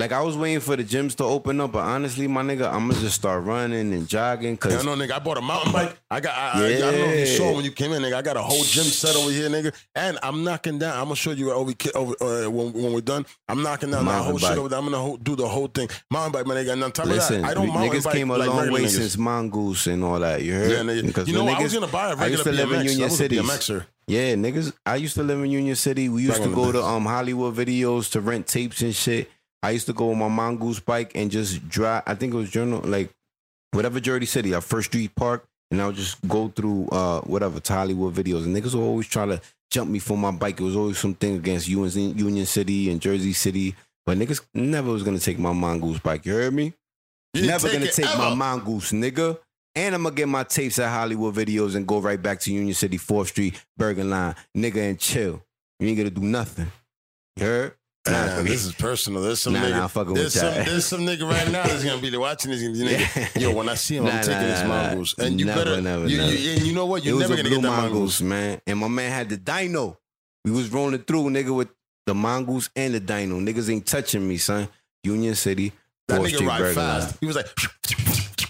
like 0.00 0.12
I 0.12 0.22
was 0.22 0.34
waiting 0.34 0.60
for 0.60 0.76
the 0.76 0.82
gyms 0.82 1.14
to 1.16 1.24
open 1.24 1.60
up, 1.60 1.72
but 1.72 1.80
honestly, 1.84 2.26
my 2.26 2.40
nigga, 2.42 2.72
I'm 2.72 2.88
gonna 2.88 3.00
just 3.00 3.16
start 3.16 3.44
running 3.44 3.92
and 3.92 4.08
jogging 4.08 4.58
Yeah, 4.64 4.78
I 4.78 4.82
know, 4.82 4.96
nigga. 4.96 5.12
I 5.12 5.18
bought 5.18 5.36
a 5.36 5.42
mountain 5.42 5.72
bike. 5.72 5.94
I 6.10 6.20
got. 6.20 6.34
I, 6.34 6.62
I, 6.62 6.66
I 6.66 6.78
don't 6.78 6.80
know 6.80 7.04
if 7.04 7.20
you 7.20 7.36
saw 7.36 7.54
when 7.54 7.64
you 7.64 7.70
came 7.70 7.92
in, 7.92 8.00
nigga. 8.02 8.14
I 8.14 8.22
got 8.22 8.38
a 8.38 8.42
whole 8.42 8.64
gym 8.64 8.84
set 8.84 9.14
over 9.14 9.30
here, 9.30 9.50
nigga. 9.50 9.74
And 9.94 10.18
I'm 10.22 10.42
knocking 10.42 10.78
down. 10.78 10.96
I'm 10.96 11.04
gonna 11.04 11.16
show 11.16 11.32
you 11.32 11.52
over, 11.52 11.72
over 11.94 12.14
uh, 12.22 12.50
when, 12.50 12.72
when 12.72 12.92
we're 12.94 13.02
done. 13.02 13.26
I'm 13.46 13.62
knocking 13.62 13.90
down 13.90 14.06
that 14.06 14.12
Mountain 14.12 14.30
whole 14.30 14.38
shit 14.38 14.58
over 14.58 14.68
there. 14.70 14.78
I'm 14.78 14.86
gonna 14.86 14.98
ho- 14.98 15.18
do 15.18 15.36
the 15.36 15.46
whole 15.46 15.66
thing. 15.66 15.90
Mountain 16.10 16.32
bike, 16.32 16.46
my 16.46 16.54
nigga. 16.54 16.72
And 16.72 16.82
on 16.82 16.92
top 16.92 17.04
listen, 17.06 17.36
of 17.36 17.42
that, 17.42 17.50
I 17.50 17.54
don't 17.54 17.66
we- 17.66 17.72
mountain 17.72 18.00
niggas 18.00 18.04
bike 18.04 18.14
came 18.14 18.30
a 18.30 18.38
like 18.38 18.48
long 18.48 18.58
regular 18.58 18.80
way 18.80 18.86
niggas. 18.86 18.96
since 18.96 19.18
mongoose 19.18 19.86
and 19.86 20.02
all 20.02 20.18
that. 20.18 20.42
You 20.42 20.54
heard? 20.54 20.70
Yeah, 20.70 20.78
nigga. 20.78 21.26
You 21.26 21.34
know, 21.34 21.46
I 21.46 21.62
was 21.62 21.74
gonna 21.74 21.86
buy 21.88 22.10
a 22.12 22.16
I 22.16 22.26
used 22.28 22.46
regular 22.46 22.64
to 22.64 22.68
live 22.70 22.80
in 22.80 22.86
Union 22.86 23.02
I 23.02 23.04
was 23.04 23.12
a 23.12 23.16
City. 23.16 23.36
BMXer. 23.36 23.84
Yeah, 24.06 24.34
niggas. 24.34 24.72
I 24.86 24.96
used 24.96 25.14
to 25.16 25.22
live 25.22 25.38
in 25.40 25.50
Union 25.50 25.76
City. 25.76 26.08
We 26.08 26.22
used 26.22 26.38
Back 26.40 26.48
to 26.48 26.54
go 26.54 26.72
to 26.72 26.82
um 26.82 27.04
Hollywood 27.04 27.54
videos 27.54 28.10
to 28.12 28.20
rent 28.22 28.46
tapes 28.46 28.80
and 28.80 28.94
shit. 28.94 29.30
I 29.62 29.70
used 29.70 29.86
to 29.86 29.92
go 29.92 30.10
on 30.10 30.18
my 30.18 30.28
mongoose 30.28 30.80
bike 30.80 31.12
and 31.14 31.30
just 31.30 31.68
drive. 31.68 32.02
I 32.06 32.14
think 32.14 32.32
it 32.32 32.36
was 32.36 32.50
journal 32.50 32.80
like 32.82 33.10
whatever 33.72 34.00
Jersey 34.00 34.26
City, 34.26 34.54
our 34.54 34.60
First 34.60 34.88
Street 34.88 35.14
Park, 35.14 35.46
and 35.70 35.80
I 35.80 35.86
would 35.86 35.96
just 35.96 36.26
go 36.26 36.48
through 36.48 36.88
uh 36.88 37.20
whatever 37.22 37.60
to 37.60 37.72
Hollywood 37.72 38.14
videos. 38.14 38.44
And 38.44 38.56
niggas 38.56 38.74
would 38.74 38.82
always 38.82 39.06
try 39.06 39.26
to 39.26 39.40
jump 39.70 39.90
me 39.90 39.98
for 39.98 40.16
my 40.16 40.30
bike. 40.30 40.60
It 40.60 40.64
was 40.64 40.76
always 40.76 40.98
something 40.98 41.36
against 41.36 41.68
Union 41.68 42.16
Union 42.16 42.46
City 42.46 42.90
and 42.90 43.00
Jersey 43.00 43.32
City. 43.32 43.74
But 44.06 44.18
niggas 44.18 44.40
never 44.54 44.90
was 44.90 45.02
gonna 45.02 45.18
take 45.18 45.38
my 45.38 45.52
mongoose 45.52 45.98
bike. 45.98 46.24
You 46.26 46.32
heard 46.34 46.54
me? 46.54 46.72
You 47.34 47.46
Never 47.46 47.68
take 47.68 47.78
gonna 47.78 47.92
take 47.92 48.18
my 48.18 48.34
mongoose, 48.34 48.92
nigga. 48.92 49.38
And 49.76 49.94
I'm 49.94 50.02
gonna 50.02 50.14
get 50.14 50.26
my 50.26 50.42
tapes 50.42 50.78
at 50.80 50.88
Hollywood 50.88 51.34
videos 51.34 51.76
and 51.76 51.86
go 51.86 52.00
right 52.00 52.20
back 52.20 52.40
to 52.40 52.52
Union 52.52 52.74
City, 52.74 52.98
4th 52.98 53.28
Street, 53.28 53.62
Bergen 53.76 54.10
Line, 54.10 54.34
nigga, 54.56 54.78
and 54.90 54.98
chill. 54.98 55.42
You 55.78 55.88
ain't 55.88 55.96
gonna 55.96 56.10
do 56.10 56.22
nothing. 56.22 56.72
You 57.36 57.46
heard? 57.46 57.74
Nah, 58.12 58.36
forget- 58.36 58.44
this 58.52 58.64
is 58.66 58.72
personal. 58.74 59.22
There's 59.22 59.40
some 59.40 59.52
Nah, 59.54 59.60
nigga. 59.60 59.70
nah, 60.06 60.12
there's 60.14 60.34
some. 60.34 60.54
There's 60.54 60.86
some 60.86 61.00
nigga 61.00 61.22
right 61.28 61.50
now 61.50 61.62
that's 61.64 61.84
gonna 61.84 62.00
be 62.00 62.16
watching 62.16 62.50
this. 62.50 62.62
Nigga, 62.62 63.34
Yeah. 63.36 63.48
yo, 63.48 63.54
when 63.54 63.68
I 63.68 63.74
see 63.74 63.96
him, 63.96 64.04
Nah, 64.04 64.10
I'm 64.10 64.22
taking 64.24 64.40
nah, 64.48 64.62
nah, 64.62 64.62
nah. 64.62 64.88
mongoose, 64.88 65.14
and 65.18 65.38
you 65.40 65.46
Never, 65.46 65.64
better. 65.64 65.80
never, 65.82 66.06
you, 66.08 66.16
never. 66.18 66.32
You, 66.34 66.52
and 66.52 66.62
you 66.66 66.72
know 66.74 66.86
what? 66.86 67.04
You're 67.04 67.18
never 67.18 67.36
gonna 67.36 67.48
get 67.48 67.62
that 67.62 67.68
mongoose, 67.68 68.20
mongoose. 68.20 68.22
man. 68.22 68.60
And 68.66 68.78
my 68.78 68.88
man 68.88 69.10
had 69.12 69.28
the 69.28 69.36
Dyno. 69.36 69.96
We 70.44 70.50
was 70.52 70.70
rolling 70.70 70.98
through, 71.02 71.24
nigga, 71.30 71.54
with 71.54 71.68
the 72.06 72.14
mongoose 72.14 72.70
and 72.76 72.94
the 72.94 73.00
Dyno. 73.00 73.40
Niggas 73.46 73.70
ain't 73.70 73.86
touching 73.86 74.26
me, 74.26 74.38
son. 74.38 74.68
Union 75.04 75.34
City, 75.34 75.72
That 76.08 76.20
4th 76.20 76.26
nigga 76.26 76.34
Street, 76.34 76.46
ride 76.46 76.58
Bergen 76.60 76.76
Line. 76.82 77.00
fast. 77.02 77.16
He 77.20 77.26
was 77.26 77.36
like, 77.36 77.46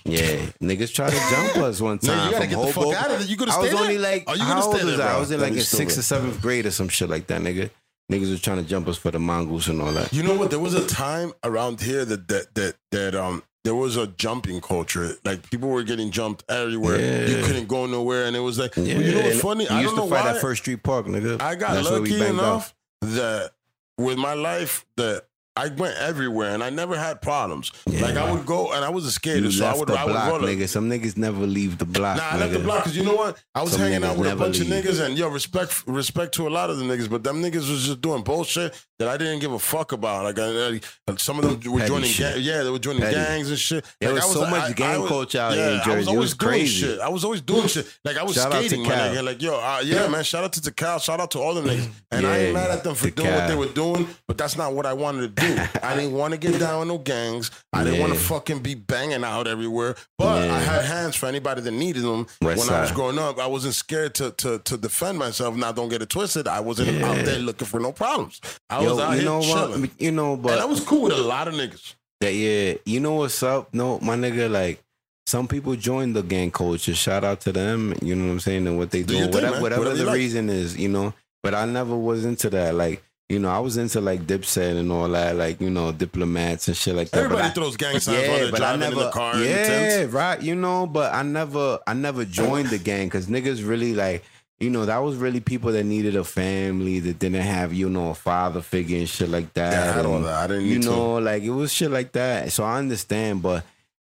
Yeah, 0.04 0.46
niggas 0.62 0.92
try 0.94 1.10
to 1.10 1.16
jump 1.16 1.56
us 1.58 1.80
one 1.80 1.98
"No, 2.02 2.08
time 2.12 2.26
you 2.26 2.32
gotta 2.32 2.46
get 2.46 2.58
the 2.58 2.72
fuck 2.72 2.94
out 2.94 3.10
of 3.10 3.18
there. 3.18 3.28
You 3.28 3.36
gonna 3.36 3.52
I 3.52 3.58
was 3.58 3.74
only 3.74 3.98
like, 3.98 4.24
Are 4.26 4.36
you 4.36 4.42
how 4.42 4.62
old 4.62 4.82
was 4.82 4.98
I? 4.98 5.14
I 5.16 5.20
was 5.20 5.30
in 5.30 5.40
like 5.40 5.52
in 5.52 5.60
sixth 5.60 5.98
or 5.98 6.02
seventh 6.02 6.40
grade 6.40 6.66
or 6.66 6.70
some 6.70 6.88
shit 6.88 7.08
like 7.10 7.26
that, 7.28 7.40
nigga. 7.42 7.70
Niggas 8.10 8.30
was 8.30 8.40
trying 8.42 8.56
to 8.58 8.68
jump 8.68 8.88
us 8.88 8.96
for 8.96 9.10
the 9.10 9.20
mongoose 9.20 9.68
and 9.68 9.80
all 9.80 9.92
that. 9.92 10.12
You 10.12 10.22
know 10.24 10.34
what? 10.34 10.50
There 10.50 10.58
was 10.58 10.74
a 10.74 10.86
time 10.86 11.32
around 11.44 11.80
here 11.80 12.04
that 12.04 12.26
that 12.28 12.54
that 12.56 12.74
that 12.90 13.14
um 13.14 13.42
there 13.62 13.74
was 13.74 13.96
a 13.96 14.06
jumping 14.08 14.60
culture. 14.60 15.12
Like 15.24 15.48
people 15.50 15.68
were 15.68 15.82
getting 15.84 16.10
jumped 16.10 16.44
everywhere. 16.48 17.26
You 17.28 17.44
couldn't 17.44 17.68
go 17.68 17.86
nowhere, 17.86 18.24
and 18.24 18.34
it 18.34 18.40
was 18.40 18.58
like, 18.58 18.74
Yeah, 18.76 18.98
you 18.98 19.14
know 19.14 19.20
what's 19.22 19.40
funny? 19.40 19.64
We 19.64 19.68
I 19.70 19.80
used 19.82 19.94
don't 19.94 20.06
to 20.08 20.10
know 20.10 20.16
fight 20.16 20.24
why. 20.24 20.34
at 20.36 20.40
First 20.40 20.62
Street 20.62 20.82
Park, 20.82 21.06
nigga. 21.06 21.40
I 21.40 21.54
got 21.54 21.74
That's 21.74 21.90
lucky 21.90 22.20
enough 22.20 22.74
that 23.02 23.52
with 23.96 24.18
my 24.18 24.34
life 24.34 24.84
that 24.96 25.26
I 25.56 25.68
went 25.68 25.96
everywhere 25.98 26.54
and 26.54 26.62
I 26.62 26.70
never 26.70 26.96
had 26.96 27.20
problems. 27.20 27.72
Yeah. 27.86 28.02
Like 28.02 28.16
I 28.16 28.32
would 28.32 28.46
go 28.46 28.72
and 28.72 28.84
I 28.84 28.88
was 28.88 29.04
a 29.04 29.10
skater, 29.10 29.40
You 29.40 29.50
so 29.50 29.66
I 29.66 29.74
would 29.76 29.90
I 29.90 30.04
would 30.04 30.12
block, 30.12 30.30
roll 30.30 30.40
nigga. 30.40 30.68
Some 30.68 30.88
niggas 30.88 31.16
never 31.16 31.46
leave 31.46 31.76
the 31.78 31.84
block. 31.84 32.16
Nah, 32.16 32.30
I 32.30 32.38
left 32.38 32.52
the 32.52 32.60
block 32.60 32.84
because 32.84 32.96
you 32.96 33.02
know 33.04 33.16
what? 33.16 33.42
I 33.54 33.62
was 33.62 33.72
Some 33.72 33.80
hanging 33.82 34.04
out 34.04 34.16
with 34.16 34.30
a 34.32 34.36
bunch 34.36 34.60
leave. 34.60 34.70
of 34.72 34.84
niggas, 34.84 35.04
and 35.04 35.18
yo, 35.18 35.28
respect, 35.28 35.82
respect 35.86 36.34
to 36.36 36.46
a 36.46 36.50
lot 36.50 36.70
of 36.70 36.78
the 36.78 36.84
niggas, 36.84 37.10
but 37.10 37.24
them 37.24 37.42
niggas 37.42 37.68
was 37.70 37.84
just 37.86 38.00
doing 38.00 38.22
bullshit 38.22 38.74
that 39.00 39.08
I 39.08 39.16
didn't 39.16 39.40
give 39.40 39.52
a 39.52 39.58
fuck 39.58 39.92
about. 39.92 40.22
Like, 40.24 40.38
I, 40.38 40.76
I- 40.76 41.16
some 41.16 41.38
of 41.40 41.44
them 41.62 41.72
were 41.72 41.80
Petty 41.80 41.88
joining, 41.88 42.12
ga- 42.16 42.38
yeah, 42.38 42.62
they 42.62 42.70
were 42.70 42.78
joining 42.78 43.00
Petty. 43.02 43.16
gangs 43.16 43.48
and 43.50 43.58
shit. 43.58 43.84
There 44.00 44.12
Like, 44.12 44.22
was 44.22 44.36
I 44.36 44.40
so 44.44 44.50
much 44.50 44.62
I- 44.62 44.72
gang 44.74 44.94
I 44.94 44.98
was- 44.98 45.08
culture 45.08 45.40
out 45.40 45.56
yeah, 45.56 45.82
here 45.82 45.82
in 45.82 45.90
I 45.90 45.96
was 45.96 46.06
always 46.08 46.20
was 46.20 46.34
doing 46.34 46.50
crazy. 46.52 46.80
shit. 46.86 47.00
I 47.00 47.08
was 47.08 47.24
always 47.24 47.40
doing 47.40 47.66
shit. 47.66 47.86
Like 48.04 48.16
I 48.18 48.22
was 48.22 48.34
Shout 48.36 48.52
skating, 48.52 48.82
my 48.84 48.90
nigga. 48.90 49.24
Like 49.24 49.42
yo, 49.42 49.54
uh, 49.58 49.80
yeah, 49.84 50.06
man. 50.08 50.22
Shout 50.22 50.44
out 50.44 50.52
to 50.52 50.70
Cal. 50.70 50.98
Shout 51.00 51.18
out 51.18 51.30
to 51.32 51.40
all 51.40 51.54
the 51.54 51.62
niggas. 51.62 51.88
And 52.12 52.26
I 52.26 52.38
ain't 52.38 52.54
mad 52.54 52.70
at 52.70 52.82
them 52.84 52.94
for 52.96 53.08
doing 53.10 53.32
what 53.32 53.46
they 53.48 53.54
were 53.54 53.66
doing, 53.68 54.06
but 54.28 54.36
that's 54.36 54.56
not 54.56 54.74
what 54.74 54.84
I 54.84 54.92
wanted 54.92 55.34
to 55.36 55.42
do. 55.46 55.62
I 55.82 55.94
didn't 55.94 56.12
want 56.12 56.32
to 56.34 56.38
get 56.38 56.58
down 56.58 56.80
with 56.80 56.88
no 56.88 56.98
gangs. 56.98 57.50
I 57.72 57.84
didn't 57.84 58.00
want 58.00 58.12
to 58.12 58.18
fucking 58.18 58.58
be 58.60 58.74
banging 58.74 59.22
out 59.24 59.46
everywhere. 59.46 59.94
But 60.18 60.44
Yeah. 60.46 60.54
I 60.56 60.58
had 60.58 60.84
hands 60.84 61.14
for 61.16 61.26
anybody 61.26 61.60
that 61.62 61.70
needed 61.70 62.02
them 62.02 62.26
when 62.40 62.58
I 62.58 62.80
was 62.82 62.90
growing 62.92 63.18
up. 63.18 63.38
I 63.38 63.46
wasn't 63.46 63.74
scared 63.74 64.14
to 64.16 64.32
to 64.32 64.58
to 64.58 64.76
defend 64.76 65.18
myself. 65.18 65.54
Now, 65.56 65.70
don't 65.72 65.88
get 65.88 66.02
it 66.02 66.08
twisted. 66.10 66.46
I 66.48 66.60
wasn't 66.60 66.98
Yeah. 66.98 67.08
out 67.10 67.24
there 67.24 67.38
looking 67.38 67.66
for 67.68 67.78
no 67.80 67.92
problems. 67.92 68.40
I 68.68 68.82
Yo, 68.82 68.89
was 68.90 68.98
out 69.00 69.10
you 69.12 69.16
here 69.20 69.24
know 69.24 69.40
chilling. 69.42 69.80
what? 69.82 69.90
You 70.00 70.12
know, 70.12 70.36
but 70.36 70.52
and 70.52 70.60
I 70.60 70.64
was 70.64 70.80
cool 70.84 71.02
with 71.02 71.12
a 71.12 71.16
lot 71.22 71.48
of 71.48 71.54
niggas. 71.54 71.94
That 72.20 72.34
yeah, 72.34 72.74
you 72.84 73.00
know 73.00 73.14
what's 73.14 73.42
up? 73.42 73.72
No, 73.72 73.98
my 74.00 74.14
nigga, 74.16 74.50
like 74.50 74.82
some 75.26 75.48
people 75.48 75.74
join 75.76 76.12
the 76.12 76.22
gang 76.22 76.50
culture. 76.50 76.94
Shout 76.94 77.24
out 77.24 77.40
to 77.42 77.52
them. 77.52 77.94
You 78.02 78.14
know 78.14 78.26
what 78.26 78.32
I'm 78.32 78.40
saying? 78.40 78.66
And 78.66 78.76
what 78.78 78.90
they 78.90 79.02
Do 79.02 79.14
do, 79.14 79.14
your 79.14 79.24
thing, 79.26 79.34
whatever, 79.34 79.60
whatever 79.62 79.80
Whatever 79.82 79.98
the 79.98 80.04
like. 80.06 80.14
reason 80.16 80.50
is, 80.50 80.76
you 80.76 80.88
know. 80.88 81.14
But 81.42 81.54
I 81.54 81.64
never 81.64 81.96
was 81.96 82.24
into 82.26 82.50
that. 82.50 82.74
Like, 82.74 83.02
you 83.30 83.38
know, 83.38 83.48
I 83.48 83.60
was 83.60 83.76
into 83.78 84.00
like 84.02 84.26
Dipset 84.26 84.76
and 84.78 84.90
all 84.92 85.08
that, 85.08 85.36
like 85.36 85.60
you 85.60 85.70
know, 85.70 85.92
diplomats 85.92 86.68
and 86.68 86.76
shit 86.76 86.94
like 86.94 87.08
that. 87.10 87.20
Everybody 87.24 87.42
but 87.42 87.50
I, 87.50 87.54
throws 87.54 87.76
gang 87.76 87.98
signs 88.00 88.28
while 88.28 88.38
they're 88.38 88.50
but 88.50 88.62
I 88.62 88.76
never, 88.76 88.92
in 88.92 88.98
the 88.98 89.10
car. 89.10 89.36
yeah, 89.42 90.06
right. 90.10 90.42
You 90.42 90.56
know, 90.56 90.86
but 90.86 91.14
I 91.14 91.22
never, 91.22 91.78
I 91.86 91.94
never 91.94 92.24
joined 92.26 92.68
the 92.68 92.78
gang 92.78 93.06
because 93.06 93.28
niggas 93.28 93.66
really 93.66 93.94
like, 93.94 94.24
you 94.60 94.68
know, 94.70 94.84
that 94.84 94.98
was 94.98 95.16
really 95.16 95.40
people 95.40 95.72
that 95.72 95.84
needed 95.84 96.14
a 96.16 96.22
family 96.24 97.00
that 97.00 97.18
didn't 97.18 97.40
have, 97.40 97.72
you 97.72 97.88
know, 97.88 98.10
a 98.10 98.14
father 98.14 98.60
figure 98.60 98.98
and 98.98 99.08
shit 99.08 99.30
like 99.30 99.52
that. 99.54 99.72
Yeah, 99.94 99.98
I 100.00 100.02
don't 100.02 100.16
and- 100.16 100.24
that. 100.26 100.34
I 100.34 100.46
didn't 100.46 100.66
you 100.66 100.74
need 100.76 100.82
to. 100.82 100.90
know, 100.90 101.14
like 101.18 101.42
it 101.42 101.50
was 101.50 101.72
shit 101.72 101.90
like 101.90 102.12
that. 102.12 102.52
So 102.52 102.64
I 102.64 102.78
understand, 102.78 103.42
but 103.42 103.64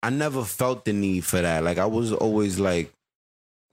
I 0.03 0.11
never 0.11 0.43
felt 0.43 0.85
the 0.85 0.93
need 0.93 1.25
for 1.25 1.41
that. 1.41 1.63
Like 1.63 1.79
I 1.79 1.85
was 1.87 2.13
always 2.13 2.59
like 2.59 2.91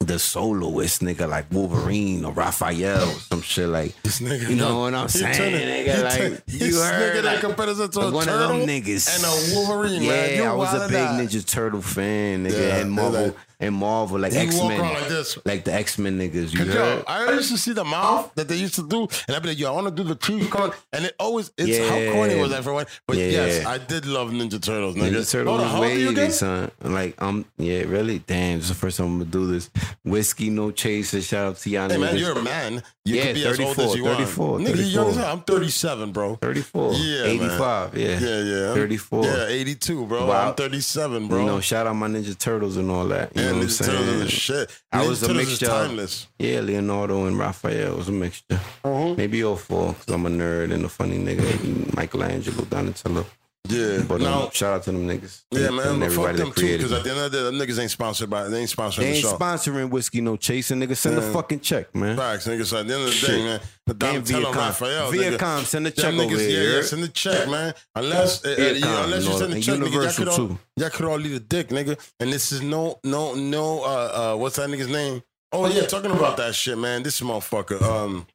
the 0.00 0.18
soloist 0.18 1.00
nigga, 1.00 1.28
like 1.28 1.46
Wolverine 1.52 2.24
or 2.24 2.32
Raphael 2.32 3.02
or 3.08 3.12
some 3.12 3.40
shit 3.42 3.68
like. 3.68 3.94
This 4.02 4.20
nigga, 4.20 4.48
You 4.48 4.56
know 4.56 4.80
what 4.80 4.94
I'm 4.94 5.08
saying, 5.08 5.34
turning- 5.36 5.60
nigga? 5.60 6.02
Like, 6.02 6.42
you 6.48 6.58
this 6.58 6.82
heard, 6.82 7.16
nigga 7.16 7.22
that 7.22 7.24
like, 7.34 7.40
compares 7.40 7.76
to 7.76 8.00
a 8.00 8.10
one 8.10 8.24
turtle 8.24 8.50
of 8.50 8.58
them 8.58 8.68
niggas 8.68 9.14
and 9.14 9.24
a 9.24 9.56
Wolverine, 9.56 10.02
yeah, 10.02 10.08
man. 10.10 10.36
You 10.38 10.44
I 10.44 10.54
was 10.54 10.74
a 10.74 10.88
big 10.88 10.96
out. 10.96 11.20
Ninja 11.20 11.46
Turtle 11.46 11.82
fan, 11.82 12.44
nigga, 12.46 12.58
Yeah, 12.58 12.76
and 12.78 12.90
Marvel 12.90 13.26
like- 13.26 13.36
and 13.62 13.74
Marvel, 13.74 14.18
like 14.18 14.34
X 14.34 14.58
Men, 14.60 14.80
like 14.80 15.46
like 15.46 15.64
the 15.64 15.72
X 15.72 15.96
Men 15.96 16.18
niggas. 16.18 16.52
You 16.52 16.64
yo, 16.64 17.04
I 17.06 17.30
used 17.32 17.50
to 17.52 17.56
see 17.56 17.72
the 17.72 17.84
mouth 17.84 18.30
that 18.34 18.48
they 18.48 18.56
used 18.56 18.74
to 18.74 18.86
do, 18.86 19.02
and 19.26 19.36
I'd 19.36 19.42
be 19.42 19.50
like, 19.50 19.58
"Yo, 19.58 19.68
I 19.68 19.74
want 19.80 19.86
to 19.96 20.02
do 20.02 20.06
the 20.08 20.16
chief 20.16 20.50
con," 20.54 20.72
and 20.92 21.04
it 21.04 21.14
always 21.18 21.52
it's 21.56 21.78
how 21.88 22.12
corny 22.12 22.34
was 22.34 22.50
that 22.50 22.64
for 22.64 22.72
one? 22.74 22.86
But 23.06 23.16
Yeah. 23.18 23.26
yes, 23.28 23.64
I 23.64 23.78
did 23.78 24.04
love 24.04 24.30
Ninja 24.30 24.60
Turtles. 24.60 24.96
Nigga. 24.96 25.12
Ninja 25.12 25.30
Turtles 25.30 25.48
Hold 25.48 25.60
on, 25.60 25.64
was 25.66 25.72
how 25.72 25.82
old 25.84 25.92
are 25.92 25.98
you 25.98 26.10
again? 26.10 26.32
son. 26.32 26.70
Like, 26.82 27.22
um, 27.22 27.44
yeah, 27.56 27.82
really? 27.82 28.18
Damn, 28.18 28.58
it's 28.58 28.68
the 28.68 28.74
first 28.74 28.98
time 28.98 29.06
I'm 29.06 29.18
gonna 29.20 29.30
do 29.30 29.46
this. 29.46 29.70
Whiskey, 30.04 30.50
no 30.50 30.72
chaser. 30.72 31.22
Shout 31.22 31.46
out 31.46 31.56
to 31.58 31.70
y'all 31.70 31.88
Hey 31.88 31.98
man, 31.98 32.16
you're 32.16 32.36
a 32.36 32.42
man. 32.42 32.82
You 33.04 33.16
Yeah, 33.16 33.22
could 33.24 33.34
be 33.34 33.46
as 33.46 33.60
old 33.60 33.76
34, 33.76 33.84
as 33.84 33.96
you 33.96 34.04
34, 34.04 34.48
want. 34.48 34.64
Nigga, 34.64 34.76
you 34.76 34.82
young 34.84 35.08
as 35.08 35.16
hell. 35.16 35.32
I'm 35.32 35.40
37, 35.40 36.12
bro. 36.12 36.36
34. 36.36 36.92
Yeah, 36.94 37.24
85. 37.24 37.98
Yeah. 37.98 38.18
Yeah, 38.20 38.40
yeah. 38.42 38.74
34. 38.74 39.24
Yeah, 39.24 39.46
82, 39.48 40.06
bro. 40.06 40.26
Wow. 40.26 40.48
I'm 40.48 40.54
37, 40.54 41.26
bro. 41.26 41.40
You 41.40 41.46
know, 41.46 41.60
shout 41.60 41.88
out 41.88 41.96
my 41.96 42.06
Ninja 42.06 42.38
Turtles 42.38 42.76
and 42.76 42.88
all 42.92 43.06
that. 43.08 43.34
You 43.34 43.42
yeah, 43.42 43.48
know 43.50 43.58
what 43.58 43.62
I'm 43.62 43.68
Ninja 43.68 43.86
Turtles 43.86 44.22
are 44.22 44.28
shit. 44.28 44.80
I 44.92 45.02
Ninja 45.02 45.08
was 45.08 45.22
a 45.22 45.26
Turtles 45.26 45.46
mixture 45.48 45.66
Is 45.66 45.70
timeless. 45.72 46.26
Yeah, 46.38 46.60
Leonardo 46.60 47.26
and 47.26 47.36
Raphael 47.36 47.96
was 47.96 48.08
a 48.08 48.12
mixture. 48.12 48.60
Mm-hmm. 48.84 49.16
Maybe 49.16 49.42
all 49.42 49.56
four, 49.56 49.94
because 49.94 50.14
I'm 50.14 50.24
a 50.26 50.30
nerd 50.30 50.72
and 50.72 50.84
a 50.84 50.88
funny 50.88 51.18
nigga. 51.18 51.96
Michelangelo, 51.96 52.64
Donatello. 52.66 53.26
Yeah, 53.68 54.02
But 54.08 54.20
now, 54.20 54.42
um, 54.46 54.50
shout 54.50 54.74
out 54.74 54.82
to 54.84 54.92
them 54.92 55.06
niggas. 55.06 55.42
yeah, 55.52 55.70
man. 55.70 55.86
and 55.86 56.00
But 56.00 56.10
fuck 56.10 56.18
everybody 56.30 56.38
them 56.38 56.48
that 56.48 56.56
too, 56.56 56.76
because 56.78 56.92
at 56.92 57.04
the 57.04 57.10
end 57.10 57.18
of 57.20 57.30
the 57.30 57.38
day, 57.38 57.44
them 57.44 57.54
niggas 57.54 57.78
ain't 57.80 57.90
sponsored 57.92 58.28
by. 58.28 58.48
They 58.48 58.58
ain't 58.60 58.68
sponsoring 58.70 58.96
They 58.96 59.02
the 59.04 59.12
ain't 59.14 59.22
show. 59.22 59.36
sponsoring 59.38 59.88
whiskey 59.90 60.20
no 60.20 60.36
chasing, 60.36 60.80
nigga. 60.80 60.96
Send 60.96 61.16
a 61.16 61.20
Yeah. 61.22 61.32
fucking 61.32 61.60
check, 61.60 61.94
man. 61.94 62.16
Facts, 62.16 62.48
nigga. 62.48 62.66
So 62.66 62.78
at 62.78 62.88
the 62.88 62.94
end 62.94 63.02
of 63.04 63.10
the 63.10 63.14
Shit. 63.14 63.28
day, 63.30 63.44
man, 63.44 63.60
the 63.86 63.94
Donatello 63.94 64.52
Viacom. 64.52 64.56
Raphael. 64.56 65.12
Viacom, 65.12 65.64
send 65.64 65.86
a 65.86 65.90
check 65.92 66.04
Them 66.10 66.20
over 66.20 66.34
niggas, 66.34 66.38
here. 66.40 66.70
yeah, 66.70 66.76
yeah, 66.76 66.82
send 66.82 67.02
the 67.04 67.08
check, 67.08 67.48
man. 67.48 67.72
Unless, 67.94 68.44
uh, 68.44 68.48
uh, 68.48 68.56
Viacom, 68.56 68.80
you 68.80 69.04
unless 69.04 69.24
you 69.26 69.32
send 69.38 69.52
the 69.52 69.54
and 69.54 69.64
check, 69.64 69.78
nigga, 69.78 69.92
y'all 69.92 70.12
could 70.12 70.28
all, 70.28 70.36
too. 70.36 70.58
y'all 70.76 70.90
could 70.90 71.06
all 71.06 71.18
leave 71.18 71.36
a 71.36 71.40
dick, 71.40 71.68
nigga. 71.68 71.98
And 72.18 72.32
this 72.32 72.50
is 72.50 72.62
no, 72.62 72.98
no, 73.04 73.34
no. 73.36 73.84
Uh, 73.84 74.32
uh, 74.34 74.36
what's 74.38 74.56
that 74.56 74.68
nigga's 74.70 74.88
name? 74.88 75.22
Oh 75.52 75.66
yeah, 75.68 75.82
talking 75.86 76.10
about 76.10 76.36
that 76.38 76.56
shit, 76.56 76.76
man. 76.76 77.04
This 77.04 77.20
motherfucker. 77.20 77.80
Um, 77.80 78.26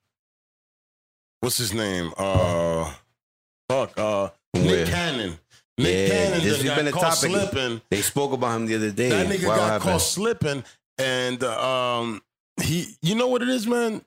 what's 1.41 1.57
his 1.57 1.73
name? 1.73 2.13
Uh, 2.17 2.93
fuck. 3.69 3.91
Uh, 3.99 4.29
Where? 4.65 4.85
Nick 4.85 4.87
Cannon. 4.93 5.39
Nick 5.77 6.09
Yeah, 6.09 6.15
Cannon 6.15 6.43
this 6.43 6.61
has 6.61 6.75
been 6.75 6.87
a 6.87 6.91
topic. 6.91 7.31
slipping. 7.31 7.81
They 7.89 8.01
spoke 8.01 8.33
about 8.33 8.55
him 8.55 8.65
the 8.65 8.75
other 8.75 8.91
day. 8.91 9.09
That 9.09 9.27
nigga 9.27 9.43
got 9.45 9.59
happened? 9.59 9.83
caught 9.83 10.01
slipping, 10.01 10.63
and 10.97 11.43
uh, 11.43 11.99
um, 11.99 12.21
he, 12.61 12.87
you 13.01 13.15
know 13.15 13.27
what 13.27 13.41
it 13.41 13.49
is, 13.49 13.67
man. 13.67 14.01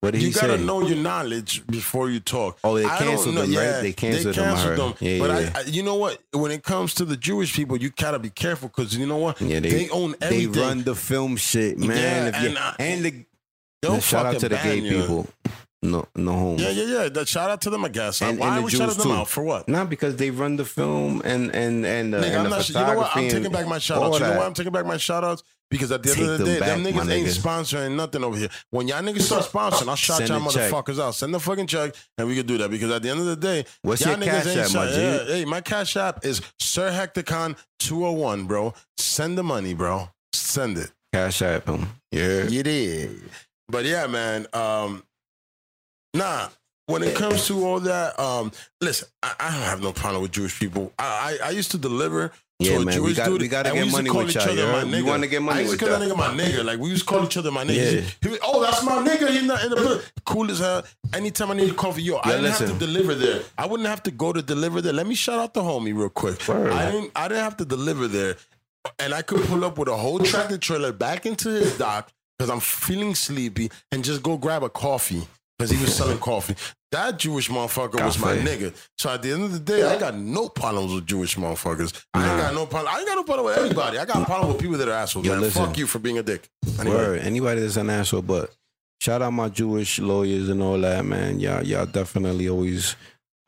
What 0.00 0.12
did 0.12 0.20
you 0.22 0.28
he 0.28 0.34
gotta 0.34 0.58
say? 0.58 0.64
know 0.64 0.86
your 0.86 0.98
knowledge 0.98 1.66
before 1.66 2.10
you 2.10 2.20
talk. 2.20 2.58
Oh, 2.62 2.74
they 2.76 2.84
I 2.84 2.98
canceled 2.98 3.36
them, 3.36 3.54
right? 3.54 3.80
They 3.80 3.92
canceled 3.94 4.34
them, 4.34 4.54
I 4.54 4.60
heard. 4.60 4.78
Yeah, 5.00 5.18
but 5.18 5.30
yeah. 5.30 5.50
I, 5.54 5.58
I, 5.60 5.62
you 5.62 5.82
know 5.82 5.94
what? 5.94 6.18
When 6.32 6.50
it 6.50 6.62
comes 6.62 6.92
to 6.96 7.06
the 7.06 7.16
Jewish 7.16 7.54
people, 7.54 7.78
you 7.78 7.88
gotta 7.90 8.18
be 8.18 8.28
careful 8.28 8.68
because 8.68 8.94
you 8.96 9.06
know 9.06 9.16
what? 9.16 9.40
Yeah, 9.40 9.60
they, 9.60 9.70
they 9.70 9.88
own 9.88 10.14
They 10.20 10.46
run 10.46 10.82
the 10.84 10.94
film 10.94 11.36
shit, 11.36 11.78
man. 11.78 11.90
Yeah, 12.32 12.42
and, 12.44 12.58
uh, 12.58 12.72
and 12.78 13.04
the 13.04 13.24
They'll 13.80 14.00
shout 14.00 14.26
out 14.26 14.40
to 14.40 14.48
the 14.48 14.56
gay 14.56 14.78
you. 14.78 15.00
people. 15.00 15.26
No, 15.84 16.06
no 16.16 16.32
homo. 16.32 16.58
Yeah, 16.58 16.70
yeah, 16.70 16.84
yeah. 17.02 17.08
That 17.10 17.28
shout 17.28 17.50
out 17.50 17.60
to 17.60 17.70
them, 17.70 17.84
I 17.84 17.88
guess. 17.88 18.22
And- 18.22 18.38
Why 18.38 18.48
and 18.48 18.58
are 18.58 18.62
we 18.62 18.70
shouting 18.70 18.86
Jews, 18.86 18.96
them 18.96 19.12
out 19.12 19.28
for 19.28 19.44
what? 19.44 19.68
Not 19.68 19.90
because 19.90 20.16
they 20.16 20.30
run 20.30 20.56
the 20.56 20.64
film 20.64 21.20
and 21.24 21.54
and 21.54 21.84
and, 21.84 22.14
uh, 22.14 22.22
Nigga, 22.22 22.26
and 22.26 22.36
I'm 22.36 22.44
the 22.44 22.50
not. 22.50 22.68
You 22.68 22.74
know 22.74 22.94
what? 22.96 23.16
I'm 23.16 23.28
taking 23.28 23.52
back 23.52 23.68
my 23.68 23.78
shout 23.78 24.02
outs. 24.02 24.18
You 24.18 24.24
know 24.26 24.38
why 24.38 24.46
I'm 24.46 24.54
taking 24.54 24.72
back 24.72 24.86
my 24.86 24.96
shout 24.96 25.24
outs? 25.24 25.42
Because 25.70 25.90
at 25.92 26.02
the 26.02 26.12
end 26.12 26.20
of 26.22 26.38
the 26.38 26.44
them 26.44 26.46
day, 26.46 26.58
them 26.60 26.82
back, 26.84 26.92
niggas 26.94 27.10
ain't 27.12 27.26
nigga. 27.26 27.40
sponsoring 27.42 27.96
nothing 27.96 28.22
over 28.24 28.36
here. 28.36 28.48
When 28.70 28.86
y'all 28.88 29.02
niggas 29.02 29.22
start 29.22 29.44
sponsoring, 29.44 29.88
I'll 29.88 29.96
shout 29.96 30.18
Send 30.18 30.28
y'all 30.30 30.48
a 30.48 30.52
check. 30.52 30.70
motherfuckers 30.72 31.00
out. 31.00 31.14
Send 31.16 31.34
the 31.34 31.40
fucking 31.40 31.66
check 31.66 31.94
and 32.16 32.28
we 32.28 32.36
can 32.36 32.46
do 32.46 32.58
that. 32.58 32.70
Because 32.70 32.90
at 32.90 33.02
the 33.02 33.10
end 33.10 33.20
of 33.20 33.26
the 33.26 33.36
day, 33.36 33.64
What's 33.82 34.02
y'all 34.02 34.10
your 34.16 34.24
cash 34.24 34.44
niggas 34.46 34.56
ain't 34.56 34.66
app, 34.68 34.74
my 34.74 34.90
yeah, 34.90 35.24
Hey, 35.26 35.44
my 35.44 35.60
cash 35.60 35.96
app 35.96 36.24
is 36.24 36.40
Sir 36.60 36.90
Hecticon 36.90 37.56
201, 37.80 38.46
bro. 38.46 38.72
Send 38.98 39.36
the 39.36 39.42
money, 39.42 39.74
bro. 39.74 40.08
Send 40.32 40.78
it. 40.78 40.92
Cash 41.12 41.42
app 41.42 41.68
him. 41.68 41.88
Yeah. 42.12 42.44
You 42.44 42.62
did. 42.62 43.20
But 43.68 43.84
yeah, 43.84 44.06
man. 44.06 44.46
Um, 44.52 45.02
nah. 46.14 46.48
When 46.86 47.02
it 47.02 47.16
comes 47.16 47.46
to 47.46 47.64
all 47.64 47.80
that, 47.80 48.18
um, 48.20 48.52
listen, 48.82 49.08
I, 49.22 49.32
I 49.40 49.50
don't 49.52 49.62
have 49.62 49.80
no 49.82 49.92
problem 49.94 50.20
with 50.20 50.32
Jewish 50.32 50.60
people. 50.60 50.92
I 50.98 51.38
I, 51.42 51.46
I 51.46 51.50
used 51.50 51.70
to 51.70 51.78
deliver 51.78 52.30
Yeah, 52.58 52.72
to 52.72 52.82
a 52.82 52.84
man, 52.84 52.86
we 52.86 52.92
Jewish 53.06 53.16
got- 53.16 53.26
dude, 53.28 53.40
we 53.40 53.48
gotta 53.48 53.70
get 53.72 53.90
money 53.90 54.10
with 54.10 54.28
each 54.28 54.36
other 54.36 54.52
you 54.52 54.66
my? 54.66 54.82
Nigga. 54.84 55.06
wanna 55.06 55.26
get 55.26 55.40
money 55.40 55.60
I 55.60 55.62
used 55.62 55.78
to 55.78 55.86
call 55.86 55.98
that 55.98 56.06
that. 56.06 56.14
nigga 56.14 56.18
my 56.18 56.42
nigga. 56.44 56.62
Like 56.62 56.78
we 56.78 56.90
used 56.90 57.08
to 57.08 57.14
call 57.14 57.24
each 57.24 57.38
other 57.38 57.50
my 57.50 57.64
nigga. 57.64 57.92
Yeah. 57.94 58.00
He 58.20 58.28
was, 58.28 58.38
oh, 58.42 58.60
that's 58.62 58.82
my 58.84 58.96
nigga. 59.02 59.30
He's 59.30 59.44
not 59.44 59.64
in 59.64 59.70
the 59.70 59.76
building. 59.76 60.02
Cool 60.26 60.50
as 60.50 60.58
hell. 60.58 60.84
Anytime 61.14 61.52
I 61.52 61.54
need 61.54 61.70
a 61.70 61.74
coffee, 61.74 62.02
yo, 62.02 62.20
I 62.22 62.32
didn't 62.32 62.50
have 62.52 62.68
to 62.70 62.78
deliver 62.78 63.14
there. 63.14 63.40
I 63.56 63.64
wouldn't 63.64 63.88
have 63.88 64.02
to 64.02 64.10
go 64.10 64.34
to 64.34 64.42
deliver 64.42 64.82
there. 64.82 64.92
Let 64.92 65.06
me 65.06 65.14
shout 65.14 65.38
out 65.40 65.54
the 65.54 65.62
homie 65.62 65.96
real 65.96 66.10
quick. 66.10 66.46
Word. 66.46 66.70
I 66.70 66.90
didn't. 66.90 67.12
I 67.16 67.28
didn't 67.28 67.44
have 67.44 67.56
to 67.56 67.64
deliver 67.64 68.08
there 68.08 68.36
and 68.98 69.14
I 69.14 69.22
could 69.22 69.40
pull 69.46 69.64
up 69.64 69.78
with 69.78 69.88
a 69.88 69.96
whole 69.96 70.18
tractor 70.18 70.58
trailer 70.58 70.92
back 70.92 71.24
into 71.24 71.48
his 71.48 71.78
dock 71.78 72.12
because 72.38 72.50
I'm 72.50 72.60
feeling 72.60 73.14
sleepy 73.14 73.70
and 73.90 74.04
just 74.04 74.22
go 74.22 74.36
grab 74.36 74.62
a 74.62 74.68
coffee 74.68 75.26
because 75.58 75.70
he 75.70 75.80
was 75.80 75.94
selling 75.96 76.18
coffee. 76.18 76.54
That 76.92 77.18
Jewish 77.18 77.48
motherfucker 77.48 78.04
was 78.04 78.18
my 78.18 78.36
nigga. 78.36 78.72
So 78.98 79.10
at 79.10 79.22
the 79.22 79.32
end 79.32 79.42
of 79.44 79.52
the 79.52 79.58
day, 79.58 79.82
I 79.82 79.98
got 79.98 80.14
no 80.16 80.48
problems 80.48 80.94
with 80.94 81.06
Jewish 81.06 81.36
motherfuckers. 81.36 82.04
I 82.14 82.30
ain't 82.30 82.40
got 82.40 82.54
no 82.54 82.66
problem. 82.66 82.94
I 82.94 82.98
ain't 82.98 83.08
got 83.08 83.16
no 83.16 83.24
problem 83.24 83.46
with 83.46 83.58
anybody. 83.58 83.98
I 83.98 84.04
got 84.04 84.22
a 84.22 84.24
problem 84.24 84.52
with 84.52 84.60
people 84.60 84.76
that 84.78 84.88
are 84.88 84.92
assholes. 84.92 85.26
Yo, 85.26 85.32
man. 85.32 85.40
listen. 85.40 85.64
Fuck 85.64 85.76
you 85.78 85.86
for 85.88 85.98
being 85.98 86.18
a 86.18 86.22
dick. 86.22 86.48
Anyway, 86.78 86.94
Word. 86.96 87.20
Anybody 87.20 87.60
that's 87.62 87.76
an 87.76 87.90
asshole, 87.90 88.22
but 88.22 88.54
shout 89.00 89.22
out 89.22 89.32
my 89.32 89.48
Jewish 89.48 89.98
lawyers 89.98 90.48
and 90.48 90.62
all 90.62 90.78
that, 90.78 91.04
man. 91.04 91.40
Y'all, 91.40 91.64
y'all 91.64 91.86
definitely 91.86 92.48
always 92.48 92.94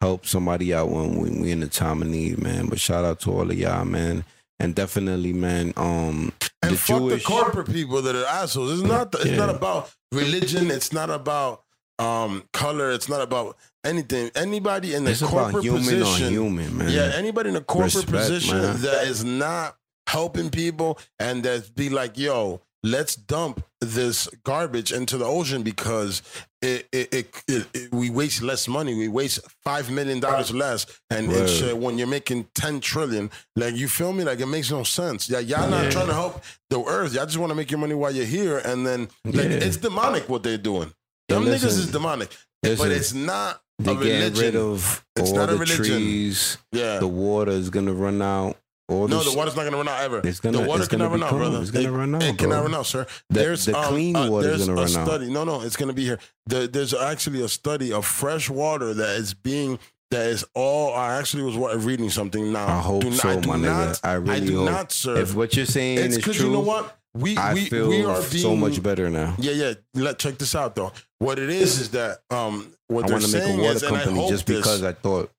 help 0.00 0.26
somebody 0.26 0.74
out 0.74 0.90
when 0.90 1.16
we, 1.16 1.30
we 1.30 1.52
in 1.52 1.60
the 1.60 1.68
time 1.68 2.02
of 2.02 2.08
need, 2.08 2.42
man. 2.42 2.66
But 2.66 2.80
shout 2.80 3.04
out 3.04 3.20
to 3.20 3.30
all 3.32 3.48
of 3.48 3.56
y'all, 3.56 3.84
man. 3.84 4.24
And 4.58 4.74
definitely, 4.74 5.34
man, 5.34 5.72
um, 5.76 6.32
and 6.62 6.72
the 6.72 6.76
fuck 6.78 6.98
Jewish 6.98 7.22
the 7.22 7.28
corporate 7.28 7.70
people 7.70 8.00
that 8.02 8.16
are 8.16 8.24
assholes. 8.24 8.72
It's 8.72 8.82
not. 8.88 9.14
It's 9.14 9.26
Yeah. 9.26 9.36
not 9.36 9.50
about 9.50 9.92
religion. 10.12 10.70
It's 10.70 10.92
not 10.92 11.10
about 11.10 11.62
um 11.98 12.44
color. 12.52 12.90
It's 12.90 13.08
not 13.08 13.22
about 13.22 13.56
anything. 13.84 14.30
Anybody 14.34 14.94
in 14.94 15.04
the 15.04 15.12
it's 15.12 15.22
about 15.22 15.52
corporate 15.52 15.64
human 15.64 15.80
position, 15.82 16.26
on 16.26 16.32
human, 16.32 16.76
man. 16.78 16.88
Yeah, 16.90 17.12
anybody 17.14 17.50
in 17.50 17.56
a 17.56 17.60
corporate 17.60 17.94
Respect, 17.94 18.12
position 18.12 18.58
man. 18.58 18.80
that 18.82 19.06
is 19.06 19.24
not 19.24 19.76
helping 20.06 20.50
people 20.50 20.98
and 21.18 21.42
that 21.42 21.74
be 21.74 21.88
like, 21.88 22.16
yo, 22.18 22.60
let's 22.84 23.16
dump 23.16 23.64
this 23.80 24.28
garbage 24.44 24.92
into 24.92 25.18
the 25.18 25.24
ocean 25.24 25.62
because 25.62 26.22
it, 26.62 26.86
it, 26.92 27.12
it, 27.14 27.42
it, 27.48 27.66
it- 27.74 27.92
we 27.92 28.10
waste 28.10 28.42
less 28.42 28.68
money. 28.68 28.94
We 28.94 29.08
waste 29.08 29.40
five 29.64 29.90
million 29.90 30.20
dollars 30.20 30.52
less, 30.52 30.86
and 31.10 31.28
Word. 31.28 31.42
it's, 31.42 31.62
uh, 31.62 31.74
when 31.76 31.96
you're 31.98 32.06
making 32.06 32.46
ten 32.54 32.80
trillion, 32.80 33.30
like 33.56 33.74
you 33.74 33.88
feel 33.88 34.12
me? 34.12 34.24
Like 34.24 34.40
it 34.40 34.46
makes 34.46 34.70
no 34.70 34.82
sense. 34.82 35.28
Yeah, 35.30 35.38
y'all 35.40 35.68
not 35.70 35.84
Yeah. 35.84 35.90
trying 35.90 36.06
to 36.08 36.14
help 36.14 36.42
the 36.70 36.82
earth. 36.82 37.14
Y'all 37.14 37.26
just 37.26 37.38
want 37.38 37.50
to 37.50 37.54
make 37.56 37.70
your 37.70 37.78
money 37.80 37.94
while 37.94 38.10
you're 38.14 38.24
here, 38.26 38.58
and 38.58 38.86
then 38.86 39.08
like 39.24 39.34
Yeah. 39.34 39.50
it's 39.66 39.76
demonic 39.78 40.28
what 40.28 40.42
they're 40.42 40.58
doing. 40.58 40.92
Them 41.28 41.44
niggas 41.44 41.64
is 41.64 41.90
demonic, 41.90 42.30
Listen, 42.62 42.78
but 42.88 42.92
it's 42.96 43.12
not 43.12 43.60
they 43.78 43.92
a 43.92 43.94
religion. 43.94 44.34
rid 44.44 44.56
of 44.56 45.04
It's 45.16 45.30
all 45.30 45.36
not 45.36 45.48
a 45.48 45.52
the 45.52 45.58
religion. 45.58 45.84
trees. 45.84 46.58
yeah. 46.72 46.98
The 46.98 47.08
water 47.08 47.52
is 47.52 47.70
gonna 47.70 47.92
run 47.92 48.22
out. 48.22 48.56
All 48.88 49.08
No, 49.08 49.20
the 49.24 49.36
water's 49.36 49.56
not 49.56 49.64
gonna 49.64 49.76
run 49.78 49.88
out 49.88 50.00
ever. 50.04 50.20
It's 50.22 50.38
gonna- 50.38 50.58
the 50.58 50.64
water 50.64 50.86
cannot 50.86 51.10
run 51.10 51.22
out, 51.24 51.30
brother. 51.32 51.60
it's 51.60 51.72
gonna 51.72 51.88
it, 51.88 51.90
run 51.90 52.14
out, 52.14 52.22
It 52.22 52.38
cannot 52.38 52.54
bro. 52.54 52.62
run 52.62 52.74
out, 52.76 52.86
sir. 52.86 53.04
The- 53.30 53.40
there's 53.40 53.64
the 53.64 53.76
um, 53.76 53.84
clean 53.86 54.14
uh, 54.14 54.30
water 54.30 54.50
is 54.50 54.58
there's 54.58 54.68
gonna 54.68 54.80
a 54.80 54.84
run 54.84 54.96
out. 54.96 55.06
study. 55.08 55.30
No, 55.30 55.42
no, 55.44 55.60
it's 55.62 55.74
gonna 55.76 55.92
be 55.92 56.04
here. 56.04 56.20
There, 56.46 56.68
there's 56.68 56.94
actually 56.94 57.42
a 57.42 57.48
study 57.48 57.92
of 57.92 58.06
fresh 58.06 58.48
water 58.48 58.94
that 58.94 59.16
is 59.16 59.34
being 59.34 59.80
that 60.12 60.26
is 60.28 60.44
all. 60.54 60.94
I 60.94 61.18
actually 61.18 61.42
was 61.52 61.84
reading 61.84 62.10
something 62.10 62.52
now. 62.52 62.68
I 62.68 62.80
hope 62.80 63.02
do 63.02 63.10
not, 63.10 63.18
so, 63.18 63.28
I 63.30 63.36
do 63.40 63.48
my 63.48 63.56
not, 63.56 63.88
nigga. 63.88 64.00
I 64.04 64.12
really 64.14 64.46
do 64.46 64.56
hope. 64.58 64.70
not, 64.70 64.92
sir. 64.92 65.16
If 65.16 65.34
what 65.34 65.56
you're 65.56 65.66
saying 65.66 65.98
it's 65.98 66.16
is 66.18 66.22
true, 66.22 66.46
you 66.46 66.52
know 66.52 66.60
what 66.60 66.96
we 67.16 67.36
I 67.36 67.54
we 67.54 67.66
feel 67.66 67.88
we 67.88 68.04
are 68.04 68.20
being 68.30 68.42
so 68.42 68.56
much 68.56 68.82
better 68.82 69.08
now. 69.10 69.34
Yeah, 69.38 69.52
yeah. 69.52 69.74
Let 69.94 70.18
check 70.18 70.38
this 70.38 70.54
out 70.54 70.74
though. 70.74 70.92
What 71.18 71.38
it 71.38 71.50
is 71.50 71.78
is 71.80 71.90
that 71.90 72.18
um 72.30 72.72
what 72.88 73.04
I 73.04 73.08
they're 73.08 73.14
want 73.16 73.24
to 73.26 73.32
make 73.38 73.48
a 73.48 73.62
water 73.62 73.74
is, 73.76 73.82
company 73.82 74.28
just 74.28 74.46
because 74.46 74.82
I 74.82 74.92
thought 74.92 75.30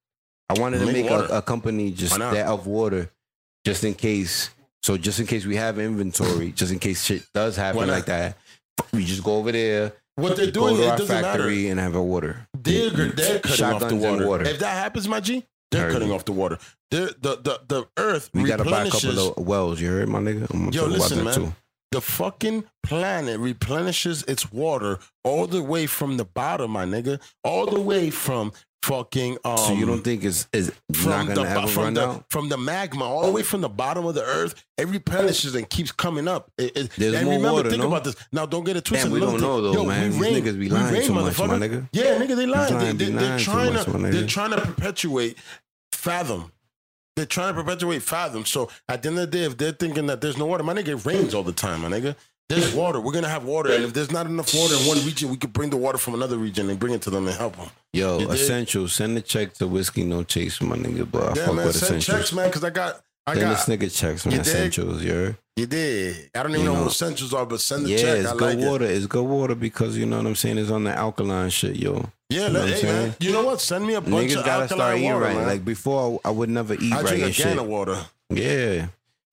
I 0.50 0.60
wanted 0.60 0.80
to 0.80 0.86
Make 0.86 1.10
a, 1.10 1.26
a 1.38 1.42
company 1.42 1.92
just 1.92 2.18
that 2.18 2.48
of 2.48 2.68
water, 2.68 3.10
just 3.66 3.84
in 3.84 3.94
case. 3.94 4.50
So 4.84 4.98
just 4.98 5.20
in 5.20 5.26
case 5.28 5.46
we 5.46 5.56
have 5.58 5.80
inventory, 5.80 6.52
just 6.56 6.72
in 6.72 6.80
case 6.80 7.04
shit 7.04 7.24
does 7.34 7.56
happen 7.58 7.88
like 7.88 8.06
that, 8.06 8.38
we 8.94 9.04
just 9.04 9.24
go 9.24 9.36
over 9.38 9.52
there, 9.52 9.92
what 10.16 10.38
they're 10.38 10.52
go 10.52 10.70
doing. 10.70 10.78
to 10.78 10.84
It 10.84 10.90
our 10.90 10.98
doesn't 10.98 11.22
matter. 11.22 11.38
factory 11.40 11.68
and 11.70 11.80
have 11.80 11.96
a 11.96 12.02
water. 12.02 12.48
They're, 12.54 12.90
they're 12.92 13.40
cutting 13.40 13.66
off 13.66 13.90
the 13.90 13.96
water. 13.96 14.28
water. 14.28 14.46
If 14.46 14.60
that 14.60 14.72
happens, 14.78 15.08
my 15.08 15.20
G, 15.20 15.46
they're 15.72 15.82
Heard 15.84 15.94
cutting 15.94 16.08
you. 16.10 16.14
off 16.16 16.24
the 16.26 16.32
water. 16.32 16.58
They're, 16.90 17.08
the 17.20 17.36
the 17.36 17.60
the 17.68 17.88
earth 17.98 18.30
We 18.34 18.46
gotta 18.46 18.64
buy 18.64 18.86
a 18.86 18.90
couple 18.90 19.20
of 19.38 19.46
wells. 19.46 19.82
You 19.82 19.90
heard 19.90 20.08
my 20.08 20.20
nigga? 20.20 20.50
I'm 20.54 20.70
Yo, 20.72 20.86
listen, 20.86 21.26
man. 21.26 21.34
too. 21.34 21.54
The 21.92 22.02
fucking 22.02 22.66
planet 22.84 23.40
replenishes 23.40 24.24
its 24.24 24.52
water 24.52 25.00
all 25.24 25.48
the 25.48 25.62
way 25.64 25.86
from 25.86 26.18
the 26.18 26.26
bottom, 26.26 26.72
my 26.72 26.86
nigga, 26.86 27.20
all 27.44 27.66
the 27.66 27.80
way 27.80 28.10
from 28.10 28.52
fucking. 28.84 29.38
Um, 29.46 29.58
So 29.58 29.74
you 29.74 29.86
don't 29.86 30.04
think 30.04 30.24
it's 30.24 30.48
is 30.54 30.72
not 31.06 31.28
gonna 31.28 31.36
the 31.36 31.42
ever 31.50 31.68
from 31.68 31.84
run 31.84 31.94
the 31.96 32.08
out? 32.08 32.26
from 32.30 32.50
the 32.50 32.58
magma 32.58 33.04
all 33.06 33.26
the 33.26 33.32
way 33.32 33.42
from 33.44 33.62
the 33.62 33.70
bottom 33.70 34.06
of 34.06 34.16
the 34.16 34.24
earth? 34.24 34.64
It 34.78 34.88
replenishes 34.88 35.56
and 35.56 35.70
keeps 35.70 35.92
coming 35.92 36.28
up. 36.28 36.52
It, 36.58 36.76
it- 36.78 36.90
There's 36.98 37.14
and 37.16 37.26
more 37.26 37.36
remember, 37.36 37.54
water, 37.58 37.70
think 37.70 37.82
no? 37.82 37.88
about 37.88 38.04
this. 38.04 38.16
Now, 38.32 38.46
don't 38.46 38.64
get 38.66 38.78
it 38.78 38.86
twisted. 38.86 39.10
Damn, 39.12 39.14
we 39.14 39.26
don't 39.26 39.40
know 39.42 39.62
though, 39.62 39.74
Yo, 39.74 39.86
man. 39.86 40.12
These 40.12 40.20
rain- 40.20 40.44
niggas 40.44 40.60
be 40.60 40.70
lying 40.70 40.94
rain, 40.94 41.08
too 41.08 41.14
much, 41.14 41.38
my 41.40 41.48
motherfucker. 41.48 41.60
nigga. 41.70 41.90
Yeah, 41.94 42.04
nigga, 42.20 42.36
they 42.36 42.46
lying. 42.46 42.74
They, 42.78 42.80
lying, 42.84 42.98
they, 42.98 43.06
be 43.06 43.12
they're 43.12 43.40
trying 43.40 43.74
much, 43.74 43.86
to 43.86 43.92
they're 43.98 44.28
trying 44.28 44.52
to 44.52 44.62
perpetuate 44.62 45.38
fathom. 45.92 46.52
They're 47.18 47.26
trying 47.26 47.56
to 47.56 47.62
perpetuate 47.64 48.04
fathom. 48.04 48.46
So 48.46 48.70
at 48.88 49.02
the 49.02 49.10
end 49.10 49.18
of 49.18 49.32
the 49.32 49.38
day, 49.40 49.44
if 49.46 49.58
they're 49.58 49.72
thinking 49.72 50.06
that 50.06 50.22
there's 50.22 50.38
no 50.38 50.46
water, 50.46 50.64
my 50.64 50.76
nigga, 50.76 50.90
it 50.90 51.06
rains 51.06 51.34
all 51.34 51.42
the 51.42 51.52
time, 51.52 51.82
my 51.82 51.90
nigga. 51.90 52.16
There's 52.48 52.74
water. 52.76 53.00
We're 53.02 53.12
gonna 53.12 53.28
have 53.28 53.44
water, 53.44 53.74
and 53.74 53.84
if 53.84 53.92
there's 53.94 54.12
not 54.12 54.28
enough 54.28 54.54
water 54.56 54.76
in 54.76 54.88
one 54.88 54.98
region, 55.04 55.30
we 55.30 55.36
could 55.36 55.52
bring 55.52 55.70
the 55.72 55.76
water 55.78 55.98
from 55.98 56.14
another 56.14 56.38
region 56.38 56.70
and 56.70 56.80
bring 56.80 56.94
it 56.94 57.02
to 57.02 57.10
them 57.10 57.28
and 57.28 57.36
help 57.36 57.58
them. 57.58 57.70
Yo, 57.92 58.20
You 58.20 58.30
essential. 58.32 58.88
Send 58.88 59.18
the 59.18 59.22
check 59.22 59.54
to 59.56 59.68
whiskey 59.68 60.04
no 60.04 60.24
chase, 60.24 60.62
my 60.62 60.78
nigga. 60.78 61.10
But 61.12 61.24
I 61.24 61.28
Yeah, 61.28 61.46
fuck 61.48 61.56
man, 61.56 61.66
with 61.66 61.76
send 61.76 61.98
essentials. 61.98 62.06
checks, 62.20 62.34
man, 62.34 62.48
because 62.50 62.64
I 62.64 62.70
got, 62.70 63.02
I 63.26 63.34
Send 63.34 63.42
got. 63.42 63.68
this 63.68 63.78
nigga 63.78 64.00
checks, 64.00 64.26
man. 64.28 64.36
You? 64.36 64.42
Essentials, 64.42 65.04
heard? 65.04 65.38
You 65.58 65.66
did. 65.66 66.30
I 66.36 66.44
don't 66.44 66.52
even 66.52 66.62
You 66.62 66.68
know, 66.68 66.74
know. 66.76 66.82
what 66.84 66.92
essentials 66.92 67.34
are, 67.34 67.46
but 67.46 67.60
send 67.60 67.86
the 67.86 67.90
Yeah, 67.90 67.98
check. 67.98 68.18
it's 68.20 68.30
I 68.30 68.36
good 68.38 68.58
like 68.60 68.68
water. 68.68 68.86
it. 68.86 68.92
It's 68.92 69.08
good 69.08 69.24
water 69.26 69.56
because 69.56 69.98
you 69.98 70.06
know 70.06 70.18
what 70.18 70.28
I'm 70.28 70.36
saying. 70.36 70.60
It's 70.60 70.70
on 70.70 70.84
the 70.86 70.92
alkaline 70.96 71.50
shit, 71.50 71.76
yo. 71.78 72.06
Yeah, 72.30 72.48
You 72.48 72.54
know 72.54 72.66
hey 72.68 72.84
man, 72.84 73.16
you 73.20 73.32
know 73.32 73.44
what? 73.44 73.60
Send 73.60 73.88
me 73.88 73.96
a 73.96 74.02
bunch 74.02 74.32
Niggas 74.32 74.38
of 74.40 74.46
gotta 74.46 74.62
alkaline 74.64 74.68
start 74.68 74.98
eating 75.00 75.14
water, 75.14 75.26
right. 75.26 75.36
man. 75.36 75.48
Like 75.48 75.66
before, 75.66 76.22
I 76.24 76.30
would 76.30 76.50
never 76.50 76.76
eat 76.76 76.94
I 76.94 76.98
right 76.98 77.06
drink 77.08 77.24
a 77.24 77.26
and 77.28 77.36
can 77.36 77.48
shit. 77.50 77.58
of 77.58 77.66
water. 77.68 77.98
Yeah, 78.30 78.88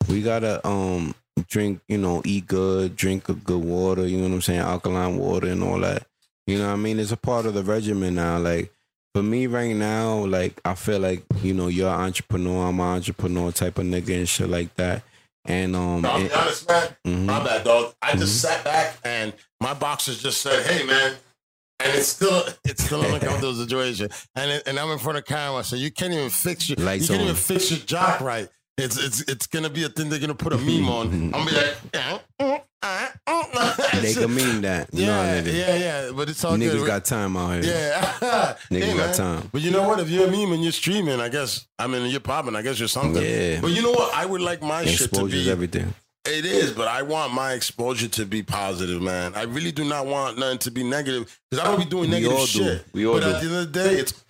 we 0.08 0.22
gotta 0.22 0.66
um 0.66 1.14
drink. 1.48 1.80
You 1.88 1.98
know, 1.98 2.22
eat 2.24 2.46
good, 2.46 2.96
drink 2.96 3.28
a 3.28 3.34
good 3.34 3.62
water. 3.62 4.06
You 4.06 4.16
know 4.16 4.24
what 4.28 4.32
I'm 4.34 4.40
saying? 4.42 4.60
Alkaline 4.60 5.18
water 5.18 5.48
and 5.48 5.62
all 5.62 5.78
that. 5.80 6.06
You 6.46 6.56
know 6.58 6.68
what 6.68 6.72
I 6.74 6.76
mean? 6.76 6.98
It's 7.00 7.12
a 7.12 7.16
part 7.18 7.44
of 7.46 7.52
the 7.54 7.62
regimen 7.64 8.14
now. 8.14 8.38
Like 8.38 8.72
for 9.12 9.22
me 9.22 9.46
right 9.46 9.74
now, 9.76 10.24
like 10.24 10.58
I 10.64 10.74
feel 10.74 11.00
like 11.00 11.24
you 11.42 11.52
know 11.52 11.66
you're 11.68 11.92
an 11.92 12.00
entrepreneur. 12.00 12.68
I'm 12.68 12.80
an 12.80 12.86
entrepreneur 12.96 13.50
type 13.52 13.76
of 13.78 13.84
nigga 13.84 14.16
and 14.16 14.28
shit 14.28 14.48
like 14.48 14.74
that. 14.76 15.02
And 15.46 15.76
um, 15.76 16.00
No, 16.02 16.10
I'll 16.10 16.22
be 16.22 16.32
honest, 16.32 16.68
man. 16.68 16.88
mhm. 17.06 17.24
My 17.26 17.44
bad, 17.44 17.64
dog. 17.64 17.94
I 18.00 18.16
just 18.16 18.40
sat 18.40 18.64
back 18.64 18.96
and 19.04 19.32
my 19.60 19.74
boxers 19.74 20.22
just 20.22 20.40
said, 20.40 20.64
"Hey, 20.66 20.84
man," 20.86 21.14
and 21.80 21.94
it's 21.94 22.08
still 22.08 22.44
it's 22.64 22.82
still 22.84 23.02
an 23.04 23.12
uncomfortable 23.14 23.54
situation. 23.66 24.08
And 24.34 24.50
it, 24.52 24.62
and 24.66 24.78
I'm 24.78 24.90
in 24.90 24.98
front 24.98 25.18
of 25.18 25.24
camera, 25.26 25.62
so 25.64 25.76
you 25.76 25.90
can't 25.90 26.12
even 26.14 26.30
fix 26.30 26.68
your 26.68 26.76
Lights 26.78 27.02
you 27.04 27.08
can't 27.08 27.20
on. 27.22 27.28
even 27.28 27.36
fix 27.36 27.70
your 27.70 27.80
jock 27.80 28.20
right. 28.20 28.48
It's 28.76 28.96
it's 28.98 29.20
it's 29.22 29.46
gonna 29.46 29.70
be 29.70 29.84
a 29.84 29.88
thing 29.88 30.08
they're 30.10 30.18
gonna 30.18 30.34
put 30.34 30.52
a 30.52 30.58
meme 30.58 30.88
on. 30.88 31.06
I'm 31.12 31.30
gonna 31.30 31.44
be 31.50 31.56
like, 31.56 31.76
yeah, 31.94 32.18
mm, 32.40 32.62
ah, 32.82 33.12
mm." 33.28 34.00
they 34.02 34.14
can 34.14 34.34
mean 34.34 34.62
that. 34.62 34.88
yeah, 34.92 35.40
nigga. 35.42 35.46
yeah, 35.54 35.76
yeah. 35.76 36.10
But 36.12 36.28
it's 36.28 36.44
all 36.44 36.56
Niggas 36.56 36.72
good. 36.72 36.86
got 36.88 37.04
time 37.04 37.36
out 37.36 37.62
here. 37.62 37.72
yeah, 37.72 38.02
Niggas 38.70 38.82
Hey, 38.82 38.96
got 38.96 39.14
time. 39.14 39.48
But 39.52 39.60
you 39.62 39.70
know 39.70 39.86
what? 39.86 40.00
If 40.00 40.10
you're 40.10 40.26
a 40.26 40.30
meme 40.30 40.52
and 40.52 40.62
you're 40.62 40.72
streaming, 40.72 41.20
I 41.20 41.28
guess 41.28 41.68
I 41.78 41.86
mean 41.86 42.10
you're 42.10 42.18
popping. 42.18 42.56
I 42.56 42.62
guess 42.62 42.80
you're 42.80 42.88
something. 42.88 43.22
Yeah. 43.22 43.60
But 43.60 43.70
you 43.70 43.80
know 43.82 43.92
what? 43.92 44.12
I 44.12 44.26
would 44.26 44.40
like 44.40 44.60
my 44.60 44.84
shit 44.84 45.12
to 45.12 45.26
be. 45.26 45.48
everything. 45.48 45.94
It 46.26 46.44
is, 46.46 46.72
but 46.72 46.88
I 46.88 47.02
want 47.02 47.32
my 47.34 47.52
exposure 47.52 48.08
to 48.08 48.24
be 48.24 48.42
positive, 48.42 49.00
man. 49.02 49.34
I 49.36 49.42
really 49.42 49.70
do 49.72 49.84
not 49.84 50.06
want 50.06 50.38
nothing 50.38 50.58
to 50.60 50.70
be 50.72 50.82
negative 50.82 51.38
because 51.50 51.64
I 51.64 51.68
don't 51.70 51.78
be 51.78 51.84
doing 51.84 52.04
We 52.10 52.16
negative 52.16 52.32
all 52.38 52.46
do. 52.46 52.50
shit. 52.64 52.86
We 52.92 53.06
all 53.06 53.14
but 53.14 53.20
do. 53.20 53.26
at 53.34 53.40
the 53.42 53.46
end 53.48 53.56
of 53.56 53.72
the 53.72 53.84
day, 53.84 53.94
it's 53.96 54.24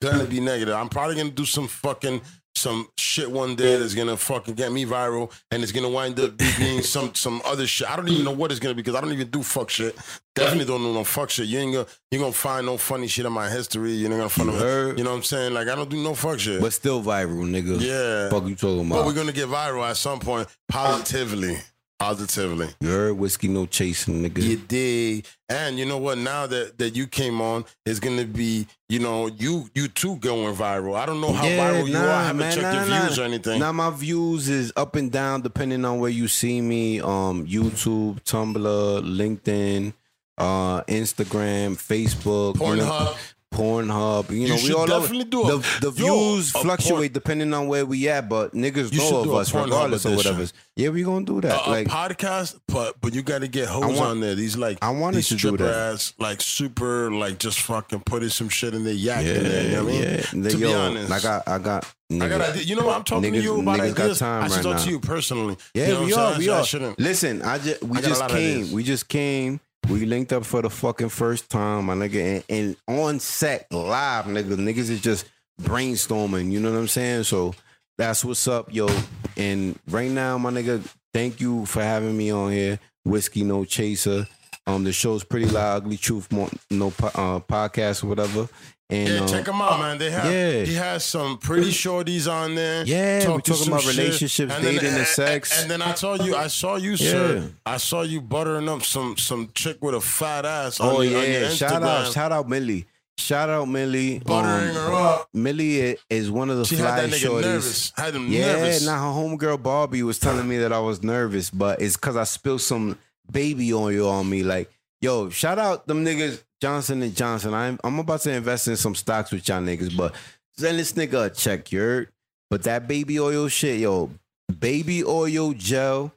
gonna 0.00 0.24
be 0.24 0.40
negative. 0.40 0.74
I'm 0.74 0.88
probably 0.88 1.16
gonna 1.16 1.30
do 1.30 1.44
some 1.44 1.66
fucking 1.66 2.20
some 2.54 2.88
shit 2.98 3.30
one 3.30 3.54
day 3.56 3.76
that's 3.78 3.94
gonna 3.94 4.16
fucking 4.16 4.54
get 4.54 4.70
me 4.72 4.84
viral, 4.84 5.32
and 5.50 5.62
it's 5.62 5.72
gonna 5.72 5.88
wind 5.88 6.18
up 6.20 6.36
being 6.58 6.82
some 6.82 7.14
some 7.14 7.40
other 7.44 7.66
shit. 7.66 7.90
I 7.90 7.96
don't 7.96 8.08
even 8.08 8.24
know 8.24 8.32
what 8.32 8.50
it's 8.50 8.60
gonna 8.60 8.74
be 8.74 8.82
because 8.82 8.96
I 8.96 9.00
don't 9.00 9.12
even 9.12 9.28
do 9.30 9.42
fuck 9.42 9.70
shit. 9.70 9.96
Definitely 10.34 10.66
don't 10.66 10.82
know 10.82 10.92
no 10.92 11.04
fuck 11.04 11.30
shit. 11.30 11.46
You 11.46 11.58
ain't 11.58 11.72
gonna 11.72 11.86
you 12.10 12.18
gonna 12.18 12.32
find 12.32 12.66
no 12.66 12.76
funny 12.76 13.06
shit 13.06 13.24
in 13.26 13.32
my 13.32 13.48
history. 13.48 13.92
You're 13.92 14.10
not 14.10 14.16
gonna 14.16 14.28
find 14.28 14.48
You 14.50 14.54
no, 14.58 14.60
heard? 14.60 14.98
you 14.98 15.04
know 15.04 15.10
what 15.10 15.16
I'm 15.16 15.22
saying? 15.22 15.54
Like 15.54 15.68
I 15.68 15.74
don't 15.74 15.88
do 15.88 16.02
no 16.02 16.14
fuck 16.14 16.38
shit. 16.38 16.60
But 16.60 16.72
still 16.72 17.02
viral, 17.02 17.44
nigga. 17.48 17.80
yeah, 17.80 18.28
Fuck 18.30 18.48
you 18.48 18.56
talking 18.56 18.86
about. 18.86 18.96
but 18.96 19.06
we're 19.06 19.14
gonna 19.14 19.32
get 19.32 19.48
viral 19.48 19.88
at 19.88 19.96
some 19.96 20.18
point 20.20 20.46
positively. 20.68 21.56
Positively. 22.00 22.66
you 22.80 22.88
heard 22.88 23.12
whiskey 23.18 23.46
no 23.46 23.66
chasing, 23.66 24.22
nigga. 24.22 24.42
You 24.42 24.56
did. 24.56 25.28
And 25.50 25.78
you 25.78 25.84
know 25.84 25.98
what? 25.98 26.16
Now 26.16 26.46
that, 26.46 26.78
that 26.78 26.96
you 26.96 27.06
came 27.06 27.42
on, 27.42 27.66
it's 27.84 28.00
gonna 28.00 28.24
be, 28.24 28.66
you 28.88 29.00
know, 29.00 29.26
you 29.26 29.68
you 29.74 29.86
too 29.86 30.16
going 30.16 30.56
viral. 30.56 30.96
I 30.96 31.04
don't 31.04 31.20
know 31.20 31.30
how 31.30 31.44
Yeah, 31.46 31.70
viral 31.72 31.88
you 31.88 31.96
are. 31.98 32.08
I 32.08 32.22
haven't 32.24 32.38
man, 32.38 32.52
checked 32.52 32.62
nah, 32.62 32.72
your 32.72 32.86
nah. 32.88 33.00
views 33.04 33.18
or 33.18 33.24
anything. 33.24 33.60
Now 33.60 33.72
my 33.72 33.90
views 33.90 34.48
is 34.48 34.72
up 34.76 34.96
and 34.96 35.12
down 35.12 35.42
depending 35.42 35.84
on 35.84 36.00
where 36.00 36.10
you 36.10 36.26
see 36.26 36.62
me. 36.62 37.02
Um, 37.02 37.46
YouTube, 37.46 38.22
Tumblr, 38.24 38.56
LinkedIn, 39.02 39.92
uh, 40.38 40.82
Instagram, 40.84 41.76
Facebook, 41.76 42.58
you 42.66 42.76
know, 42.76 43.14
Pornhub. 43.52 44.30
You 44.30 44.48
know, 44.48 44.54
we 44.54 44.60
should 44.60 44.74
all 44.74 44.82
over- 44.90 45.00
definitely 45.00 45.24
do 45.24 45.42
a- 45.42 45.58
the, 45.58 45.90
the 45.90 46.02
yo, 46.04 46.14
views 46.34 46.50
a 46.50 46.52
porn- 46.54 46.64
fluctuate 46.66 47.12
depending 47.12 47.52
on 47.52 47.66
where 47.68 47.84
we 47.84 48.08
at, 48.08 48.28
but 48.28 48.52
niggas 48.54 48.92
You 48.92 48.98
know 48.98 49.20
of 49.22 49.34
us 49.34 49.52
regardless 49.52 50.04
of 50.04 50.14
whatever. 50.16 50.46
Yeah, 50.76 50.88
we 50.90 51.02
gonna 51.02 51.24
do 51.26 51.40
that. 51.42 51.66
a 51.66 51.70
like 51.70 51.86
podcast, 51.88 52.58
but 52.68 53.00
but 53.00 53.12
you 53.14 53.22
got 53.22 53.40
to 53.40 53.48
get 53.48 53.68
hoes 53.68 53.84
want- 53.98 53.98
on 53.98 54.20
there. 54.20 54.34
These 54.34 54.56
like 54.56 54.78
I 54.82 54.92
these 55.12 55.28
to 55.28 55.36
do 55.36 55.56
that. 55.58 55.94
ass, 55.94 56.14
like 56.18 56.40
super, 56.40 57.10
like 57.10 57.38
just 57.38 57.60
fucking 57.62 58.00
putting 58.00 58.28
some 58.30 58.48
shit 58.48 58.72
in 58.74 58.84
their 58.84 58.94
yak 58.94 59.24
yeah, 59.24 59.32
in 59.34 59.42
there. 59.44 59.62
You 59.64 59.70
know 59.76 59.84
what 59.84 59.94
I 59.94 59.96
mean? 59.96 60.02
yeah. 60.44 60.48
To 60.50 60.58
Yo, 60.58 60.68
be 60.68 60.74
honest, 60.74 61.12
I, 61.12 61.42
I 61.46 61.58
got. 61.58 61.94
I 62.12 62.28
got. 62.28 62.66
You 62.66 62.76
know 62.76 62.86
what? 62.86 62.96
I'm 62.96 63.04
talking 63.04 63.32
to 63.32 63.40
you 63.40 63.60
about 63.60 63.78
niggas 63.78 63.94
got 63.94 64.16
time 64.16 64.44
I 64.44 64.48
should 64.48 64.56
right 64.56 64.62
talk 64.64 64.76
now. 64.78 64.84
to 64.84 64.90
you 64.90 65.00
personally. 65.00 65.56
Yeah, 65.74 65.86
you 65.88 65.94
know 65.94 66.00
we 66.04 66.10
what 66.12 66.18
I'm 66.20 66.34
are. 66.34 66.38
We 66.38 66.50
I 66.50 66.58
are. 66.58 66.64
shouldn't. 66.64 66.98
Listen, 66.98 67.42
I 67.42 67.58
just 67.58 67.82
we 67.84 67.98
I 67.98 68.00
just 68.00 68.28
came. 68.28 68.72
We 68.72 68.82
just 68.84 69.08
came. 69.08 69.60
We 69.88 70.06
linked 70.06 70.32
up 70.32 70.44
for 70.44 70.62
the 70.62 70.70
fucking 70.70 71.08
first 71.08 71.50
time, 71.50 71.86
my 71.86 71.94
nigga, 71.94 72.44
and, 72.48 72.76
and 72.88 72.98
on 73.00 73.18
set 73.18 73.66
live, 73.72 74.26
nigga. 74.26 74.56
Niggas 74.56 74.90
is 74.90 75.00
just 75.00 75.28
brainstorming. 75.62 76.52
You 76.52 76.60
know 76.60 76.70
what 76.72 76.78
I'm 76.78 76.88
saying? 76.88 77.24
So 77.24 77.54
that's 77.98 78.24
what's 78.24 78.46
up, 78.46 78.72
yo. 78.72 78.88
And 79.36 79.78
right 79.88 80.10
now, 80.10 80.38
my 80.38 80.50
nigga, 80.50 80.82
thank 81.12 81.40
you 81.40 81.66
for 81.66 81.82
having 81.82 82.16
me 82.16 82.30
on 82.30 82.52
here. 82.52 82.78
Whiskey 83.04 83.42
No 83.42 83.64
Chaser. 83.64 84.26
Um, 84.66 84.84
the 84.84 84.92
show's 84.92 85.24
pretty 85.24 85.46
loud, 85.46 85.78
ugly 85.78 85.96
truth, 85.96 86.30
Mo- 86.30 86.50
no 86.70 86.88
uh, 86.88 87.40
podcast 87.40 88.04
or 88.04 88.08
whatever. 88.08 88.48
And 88.90 89.08
Yeah, 89.08 89.20
um, 89.20 89.28
check 89.28 89.44
them 89.44 89.60
out, 89.62 89.78
man. 89.78 89.98
They 89.98 90.10
have 90.10 90.32
yeah. 90.32 90.64
he 90.64 90.74
has 90.74 91.04
some 91.04 91.38
pretty 91.38 91.70
shorties 91.70 92.30
on 92.30 92.54
there. 92.54 92.84
Yeah, 92.84 93.18
we 93.34 93.40
talking 93.42 93.68
about 93.68 93.86
relationships, 93.86 94.52
dating, 94.60 94.88
and 94.90 95.06
sex. 95.06 95.62
And 95.62 95.70
then 95.70 95.80
I 95.82 95.94
saw 95.94 96.14
you, 96.14 96.34
I 96.36 96.48
saw 96.48 96.76
you, 96.76 96.90
Yeah. 96.92 96.96
sir. 96.96 97.50
I 97.64 97.76
saw 97.76 98.02
you 98.02 98.20
buttering 98.20 98.68
up 98.68 98.82
some 98.82 99.16
some 99.16 99.50
chick 99.54 99.78
with 99.82 99.94
a 99.94 100.00
fat 100.00 100.44
ass. 100.44 100.80
On 100.80 100.88
Oh 100.96 101.00
your, 101.02 101.22
yeah, 101.22 101.48
shout 101.50 101.82
out, 101.82 102.12
shout 102.12 102.32
out 102.32 102.48
Millie. 102.48 102.86
Shout 103.18 103.50
out 103.50 103.68
Millie. 103.68 104.18
buttering 104.20 104.70
Um, 104.70 104.74
her 104.76 104.92
up. 104.94 105.28
Millie 105.34 105.96
is 106.08 106.30
one 106.30 106.48
of 106.48 106.56
the 106.56 106.64
She 106.64 106.76
fly 106.76 106.96
had 107.00 107.10
that 107.10 107.16
nigga 107.16 107.26
shorties. 107.28 107.42
nervous. 107.42 107.92
Had 107.96 108.14
him. 108.14 108.28
Yeah, 108.32 108.52
nervous. 108.56 108.86
now 108.86 109.12
her 109.12 109.20
homegirl 109.20 109.62
Barbie 109.62 110.02
was 110.02 110.18
telling 110.18 110.48
me 110.48 110.56
that 110.58 110.72
I 110.72 110.78
was 110.80 111.02
nervous, 111.02 111.50
but 111.50 111.82
it's 111.82 111.96
cause 111.96 112.16
I 112.16 112.24
spilled 112.24 112.62
some 112.62 112.96
baby 113.30 113.74
oil 113.74 114.08
on 114.08 114.28
me. 114.30 114.42
Like, 114.42 114.70
yo, 115.00 115.30
shout 115.30 115.58
out 115.58 115.86
them 115.86 116.04
niggas 116.04 116.42
Johnson 116.60 117.02
and 117.02 117.14
Johnson. 117.14 117.54
I'm 117.54 117.78
I'm 117.82 117.98
about 117.98 118.20
to 118.22 118.32
invest 118.32 118.68
in 118.68 118.76
some 118.76 118.94
stocks 118.94 119.32
with 119.32 119.46
y'all 119.48 119.60
niggas, 119.60 119.96
but 119.96 120.14
send 120.56 120.78
this 120.78 120.92
nigga 120.92 121.26
a 121.26 121.30
check, 121.30 121.72
you 121.72 121.80
heard? 121.80 122.08
But 122.48 122.64
that 122.64 122.88
baby 122.88 123.18
oil 123.20 123.48
shit, 123.48 123.80
yo, 123.80 124.10
baby 124.58 125.04
oil 125.04 125.52
gel. 125.52 126.12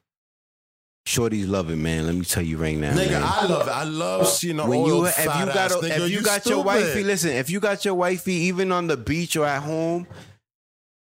Shorties 1.05 1.49
love 1.49 1.69
it, 1.69 1.75
man. 1.75 2.05
Let 2.05 2.15
me 2.15 2.23
tell 2.23 2.43
you 2.43 2.55
right 2.55 2.77
now. 2.77 2.93
Nigga, 2.93 3.11
man 3.11 3.23
I 3.23 3.45
love 3.45 3.67
it. 3.67 3.71
I 3.71 3.83
love 3.83 4.27
seeing 4.27 4.55
when 4.55 4.79
old 4.79 4.87
you 4.87 5.05
if 5.05 5.17
you 5.17 5.25
got 5.25 5.71
a, 5.71 5.75
nigga. 5.75 6.05
if 6.05 6.09
you, 6.09 6.21
got 6.21 6.45
your 6.45 6.63
wifey, 6.63 7.03
listen, 7.03 7.31
if 7.31 7.49
you 7.49 7.59
got 7.59 7.83
your 7.83 7.95
wifey 7.95 8.33
even 8.33 8.71
on 8.71 8.87
the 8.87 8.95
beach 8.95 9.35
or 9.35 9.45
at 9.45 9.63
home, 9.63 10.07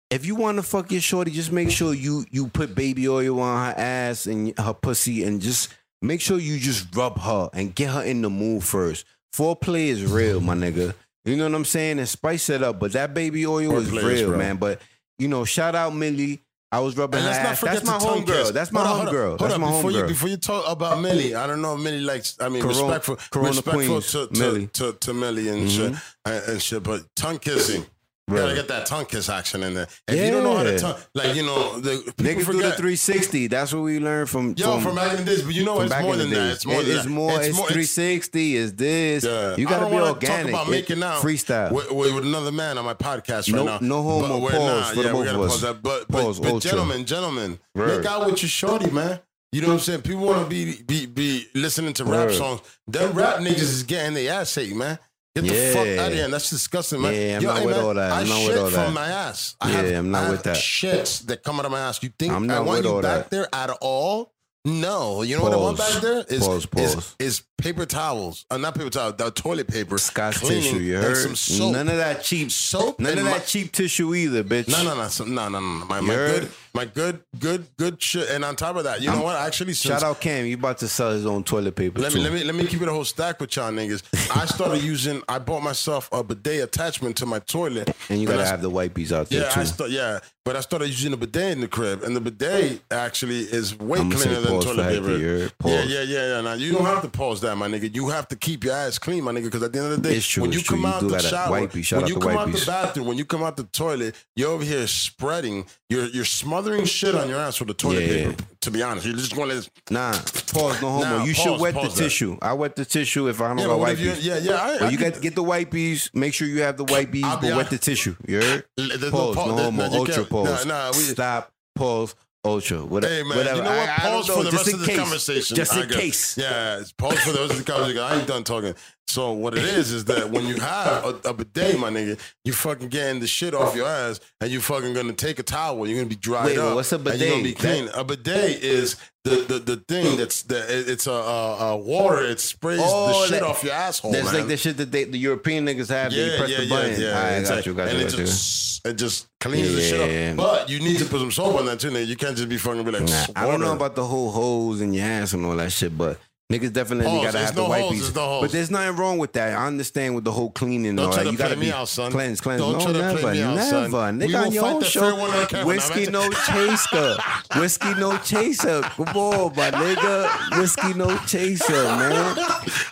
if 0.09 0.25
you 0.25 0.37
want 0.37 0.59
to 0.59 0.63
fuck 0.63 0.93
your 0.93 1.01
shorty, 1.01 1.33
just 1.33 1.51
make 1.51 1.71
sure 1.71 1.93
you 1.93 2.25
you 2.31 2.47
put 2.47 2.77
baby 2.77 3.09
oil 3.09 3.41
on 3.41 3.67
her 3.67 3.75
ass 3.77 4.27
and 4.27 4.57
her 4.59 4.75
pussy 4.75 5.25
and 5.25 5.41
just 5.41 5.75
make 6.03 6.21
sure 6.21 6.39
you 6.39 6.59
just 6.59 6.95
rub 6.95 7.19
her 7.21 7.51
and 7.53 7.75
get 7.75 7.91
her 7.91 8.03
in 8.03 8.23
the 8.23 8.31
mood 8.31 8.65
first. 8.65 9.07
Foreplay 9.35 9.89
is 9.89 10.05
real, 10.05 10.41
my 10.41 10.55
nigga. 10.55 10.95
You 11.25 11.37
know 11.37 11.45
what 11.45 11.55
I'm 11.55 11.65
saying? 11.65 11.99
And 11.99 12.09
spice 12.09 12.49
it 12.49 12.63
up, 12.63 12.81
but 12.81 12.93
that 12.93 13.15
baby 13.15 13.47
oil 13.47 13.79
is 13.79 13.89
Foreplay 13.89 13.97
is 14.13 14.21
real, 14.23 14.31
real. 14.31 14.39
man. 14.39 14.57
But 14.57 14.81
you 15.19 15.29
know, 15.29 15.45
shout 15.45 15.75
out 15.75 15.95
Millie. 15.95 16.41
I 16.73 16.79
was 16.79 16.97
rubbing 16.97 17.19
And 17.19 17.27
her 17.27 17.33
ass. 17.33 17.61
That's 17.61 17.85
my 17.85 17.99
homegirl. 17.99 18.53
That's 18.53 18.71
my 18.71 18.87
Hold 18.87 19.01
on, 19.01 19.07
hold 19.07 19.09
on, 19.09 19.15
homegirl. 19.15 19.39
That's 19.39 19.59
my 19.59 19.71
before 19.73 19.91
You, 19.91 20.05
before 20.05 20.29
you 20.29 20.37
talk 20.37 20.65
about 20.69 21.01
Millie, 21.03 21.35
I 21.35 21.47
don't 21.49 21.61
know 21.61 21.75
if 21.75 21.81
Millie 21.81 22.01
likes. 22.01 22.37
I 22.41 22.49
mean, 22.49 22.63
Corona- 22.63 22.83
respectful, 22.83 23.17
Corona 23.31 23.49
respectful 23.49 23.85
Queens, 23.87 24.13
to, 24.13 24.27
to, 24.29 24.39
Millie. 24.39 24.67
to 24.69 24.93
to 24.93 25.15
Millie 25.15 25.49
and 25.49 25.69
mm-hmm. 25.69 25.95
shit 25.95 26.03
and, 26.25 26.45
and 26.49 26.63
shit. 26.63 26.83
But 26.83 27.03
tongue 27.17 27.39
kissing. 27.39 27.85
You 28.31 28.37
gotta 28.37 28.55
get 28.55 28.69
that 28.69 28.87
tongue 28.87 29.07
kiss 29.07 29.29
action 29.29 29.63
in 29.63 29.75
there. 29.75 29.89
If 30.09 30.15
you 30.25 30.31
don't 30.31 30.45
know 30.45 30.57
how 30.57 30.63
to 30.63 30.79
tongue, 30.79 30.97
like 31.15 31.35
you 31.35 31.43
know, 31.43 31.81
the 31.81 31.97
Niggas 32.19 32.47
do 32.47 32.53
the 32.63 32.71
360. 32.73 33.47
That's 33.49 33.73
what 33.75 33.83
we 33.83 33.99
learned 33.99 34.29
from. 34.31 34.55
Yo, 34.57 34.79
from 34.81 34.95
back 34.95 35.13
in 35.19 35.25
the 35.25 35.25
days, 35.25 35.43
but 35.43 35.55
you 35.55 35.65
know 35.65 35.77
from 35.77 35.87
it's 35.87 36.01
more 36.01 36.17
than 36.17 36.31
that. 36.31 36.53
It's 36.53 36.67
more 36.67 36.81
It- 36.81 36.89
it's 36.89 37.07
more. 37.07 37.33
It's, 37.41 37.57
360. 37.59 38.57
It's 38.57 38.73
this. 38.73 39.25
Yeah. 39.25 39.57
You 39.57 39.67
gotta 39.67 39.87
be 39.87 39.97
organic. 40.01 40.53
Talk 40.53 40.63
about 40.63 40.69
It- 40.69 40.71
making 40.71 41.03
out 41.03 41.23
freestyle. 41.23 41.73
with, 41.73 41.91
with, 41.91 42.15
with 42.15 42.25
another 42.25 42.53
man 42.53 42.79
on 42.79 42.85
my 42.85 42.95
podcast 42.95 43.51
No- 43.53 43.67
right 43.67 43.81
now. 43.83 43.87
no 43.89 44.03
homo. 44.03 44.41
But 44.41 44.53
Pause 44.53 44.89
for 44.91 44.95
the 44.97 45.03
yeah, 45.03 45.07
we 45.07 45.13
both 45.13 45.25
gotta 45.27 45.39
of 45.39 45.45
us. 45.45 45.51
pause 45.53 45.61
that. 45.63 45.83
But, 45.83 46.09
Pause, 46.09 46.41
but, 46.41 46.59
gentlemen, 46.61 47.05
gentlemen, 47.05 47.59
Word. 47.75 47.99
make 48.03 48.07
out 48.11 48.27
with 48.27 48.43
your 48.43 48.49
shorty, 48.49 48.91
man. 48.91 49.21
You 49.53 49.63
know 49.63 49.67
what 49.69 49.75
I'm 49.75 49.81
saying? 49.81 50.03
People 50.03 50.27
want 50.27 50.45
to 50.45 50.49
be 50.49 50.81
be 50.83 51.07
be 51.07 51.47
listening 51.57 51.93
to 51.95 52.05
rap 52.05 52.31
songs. 52.31 52.61
Them 52.87 53.13
rap 53.15 53.39
niggas 53.39 53.59
is 53.63 53.83
getting 53.83 54.15
their 54.15 54.33
ass 54.41 54.57
ate, 54.57 54.77
man. 54.77 54.97
Get 55.37 55.45
the 55.45 55.55
Yeah. 55.55 55.73
fuck 55.73 55.87
out 56.05 56.09
of 56.11 56.15
here. 56.19 56.29
That's 56.29 56.51
disgusting, 56.51 57.01
man. 57.03 57.15
Yeah, 57.15 57.37
I'm 57.37 57.43
Yo, 57.43 57.49
not 57.51 57.59
hey, 57.61 57.67
with 57.67 57.77
man, 57.77 57.85
all 57.85 57.95
that. 57.95 58.13
I'm 58.13 58.27
I 58.27 58.29
not 58.29 58.39
shit 58.39 58.49
with 58.49 58.59
all 58.59 58.71
from 58.71 58.95
my 58.95 59.07
ass. 59.09 59.55
I 59.61 59.71
Yeah, 59.71 59.77
have, 59.77 59.95
I'm 59.97 60.11
not 60.11 60.25
I 60.27 60.31
with 60.31 60.43
that. 60.43 60.57
Shits 60.57 61.27
that 61.27 61.45
come 61.45 61.59
out 61.61 61.67
of 61.67 61.71
my 61.73 61.81
ass. 61.81 62.03
You 62.03 62.11
think 62.19 62.33
I'm 62.33 62.45
I 62.45 62.47
not 62.47 62.65
want 62.67 62.79
with 62.79 62.87
you 62.87 62.95
all 62.97 63.03
back 63.03 63.25
that. 63.25 63.31
there 63.31 63.49
at 63.53 63.71
all? 63.81 64.33
No. 64.65 65.23
You 65.23 65.37
know 65.39 65.43
what 65.45 65.53
I 65.55 65.57
want 65.57 65.79
back 65.79 66.03
there? 66.03 66.25
Is, 66.29 66.41
Pause, 66.47 66.57
is, 66.59 66.67
pause. 66.67 67.17
is 67.19 67.43
paper 67.57 67.87
towels. 67.87 68.45
Uh, 68.51 68.59
not 68.59 68.75
paper 68.75 68.91
towels, 68.91 69.15
the 69.17 69.31
toilet 69.31 69.69
paper. 69.69 69.97
Scott 69.99 70.35
tissue. 70.35 70.77
You 70.77 70.97
heard? 70.97 71.17
some 71.17 71.35
soap. 71.37 71.73
None 71.73 71.89
of 71.89 71.97
that 71.97 72.23
cheap. 72.23 72.51
soap. 72.51 72.99
None 73.01 73.17
of 73.17 73.25
my- 73.25 73.39
that 73.39 73.47
cheap 73.47 73.73
tissue 73.73 74.15
either, 74.15 74.45
bitch. 74.45 74.69
no, 74.69 74.83
no, 74.83 74.95
no, 74.97 75.09
some, 75.09 75.35
no, 75.35 75.49
no, 75.49 75.61
no. 75.61 75.85
My, 75.87 76.01
my 76.01 76.13
heard? 76.13 76.41
good, 76.43 76.51
my 76.75 76.85
good, 76.85 77.21
good, 77.39 77.67
good 77.77 78.01
shit. 78.03 78.31
And 78.31 78.45
on 78.45 78.57
top 78.57 78.77
of 78.77 78.85
that, 78.85 79.01
you 79.03 79.11
know 79.11 79.23
what? 79.23 79.37
Actually, 79.37 79.73
since 79.75 79.95
Shout 80.01 80.03
out 80.03 80.21
Cam. 80.21 80.47
You 80.47 80.55
about 80.55 80.79
to 80.79 80.89
sell 80.89 81.11
his 81.11 81.27
own 81.27 81.43
toilet 81.45 81.75
paper 81.77 82.01
Let 82.01 82.13
too. 82.13 82.19
me 82.19 82.25
let 82.25 82.33
me 82.33 82.45
let 82.45 82.55
me 82.55 82.67
keep 82.67 82.81
it 82.83 82.89
a 82.89 82.93
whole 82.93 83.05
stack 83.05 83.41
with 83.41 83.55
y'all 83.57 83.71
niggas. 83.73 84.03
I 84.37 84.47
started 84.47 84.83
using. 84.83 85.23
I 85.29 85.39
bought 85.39 85.63
myself 85.63 86.09
a 86.13 86.23
bidet 86.23 86.63
attachment 86.63 87.17
to 87.19 87.27
my 87.27 87.39
toilet. 87.41 87.91
and 88.09 88.21
you 88.21 88.27
gotta 88.27 88.43
I- 88.43 88.47
have 88.47 88.63
the 88.63 88.71
wipes 88.71 89.13
out 89.13 89.29
there 89.29 89.43
Yeah, 89.43 89.49
too. 89.51 89.61
I 89.61 89.65
start. 89.65 89.91
Yeah, 89.91 90.21
but 90.45 90.57
I 90.57 90.61
started 90.61 90.89
using 90.89 91.13
a 91.13 91.17
bidet 91.17 91.53
in 91.53 91.61
the 91.61 91.69
crib, 91.69 92.03
and 92.03 92.15
the 92.17 92.21
bidet 92.21 92.81
actually 92.91 93.41
is 93.41 93.79
way 93.79 93.99
cleaner 93.99 94.41
than 94.41 94.61
toilet 94.61 94.89
paper. 94.89 95.17
you? 95.17 95.51
Yeah, 95.65 95.83
yeah, 95.85 96.03
yeah, 96.03 96.35
yeah. 96.37 96.41
Now 96.41 96.53
you 96.55 96.73
don't 96.73 96.85
have 96.87 97.03
to 97.03 97.09
pause 97.09 97.41
that, 97.43 97.57
my 97.57 97.69
nigga. 97.69 97.95
You 97.95 98.09
have 98.09 98.29
to 98.29 98.37
keep 98.37 98.65
your 98.65 98.75
ass 98.75 98.99
clean, 98.99 99.25
my 99.25 99.33
nigga, 99.33 99.45
because 99.45 99.63
at 99.63 99.73
the 99.73 99.79
end 99.81 99.93
of 99.93 100.03
the 100.03 100.09
day, 100.09 100.21
true, 100.21 100.43
when 100.43 100.53
you 100.53 100.63
come 100.63 100.81
You 100.81 100.87
out 100.87 101.01
do 101.01 101.09
the 101.11 101.19
shower. 101.19 101.69
Shout 101.83 102.01
when 102.03 102.07
you 102.09 102.19
come 102.21 102.37
out 102.39 102.53
the 102.53 102.65
bathroom, 102.67 103.07
when 103.07 103.19
you 103.19 103.25
come 103.25 103.43
out 103.43 103.57
the 103.57 103.65
toilet, 103.65 104.15
you're 104.37 104.51
over 104.51 104.65
here 104.65 104.87
spreading. 104.87 105.67
You're 105.89 106.07
you're 106.07 106.25
smothering 106.25 106.60
shit 106.87 107.15
on 107.15 107.29
your 107.29 107.39
ass 107.39 107.59
with 107.61 107.69
the 107.69 107.75
toilet 107.75 108.03
Yeah. 108.05 108.31
paper. 108.31 108.45
To 108.63 108.71
be 108.71 108.83
honest, 108.83 109.07
you're 109.07 109.17
just 109.17 109.35
going 109.35 109.49
to. 109.51 109.71
Nah, 109.91 110.13
pause, 110.53 110.81
no 110.83 110.91
homo. 110.91 111.01
Nah, 111.05 111.25
you 111.25 111.35
pause, 111.35 111.43
should 111.45 111.61
wet 111.61 111.75
the 111.75 111.83
that. 111.83 111.91
tissue. 111.95 112.37
I 112.43 112.53
wet 112.53 112.77
the 112.77 112.85
tissue 112.85 113.29
if 113.29 113.41
I 113.41 113.49
don't 113.49 113.59
Yeah, 113.59 113.65
got 113.65 113.71
but 113.71 113.79
what 113.79 113.89
wipes. 113.89 114.01
you, 114.01 114.13
yeah, 114.21 114.39
yeah. 114.39 114.53
I, 114.55 114.77
Or 114.79 114.85
I 114.85 114.89
you 114.91 114.99
could- 114.99 115.13
got 115.15 115.23
get 115.23 115.35
the 115.35 115.43
wipes. 115.43 116.11
Make 116.15 116.35
sure 116.35 116.47
you 116.47 116.63
have 116.63 116.77
the 116.77 116.85
wipes, 116.85 117.19
I'll 117.25 117.41
but 117.41 117.57
wet 117.57 117.71
the 117.71 117.79
tissue. 117.79 118.17
You 118.27 118.41
heard? 118.43 118.65
There's 118.77 119.11
Pause, 119.11 119.37
no, 119.37 119.47
no, 119.47 119.63
homo. 119.65 119.89
no, 119.89 119.99
ultra 119.99 120.25
pause. 120.25 120.67
Nah, 120.67 120.87
nah, 120.87 120.89
we, 120.93 120.99
Stop. 121.05 121.53
Pause. 121.75 122.15
Ultra. 122.43 122.79
Whatever. 122.87 123.13
Hey 123.15 123.23
man, 123.23 123.37
whatever. 123.37 123.57
you 123.59 123.63
know 123.65 123.71
what? 123.71 123.89
I- 123.89 123.93
I 123.95 123.99
Pause 123.99 124.27
for 124.29 124.45
the 124.45 124.51
rest 124.51 124.73
of 124.73 124.81
the 124.81 124.97
conversation. 124.97 125.57
Just 125.57 125.75
I 125.75 125.83
in 125.83 125.89
case. 125.91 126.39
Yeah, 126.39 126.83
pause 126.97 127.19
for 127.21 127.33
the 127.33 127.41
rest 127.41 127.53
of 127.53 127.59
the 127.67 127.71
conversation. 127.71 128.03
I 128.03 128.19
ain't 128.19 128.27
done 128.27 128.45
talking. 128.45 128.75
So 129.11 129.33
what 129.33 129.57
it 129.59 129.65
is 129.65 129.91
is 129.93 130.05
that 130.07 130.31
when 130.31 130.47
you 130.47 130.55
have 130.61 131.05
a, 131.05 131.29
a 131.31 131.35
bidet, 131.35 131.79
my 131.79 131.91
nigga, 131.91 132.19
you 132.45 132.53
fucking 132.53 132.89
getting 132.89 133.21
the 133.21 133.27
shit 133.27 133.55
off 133.55 133.75
your 133.75 133.87
ass, 133.89 134.21
and 134.41 134.51
you 134.51 134.61
fucking 134.61 134.95
gonna 134.95 135.13
take 135.13 135.39
a 135.39 135.43
towel. 135.43 135.87
You're 135.87 135.97
gonna 135.99 136.09
be 136.09 136.17
dried 136.17 136.47
Wait, 136.47 136.59
up. 136.59 136.75
what's 136.77 136.93
a 136.93 136.97
And 136.97 137.07
you're 137.21 137.31
gonna 137.31 137.43
be 137.43 137.53
bidet? 137.55 137.59
clean. 137.59 137.89
A 137.95 138.05
bidet 138.05 138.63
is 138.63 138.97
the 139.25 139.31
the, 139.49 139.59
the 139.59 139.77
thing 139.77 140.17
that's 140.17 140.43
the 140.43 140.65
it's 140.91 141.07
a, 141.07 141.11
a, 141.13 141.59
a 141.73 141.77
water. 141.77 142.23
It 142.25 142.41
sprays 142.41 142.81
Oh, 142.83 143.09
the 143.09 143.27
shit 143.27 143.41
that- 143.41 143.43
off 143.43 143.65
your 143.65 143.73
asshole. 143.75 144.13
That's 144.13 144.27
man. 144.27 144.35
like 144.35 144.47
the 144.49 144.57
shit 144.57 144.77
that 144.77 144.93
they, 144.93 145.05
the 145.05 145.19
European 145.19 145.67
niggas 145.67 145.89
have. 145.89 146.13
yeah, 146.13 146.25
they 146.27 146.39
press 146.39 146.51
yeah, 146.51 146.57
the 146.59 146.65
yeah, 146.65 146.69
button. 146.77 147.01
yeah. 147.01 147.09
I 147.19 147.23
got 147.31 147.39
exactly. 147.41 147.73
you. 147.73 147.77
Got 147.77 147.89
and 147.89 147.99
you. 147.99 148.05
it 148.07 148.11
Got 148.11 148.19
you. 148.19 148.25
just 148.27 148.87
it 148.87 148.95
just 148.95 149.29
cleans 149.41 149.75
the 149.75 149.81
shit 149.83 150.01
up. 150.01 150.37
But 150.37 150.69
you 150.71 150.79
need 150.79 150.99
to 150.99 151.05
put 151.05 151.19
some 151.21 151.31
soap 151.33 151.57
on 151.59 151.67
that 151.67 151.81
too, 151.81 151.91
nigga. 151.91 152.07
You 152.07 152.17
can't 152.17 152.37
just 152.37 152.49
be 152.49 152.57
fucking 152.59 152.85
be 152.85 152.93
like, 152.93 153.03
Nah, 153.03 153.27
I 153.37 153.47
don't 153.47 153.61
know 153.61 153.73
about 153.75 153.95
the 153.97 154.05
whole 154.07 154.31
holes 154.31 154.81
in 154.81 154.95
your 154.95 155.05
ass 155.05 155.33
and 155.35 155.45
all 155.45 155.57
that 155.57 155.73
shit, 155.73 155.99
but 155.99 156.19
niggas 156.51 156.73
definitely 156.73 157.07
Holes, 157.11 157.25
gotta 157.25 157.39
have 157.39 157.57
no 157.57 157.63
the 157.65 157.69
white 157.71 157.81
holes, 157.83 157.93
piece. 157.95 158.15
no. 158.15 158.41
But 158.43 158.51
there's 158.53 158.71
nothing 158.71 158.97
wrong 158.97 159.19
with 159.19 159.33
that. 159.35 159.57
I 159.57 159.67
understand 159.67 160.15
with 160.15 160.25
the 160.25 160.33
whole 160.33 160.51
cleaning 160.51 160.87
and 160.89 160.97
Don't 160.99 161.07
all 161.07 161.13
try 161.13 161.23
that. 161.23 161.29
to 161.29 161.33
You 161.33 161.39
gotta 161.39 161.55
play 161.55 161.61
me 161.61 161.67
be 161.67 161.73
out, 161.73 161.89
son. 161.89 162.13
cleanse, 162.13 162.41
cleanse. 162.41 162.61
Don't 162.61 162.73
no, 162.73 162.79
try 162.81 162.93
to 162.93 162.99
play 162.99 163.15
never, 163.15 163.33
me 163.33 163.43
out, 163.43 163.55
never. 163.57 163.91
son. 163.91 164.21
Nigga 164.21 164.27
We 164.27 164.35
on 164.35 164.53
your 164.53 164.67
own 164.67 164.83
show. 164.83 165.01
fair 165.01 165.15
one 165.15 165.31
on 165.31 165.47
camera. 165.47 165.67
Whiskey 165.67 166.07
no 166.11 166.31
chaser. 166.31 167.17
Whiskey 167.57 167.95
no 167.95 168.19
chaser. 168.19 168.83
Come 168.83 169.09
on, 169.17 169.57
my 169.57 169.71
nigga. 169.71 170.59
Whiskey 170.59 170.95
no 170.95 171.17
chaser, 171.27 171.73
man. 171.73 172.37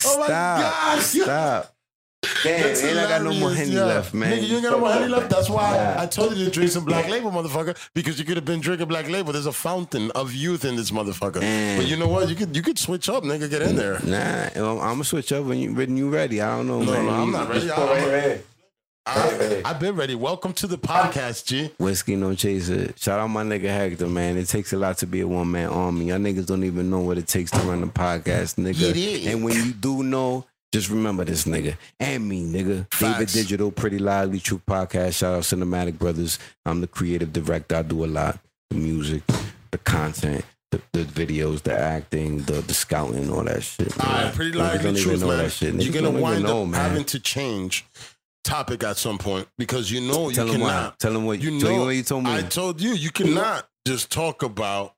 Oh 0.07 0.19
my 0.21 0.27
Stop. 0.27 0.61
God. 0.61 1.03
Stop. 1.03 1.75
Damn, 2.43 2.63
That's 2.63 2.83
and 2.83 2.99
I 2.99 3.09
got 3.09 3.23
no 3.23 3.33
more 3.33 3.53
Henny 3.53 3.73
yeah. 3.73 3.85
left, 3.85 4.13
man. 4.13 4.33
Nigga, 4.39 4.49
you 4.49 4.55
ain't 4.57 4.65
got 4.65 4.73
no 4.73 4.81
more 4.81 4.91
Henny 4.93 5.07
left. 5.09 5.31
That's 5.31 5.49
why 5.49 5.73
Nah. 5.77 6.03
I 6.03 6.07
told 6.07 6.37
you 6.37 6.45
to 6.47 6.51
drink 6.51 6.71
some 6.73 6.85
Black 6.85 7.09
Label, 7.09 7.31
motherfucker, 7.31 7.77
because 7.95 8.19
you 8.19 8.25
could 8.25 8.37
have 8.37 8.45
been 8.45 8.61
drinking 8.61 8.89
Black 8.89 9.09
Label. 9.09 9.33
There's 9.33 9.47
a 9.47 9.53
fountain 9.53 10.11
of 10.13 10.33
youth 10.35 10.65
in 10.65 10.75
this 10.75 10.91
motherfucker. 10.91 11.41
Mm. 11.41 11.77
But 11.77 11.87
you 11.87 11.97
know 11.97 12.09
what? 12.09 12.29
You 12.29 12.35
could 12.35 12.55
you 12.57 12.63
could 12.63 12.79
switch 12.79 13.09
up, 13.09 13.23
nigga. 13.23 13.49
Get 13.49 13.63
in 13.63 13.77
there. 13.77 14.01
Nah, 14.05 14.49
I'm 14.57 14.79
gonna 14.79 15.05
switch 15.05 15.31
up 15.33 15.45
when 15.45 15.59
you 15.59 15.73
when 15.75 15.97
you 15.97 16.11
ready. 16.11 16.41
I 16.41 16.57
don't 16.57 16.67
know, 16.67 16.83
No, 16.83 16.93
man. 16.93 17.07
no, 17.07 17.13
I'm 17.13 17.31
not 17.31 17.49
ready. 17.49 17.71
I'm- 17.71 17.97
here. 18.11 18.43
I, 19.07 19.63
I've 19.65 19.81
been 19.81 19.97
ready. 19.97 20.15
Welcome 20.15 20.53
to 20.55 20.67
the 20.67 20.77
podcast, 20.77 21.47
G. 21.47 21.71
Whiskey 21.79 22.15
no 22.15 22.35
chaser. 22.35 22.93
Shout 22.97 23.19
out 23.19 23.29
my 23.29 23.43
nigga 23.43 23.63
Hector, 23.69 24.07
man. 24.07 24.37
It 24.37 24.49
takes 24.49 24.75
a 24.75 24.77
lot 24.77 24.99
to 24.99 25.07
be 25.07 25.21
a 25.21 25.27
one 25.27 25.51
man 25.51 25.71
army. 25.71 26.07
Y'all 26.09 26.19
niggas 26.19 26.45
don't 26.45 26.63
even 26.65 26.91
know 26.91 27.01
what 27.01 27.17
it 27.17 27.27
takes 27.27 27.51
to 27.53 27.59
run 27.61 27.83
a 27.83 27.87
podcast, 27.87 28.57
nigga. 28.57 28.91
It 28.91 28.97
is. 28.99 29.27
And 29.29 29.43
when 29.45 29.55
you 29.55 29.73
do 29.73 30.03
know, 30.03 30.45
just 30.73 30.91
remember 30.91 31.25
this 31.25 31.45
nigga 31.45 31.77
and 31.99 32.29
me, 32.29 32.45
nigga. 32.45 32.87
David 32.99 33.29
Digital, 33.29 33.71
Pretty 33.71 33.99
Lie 33.99 34.23
Ugly 34.25 34.41
Truth 34.41 34.67
Podcast. 34.67 35.17
Shout 35.19 35.35
out 35.35 35.43
Cinematic 35.43 35.99
Brothers. 35.99 36.39
I'm 36.67 36.81
the 36.81 36.87
creative 36.87 37.33
director. 37.33 37.77
I 37.77 37.83
do 37.83 38.05
a 38.05 38.07
lot. 38.07 38.39
The 38.71 38.77
music, 38.77 39.23
the 39.71 39.79
content, 39.79 40.45
the, 40.71 40.83
the 40.93 41.05
videos, 41.05 41.63
the 41.63 41.79
acting, 41.79 42.43
the 42.43 42.61
the 42.61 42.75
scouting, 42.75 43.31
all 43.33 43.45
that 43.45 43.63
shit. 43.63 43.99
All 43.99 44.13
man. 44.13 44.25
right, 44.27 44.35
pretty 44.35 44.53
lively 44.59 44.93
know 44.93 45.27
man. 45.27 45.39
that 45.39 45.51
shit. 45.53 45.75
You're 45.75 46.03
gonna 46.03 46.21
wind 46.21 46.43
know, 46.45 46.63
up 46.65 46.69
man. 46.69 46.81
having 46.91 47.05
to 47.07 47.21
change 47.21 47.87
topic 48.45 48.83
at 48.83 48.97
some 48.97 49.19
point 49.19 49.49
because 49.59 49.91
you 49.91 50.01
know 50.01 50.31
Tell 50.31 50.47
you 50.47 50.55
him 50.55 50.61
why. 50.63 50.69
cannot. 50.69 50.99
Tell 50.99 51.17
him 51.17 51.25
what 51.25 51.41
You 51.41 51.61
tell 51.61 51.71
know, 51.71 51.77
you 51.77 51.85
what 51.85 51.97
you 51.97 52.03
told 52.03 52.25
me. 52.25 52.35
I 52.35 52.43
told 52.43 52.81
you 52.81 52.93
you 52.93 53.11
cannot 53.11 53.69
just 53.87 54.11
talk 54.13 54.43
about 54.43 54.95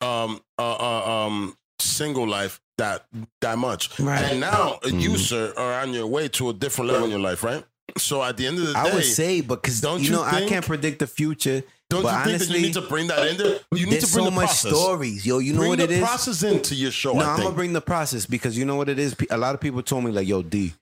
um 0.00 0.40
uh, 0.58 0.76
uh 0.76 1.26
um 1.26 1.56
single 1.84 2.26
life 2.26 2.60
that 2.78 3.06
that 3.40 3.58
much. 3.58 3.98
Right. 4.00 4.22
And 4.24 4.40
now 4.40 4.78
uh, 4.84 4.88
you 4.88 5.10
Mhm. 5.10 5.18
sir 5.18 5.52
are 5.56 5.80
on 5.82 5.92
your 5.94 6.06
way 6.06 6.28
to 6.28 6.50
a 6.50 6.52
different 6.52 6.90
level 6.90 7.04
in 7.04 7.10
your 7.10 7.20
life, 7.20 7.42
right? 7.44 7.64
So 7.96 8.22
at 8.22 8.36
the 8.36 8.46
end 8.46 8.58
of 8.58 8.66
the 8.66 8.72
day, 8.72 8.78
I 8.78 8.94
would 8.94 9.04
say 9.04 9.40
but 9.40 9.62
because 9.62 9.80
don't 9.80 10.00
you 10.00 10.06
you 10.06 10.10
know 10.12 10.22
I 10.22 10.46
can't 10.48 10.64
predict 10.66 10.98
the 10.98 11.06
future. 11.06 11.62
don't 11.90 12.02
but 12.02 12.26
you 12.26 12.38
think 12.38 12.48
that 12.48 12.56
you 12.56 12.62
need 12.62 12.72
to 12.74 12.80
bring 12.80 13.06
that 13.08 13.26
in 13.28 13.36
there? 13.36 13.58
You 13.72 13.86
need 13.86 14.00
to 14.00 14.06
bring 14.12 14.24
so 14.24 14.24
the 14.24 14.30
much 14.32 14.46
process. 14.46 14.72
stories, 14.72 15.26
yo. 15.26 15.38
You 15.38 15.52
know 15.52 15.58
bring 15.60 15.68
what 15.70 15.78
the 15.78 15.84
it 15.84 15.90
is? 15.92 16.00
process 16.00 16.42
into 16.42 16.74
your 16.74 16.90
show. 16.90 17.12
no, 17.12 17.20
I 17.20 17.34
I'm 17.34 17.42
gonna 17.42 17.54
bring 17.54 17.72
the 17.72 17.80
process 17.82 18.26
because 18.26 18.58
you 18.58 18.64
know 18.64 18.74
what 18.76 18.88
it 18.88 18.98
is. 18.98 19.14
A 19.30 19.36
lot 19.36 19.54
of 19.54 19.60
people 19.60 19.82
told 19.82 20.02
me 20.04 20.10
like, 20.10 20.26
"Yo, 20.26 20.42
D, 20.42 20.72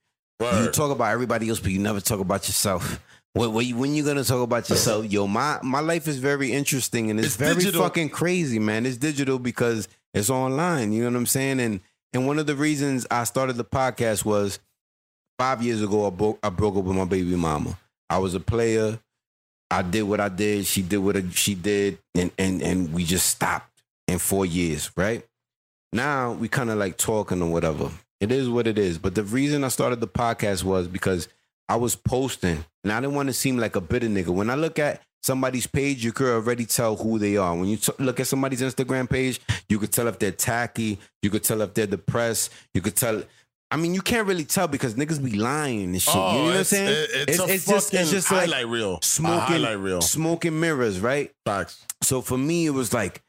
you 0.40 0.68
talk 0.70 0.90
about 0.90 1.10
everybody 1.12 1.48
else, 1.50 1.60
but 1.60 1.72
you 1.72 1.78
never 1.80 2.00
talk 2.00 2.20
about 2.20 2.46
yourself." 2.48 2.98
When, 3.34 3.52
when, 3.54 3.66
you, 3.66 3.76
when 3.76 3.94
you 3.94 4.04
gonna 4.04 4.24
talk 4.24 4.42
about 4.42 4.68
yourself, 4.70 5.10
yo? 5.10 5.26
My 5.26 5.58
my 5.62 5.80
life 5.80 6.06
is 6.06 6.18
very 6.18 6.52
interesting 6.52 7.10
and 7.10 7.18
it's, 7.18 7.28
It's 7.28 7.36
very 7.36 7.54
digital. 7.56 7.82
fucking 7.82 8.10
crazy, 8.10 8.58
man. 8.58 8.84
It's 8.86 8.96
digital 8.98 9.38
because 9.38 9.88
it's 10.14 10.30
online. 10.30 10.92
You 10.92 11.02
know 11.02 11.10
what 11.10 11.16
I'm 11.16 11.26
saying? 11.26 11.60
And 11.60 11.80
and 12.12 12.26
one 12.26 12.38
of 12.38 12.46
the 12.46 12.54
reasons 12.54 13.06
I 13.10 13.24
started 13.24 13.54
the 13.54 13.64
podcast 13.64 14.24
was 14.24 14.58
five 15.38 15.62
years 15.62 15.82
ago. 15.82 16.06
I 16.06 16.10
broke 16.10 16.38
I 16.42 16.50
broke 16.50 16.76
up 16.76 16.84
with 16.84 16.96
my 16.96 17.04
baby 17.04 17.36
mama. 17.36 17.78
I 18.10 18.18
was 18.18 18.34
a 18.34 18.40
player. 18.40 18.98
I 19.70 19.82
did 19.82 20.02
what 20.02 20.20
I 20.20 20.28
did. 20.28 20.66
She 20.66 20.82
did 20.82 20.98
what 20.98 21.16
she 21.32 21.54
did, 21.54 21.98
and 22.14 22.30
and 22.38 22.62
and 22.62 22.92
we 22.92 23.04
just 23.04 23.26
stopped 23.26 23.82
in 24.06 24.18
four 24.18 24.44
years, 24.44 24.90
right? 24.96 25.24
Now 25.92 26.32
we 26.32 26.48
kind 26.48 26.70
of 26.70 26.78
like 26.78 26.96
talking 26.96 27.42
or 27.42 27.50
whatever. 27.50 27.90
It 28.20 28.30
is 28.30 28.48
what 28.48 28.66
it 28.66 28.78
is. 28.78 28.98
But 28.98 29.14
the 29.14 29.24
reason 29.24 29.64
I 29.64 29.68
started 29.68 30.00
the 30.00 30.08
podcast 30.08 30.62
was 30.62 30.88
because 30.88 31.28
I 31.68 31.76
was 31.76 31.96
posting, 31.96 32.64
and 32.84 32.92
I 32.92 33.00
didn't 33.00 33.14
want 33.14 33.28
to 33.28 33.32
seem 33.32 33.56
like 33.56 33.76
a 33.76 33.80
bitter 33.80 34.08
nigga. 34.08 34.28
When 34.28 34.50
I 34.50 34.54
look 34.54 34.78
at 34.78 35.00
somebody's 35.22 35.66
page, 35.66 36.04
you 36.04 36.12
could 36.12 36.28
already 36.28 36.66
tell 36.66 36.96
who 36.96 37.18
they 37.18 37.36
are. 37.36 37.54
When 37.54 37.66
you 37.66 37.76
t- 37.76 37.92
look 37.98 38.20
at 38.20 38.26
somebody's 38.26 38.60
Instagram 38.60 39.08
page, 39.08 39.40
you 39.68 39.78
could 39.78 39.92
tell 39.92 40.08
if 40.08 40.18
they're 40.18 40.32
tacky. 40.32 40.98
You 41.22 41.30
could 41.30 41.44
tell 41.44 41.60
if 41.62 41.74
they're 41.74 41.86
depressed. 41.86 42.52
You 42.74 42.80
could 42.80 42.96
tell. 42.96 43.22
I 43.70 43.76
mean, 43.76 43.94
you 43.94 44.02
can't 44.02 44.26
really 44.26 44.44
tell 44.44 44.68
because 44.68 44.94
niggas 44.94 45.22
be 45.24 45.38
lying 45.38 45.84
and 45.84 46.02
shit. 46.02 46.14
Oh, 46.14 46.32
you 46.32 46.38
know 46.38 46.44
what 46.44 46.54
I'm 46.54 46.60
oh, 46.60 46.62
saying? 46.64 46.88
it- 46.88 47.28
it's, 47.28 47.38
a 47.38 47.46
just 47.70 47.94
it's 47.94 48.10
just 48.10 48.30
like 48.30 48.40
highlight 48.42 48.68
reel. 48.68 49.00
Smoking 49.02 49.38
highlight 49.38 49.78
reel. 49.78 50.02
smoking 50.02 50.60
mirrors, 50.60 51.00
right? 51.00 51.32
Facts. 51.46 51.86
So 52.02 52.20
for 52.20 52.36
me, 52.36 52.66
it 52.66 52.70
was 52.70 52.92
like 52.92 53.22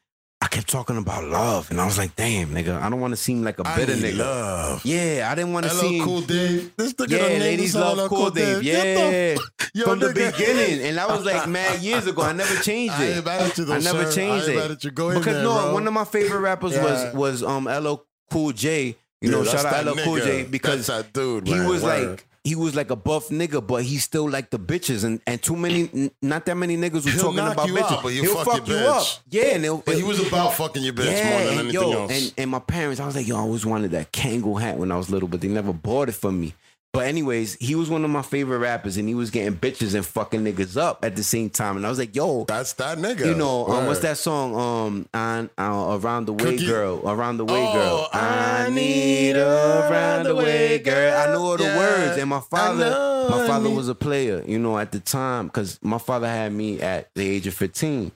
kept 0.54 0.70
talking 0.70 0.98
about 0.98 1.24
love, 1.26 1.72
and 1.72 1.82
I 1.82 1.86
was 1.86 1.98
like, 1.98 2.16
"Damn, 2.16 2.50
nigga, 2.50 2.80
I 2.80 2.90
don't 2.90 3.00
want 3.02 3.12
to 3.14 3.18
seem 3.18 3.44
like 3.44 3.58
a 3.60 3.64
bitter 3.64 3.94
nigga." 3.94 4.18
love. 4.20 4.86
Yeah, 4.86 5.28
I 5.32 5.36
didn't 5.36 5.54
want 5.54 5.66
to 5.66 5.72
seem. 5.72 6.04
cool 6.04 6.22
Dave. 6.22 6.72
This 6.78 6.94
nigga 6.94 7.10
yeah, 7.18 7.40
ladies 7.40 7.76
love 7.76 8.10
Cool 8.10 8.30
Dave. 8.30 8.62
Yeah, 8.64 9.36
Yo, 9.74 9.86
from 9.86 10.00
the 10.00 10.10
beginning, 10.10 10.86
and 10.86 10.98
that 10.98 11.08
was 11.10 11.26
like 11.26 11.50
mad 11.50 11.80
years 11.90 12.06
ago. 12.06 12.22
I 12.22 12.34
never 12.34 12.56
changed 12.62 12.94
I 12.96 13.04
it. 13.06 13.24
though, 13.26 13.74
I 13.74 13.80
never 13.80 14.06
sir. 14.12 14.16
changed 14.16 14.50
I 14.50 14.52
it. 14.52 14.56
mad 14.56 14.72
at 14.72 14.84
you. 14.84 14.92
Go 14.92 15.10
in 15.10 15.18
because 15.18 15.34
there, 15.36 15.44
no, 15.44 15.54
bro. 15.54 15.74
one 15.74 15.88
of 15.88 15.94
my 15.94 16.06
favorite 16.06 16.40
rappers 16.42 16.74
Yeah. 16.74 16.84
was 16.84 17.14
was 17.16 17.44
um 17.44 17.66
LL 17.66 18.06
Cool 18.32 18.52
J. 18.52 18.86
You 18.88 18.96
Yeah, 19.22 19.30
know, 19.32 19.44
shout 19.46 19.66
out 19.66 19.86
LL 19.86 19.96
Cool. 20.04 20.18
J 20.20 20.44
because 20.44 20.88
dude. 21.14 21.48
he 21.48 21.60
was 21.60 21.82
Word. 21.82 22.10
like 22.12 22.26
he 22.44 22.56
was 22.56 22.76
like 22.76 22.90
a 22.92 22.96
buff 22.96 23.30
nigga, 23.30 23.66
but 23.66 23.84
he 23.84 23.98
still 23.98 24.30
like 24.30 24.50
the 24.50 24.60
bitches, 24.60 25.04
and 25.06 25.22
and 25.26 25.42
too 25.42 25.56
many, 25.56 25.90
n- 25.94 26.12
not 26.22 26.46
that 26.46 26.56
many 26.56 26.76
niggas 26.76 27.06
were 27.06 27.12
He'll 27.12 27.22
talking 27.34 27.40
about 27.40 27.70
bitches. 27.70 27.92
out, 27.98 28.04
but 28.04 28.12
he'll 28.12 28.36
fuck 28.44 28.68
your 28.68 28.78
you 28.80 28.84
bitch. 28.86 29.18
up, 29.18 29.24
yeah. 29.30 29.44
And 29.56 29.86
but 29.86 29.96
he 29.96 30.04
was 30.04 30.20
about 30.28 30.54
fucking 30.54 30.84
your 30.84 30.94
bitch 30.94 31.06
yeah, 31.06 31.30
more 31.30 31.40
than 31.40 31.48
and 31.52 31.60
anything 31.70 31.74
yo, 31.90 32.02
else. 32.02 32.12
and 32.12 32.34
and 32.38 32.52
my 32.52 32.60
parents, 32.60 33.00
I 33.00 33.06
was 33.06 33.16
like, 33.16 33.28
yo, 33.28 33.38
I 33.38 33.40
always 33.40 33.66
wanted 33.66 33.92
that 33.92 34.12
Kangol 34.12 34.60
hat 34.60 34.78
when 34.78 34.92
I 34.92 34.98
was 34.98 35.10
little, 35.10 35.30
but 35.30 35.40
they 35.42 35.48
never 35.48 35.72
bought 35.72 36.10
it 36.10 36.14
for 36.16 36.32
me. 36.32 36.54
But 36.94 37.08
anyways, 37.08 37.56
he 37.56 37.74
was 37.74 37.90
one 37.90 38.04
of 38.06 38.12
my 38.12 38.22
favorite 38.22 38.60
rappers, 38.60 38.98
and 38.98 39.08
he 39.10 39.16
was 39.16 39.32
getting 39.32 39.56
bitches 39.58 39.96
and 39.96 40.06
fucking 40.06 40.42
niggas 40.44 40.78
up 40.78 41.04
at 41.04 41.16
the 41.16 41.24
same 41.24 41.50
time. 41.50 41.76
And 41.76 41.84
I 41.88 41.90
was 41.90 41.98
like, 41.98 42.16
yo, 42.16 42.44
that's 42.44 42.74
that 42.74 43.00
nigga. 43.00 43.26
you 43.26 43.34
know, 43.34 43.66
um, 43.68 43.88
what's 43.88 44.02
that 44.02 44.18
song? 44.20 44.54
Um, 44.56 45.10
on, 45.12 45.50
uh, 45.58 45.98
around 46.00 46.28
the 46.28 46.34
way, 46.34 46.54
Cookie? 46.54 46.68
girl, 46.68 47.02
around 47.10 47.38
the 47.38 47.46
way, 47.46 47.66
Oh, 47.68 47.74
girl. 47.74 48.08
I 48.14 48.66
I 48.68 48.70
need 48.70 49.36
a 49.38 49.88
around 49.90 50.26
the 50.28 50.36
way, 50.36 50.78
girl. 50.78 51.18
I 51.18 51.34
know 51.34 51.42
all 51.42 51.58
the 51.58 51.64
Yeah, 51.64 51.78
words, 51.78 52.18
and 52.18 52.30
my 52.30 52.42
father, 52.42 52.90
my 53.28 53.48
father 53.48 53.72
was 53.72 53.90
a 53.90 53.96
player, 53.96 54.44
you 54.46 54.60
know, 54.60 54.78
at 54.78 54.92
the 54.92 55.00
time, 55.00 55.48
because 55.48 55.80
my 55.82 55.98
father 55.98 56.28
had 56.28 56.54
me 56.54 56.80
at 56.80 57.10
the 57.16 57.28
age 57.28 57.48
of 57.48 57.56
fifteen, 57.56 58.12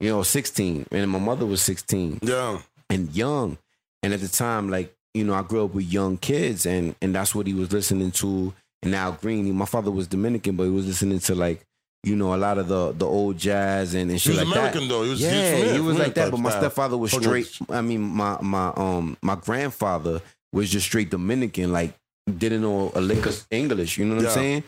you 0.00 0.08
know, 0.08 0.22
sixteen, 0.22 0.86
and 0.90 1.10
my 1.10 1.18
mother 1.18 1.44
was 1.44 1.60
sixteen 1.60 2.20
Yeah. 2.22 2.60
and 2.88 3.14
young. 3.14 3.58
And 4.02 4.14
at 4.14 4.20
the 4.20 4.28
time, 4.28 4.70
like, 4.70 4.94
you 5.14 5.24
know, 5.24 5.34
I 5.34 5.42
grew 5.42 5.64
up 5.64 5.74
with 5.74 5.86
young 5.86 6.16
kids 6.18 6.66
and 6.66 6.94
and 7.00 7.14
that's 7.14 7.34
what 7.34 7.46
he 7.46 7.54
was 7.54 7.72
listening 7.72 8.10
to. 8.12 8.52
And 8.82 8.94
Al 8.94 9.12
Green, 9.12 9.54
my 9.54 9.64
father 9.64 9.90
was 9.90 10.06
Dominican, 10.08 10.56
but 10.56 10.64
he 10.64 10.70
was 10.70 10.86
listening 10.86 11.18
to 11.20 11.34
like, 11.34 11.64
you 12.02 12.16
know, 12.16 12.34
a 12.34 12.36
lot 12.36 12.58
of 12.58 12.68
the 12.68 12.92
the 12.92 13.06
old 13.06 13.38
jazz 13.38 13.94
and, 13.94 14.02
and 14.10 14.12
He 14.12 14.18
shit 14.18 14.32
was 14.36 14.44
like 14.44 14.56
American 14.56 14.80
that. 14.82 14.88
though. 14.88 15.02
He 15.04 15.10
was, 15.10 15.20
yeah, 15.22 15.56
he 15.56 15.62
was, 15.62 15.72
he 15.72 15.80
was 15.80 15.98
like 15.98 16.14
that. 16.14 16.30
But 16.30 16.40
my 16.40 16.50
stepfather 16.50 16.98
was 16.98 17.12
straight. 17.12 17.58
I 17.70 17.80
mean, 17.80 18.00
my 18.02 18.38
my 18.42 18.72
um 18.76 19.16
my 19.22 19.36
grandfather 19.36 20.20
was 20.52 20.68
just 20.70 20.86
straight 20.86 21.10
Dominican, 21.10 21.72
like 21.72 21.94
didn't 22.38 22.62
know 22.62 22.92
a 22.94 23.00
lick 23.00 23.24
of 23.26 23.46
English. 23.50 23.96
You 23.98 24.04
know 24.06 24.16
what 24.16 24.22
Yeah. 24.24 24.28
I'm 24.30 24.34
saying? 24.34 24.64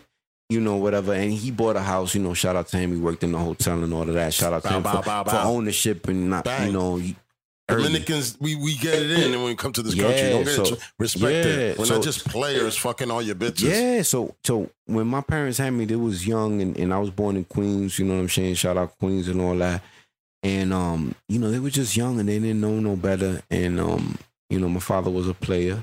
You 0.49 0.61
know, 0.61 0.76
whatever. 0.76 1.12
And 1.12 1.32
he 1.32 1.51
bought 1.51 1.74
a 1.76 1.80
house. 1.80 2.14
You 2.14 2.22
know, 2.22 2.32
shout 2.32 2.55
out 2.57 2.68
to 2.68 2.76
him. 2.78 2.92
He 2.94 3.01
worked 3.01 3.24
in 3.24 3.32
the 3.32 3.38
hotel 3.38 3.82
and 3.82 3.92
all 3.92 4.03
of 4.09 4.14
that. 4.14 4.32
Shout 4.32 4.53
out 4.53 4.62
to 4.62 4.68
Bow, 4.68 4.76
him 4.76 4.82
bow, 4.84 4.92
for, 5.03 5.03
bow, 5.05 5.24
for 5.24 5.36
ownership 5.36 6.07
and 6.09 6.30
not, 6.30 6.44
Bang. 6.44 6.68
you 6.68 6.72
know. 6.72 7.01
Dominicans, 7.69 8.37
we, 8.41 8.55
we 8.55 8.77
get 8.77 8.95
it 8.95 9.11
in, 9.11 9.33
and 9.33 9.43
when 9.43 9.45
we 9.47 9.55
come 9.57 9.73
to 9.73 9.83
this 9.83 9.95
country, 9.95 10.21
Yeah, 10.21 10.31
don't 10.31 10.45
get 10.45 10.55
so- 10.55 10.75
it. 10.75 10.81
Respect 10.99 11.47
it. 11.47 11.71
yeah, 11.71 11.75
We're 11.79 11.85
so- 11.87 11.95
not 11.95 12.05
just 12.05 12.25
players 12.29 12.77
fucking 12.77 13.11
all 13.11 13.21
your 13.23 13.35
bitches. 13.35 13.71
Yeah, 13.71 14.03
so 14.03 14.35
so 14.45 14.71
when 14.87 15.07
my 15.09 15.21
parents 15.21 15.59
had 15.59 15.71
me, 15.73 15.85
they 15.85 15.97
was 15.97 16.27
young 16.27 16.61
and, 16.62 16.77
and 16.77 16.95
I 16.95 16.99
was 16.99 17.11
born 17.11 17.37
in 17.37 17.45
Queens, 17.45 17.99
you 17.99 18.05
know 18.05 18.14
what 18.14 18.21
I'm 18.21 18.29
saying? 18.29 18.55
Shout 18.55 18.77
out 18.77 18.97
Queens 18.99 19.27
and 19.29 19.41
all 19.41 19.57
that. 19.57 19.83
And 20.45 20.73
um, 20.73 21.14
you 21.29 21.41
know, 21.41 21.51
they 21.51 21.59
were 21.59 21.71
just 21.71 21.97
young 21.97 22.21
and 22.21 22.29
they 22.29 22.39
didn't 22.39 22.61
know 22.61 22.79
no 22.79 22.95
better. 22.95 23.43
And 23.51 23.81
um, 23.81 24.17
you 24.49 24.61
know, 24.61 24.69
my 24.69 24.79
father 24.81 25.11
was 25.11 25.29
a 25.29 25.35
player, 25.35 25.83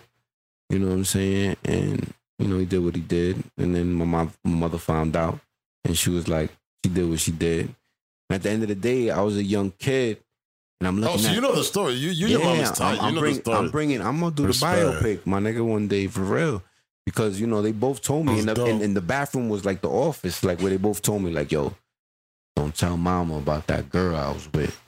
you 0.70 0.80
know 0.80 0.88
what 0.88 0.94
I'm 0.94 1.06
saying? 1.06 1.58
And, 1.66 2.14
you 2.40 2.48
know, 2.48 2.60
he 2.60 2.66
did 2.66 2.80
what 2.84 2.96
he 2.96 3.02
did. 3.02 3.44
And 3.58 3.76
then 3.76 3.92
my 3.92 4.06
mom, 4.06 4.32
my 4.46 4.52
mother 4.52 4.78
found 4.78 5.18
out 5.18 5.38
and 5.84 5.98
she 5.98 6.10
was 6.12 6.30
like, 6.30 6.50
she 6.86 6.92
did 6.94 7.10
what 7.10 7.20
she 7.20 7.32
did. 7.34 7.76
And 8.30 8.36
at 8.36 8.44
the 8.44 8.52
end 8.52 8.62
of 8.64 8.70
the 8.70 8.76
day, 8.76 9.10
I 9.10 9.20
was 9.22 9.36
a 9.36 9.44
young 9.44 9.72
kid 9.72 10.20
and 10.86 10.88
I'm 10.88 10.98
oh, 11.04 11.14
looking 11.14 11.16
Oh, 11.16 11.24
so 11.24 11.30
at 11.30 11.36
you 11.36 11.42
know 11.42 11.56
the 11.56 11.64
story. 11.64 11.94
You, 11.94 12.10
you 12.12 12.28
your 12.28 12.40
mama's 12.44 12.72
tight. 12.72 13.00
I'm, 13.00 13.00
I'm 13.02 13.10
you 13.10 13.16
know 13.16 13.22
bring- 13.22 13.36
the 13.36 13.42
story. 13.42 13.58
I'm 13.58 13.70
bringing. 13.72 14.02
I'm 14.02 14.20
gonna 14.20 14.36
do 14.36 14.46
Respect. 14.48 14.80
the 14.82 14.86
biopic, 15.16 15.26
my 15.26 15.40
nigga, 15.40 15.66
one 15.66 15.88
day 15.88 16.08
for 16.08 16.22
real. 16.22 16.64
Because 17.06 17.40
you 17.40 17.48
know 17.48 17.62
they 17.62 17.72
both 17.72 18.02
told 18.02 18.26
me, 18.26 18.40
and 18.40 18.48
the, 18.50 18.64
and, 18.66 18.82
and 18.82 18.96
the 18.96 19.02
bathroom 19.02 19.50
was 19.50 19.66
like 19.66 19.82
the 19.82 19.90
office, 19.90 20.44
like 20.44 20.60
where 20.62 20.70
they 20.70 20.78
both 20.78 21.02
told 21.02 21.22
me, 21.22 21.32
like, 21.32 21.52
"Yo, 21.52 21.74
don't 22.56 22.76
tell 22.76 22.96
mama 22.98 23.38
about 23.38 23.68
that 23.68 23.90
girl 23.90 24.16
I 24.16 24.30
was 24.32 24.48
with." 24.54 24.80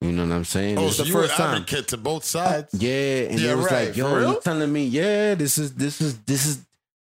You 0.00 0.12
know 0.12 0.26
what 0.26 0.34
I'm 0.34 0.44
saying? 0.44 0.78
oh, 0.78 0.86
it's 0.86 0.96
so 0.96 1.02
the 1.02 1.08
you 1.10 1.14
were 1.16 1.22
first 1.22 1.34
time. 1.36 1.56
advocate 1.56 1.88
to 1.88 1.96
both 1.98 2.24
sides. 2.24 2.72
Yeah, 2.72 3.28
and 3.28 3.38
Yeah, 3.38 3.52
it 3.52 3.56
was 3.56 3.66
right. 3.70 3.88
like, 3.88 3.96
"Yo, 3.96 4.30
you 4.32 4.40
telling 4.42 4.72
me? 4.72 4.84
Yeah, 4.86 5.34
this 5.34 5.58
is 5.58 5.74
this 5.74 6.00
is 6.00 6.18
this 6.20 6.46
is 6.46 6.64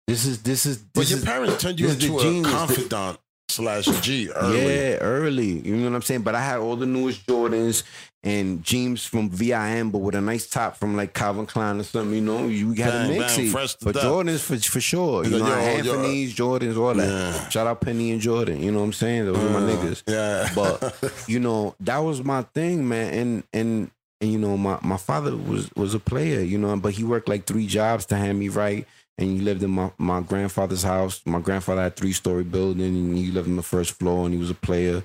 this 0.06 0.24
is 0.26 0.42
this 0.42 0.66
is 0.66 0.78
But 0.78 1.00
this 1.00 1.10
your 1.10 1.18
is." 1.18 1.24
parents 1.24 1.60
turned 1.62 1.80
you 1.80 1.88
this 1.88 1.96
is 1.96 2.00
the 2.02 2.06
into 2.06 2.18
a 2.18 2.22
genius. 2.22 2.52
confidant 2.52 3.18
slash 3.48 3.86
G 4.02 4.30
early. 4.30 4.64
Yeah, 4.64 4.96
early. 4.96 5.60
You 5.66 5.76
know 5.76 5.90
what 5.90 5.96
I'm 5.96 6.02
saying? 6.02 6.22
But 6.22 6.34
I 6.34 6.42
had 6.44 6.58
all 6.58 6.76
the 6.76 6.86
newest 6.86 7.26
Jordans 7.26 7.82
and 8.22 8.62
jeans 8.62 9.04
from 9.04 9.30
VIM, 9.30 9.90
but 9.90 9.98
with 9.98 10.14
a 10.16 10.20
nice 10.20 10.48
top 10.48 10.76
from 10.76 10.96
like 10.96 11.14
Calvin 11.14 11.46
Klein 11.46 11.78
or 11.78 11.84
something. 11.84 12.14
You 12.14 12.20
know, 12.22 12.46
you 12.48 12.74
got 12.74 12.90
to 12.90 13.08
mix 13.08 13.38
it. 13.38 13.52
But 13.82 13.94
death. 13.94 14.04
Jordans 14.04 14.40
for 14.40 14.58
for 14.58 14.80
sure. 14.80 15.24
You 15.24 15.38
know, 15.38 15.46
Anthony's, 15.46 16.34
Jordans, 16.34 16.76
all 16.76 16.94
that. 16.94 17.08
Yeah. 17.08 17.48
Shout 17.48 17.66
out 17.66 17.80
Penny 17.80 18.10
and 18.10 18.20
Jordan. 18.20 18.62
You 18.62 18.72
know 18.72 18.80
what 18.80 18.86
I'm 18.86 18.92
saying? 18.92 19.26
Those 19.26 19.38
are 19.38 19.50
my 19.50 19.58
Uh, 19.60 19.76
niggas. 19.76 20.02
Yeah. 20.06 20.50
But 20.54 21.14
you 21.28 21.38
know, 21.38 21.74
that 21.80 21.98
was 21.98 22.22
my 22.24 22.42
thing, 22.42 22.88
man. 22.88 23.14
And 23.14 23.44
and 23.52 23.90
and 24.20 24.32
you 24.32 24.38
know, 24.38 24.56
my 24.56 24.78
my 24.82 24.96
father 24.96 25.36
was 25.36 25.70
was 25.76 25.94
a 25.94 26.00
player, 26.00 26.40
you 26.40 26.58
know, 26.58 26.76
but 26.76 26.94
he 26.94 27.04
worked 27.04 27.28
like 27.28 27.46
three 27.46 27.66
jobs 27.66 28.06
to 28.06 28.16
hand 28.16 28.38
me 28.40 28.48
right. 28.48 28.86
And 29.18 29.30
he 29.30 29.40
lived 29.40 29.62
in 29.62 29.70
my, 29.70 29.90
my 29.96 30.20
grandfather's 30.20 30.82
house. 30.82 31.22
My 31.24 31.40
grandfather 31.40 31.82
had 31.82 31.96
three 31.96 32.12
story 32.12 32.44
building, 32.44 32.94
and 32.94 33.16
he 33.16 33.30
lived 33.30 33.48
on 33.48 33.56
the 33.56 33.62
first 33.62 33.92
floor, 33.92 34.26
and 34.26 34.34
he 34.34 34.40
was 34.40 34.50
a 34.50 34.54
player. 34.54 35.02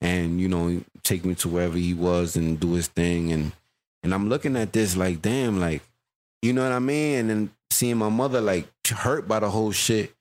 And 0.00 0.40
you 0.40 0.48
know, 0.48 0.82
take 1.02 1.24
me 1.24 1.34
to 1.36 1.48
wherever 1.48 1.76
he 1.76 1.92
was 1.92 2.36
and 2.36 2.58
do 2.58 2.72
his 2.72 2.88
thing. 2.88 3.32
And 3.32 3.52
and 4.02 4.14
I'm 4.14 4.28
looking 4.28 4.56
at 4.56 4.72
this 4.72 4.96
like, 4.96 5.20
damn, 5.20 5.60
like, 5.60 5.82
you 6.40 6.52
know 6.52 6.62
what 6.62 6.72
I 6.72 6.78
mean? 6.78 7.18
And 7.18 7.30
then 7.30 7.50
seeing 7.70 7.98
my 7.98 8.08
mother 8.08 8.40
like 8.40 8.66
hurt 8.88 9.28
by 9.28 9.40
the 9.40 9.50
whole 9.50 9.72
shit. 9.72 10.14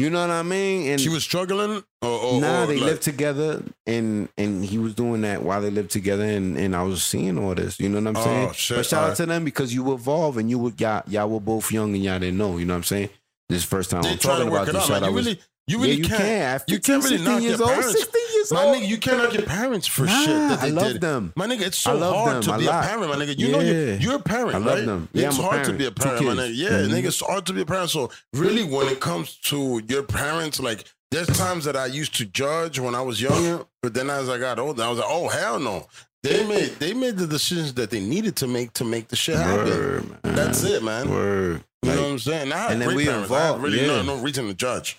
You 0.00 0.08
know 0.10 0.20
what 0.20 0.30
I 0.30 0.42
mean? 0.42 0.90
And 0.90 1.00
she 1.00 1.08
was 1.10 1.22
struggling, 1.22 1.82
or, 2.02 2.08
or 2.08 2.40
nah, 2.40 2.62
or 2.62 2.66
they 2.66 2.76
like- 2.76 2.84
lived 2.86 3.02
together, 3.02 3.62
and 3.86 4.28
and 4.38 4.64
he 4.64 4.78
was 4.78 4.94
doing 4.94 5.20
that 5.22 5.42
while 5.42 5.60
they 5.60 5.70
lived 5.70 5.90
together, 5.90 6.24
and 6.24 6.56
and 6.56 6.74
I 6.74 6.82
was 6.82 7.02
seeing 7.02 7.36
all 7.38 7.54
this. 7.54 7.78
You 7.78 7.88
know 7.88 8.00
what 8.00 8.06
I'm 8.08 8.16
Oh, 8.16 8.24
saying? 8.24 8.52
shit, 8.54 8.76
but 8.78 8.86
shout 8.86 8.98
out 8.98 9.02
alright. 9.02 9.16
to 9.18 9.26
them 9.26 9.44
because 9.44 9.74
you 9.74 9.92
evolve, 9.92 10.36
and 10.38 10.48
you 10.48 10.58
were 10.58 10.72
y'all, 10.78 11.02
y'all 11.06 11.28
were 11.28 11.40
both 11.40 11.70
young, 11.70 11.94
and 11.94 12.02
y'all 12.02 12.18
didn't 12.18 12.38
know. 12.38 12.56
You 12.56 12.64
know 12.64 12.74
what 12.74 12.78
I'm 12.78 12.84
saying? 12.84 13.10
This 13.48 13.64
first 13.64 13.90
time 13.90 14.02
They 14.02 14.12
I'm 14.12 14.18
talking 14.18 14.48
about 14.48 14.66
this. 14.66 14.76
out. 14.76 14.82
Shout 14.82 15.02
man. 15.02 15.04
out 15.04 15.10
You 15.10 15.16
really, 15.18 15.40
you 15.66 15.78
really 15.78 15.90
yeah, 15.92 15.96
you 15.98 16.04
can't. 16.04 16.18
can. 16.66 16.74
You 16.74 16.80
can't 16.80 17.04
really 17.04 17.16
16 17.18 17.24
knock 17.32 17.42
years 17.42 17.58
your 17.58 17.68
old, 17.68 17.78
parents. 17.78 18.00
16 18.00 18.22
years 18.34 18.52
My 18.52 18.64
old. 18.64 18.76
nigga, 18.76 18.88
you 18.88 18.98
can't 18.98 19.18
knock 19.18 19.32
your 19.34 19.42
parents 19.44 19.86
for 19.86 20.04
Nah, 20.06 20.20
shit 20.24 20.28
that 20.28 20.58
I 20.62 20.66
they 20.66 20.72
love 20.72 20.92
did. 20.94 21.00
them. 21.00 21.32
My 21.36 21.46
nigga, 21.46 21.60
it's 21.62 21.78
so 21.78 21.98
hard 21.98 22.36
them 22.36 22.42
to 22.42 22.54
a 22.54 22.58
be 22.58 22.64
lot. 22.64 22.84
a 22.84 22.88
parent, 22.88 23.08
my 23.08 23.16
nigga. 23.24 23.38
You 23.38 23.48
know 23.52 23.60
Yeah. 23.60 23.70
you're, 23.72 23.94
you're 23.96 24.14
a 24.16 24.18
parent, 24.22 24.54
I 24.54 24.58
love 24.58 24.66
right? 24.78 24.86
them. 24.86 25.08
Yeah, 25.12 25.28
it's 25.28 25.38
I'm 25.38 25.44
hard 25.44 25.64
to 25.66 25.72
be 25.72 25.84
a 25.86 25.90
parent, 25.92 26.24
my 26.26 26.32
nigga. 26.34 26.50
Yeah, 26.54 26.68
Mhm. 26.70 26.88
nigga, 26.90 27.04
it's 27.04 27.20
hard 27.20 27.46
to 27.46 27.52
be 27.52 27.60
a 27.60 27.66
parent. 27.66 27.90
So 27.90 28.10
really, 28.32 28.64
when 28.64 28.88
it 28.88 28.98
comes 29.00 29.36
to 29.44 29.80
your 29.88 30.02
parents, 30.02 30.58
like 30.60 30.84
there's 31.12 31.28
times 31.28 31.64
that 31.66 31.76
I 31.76 31.86
used 31.86 32.14
to 32.16 32.24
judge 32.24 32.78
when 32.78 32.94
I 32.94 33.02
was 33.02 33.20
younger, 33.20 33.64
but 33.82 33.94
then 33.94 34.10
as 34.10 34.28
I 34.28 34.38
got 34.38 34.58
older, 34.58 34.82
I 34.82 34.88
was 34.88 34.98
like, 34.98 35.08
oh 35.08 35.28
hell 35.28 35.60
no. 35.60 35.86
They 36.22 36.46
made 36.46 36.72
they 36.80 36.92
made 36.92 37.16
the 37.16 37.26
decisions 37.26 37.72
that 37.74 37.88
they 37.90 38.00
needed 38.00 38.36
to 38.36 38.46
make 38.46 38.74
to 38.74 38.84
make 38.84 39.08
the 39.08 39.16
shit 39.16 39.36
happen. 39.36 39.66
Word. 39.68 40.04
That's 40.22 40.62
it, 40.64 40.82
man. 40.82 41.08
Word. 41.08 41.64
You 41.82 41.88
Like, 41.88 41.96
know 41.96 42.02
what 42.04 42.10
I'm 42.12 42.18
saying? 42.18 42.52
I 42.52 42.72
and 42.72 42.80
then 42.82 42.88
great 42.88 42.96
we 42.98 43.04
parents. 43.06 43.30
I 43.30 43.34
have 43.38 43.42
involved, 43.54 43.62
really 43.64 43.80
yeah. 43.80 44.02
no, 44.02 44.16
no 44.16 44.22
reason 44.22 44.46
to 44.48 44.52
judge. 44.54 44.98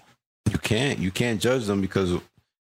Can't 0.62 1.00
you 1.00 1.12
can't 1.12 1.42
judge 1.42 1.66
them 1.66 1.82
because 1.82 2.14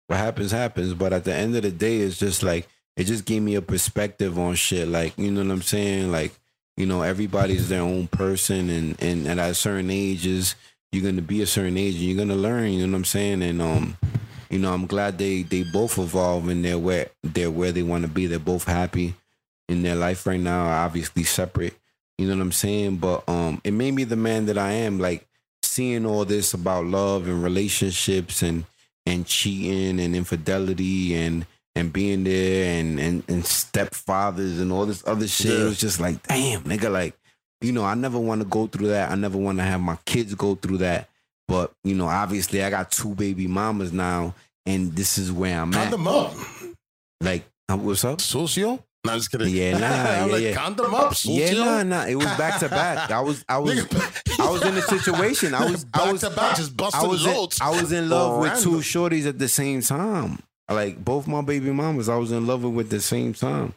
what 0.07 0.17
happens 0.17 0.51
happens. 0.51 0.93
But 0.93 1.13
at 1.13 1.23
the 1.23 1.33
end 1.33 1.55
of 1.55 1.63
the 1.63 1.71
day 1.71 1.99
it's 1.99 2.17
just 2.17 2.43
like 2.43 2.67
it 2.97 3.05
just 3.05 3.25
gave 3.25 3.41
me 3.41 3.55
a 3.55 3.61
perspective 3.61 4.37
on 4.39 4.55
shit. 4.55 4.87
Like 4.87 5.17
you 5.17 5.31
know 5.31 5.43
what 5.43 5.51
i'm 5.51 5.61
saying? 5.61 6.11
Like 6.11 6.33
you 6.77 6.85
know 6.85 7.01
everybody's 7.01 7.69
their 7.69 7.81
own 7.81 8.07
person 8.07 8.69
and 8.69 9.01
and, 9.01 9.27
and 9.27 9.39
at 9.39 9.55
certain 9.55 9.89
ages 9.89 10.55
you're 10.91 11.03
gonna 11.03 11.21
be 11.21 11.41
a 11.41 11.47
certain 11.47 11.77
age 11.77 11.95
and 11.95 12.03
you're 12.03 12.17
gonna 12.17 12.39
learn 12.39 12.71
you 12.71 12.85
know 12.85 12.91
what 12.91 12.97
i'm 12.97 13.05
saying? 13.05 13.41
And 13.41 13.61
um 13.61 13.97
you 14.49 14.59
know 14.59 14.73
i'm 14.73 14.85
glad 14.85 15.17
they 15.17 15.41
they 15.43 15.63
both 15.63 15.97
evolve 15.97 16.47
and 16.49 16.63
they're 16.63 16.79
where 16.79 17.09
they're 17.23 17.51
where 17.51 17.71
they 17.71 17.83
want 17.83 18.03
to 18.03 18.09
be. 18.09 18.27
They're 18.27 18.39
both 18.39 18.65
happy 18.65 19.15
in 19.67 19.81
their 19.81 19.95
life 19.95 20.27
right 20.27 20.39
now 20.39 20.67
obviously 20.67 21.23
separate 21.23 21.73
you 22.17 22.27
know 22.27 22.35
what 22.35 22.41
i'm 22.41 22.51
saying? 22.51 22.97
But 22.97 23.27
um 23.27 23.61
it 23.63 23.71
made 23.71 23.91
me 23.91 24.03
the 24.03 24.15
man 24.15 24.45
that 24.45 24.57
i 24.57 24.71
am. 24.71 24.99
Like 24.99 25.27
seeing 25.75 26.05
all 26.05 26.23
this 26.23 26.53
about 26.53 26.85
love 26.85 27.27
and 27.27 27.43
relationships 27.43 28.41
and 28.41 28.65
and 29.05 29.25
cheating 29.27 29.99
and 29.99 30.15
infidelity 30.15 31.13
and 31.15 31.45
and 31.75 31.91
being 31.91 32.23
there 32.23 32.79
and 32.79 32.99
and, 32.99 33.23
and 33.27 33.43
stepfathers 33.43 34.61
and 34.61 34.71
all 34.71 34.85
this 34.85 35.05
other 35.05 35.27
shit. 35.27 35.59
It 35.59 35.63
was 35.65 35.79
just 35.79 35.99
like, 35.99 36.25
damn, 36.27 36.61
nigga, 36.63 36.89
like, 36.91 37.13
you 37.61 37.73
know, 37.73 37.83
I 37.83 37.95
never 37.95 38.17
want 38.19 38.41
to 38.41 38.47
go 38.47 38.67
through 38.67 38.87
that. 38.87 39.11
I 39.11 39.15
never 39.15 39.37
want 39.37 39.57
to 39.57 39.63
have 39.65 39.81
my 39.81 39.97
kids 40.05 40.33
go 40.33 40.55
through 40.55 40.77
that. 40.77 41.09
But, 41.47 41.73
you 41.83 41.93
know, 41.93 42.07
obviously 42.07 42.63
I 42.63 42.69
got 42.69 42.89
two 42.91 43.13
baby 43.13 43.45
mamas 43.45 43.91
now, 43.93 44.33
and 44.65 44.93
this 44.93 45.17
is 45.17 45.31
where 45.31 45.59
I'm 45.59 45.73
Count 45.73 45.87
at. 45.87 45.91
them 45.91 46.07
up. 46.07 46.33
Like, 47.21 47.45
uh, 47.69 47.77
what's 47.77 48.03
up? 48.05 48.21
Socio? 48.21 48.83
No, 49.05 49.11
I'm 49.13 49.17
just 49.19 49.31
kidding. 49.31 49.49
Yeah, 49.55 49.77
nah, 49.77 49.85
I'm 50.23 50.29
yeah, 50.29 50.33
like, 50.33 50.43
yeah. 50.43 50.69
them 50.71 50.93
up. 50.93 51.13
Yeah, 51.23 51.53
nah, 51.53 51.83
nah. 51.83 52.05
It 52.05 52.15
was 52.15 52.25
back 52.37 52.59
to 52.59 52.69
back. 52.69 53.11
I 53.11 53.21
was 53.21 53.45
I 53.47 53.57
was 53.57 53.79
I 54.39 54.49
was 54.49 54.63
in 54.63 54.75
a 54.75 54.81
situation. 54.81 55.53
I 55.53 55.69
was 55.69 55.85
I 55.93 55.97
back 55.99 56.11
was 56.11 56.21
to 56.21 56.29
back, 56.31 56.55
just 56.57 56.71
I 56.73 56.75
busting 56.75 57.09
was 57.09 57.23
the 57.23 57.29
in. 57.31 57.47
I 57.61 57.81
was 57.81 57.91
in 57.91 58.09
love 58.09 58.39
with 58.39 58.61
two 58.61 58.77
shorties 58.77 59.25
at 59.27 59.39
the 59.39 59.47
same 59.47 59.81
time. 59.81 60.39
Like 60.69 61.03
both 61.03 61.27
my 61.27 61.41
baby 61.41 61.71
mamas, 61.71 62.09
I 62.09 62.15
was 62.17 62.31
in 62.31 62.47
love 62.47 62.63
with 62.63 62.87
at 62.87 62.89
the 62.89 63.01
same 63.01 63.33
time. 63.33 63.73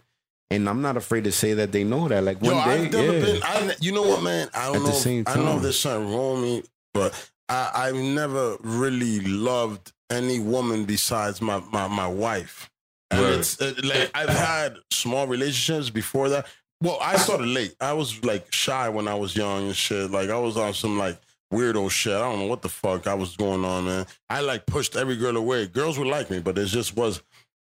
And 0.51 0.67
I'm 0.69 0.81
not 0.81 0.97
afraid 0.97 1.25
to 1.25 1.33
say 1.33 1.53
that 1.55 1.73
they 1.73 1.85
know 1.85 2.09
that. 2.09 2.25
Like 2.25 2.41
one 2.41 2.57
Yo, 2.57 2.65
day, 2.65 2.85
I've 2.87 2.93
never 2.93 3.13
yeah. 3.13 3.25
been. 3.25 3.43
I, 3.43 3.75
you 3.81 3.93
know 3.93 4.03
what, 4.03 4.23
man? 4.23 4.49
I 4.55 4.67
don't 4.67 4.77
At 4.77 4.83
know. 4.83 4.87
the 4.89 4.93
same 4.95 5.25
I 5.27 5.37
know 5.37 5.45
time. 5.45 5.63
there's 5.63 5.79
something 5.79 6.15
wrong 6.15 6.41
with 6.41 6.43
me, 6.43 6.63
but 6.95 7.31
I, 7.51 7.71
I've 7.75 7.95
never 7.97 8.57
really 8.61 9.21
loved 9.21 9.93
any 10.11 10.39
woman 10.41 10.87
besides 10.87 11.43
my 11.43 11.61
my, 11.71 11.87
my 11.89 12.07
wife. 12.09 12.68
And 13.11 13.25
it's 13.25 13.61
uh, 13.61 13.73
like 13.83 14.11
I've 14.15 14.29
had 14.29 14.77
small 14.91 15.27
relationships 15.27 15.91
before 15.91 16.29
that. 16.31 16.47
Well, 16.81 16.99
I 17.01 17.17
started 17.17 17.49
late. 17.49 17.75
I 17.81 17.93
was 17.93 18.25
like 18.25 18.53
shy 18.53 18.89
when 18.89 19.09
I 19.09 19.15
was 19.15 19.35
young 19.35 19.67
and 19.67 19.77
shit. 19.77 20.11
Like 20.11 20.31
I 20.31 20.39
was 20.39 20.57
on 20.57 20.75
some 20.75 20.99
like 20.99 21.19
weirdo 21.53 21.91
shit. 21.91 22.15
I 22.15 22.21
don't 22.21 22.41
know 22.41 22.47
what 22.47 22.63
the 22.63 22.69
fuck 22.69 23.07
I 23.07 23.15
was 23.15 23.37
going 23.37 23.65
on, 23.65 23.87
man. 23.87 24.07
I 24.29 24.41
like 24.41 24.67
pushed 24.67 24.95
every 24.97 25.17
girl 25.17 25.37
away. 25.37 25.67
Girls 25.67 25.99
would 25.99 26.09
like 26.09 26.31
me, 26.31 26.41
but 26.41 26.59
it 26.59 26.67
just 26.67 26.97
was. 26.97 27.23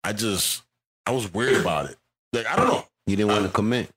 I 0.03 0.13
just 0.13 0.63
I 1.05 1.11
was 1.11 1.31
weird 1.33 1.61
about 1.61 1.89
it. 1.89 1.97
Like 2.33 2.47
I 2.47 2.55
don't 2.55 2.67
know. 2.67 2.85
you 3.07 3.15
didn't 3.15 3.31
want 3.31 3.45
to 3.45 3.51
commit. 3.51 3.89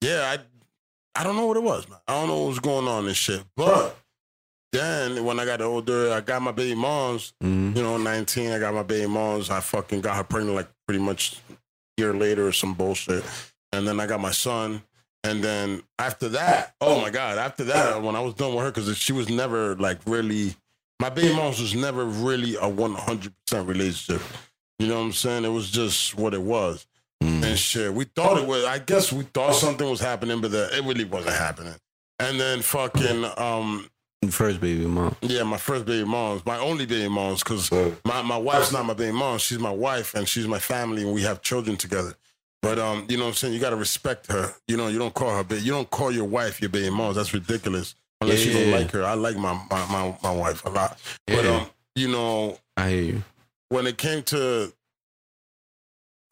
Yeah, 0.00 0.36
I 0.36 1.20
I 1.20 1.24
don't 1.24 1.36
know 1.36 1.46
what 1.46 1.56
it 1.56 1.62
was, 1.62 1.88
man. 1.88 1.98
I 2.08 2.14
don't 2.14 2.28
know 2.28 2.40
what 2.40 2.48
was 2.48 2.58
going 2.58 2.88
on 2.88 3.06
and 3.06 3.16
shit. 3.16 3.42
But 3.56 3.96
then 4.72 5.24
when 5.24 5.38
I 5.40 5.44
got 5.44 5.60
older, 5.62 6.12
I 6.12 6.20
got 6.20 6.42
my 6.42 6.52
baby 6.52 6.74
moms. 6.74 7.32
Mhm. 7.42 7.76
You 7.76 7.82
know, 7.82 7.96
19, 7.96 8.50
I 8.52 8.58
got 8.58 8.74
my 8.74 8.82
baby 8.82 9.06
moms. 9.06 9.50
I 9.50 9.60
fucking 9.60 10.00
got 10.00 10.16
her 10.16 10.24
pregnant 10.24 10.56
like 10.56 10.68
pretty 10.86 11.02
much 11.02 11.36
a 11.50 11.54
year 12.02 12.12
later 12.14 12.46
or 12.46 12.52
some 12.52 12.74
bullshit. 12.74 13.24
And 13.72 13.86
then 13.86 14.00
I 14.00 14.06
got 14.06 14.20
my 14.20 14.32
son. 14.32 14.82
And 15.24 15.42
then 15.42 15.82
after 15.98 16.28
that, 16.30 16.74
oh 16.80 17.00
my 17.00 17.10
God, 17.10 17.38
after 17.38 17.64
that, 17.64 18.00
when 18.02 18.14
I 18.16 18.20
was 18.20 18.34
done 18.34 18.54
with 18.54 18.64
her, 18.64 18.70
because 18.70 18.96
she 18.98 19.12
was 19.12 19.28
never 19.28 19.74
like 19.76 19.98
really, 20.06 20.54
my 21.00 21.08
baby 21.10 21.34
moms 21.34 21.60
was 21.60 21.74
never 21.74 22.04
really 22.04 22.54
a 22.56 22.68
100% 22.70 23.32
relationship. 23.66 24.22
You 24.78 24.88
know 24.88 24.96
what 24.98 25.06
I'm 25.06 25.12
saying? 25.12 25.44
It 25.44 25.48
was 25.48 25.70
just 25.70 26.14
what 26.16 26.34
it 26.34 26.42
was 26.42 26.86
Mhm. 27.24 27.42
and 27.44 27.58
shit. 27.58 27.92
We 27.94 28.04
thought 28.04 28.36
it 28.38 28.46
was. 28.46 28.64
I 28.64 28.78
guess 28.78 29.10
we 29.10 29.24
thought 29.24 29.54
something 29.54 29.88
was 29.88 30.00
happening, 30.00 30.40
but 30.40 30.50
the, 30.50 30.76
it 30.76 30.84
really 30.84 31.04
wasn't 31.04 31.34
happening. 31.36 31.74
And 32.18 32.38
then 32.38 32.62
fucking 32.62 33.24
um 33.36 33.88
First 34.30 34.60
baby 34.60 34.86
mom. 34.86 35.16
yeah, 35.22 35.42
my 35.42 35.56
first 35.56 35.84
baby 35.86 36.04
moms, 36.06 36.44
my 36.46 36.58
only 36.58 36.86
baby 36.86 37.08
moms, 37.08 37.42
because 37.42 37.70
my, 38.04 38.22
my 38.22 38.36
wife's 38.36 38.72
not 38.72 38.84
my 38.86 38.94
baby 38.94 39.12
mom. 39.12 39.38
She's 39.38 39.58
my 39.58 39.70
wife 39.70 40.14
and 40.14 40.28
she's 40.28 40.46
my 40.46 40.58
family, 40.58 41.02
and 41.02 41.12
we 41.12 41.22
have 41.22 41.42
children 41.42 41.76
together. 41.76 42.14
But 42.62 42.78
um, 42.78 43.06
you 43.08 43.16
know 43.16 43.24
what 43.24 43.28
I'm 43.30 43.34
saying? 43.34 43.54
You 43.54 43.60
gotta 43.60 43.76
respect 43.76 44.30
her. 44.32 44.52
You 44.66 44.76
know, 44.76 44.88
you 44.88 44.98
don't 44.98 45.14
call 45.14 45.30
her 45.36 45.44
baby. 45.44 45.62
You 45.62 45.72
don't 45.72 45.90
call 45.90 46.10
your 46.10 46.24
wife 46.24 46.60
your 46.60 46.70
baby 46.70 46.90
mom. 46.90 47.14
That's 47.14 47.32
ridiculous. 47.34 47.94
Unless 48.20 48.46
you 48.46 48.52
don't 48.54 48.68
Yeah. 48.70 48.76
like 48.76 48.90
her. 48.92 49.04
I 49.04 49.14
like 49.14 49.36
my 49.36 49.52
my, 49.70 49.86
my, 49.90 50.16
my 50.22 50.32
wife 50.32 50.64
a 50.64 50.70
lot. 50.70 50.98
But 51.26 51.44
um, 51.46 51.66
you 51.94 52.08
know, 52.08 52.58
I 52.76 52.90
hear 52.90 53.02
you. 53.02 53.22
when 53.68 53.86
it 53.86 53.98
came 53.98 54.22
to 54.24 54.72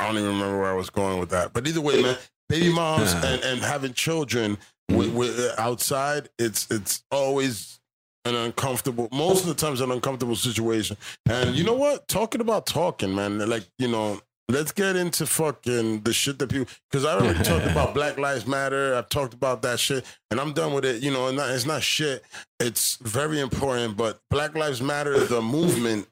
I 0.00 0.06
don't 0.08 0.16
even 0.16 0.30
remember 0.30 0.60
where 0.60 0.70
I 0.70 0.74
was 0.74 0.90
going 0.90 1.20
with 1.20 1.30
that. 1.30 1.52
But 1.52 1.66
either 1.68 1.80
way, 1.80 2.02
man, 2.02 2.16
baby 2.48 2.72
moms 2.72 3.12
and, 3.12 3.42
and 3.44 3.60
having 3.60 3.92
children 3.92 4.58
with, 4.90 5.14
with, 5.14 5.54
outside, 5.58 6.28
it's 6.38 6.68
it's 6.70 7.04
always 7.12 7.78
an 8.24 8.34
uncomfortable. 8.34 9.08
Most 9.12 9.42
of 9.42 9.48
the 9.48 9.54
times, 9.54 9.80
an 9.80 9.90
uncomfortable 9.90 10.36
situation. 10.36 10.96
And 11.28 11.54
you 11.54 11.64
know 11.64 11.74
what? 11.74 12.08
Talking 12.08 12.40
about 12.40 12.66
talking, 12.66 13.14
man. 13.14 13.38
Like 13.48 13.64
you 13.78 13.88
know, 13.88 14.20
let's 14.48 14.72
get 14.72 14.96
into 14.96 15.26
fucking 15.26 16.00
the 16.00 16.12
shit 16.12 16.38
that 16.38 16.48
people. 16.50 16.66
Because 16.90 17.04
I 17.04 17.14
already 17.14 17.42
talked 17.44 17.66
about 17.66 17.94
Black 17.94 18.18
Lives 18.18 18.46
Matter. 18.46 18.94
I've 18.94 19.08
talked 19.08 19.34
about 19.34 19.62
that 19.62 19.78
shit, 19.80 20.04
and 20.30 20.40
I'm 20.40 20.52
done 20.52 20.72
with 20.74 20.84
it. 20.84 21.02
You 21.02 21.12
know, 21.12 21.30
not, 21.30 21.50
it's 21.50 21.66
not 21.66 21.82
shit. 21.82 22.22
It's 22.60 22.96
very 22.96 23.40
important, 23.40 23.96
but 23.96 24.20
Black 24.30 24.54
Lives 24.54 24.80
Matter, 24.80 25.18
the 25.18 25.42
movement, 25.42 26.06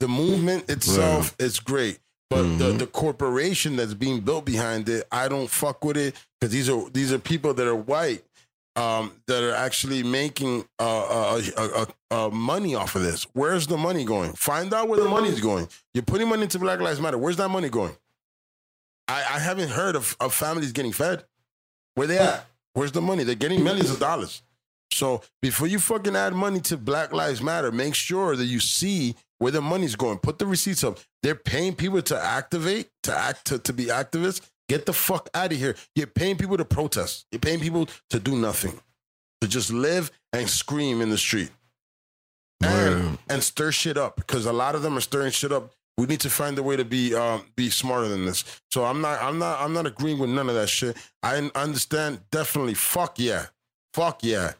the 0.00 0.08
movement 0.08 0.70
itself 0.70 1.34
is 1.38 1.60
great. 1.60 1.98
But 2.30 2.42
the, 2.58 2.72
Mhm. 2.74 2.78
the 2.78 2.86
corporation 2.86 3.76
that's 3.76 3.94
being 3.94 4.20
built 4.20 4.44
behind 4.44 4.86
it, 4.90 5.06
I 5.10 5.28
don't 5.28 5.48
fuck 5.48 5.82
with 5.82 5.96
it 5.96 6.14
because 6.38 6.52
these 6.52 6.68
are 6.68 6.88
these 6.90 7.10
are 7.10 7.18
people 7.18 7.54
that 7.54 7.66
are 7.66 7.74
white 7.74 8.22
um, 8.78 9.12
that 9.26 9.42
are 9.42 9.54
actually 9.54 10.04
making 10.04 10.64
uh, 10.78 11.40
uh, 11.56 11.86
uh, 12.12 12.28
money 12.30 12.76
off 12.76 12.94
of 12.94 13.02
this. 13.02 13.24
Where's 13.32 13.66
the 13.66 13.76
money 13.76 14.04
going? 14.04 14.34
Find 14.34 14.72
out 14.72 14.88
where 14.88 15.00
the 15.00 15.08
money's 15.08 15.40
going. 15.40 15.68
You're 15.94 16.04
putting 16.04 16.28
money 16.28 16.42
into 16.42 16.60
Black 16.60 16.80
Lives 16.80 17.00
Matter. 17.00 17.18
Where's 17.18 17.36
that 17.38 17.48
money 17.48 17.68
going? 17.68 17.96
I, 19.08 19.16
I 19.18 19.38
haven't 19.40 19.70
heard 19.70 19.96
of, 19.96 20.16
of 20.20 20.32
families 20.32 20.70
getting 20.70 20.92
fed. 20.92 21.24
Where 21.96 22.06
they 22.06 22.18
at? 22.18 22.46
Where's 22.74 22.92
the 22.92 23.00
money? 23.00 23.24
They're 23.24 23.34
getting 23.34 23.64
millions 23.64 23.90
of 23.90 23.98
dollars. 23.98 24.42
So 24.92 25.22
before 25.42 25.66
you 25.66 25.80
fucking 25.80 26.14
add 26.14 26.34
money 26.34 26.60
to 26.60 26.76
Black 26.76 27.12
Lives 27.12 27.42
Matter, 27.42 27.72
make 27.72 27.96
sure 27.96 28.36
that 28.36 28.44
you 28.44 28.60
see 28.60 29.16
where 29.38 29.50
the 29.50 29.60
money's 29.60 29.96
going. 29.96 30.18
Put 30.18 30.38
the 30.38 30.46
receipts 30.46 30.84
up. 30.84 30.98
They're 31.24 31.34
paying 31.34 31.74
people 31.74 32.02
to 32.02 32.18
activate, 32.18 32.90
to 33.02 33.16
act, 33.16 33.46
to, 33.46 33.58
to 33.58 33.72
be 33.72 33.86
activists. 33.86 34.40
Get 34.68 34.86
the 34.86 34.92
fuck 34.92 35.28
out 35.34 35.52
of 35.52 35.58
here. 35.58 35.76
You're 35.94 36.06
paying 36.06 36.36
people 36.36 36.56
to 36.56 36.64
protest. 36.64 37.26
You're 37.32 37.40
paying 37.40 37.60
people 37.60 37.88
to 38.10 38.20
do 38.20 38.36
nothing, 38.36 38.78
to 39.40 39.48
just 39.48 39.72
live 39.72 40.10
and 40.32 40.48
scream 40.48 41.00
in 41.00 41.10
the 41.10 41.18
street 41.18 41.50
and, 42.62 43.04
Word. 43.06 43.18
and 43.28 43.42
stir 43.42 43.72
shit 43.72 43.96
up 43.96 44.16
because 44.16 44.46
a 44.46 44.52
lot 44.52 44.74
of 44.74 44.82
them 44.82 44.96
are 44.96 45.00
stirring 45.00 45.30
shit 45.30 45.52
up. 45.52 45.72
We 45.96 46.06
need 46.06 46.20
to 46.20 46.30
find 46.30 46.56
a 46.58 46.62
way 46.62 46.76
to 46.76 46.84
be 46.84 47.14
um, 47.14 47.44
be 47.56 47.70
smarter 47.70 48.08
than 48.08 48.24
this. 48.24 48.44
So 48.70 48.84
I'm 48.84 49.00
not 49.00 49.20
I'm 49.22 49.38
not 49.38 49.60
I'm 49.60 49.72
not 49.72 49.86
agreeing 49.86 50.18
with 50.18 50.30
none 50.30 50.48
of 50.48 50.54
that 50.54 50.68
shit. 50.68 50.96
I 51.22 51.50
understand 51.54 52.20
definitely. 52.30 52.74
Fuck 52.74 53.18
yeah, 53.18 53.46
fuck 53.94 54.22
yeah. 54.22 54.52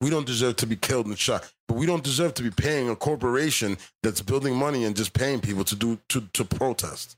We 0.00 0.10
don't 0.10 0.26
deserve 0.26 0.54
to 0.56 0.66
be 0.66 0.76
killed 0.76 1.06
and 1.06 1.18
shot, 1.18 1.52
but 1.66 1.76
we 1.76 1.86
don't 1.86 2.04
deserve 2.04 2.34
to 2.34 2.44
be 2.44 2.50
paying 2.50 2.88
a 2.88 2.94
corporation 2.94 3.76
that's 4.04 4.22
building 4.22 4.54
money 4.54 4.84
and 4.84 4.94
just 4.94 5.12
paying 5.14 5.40
people 5.40 5.64
to 5.64 5.74
do 5.74 5.98
to 6.10 6.20
to 6.34 6.44
protest. 6.44 7.16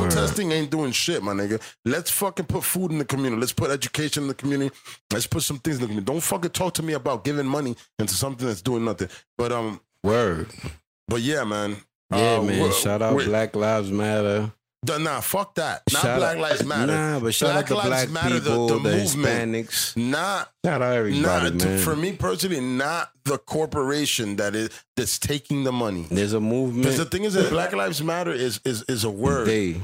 Protesting 0.00 0.52
ain't 0.52 0.70
doing 0.70 0.92
shit, 0.92 1.22
my 1.22 1.32
nigga. 1.32 1.60
Let's 1.84 2.10
fucking 2.10 2.46
put 2.46 2.64
food 2.64 2.90
in 2.92 2.98
the 2.98 3.04
community. 3.04 3.40
Let's 3.40 3.52
put 3.52 3.70
education 3.70 4.22
in 4.24 4.28
the 4.28 4.34
community. 4.34 4.74
Let's 5.12 5.26
put 5.26 5.42
some 5.42 5.58
things 5.58 5.76
in 5.76 5.82
the 5.82 5.86
community. 5.88 6.06
Don't 6.12 6.20
fucking 6.22 6.50
talk 6.50 6.74
to 6.74 6.82
me 6.82 6.94
about 6.94 7.24
giving 7.24 7.46
money 7.46 7.76
into 7.98 8.14
something 8.14 8.46
that's 8.46 8.62
doing 8.62 8.84
nothing. 8.84 9.08
But 9.38 9.52
um, 9.52 9.80
Word. 10.02 10.48
but 11.08 11.20
yeah, 11.20 11.44
man. 11.44 11.76
Yeah, 12.10 12.38
Uh, 12.38 12.42
man. 12.42 12.72
shout 12.72 13.02
out 13.02 13.16
Black 13.24 13.54
Lives 13.56 13.90
Matter. 13.90 14.52
D- 14.84 14.98
Nah, 14.98 15.20
fuck 15.20 15.54
that. 15.56 15.82
Not 15.92 16.02
Shout 16.02 16.18
Black 16.18 16.36
out- 16.36 16.42
Lives 16.42 16.64
Matter. 16.64 16.92
Nah, 16.92 17.20
but 17.20 17.34
shout 17.34 17.50
out 17.56 17.66
the 17.66 17.74
Black 17.74 17.86
black 17.86 17.98
Lives 18.00 18.12
Matter, 18.12 18.40
the- 18.40 18.50
people, 18.50 18.66
the 18.68 18.74
the, 18.74 18.96
movement. 18.96 19.52
Hispanics. 19.54 19.96
Not 19.96 20.50
Shout 20.64 20.82
out 20.82 20.92
everybody, 20.94 21.22
not 21.22 21.54
man. 21.64 21.78
for 21.78 21.96
me 21.96 22.12
personally, 22.12 22.60
not 22.60 23.10
the 23.24 23.38
corporation 23.38 24.36
that 24.36 24.54
is 24.54 24.70
that's 24.96 25.18
taking 25.18 25.64
the 25.64 25.72
money. 25.72 26.06
There's 26.10 26.32
a 26.32 26.40
movement. 26.40 26.82
Because 26.84 26.98
the 26.98 27.04
thing 27.06 27.24
is 27.24 27.34
that 27.34 27.50
Black 27.50 27.72
Lives 27.72 28.02
Matter 28.02 28.32
is 28.32 28.60
is 28.64 28.82
is 28.88 29.04
a 29.04 29.10
word. 29.10 29.46
They. 29.48 29.80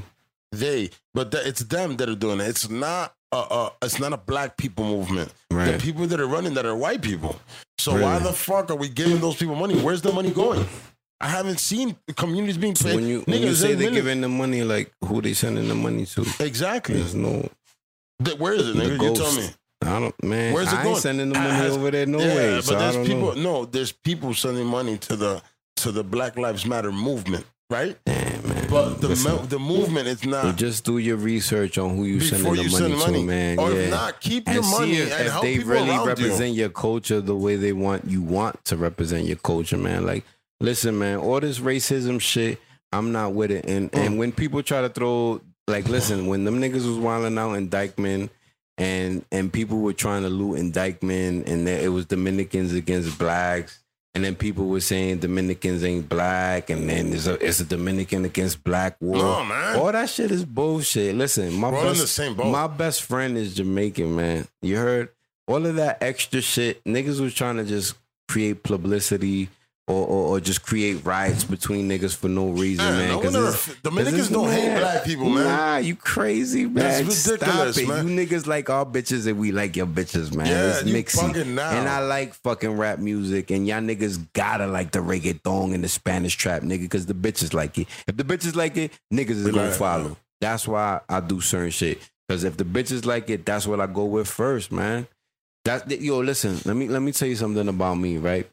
they, 0.51 0.89
but 1.13 1.31
that, 1.31 1.45
it's 1.47 1.61
them 1.61 1.97
that 1.97 2.09
are 2.09 2.15
doing 2.15 2.39
it. 2.39 2.47
It's 2.47 2.69
not 2.69 3.13
a, 3.31 3.37
a 3.37 3.71
it's 3.83 3.99
not 3.99 4.13
a 4.13 4.17
black 4.17 4.57
people 4.57 4.83
movement. 4.83 5.31
The 5.49 5.77
people 5.79 6.07
that 6.07 6.19
are 6.19 6.25
running 6.27 6.53
that 6.55 6.65
are 6.65 6.75
white 6.75 7.01
people. 7.01 7.35
So 7.77 7.93
why 8.01 8.17
the 8.19 8.33
fuck 8.33 8.69
are 8.71 8.75
we 8.75 8.89
giving 8.89 9.19
those 9.19 9.35
people 9.35 9.55
money? 9.55 9.79
Where's 9.79 10.01
the 10.01 10.11
money 10.11 10.31
going? 10.31 10.65
I 11.21 11.27
haven't 11.27 11.59
seen 11.59 11.95
communities 12.15 12.57
being 12.57 12.75
So 12.75 12.95
when 12.95 13.05
you 13.07 13.21
when 13.21 13.41
you 13.41 13.53
say 13.53 13.73
they're 13.75 13.91
giving 13.91 14.21
the 14.21 14.29
money, 14.29 14.63
like 14.63 14.91
who 15.03 15.21
they 15.21 15.33
sending 15.33 15.67
the 15.67 15.75
money 15.75 16.05
to? 16.05 16.25
exactly, 16.39 16.95
There's 16.95 17.15
no. 17.15 17.49
The- 18.19 18.35
where 18.35 18.53
is 18.53 18.69
it, 18.69 18.75
nigga? 18.75 19.01
You 19.01 19.15
tell 19.15 19.33
me. 19.33 19.49
I 19.81 19.99
don't, 19.99 20.23
man. 20.23 20.53
Where's 20.53 20.67
it 20.71 20.75
I 20.75 20.83
going? 20.83 20.95
ain't 20.95 21.01
sending 21.03 21.29
the 21.29 21.39
money 21.39 21.51
has- 21.51 21.77
over 21.77 21.91
there 21.91 22.05
no 22.05 22.19
yeah, 22.19 22.35
way. 22.35 22.55
but 22.57 22.63
So 22.65 22.77
there's 22.77 23.07
people. 23.07 23.35
know. 23.35 23.41
No, 23.61 23.65
there's 23.65 23.91
people 23.91 24.33
sending 24.33 24.65
money 24.65 24.97
to 24.97 25.15
the 25.15 25.41
to 25.77 25.91
the 25.91 26.03
Black 26.03 26.37
Lives 26.37 26.65
Matter 26.65 26.91
movement, 26.91 27.45
right? 27.69 27.97
Damn, 28.05 28.47
man. 28.47 28.67
But 28.69 28.99
the 29.01 29.07
Listen, 29.09 29.47
the 29.47 29.59
movement 29.59 30.07
is 30.07 30.23
you 30.23 30.31
not. 30.31 30.55
just 30.57 30.83
do 30.83 30.97
your 30.97 31.15
research 31.17 31.77
on 31.77 31.95
who 31.95 32.03
you 32.03 32.19
sending 32.19 32.43
the 32.53 32.63
money 32.63 32.69
send 32.69 33.01
to, 33.01 33.23
man. 33.23 33.59
or 33.59 33.71
yeah. 33.71 33.77
if 33.79 33.89
not, 33.89 34.19
keep 34.21 34.47
your 34.47 34.57
and 34.57 34.65
see 34.65 34.71
money 34.79 34.93
if, 34.97 35.11
and 35.13 35.25
if 35.27 35.31
help 35.31 35.43
they 35.43 35.57
people 35.57 35.71
really 35.71 35.97
represent 36.07 36.53
you. 36.53 36.59
your 36.61 36.69
culture 36.69 37.21
the 37.21 37.35
way 37.35 37.55
they 37.55 37.71
want 37.73 38.05
you 38.05 38.21
want 38.21 38.63
to 38.65 38.75
represent 38.77 39.25
your 39.25 39.37
culture, 39.37 39.77
man. 39.77 40.05
Like, 40.05 40.25
listen, 40.59 40.97
man, 40.99 41.19
all 41.19 41.39
this 41.39 41.59
racism 41.59 42.19
shit, 42.21 42.59
I'm 42.91 43.11
not 43.11 43.33
with 43.33 43.51
it. 43.51 43.65
And 43.65 43.91
Mm. 43.91 44.05
and 44.05 44.19
when 44.19 44.31
people 44.31 44.63
try 44.63 44.81
to 44.81 44.89
throw 44.89 45.41
like, 45.67 45.87
listen, 45.87 46.27
when 46.27 46.45
them 46.45 46.59
niggas 46.59 46.87
was 46.87 46.97
wilding 46.97 47.37
out 47.37 47.53
in 47.53 47.69
Dyckman 47.69 48.29
and 48.77 49.23
and 49.31 49.51
people 49.53 49.79
were 49.79 49.93
trying 49.93 50.23
to 50.23 50.29
loot 50.29 50.57
in 50.57 50.71
Dyckman 50.71 51.47
and 51.47 51.67
it 51.67 51.89
was 51.91 52.05
Dominicans 52.05 52.73
against 52.73 53.17
blacks. 53.19 53.79
And 54.15 54.25
then 54.25 54.33
people 54.35 54.65
were 54.67 54.79
saying 54.79 55.19
Dominicans 55.19 55.83
ain't 55.83 56.09
black, 56.09 56.71
and 56.71 56.89
then 56.89 57.13
it's 57.13 57.27
a, 57.27 57.33
it's 57.45 57.59
a 57.59 57.63
Dominican 57.63 58.25
against 58.25 58.63
black 58.63 58.97
war. 58.99 59.17
No, 59.17 59.43
man. 59.45 59.77
All 59.77 59.91
that 59.91 60.09
shit 60.09 60.31
is 60.31 60.43
bullshit. 60.43 61.15
Listen, 61.15 61.53
my 61.53 61.69
We're 61.69 61.83
best, 61.83 62.01
the 62.01 62.07
same 62.07 62.33
boat. 62.33 62.47
my 62.51 62.65
best 62.65 63.03
friend 63.03 63.37
is 63.37 63.53
Jamaican, 63.53 64.15
man. 64.15 64.47
You 64.63 64.77
heard 64.77 65.09
all 65.47 65.63
of 65.63 65.75
that 65.75 66.01
extra 66.01 66.41
shit. 66.41 66.83
Niggas 66.85 67.19
was 67.19 67.35
trying 67.35 67.57
to 67.57 67.63
just 67.63 67.93
create 68.27 68.63
publicity 68.63 69.47
or, 69.89 70.05
or, 70.05 70.27
or 70.27 70.39
just 70.39 70.63
create 70.63 71.03
riots 71.03 71.43
between 71.43 71.89
niggas 71.89 72.15
for 72.15 72.29
no 72.29 72.49
reason, 72.49 72.85
Man, 72.85 73.09
man. 73.09 73.21
'Cause 73.21 73.35
it's- 73.35 73.75
Dominicans 73.81 74.29
don't 74.29 74.49
hate 74.51 74.77
black 74.79 75.03
people, 75.03 75.29
man. 75.29 75.43
Nah, 75.45 75.77
you 75.77 75.95
crazy, 75.95 76.65
man. 76.65 76.75
That's 76.75 77.27
ridiculous, 77.27 77.75
Stop 77.75 77.83
it. 77.83 77.87
man. 77.87 78.07
You 78.07 78.25
niggas 78.27 78.45
like 78.47 78.69
our 78.69 78.85
bitches 78.85 79.25
and 79.27 79.39
we 79.39 79.51
like 79.51 79.75
your 79.75 79.87
bitches, 79.87 80.33
man. 80.33 80.45
Yeah, 80.47 80.77
it's 80.79 80.85
you 80.85 80.93
mixy. 80.93 81.35
And 81.35 81.59
I 81.89 81.99
like 81.99 82.33
fucking 82.35 82.77
rap 82.77 82.99
music, 82.99 83.49
and 83.51 83.67
y'all 83.67 83.81
niggas 83.81 84.25
gotta 84.33 84.67
like 84.67 84.91
the 84.91 84.99
reggaeton 84.99 85.73
and 85.73 85.83
the 85.83 85.89
Spanish 85.89 86.35
trap, 86.37 86.61
nigga, 86.61 86.81
because 86.81 87.07
the 87.07 87.13
bitches 87.15 87.53
like 87.53 87.77
it. 87.79 87.87
If 88.07 88.15
the 88.15 88.23
bitches 88.23 88.55
like 88.55 88.77
it, 88.77 88.93
niggas 89.13 89.31
is 89.31 89.47
gonna 89.47 89.71
follow. 89.71 90.17
That's 90.41 90.67
why 90.67 91.01
I 91.09 91.19
do 91.19 91.41
certain 91.41 91.71
shit. 91.71 91.99
Because 92.27 92.43
if 92.43 92.57
the 92.57 92.63
bitches 92.63 93.05
like 93.05 93.29
it, 93.31 93.45
that's 93.45 93.65
what 93.65 93.81
I 93.81 93.87
go 93.87 94.05
with 94.05 94.27
first, 94.27 94.71
man. 94.71 95.07
That's 95.65 95.89
yo. 95.91 96.19
Listen, 96.19 96.59
let 96.65 96.75
me 96.75 96.87
let 96.87 97.01
me 97.01 97.11
tell 97.11 97.27
you 97.27 97.35
something 97.35 97.67
about 97.67 97.95
me, 97.95 98.17
right? 98.17 98.49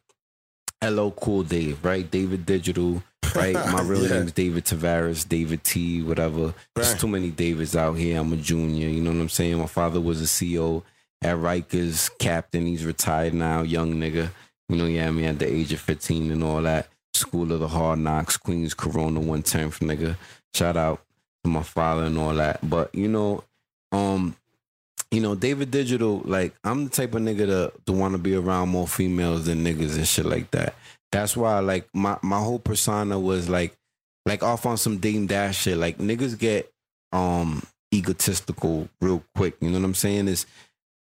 Hello, 0.80 1.10
cool 1.10 1.42
Dave, 1.42 1.82
right? 1.84 2.08
David 2.10 2.44
Digital, 2.44 3.02
right? 3.34 3.54
My 3.54 3.80
real 3.84 4.06
Yeah. 4.06 4.16
is 4.16 4.32
David 4.32 4.64
Tavares, 4.64 5.26
David 5.28 5.64
T, 5.64 6.02
whatever. 6.02 6.54
There's 6.74 6.94
too 6.94 7.08
many 7.08 7.30
Davids 7.30 7.74
out 7.74 7.94
here. 7.94 8.20
I'm 8.20 8.32
a 8.32 8.36
junior. 8.36 8.88
You 8.88 9.02
know 9.02 9.10
what 9.10 9.20
I'm 9.20 9.28
saying? 9.28 9.58
My 9.58 9.66
father 9.66 10.00
was 10.00 10.20
a 10.20 10.24
CEO 10.26 10.82
at 11.22 11.36
Rikers, 11.36 12.10
captain. 12.18 12.66
He's 12.66 12.84
retired 12.84 13.32
now, 13.34 13.62
young 13.62 13.94
nigga. 13.94 14.30
You 14.68 14.76
know, 14.76 14.86
yeah, 14.86 15.10
me 15.10 15.24
at 15.24 15.38
the 15.38 15.50
age 15.50 15.72
of 15.72 15.80
15 15.80 16.30
and 16.30 16.42
all 16.44 16.60
that. 16.62 16.88
School 17.14 17.50
of 17.52 17.60
the 17.60 17.68
Hard 17.68 18.00
Knocks, 18.00 18.36
Queens 18.36 18.74
Corona 18.74 19.20
110th, 19.20 19.78
nigga. 19.80 20.16
Shout 20.54 20.76
out 20.76 21.00
to 21.44 21.50
my 21.50 21.62
father 21.62 22.04
and 22.04 22.18
all 22.18 22.34
that. 22.34 22.68
But 22.68 22.94
you 22.94 23.08
know, 23.08 23.44
um, 23.92 24.36
you 25.16 25.22
know, 25.22 25.34
David 25.34 25.70
Digital, 25.70 26.20
like 26.26 26.52
I'm 26.62 26.84
the 26.84 26.90
type 26.90 27.14
of 27.14 27.22
nigga 27.22 27.46
to, 27.46 27.72
to 27.86 27.92
want 27.92 28.12
to 28.12 28.18
be 28.18 28.34
around 28.34 28.68
more 28.68 28.86
females 28.86 29.46
than 29.46 29.64
niggas 29.64 29.96
and 29.96 30.06
shit 30.06 30.26
like 30.26 30.50
that. 30.50 30.74
That's 31.10 31.34
why, 31.34 31.58
like, 31.60 31.88
my 31.94 32.18
my 32.22 32.38
whole 32.38 32.58
persona 32.58 33.18
was 33.18 33.48
like, 33.48 33.74
like 34.26 34.42
off 34.42 34.66
on 34.66 34.76
some 34.76 34.98
Dame 34.98 35.26
Dash 35.26 35.62
shit. 35.62 35.78
Like 35.78 35.96
niggas 35.96 36.38
get 36.38 36.70
um 37.12 37.62
egotistical 37.94 38.90
real 39.00 39.24
quick. 39.34 39.56
You 39.62 39.70
know 39.70 39.78
what 39.78 39.86
I'm 39.86 39.94
saying? 39.94 40.28
Is 40.28 40.44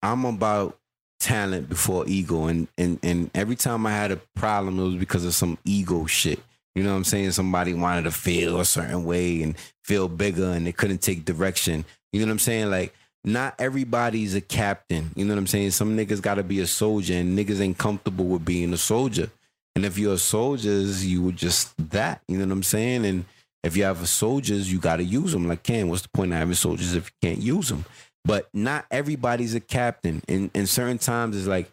I'm 0.03 0.25
about 0.25 0.77
talent 1.21 1.69
before 1.69 2.03
ego, 2.05 2.47
and 2.47 2.67
and 2.77 2.99
and 3.03 3.31
every 3.33 3.55
time 3.55 3.85
I 3.85 3.91
had 3.91 4.11
a 4.11 4.19
problem, 4.35 4.77
it 4.77 4.83
was 4.83 4.95
because 4.95 5.23
of 5.23 5.33
some 5.33 5.57
ego 5.63 6.05
shit. 6.05 6.41
You 6.75 6.83
know 6.83 6.89
what 6.89 6.97
I'm 6.97 7.03
saying? 7.05 7.31
Somebody 7.31 7.73
wanted 7.73 8.03
to 8.03 8.11
feel 8.11 8.59
a 8.59 8.65
certain 8.65 9.05
way 9.05 9.41
and 9.41 9.55
feel 9.85 10.09
bigger, 10.09 10.51
and 10.51 10.67
they 10.67 10.73
couldn't 10.73 11.01
take 11.01 11.23
direction. 11.23 11.85
You 12.11 12.19
know 12.19 12.25
what 12.25 12.33
I'm 12.33 12.39
saying? 12.39 12.69
Like 12.69 12.93
not 13.23 13.55
everybody's 13.59 14.35
a 14.35 14.41
captain. 14.41 15.11
You 15.15 15.25
know 15.25 15.33
what 15.33 15.39
I'm 15.39 15.47
saying? 15.47 15.71
Some 15.71 15.95
niggas 15.95 16.21
got 16.21 16.35
to 16.35 16.43
be 16.43 16.59
a 16.59 16.67
soldier, 16.67 17.15
and 17.15 17.37
niggas 17.37 17.59
ain't 17.59 17.77
comfortable 17.77 18.25
with 18.25 18.45
being 18.45 18.73
a 18.73 18.77
soldier. 18.77 19.29
And 19.75 19.85
if 19.85 19.97
you're 19.97 20.15
a 20.15 20.17
soldiers, 20.17 21.05
you 21.05 21.23
were 21.23 21.31
just 21.31 21.73
that. 21.91 22.21
You 22.27 22.37
know 22.37 22.45
what 22.45 22.53
I'm 22.53 22.63
saying? 22.63 23.05
And 23.05 23.25
if 23.63 23.77
you 23.77 23.83
have 23.83 24.07
soldiers, 24.07 24.71
you 24.71 24.79
got 24.79 24.97
to 24.97 25.03
use 25.03 25.31
them. 25.31 25.47
Like, 25.47 25.63
Ken, 25.63 25.87
what's 25.87 26.01
the 26.01 26.09
point 26.09 26.33
of 26.33 26.39
having 26.39 26.55
soldiers 26.55 26.95
if 26.95 27.11
you 27.11 27.29
can't 27.29 27.41
use 27.41 27.69
them? 27.69 27.85
But 28.25 28.49
not 28.53 28.85
everybody's 28.91 29.55
a 29.55 29.59
captain. 29.59 30.21
And 30.27 30.51
and 30.53 30.67
certain 30.67 30.97
times 30.97 31.35
it's 31.37 31.47
like 31.47 31.71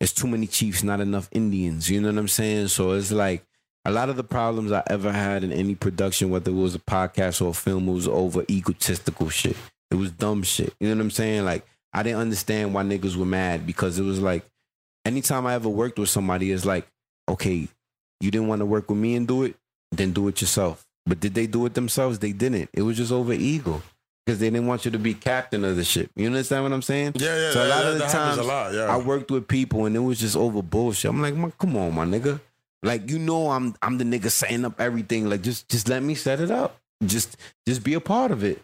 it's 0.00 0.12
too 0.12 0.26
many 0.26 0.46
chiefs, 0.46 0.82
not 0.82 1.00
enough 1.00 1.28
Indians. 1.32 1.90
You 1.90 2.00
know 2.00 2.08
what 2.08 2.18
I'm 2.18 2.28
saying? 2.28 2.68
So 2.68 2.92
it's 2.92 3.12
like 3.12 3.44
a 3.84 3.90
lot 3.90 4.08
of 4.08 4.16
the 4.16 4.24
problems 4.24 4.72
I 4.72 4.82
ever 4.88 5.12
had 5.12 5.44
in 5.44 5.52
any 5.52 5.74
production, 5.74 6.30
whether 6.30 6.50
it 6.50 6.54
was 6.54 6.74
a 6.74 6.78
podcast 6.78 7.40
or 7.42 7.50
a 7.50 7.54
film, 7.54 7.86
was 7.86 8.08
over 8.08 8.44
egotistical 8.50 9.28
shit. 9.28 9.56
It 9.90 9.96
was 9.96 10.10
dumb 10.10 10.42
shit. 10.42 10.74
You 10.80 10.88
know 10.88 10.96
what 10.96 11.02
I'm 11.02 11.10
saying? 11.10 11.44
Like 11.44 11.66
I 11.92 12.02
didn't 12.02 12.20
understand 12.20 12.74
why 12.74 12.82
niggas 12.82 13.16
were 13.16 13.24
mad 13.26 13.66
because 13.66 13.98
it 13.98 14.02
was 14.02 14.20
like 14.20 14.44
anytime 15.04 15.46
I 15.46 15.54
ever 15.54 15.68
worked 15.68 15.98
with 15.98 16.08
somebody, 16.08 16.50
it's 16.52 16.64
like, 16.64 16.86
okay, 17.28 17.68
you 18.20 18.30
didn't 18.30 18.48
want 18.48 18.60
to 18.60 18.66
work 18.66 18.88
with 18.90 18.98
me 18.98 19.14
and 19.14 19.26
do 19.28 19.44
it, 19.44 19.54
then 19.92 20.12
do 20.12 20.28
it 20.28 20.40
yourself. 20.40 20.86
But 21.06 21.20
did 21.20 21.34
they 21.34 21.46
do 21.46 21.64
it 21.66 21.74
themselves? 21.74 22.18
They 22.18 22.32
didn't. 22.32 22.68
It 22.72 22.82
was 22.82 22.96
just 22.96 23.12
over 23.12 23.32
ego 23.32 23.80
because 24.24 24.40
they 24.40 24.50
didn't 24.50 24.66
want 24.66 24.84
you 24.84 24.90
to 24.90 24.98
be 24.98 25.14
captain 25.14 25.64
of 25.64 25.76
the 25.76 25.84
ship. 25.84 26.10
You 26.16 26.26
understand 26.26 26.64
what 26.64 26.72
I'm 26.72 26.82
saying? 26.82 27.12
Yeah, 27.14 27.36
yeah. 27.38 27.50
So 27.52 27.64
a 27.64 27.68
lot 27.68 27.82
that- 27.84 27.92
of 27.92 27.98
the 27.98 28.06
times 28.06 28.38
a 28.38 28.42
lot. 28.42 28.74
Yeah. 28.74 28.92
I 28.92 28.96
worked 28.98 29.30
with 29.30 29.46
people 29.46 29.86
and 29.86 29.94
it 29.94 30.00
was 30.00 30.18
just 30.18 30.34
over 30.36 30.62
bullshit. 30.62 31.08
I'm 31.10 31.22
like, 31.22 31.58
come 31.58 31.76
on, 31.76 31.94
my 31.94 32.04
nigga. 32.04 32.40
Like 32.82 33.08
you 33.10 33.18
know, 33.20 33.50
I'm 33.50 33.74
I'm 33.82 33.98
the 33.98 34.04
nigga 34.04 34.30
setting 34.30 34.64
up 34.64 34.80
everything. 34.80 35.28
Like 35.30 35.42
just 35.42 35.68
just 35.68 35.88
let 35.88 36.02
me 36.02 36.14
set 36.14 36.40
it 36.40 36.50
up. 36.50 36.76
Just 37.04 37.36
just 37.66 37.82
be 37.84 37.94
a 37.94 38.00
part 38.00 38.32
of 38.32 38.42
it. 38.44 38.62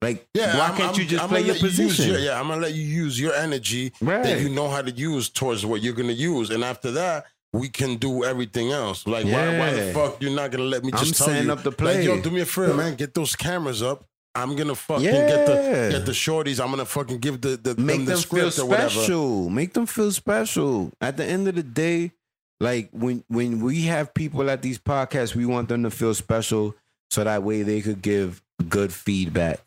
Like 0.00 0.28
yeah, 0.34 0.56
why 0.56 0.66
I'm- 0.66 0.76
can't 0.76 0.96
you 0.96 1.02
I'm- 1.02 1.08
just 1.10 1.22
I'm 1.24 1.28
play 1.28 1.40
your 1.42 1.56
you 1.56 1.60
position? 1.60 2.08
your- 2.10 2.20
yeah, 2.20 2.38
I'm 2.40 2.48
gonna 2.48 2.60
let 2.60 2.74
you 2.74 2.82
use 2.84 3.18
your 3.20 3.34
energy 3.34 3.92
Right. 4.00 4.22
that 4.22 4.40
you 4.40 4.48
know 4.48 4.68
how 4.68 4.80
to 4.82 4.90
use 4.92 5.28
towards 5.28 5.66
what 5.66 5.82
you're 5.82 5.94
gonna 5.94 6.12
use, 6.12 6.50
and 6.50 6.62
after 6.62 6.90
that, 6.92 7.26
we 7.52 7.68
can 7.68 7.96
do 7.96 8.24
everything 8.24 8.70
else. 8.70 9.06
Like, 9.06 9.24
why, 9.24 9.58
why 9.58 9.72
the 9.72 9.92
fuck 9.92 10.22
you're 10.22 10.30
not 10.30 10.50
gonna 10.52 10.64
let 10.64 10.84
me 10.84 10.92
I'm 10.92 10.98
just 11.04 11.16
tell 11.16 11.26
setting 11.28 11.46
you? 11.46 11.52
up 11.52 11.62
the 11.64 11.72
play. 11.72 11.96
Like, 11.96 12.04
yo, 12.04 12.20
do 12.20 12.30
me 12.30 12.42
a 12.42 12.46
favor, 12.46 12.74
man. 12.74 12.94
Get 12.94 13.14
those 13.14 13.34
cameras 13.34 13.82
up. 13.82 14.04
I'm 14.34 14.54
gonna 14.54 14.74
fucking 14.76 15.04
get 15.04 15.46
the 15.46 15.88
get 15.90 16.06
the 16.06 16.12
shorties. 16.12 16.62
I'm 16.62 16.70
gonna 16.70 16.84
fucking 16.84 17.18
give 17.18 17.40
the, 17.40 17.56
the 17.56 17.74
Make 17.74 17.96
them 17.96 18.04
the 18.04 18.12
them 18.12 18.20
feel 18.22 18.50
script 18.52 18.68
whatever. 18.70 18.90
special. 18.90 19.50
Make 19.50 19.72
them 19.72 19.86
feel 19.86 20.12
special. 20.12 20.92
At 21.00 21.16
the 21.16 21.24
end 21.24 21.48
of 21.48 21.54
the 21.56 21.62
day, 21.64 22.12
Like 22.60 22.90
when 22.92 23.24
when 23.28 23.60
we 23.60 23.82
have 23.86 24.12
people 24.14 24.48
at 24.50 24.62
these 24.62 24.78
podcasts, 24.78 25.34
we 25.34 25.44
want 25.46 25.68
them 25.68 25.82
to 25.84 25.90
feel 25.90 26.12
special, 26.14 26.74
so 27.10 27.22
that 27.24 27.42
way 27.44 27.62
they 27.62 27.80
could 27.80 28.02
give 28.02 28.42
good 28.68 28.92
feedback, 28.92 29.60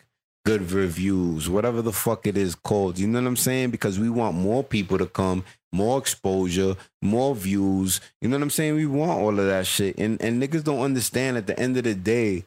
good 0.46 0.72
reviews, 0.72 1.50
whatever 1.50 1.82
the 1.82 1.92
fuck 1.92 2.26
it 2.28 2.38
is 2.38 2.56
called. 2.56 2.98
You 2.98 3.08
know 3.08 3.22
what 3.22 3.28
I'm 3.28 3.36
saying? 3.36 3.72
Because 3.72 4.00
we 4.00 4.10
want 4.10 4.36
more 4.36 4.64
people 4.64 4.98
to 4.98 5.06
come, 5.06 5.44
more 5.72 5.98
exposure, 6.00 6.76
more 7.02 7.36
views. 7.36 8.02
You 8.22 8.30
know 8.30 8.38
what 8.38 8.44
I'm 8.44 8.50
saying? 8.50 8.76
We 8.76 8.86
want 8.86 9.12
all 9.22 9.40
of 9.40 9.46
that 9.46 9.68
shit, 9.68 9.98
and 9.98 10.22
and 10.22 10.42
niggas 10.42 10.64
don't 10.64 10.82
understand. 10.82 11.38
At 11.38 11.48
the 11.48 11.60
end 11.60 11.78
of 11.78 11.84
the 11.84 11.96
day, 11.96 12.46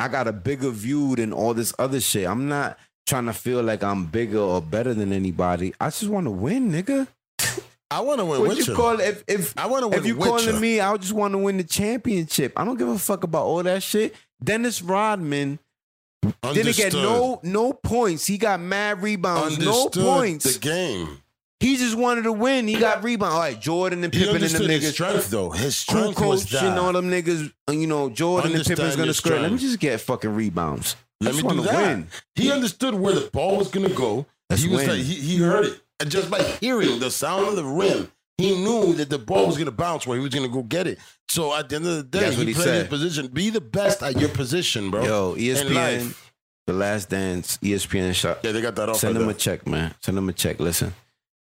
I 0.00 0.08
got 0.08 0.26
a 0.28 0.32
bigger 0.32 0.70
view 0.70 1.14
than 1.16 1.32
all 1.32 1.54
this 1.54 1.72
other 1.78 2.00
shit. 2.00 2.26
I'm 2.26 2.48
not 2.48 2.78
trying 3.06 3.26
to 3.26 3.32
feel 3.32 3.62
like 3.62 3.82
I'm 3.82 4.06
bigger 4.06 4.38
or 4.38 4.60
better 4.62 4.94
than 4.94 5.12
anybody. 5.12 5.74
I 5.80 5.86
just 5.86 6.08
want 6.08 6.26
to 6.26 6.30
win, 6.30 6.70
nigga. 6.72 7.06
I 7.90 8.00
want 8.00 8.20
to 8.20 8.24
win 8.24 8.40
What 8.40 8.56
you 8.56 8.64
you. 8.64 8.74
call 8.74 8.98
it? 9.00 9.06
If 9.06 9.24
if 9.28 9.58
I 9.58 9.66
want 9.66 9.82
to 9.82 9.88
win 9.88 9.98
if 9.98 10.06
you 10.06 10.16
calling 10.16 10.54
you. 10.54 10.60
me, 10.60 10.80
I 10.80 10.96
just 10.96 11.12
want 11.12 11.32
to 11.32 11.38
win 11.38 11.58
the 11.58 11.64
championship. 11.64 12.52
I 12.56 12.64
don't 12.64 12.78
give 12.78 12.88
a 12.88 12.98
fuck 12.98 13.22
about 13.22 13.44
all 13.44 13.62
that 13.62 13.82
shit. 13.82 14.14
Dennis 14.42 14.80
Rodman 14.82 15.58
didn't 16.52 16.76
get 16.76 16.92
no 16.92 17.40
no 17.42 17.72
points. 17.72 18.26
He 18.26 18.38
got 18.38 18.60
mad 18.60 19.02
rebounds, 19.02 19.58
no 19.58 19.88
points. 19.88 20.54
The 20.54 20.60
game. 20.60 21.18
he 21.60 21.76
just 21.76 21.96
wanted 21.96 22.22
to 22.22 22.32
win. 22.32 22.68
He 22.68 22.78
got 22.78 23.02
rebounds. 23.02 23.34
All 23.34 23.40
right, 23.40 23.60
Jordan 23.60 24.04
and 24.04 24.12
Pippen 24.12 24.28
and 24.28 24.36
them 24.36 24.42
understood 24.42 24.70
his 24.70 24.84
niggas. 24.84 24.92
strength 24.92 25.30
though. 25.30 25.50
His 25.50 25.84
Cool 25.84 26.12
strength 26.12 26.20
was 26.20 26.44
coach 26.44 26.62
and 26.62 26.78
all 26.78 26.92
them 26.92 27.10
niggas, 27.10 27.52
you 27.70 27.86
know, 27.86 28.08
Jordan 28.10 28.52
and 28.52 28.54
Understand 28.54 28.78
Pippen's 28.78 28.96
gonna 28.96 29.14
score. 29.14 29.38
Let 29.38 29.52
me 29.52 29.58
just 29.58 29.78
get 29.78 30.00
fucking 30.00 30.34
rebounds. 30.34 30.96
Let 31.20 31.34
me 31.36 31.42
do 31.42 31.62
that. 31.62 31.76
win. 31.76 32.08
He 32.34 32.50
understood 32.50 32.94
where 32.94 33.14
the 33.14 33.30
ball 33.30 33.56
was 33.56 33.68
gonna 33.68 33.88
go. 33.88 34.26
Let's 34.50 34.62
he 34.62 34.68
was 34.68 34.78
win. 34.80 34.88
like, 34.88 34.98
he, 34.98 35.14
he 35.14 35.38
heard 35.38 35.66
it. 35.66 35.80
And 36.00 36.10
just 36.10 36.30
by 36.30 36.42
hearing 36.42 36.98
the 36.98 37.10
sound 37.12 37.46
of 37.46 37.54
the 37.56 37.64
rim, 37.64 38.10
he 38.38 38.54
knew 38.56 38.94
that 38.94 39.10
the 39.10 39.18
ball 39.18 39.46
was 39.46 39.58
gonna 39.58 39.70
bounce 39.70 40.06
where 40.06 40.16
he 40.16 40.22
was 40.22 40.34
gonna 40.34 40.48
go 40.48 40.62
get 40.62 40.86
it. 40.86 40.98
So 41.28 41.54
at 41.54 41.68
the 41.68 41.76
end 41.76 41.86
of 41.86 41.96
the 41.96 42.02
day, 42.02 42.20
That's 42.20 42.34
he, 42.34 42.40
what 42.40 42.48
he 42.48 42.54
played 42.54 42.64
said. 42.64 42.80
his 42.80 42.88
position. 42.88 43.26
Be 43.28 43.50
the 43.50 43.60
best 43.60 44.02
at 44.02 44.18
your 44.18 44.28
position, 44.28 44.90
bro. 44.90 45.04
Yo, 45.04 45.34
ESPN. 45.36 46.14
The 46.66 46.72
Last 46.72 47.10
Dance, 47.10 47.58
ESPN 47.58 48.14
shot. 48.14 48.38
Yeah, 48.44 48.52
they 48.52 48.60
got 48.60 48.76
that 48.76 48.88
off. 48.88 48.96
Send 48.96 49.16
him 49.16 49.28
a 49.28 49.34
check, 49.34 49.66
man. 49.66 49.94
Send 50.00 50.16
him 50.16 50.28
a 50.28 50.32
check. 50.32 50.60
Listen, 50.60 50.94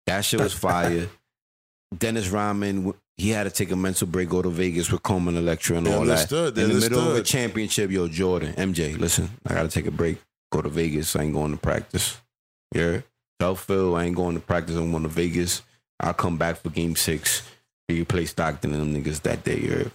that 0.08 0.26
shit 0.26 0.40
was 0.40 0.54
fire. 0.54 1.08
Dennis 1.98 2.30
Rodman, 2.30 2.94
he 3.18 3.30
had 3.30 3.44
to 3.44 3.50
take 3.50 3.72
a 3.72 3.76
mental 3.76 4.08
break, 4.08 4.30
go 4.30 4.42
to 4.42 4.50
Vegas 4.50 4.92
with 4.92 5.04
Carmen 5.04 5.36
Electra 5.36 5.78
and 5.78 5.86
They 5.86 5.94
all 5.94 6.06
that. 6.06 6.32
In 6.32 6.70
the 6.70 6.80
middle 6.80 7.12
of 7.12 7.18
a 7.18 7.22
championship, 7.22 7.92
yo, 7.92 8.08
Jordan, 8.08 8.54
MJ, 8.54 8.98
listen, 8.98 9.30
I 9.46 9.54
got 9.54 9.64
to 9.64 9.70
take 9.70 9.86
a 9.86 9.92
break, 9.92 10.18
go 10.52 10.62
to 10.62 10.70
Vegas. 10.70 11.16
I 11.16 11.24
ain't 11.24 11.34
going 11.34 11.52
to 11.52 11.58
practice. 11.58 12.20
Yeah. 12.74 13.02
Tell 13.40 13.56
Phil 13.56 13.96
I 13.96 14.06
ain't 14.06 14.16
going 14.16 14.36
to 14.36 14.42
practice. 14.42 14.76
I'm 14.76 14.92
going 14.92 15.04
to 15.04 15.10
Vegas. 15.10 15.62
I'll 16.02 16.14
come 16.14 16.38
back 16.38 16.58
for 16.58 16.70
game 16.70 16.96
six. 16.96 17.44
You 17.88 18.06
play 18.06 18.26
Stockton 18.26 18.74
and 18.74 18.96
them 18.96 19.04
niggas 19.04 19.22
that 19.22 19.44
day. 19.44 19.90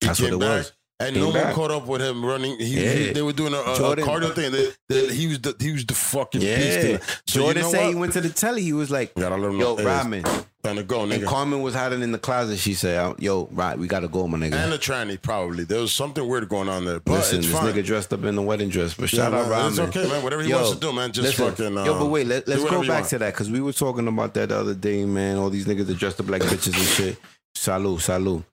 That's 0.00 0.20
what 0.20 0.32
it 0.32 0.38
back, 0.38 0.58
was. 0.58 0.72
And 1.08 1.16
no 1.16 1.32
back. 1.32 1.44
one 1.46 1.54
caught 1.54 1.70
up 1.70 1.86
with 1.86 2.00
him 2.00 2.24
running. 2.24 2.58
He, 2.58 2.64
he- 2.66 3.06
Yeah. 3.06 3.12
they 3.12 3.22
were 3.22 3.32
doing 3.32 3.54
a, 3.54 3.58
a, 3.58 3.72
a 3.72 3.96
cardio 3.96 4.34
thing. 4.34 4.52
They, 4.52 4.68
they, 4.88 5.14
he 5.14 5.26
was 5.28 5.40
the 5.40 5.54
he 5.58 5.72
was 5.72 5.84
the 5.86 5.94
fucking 5.94 6.40
beast. 6.40 6.50
Yeah. 6.58 6.64
it. 6.96 7.02
So 7.26 7.40
Jordan 7.40 7.56
you 7.56 7.62
know 7.62 7.70
said 7.70 7.88
he 7.88 7.94
went 7.94 8.12
to 8.14 8.20
the 8.20 8.28
telly. 8.30 8.62
He 8.62 8.72
was 8.72 8.90
like, 8.90 9.14
Gotta 9.14 9.36
yo, 9.40 9.76
Rodman. 9.76 10.24
Time 10.62 10.76
to 10.76 10.84
go, 10.84 11.00
nigga." 11.00 11.14
And. 11.14 11.26
Carmen 11.26 11.60
was 11.60 11.74
hiding 11.74 12.02
in 12.02 12.12
the 12.12 12.18
closet. 12.20 12.56
She 12.56 12.74
said, 12.74 13.16
"Yo, 13.18 13.48
right, 13.50 13.76
we 13.76 13.88
gotta 13.88 14.06
go, 14.06 14.28
my 14.28 14.38
nigga." 14.38 14.52
And 14.54 14.72
a 14.72 14.78
tranny, 14.78 15.20
probably. 15.20 15.64
There 15.64 15.80
was 15.80 15.92
something 15.92 16.24
weird 16.24 16.48
going 16.48 16.68
on 16.68 16.84
there. 16.84 17.00
But 17.00 17.14
Listen, 17.14 17.40
this 17.40 17.50
fine. 17.50 17.72
nigga 17.74 17.84
dressed 17.84 18.12
up 18.12 18.22
in 18.22 18.36
the 18.36 18.42
wedding 18.42 18.68
dress. 18.68 18.94
But 18.94 19.12
Yeah, 19.12 19.24
shout 19.24 19.34
out 19.34 19.42
man, 19.42 19.50
Rodman. 19.50 19.70
It's 19.88 19.96
okay, 19.96 20.08
man. 20.08 20.22
Whatever 20.22 20.42
he 20.44 20.50
Yo, 20.50 20.58
wants 20.58 20.70
to 20.74 20.78
do, 20.78 20.92
man. 20.92 21.10
Just 21.10 21.36
Listen, 21.36 21.50
fucking. 21.50 21.78
Uh, 21.78 21.84
yo, 21.84 21.98
but 21.98 22.06
wait, 22.06 22.28
let, 22.28 22.46
let's 22.46 22.62
go 22.62 22.86
back 22.86 23.08
to 23.08 23.18
that 23.18 23.32
because 23.34 23.50
we 23.50 23.60
were 23.60 23.72
talking 23.72 24.06
about 24.06 24.34
that 24.34 24.50
the 24.50 24.56
other 24.56 24.74
day, 24.74 25.04
man. 25.04 25.36
All 25.36 25.50
these 25.50 25.66
niggas 25.66 25.86
that 25.88 25.98
dressed 25.98 26.20
up 26.20 26.28
like 26.28 26.42
bitches 26.42 26.66
and 26.74 26.86
shit. 26.86 27.16
Salute, 27.56 28.00
salute. 28.00 28.44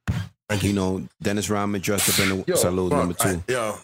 You 0.61 0.73
know, 0.73 1.07
Dennis 1.21 1.49
Rodman 1.49 1.81
dressed 1.81 2.09
up 2.09 2.19
in 2.27 2.39
the 2.39 2.43
Yo, 2.47 2.55
salute 2.55 2.91
number 2.91 3.13
two. 3.13 3.43
I- 3.47 3.51
yo, 3.51 3.77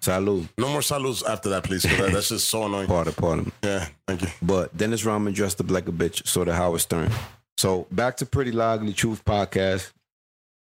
salute. 0.00 0.48
no 0.56 0.68
more 0.70 0.80
saludos 0.80 1.22
after 1.28 1.50
that, 1.50 1.64
please. 1.64 1.82
that- 1.82 2.12
that's 2.12 2.30
just 2.30 2.48
so 2.48 2.64
annoying. 2.64 2.86
Pardon, 2.86 3.12
pardon. 3.12 3.52
Yeah, 3.62 3.86
thank 4.06 4.22
you. 4.22 4.28
But 4.40 4.74
Dennis 4.76 5.04
Rodman 5.04 5.34
dressed 5.34 5.60
up 5.60 5.70
like 5.70 5.86
a 5.88 5.92
bitch, 5.92 6.26
so 6.26 6.44
did 6.44 6.54
Howard 6.54 6.80
Stern. 6.80 7.10
So 7.58 7.86
back 7.90 8.16
to 8.18 8.26
Pretty 8.26 8.52
Lie 8.52 8.74
Ugly 8.74 8.92
Truth 8.94 9.24
podcast. 9.24 9.90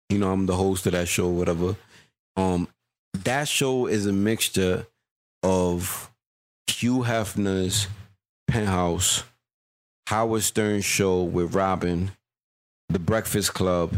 You 0.10 0.18
know, 0.18 0.32
I'm 0.32 0.46
the 0.46 0.56
host 0.56 0.86
of 0.88 0.94
that 0.94 1.08
show, 1.08 1.28
whatever. 1.28 1.76
Um, 2.36 2.68
that 3.14 3.48
show 3.48 3.88
is 3.88 4.06
a 4.06 4.14
mixture 4.14 4.88
of 5.44 6.10
Hugh 6.68 7.00
Hefner's 7.04 7.88
Penthouse, 8.48 9.24
Howard 10.08 10.44
Stern 10.44 10.82
show 10.82 11.22
with 11.24 11.54
Robin, 11.54 12.12
The 12.90 13.00
Breakfast 13.00 13.54
Club, 13.54 13.98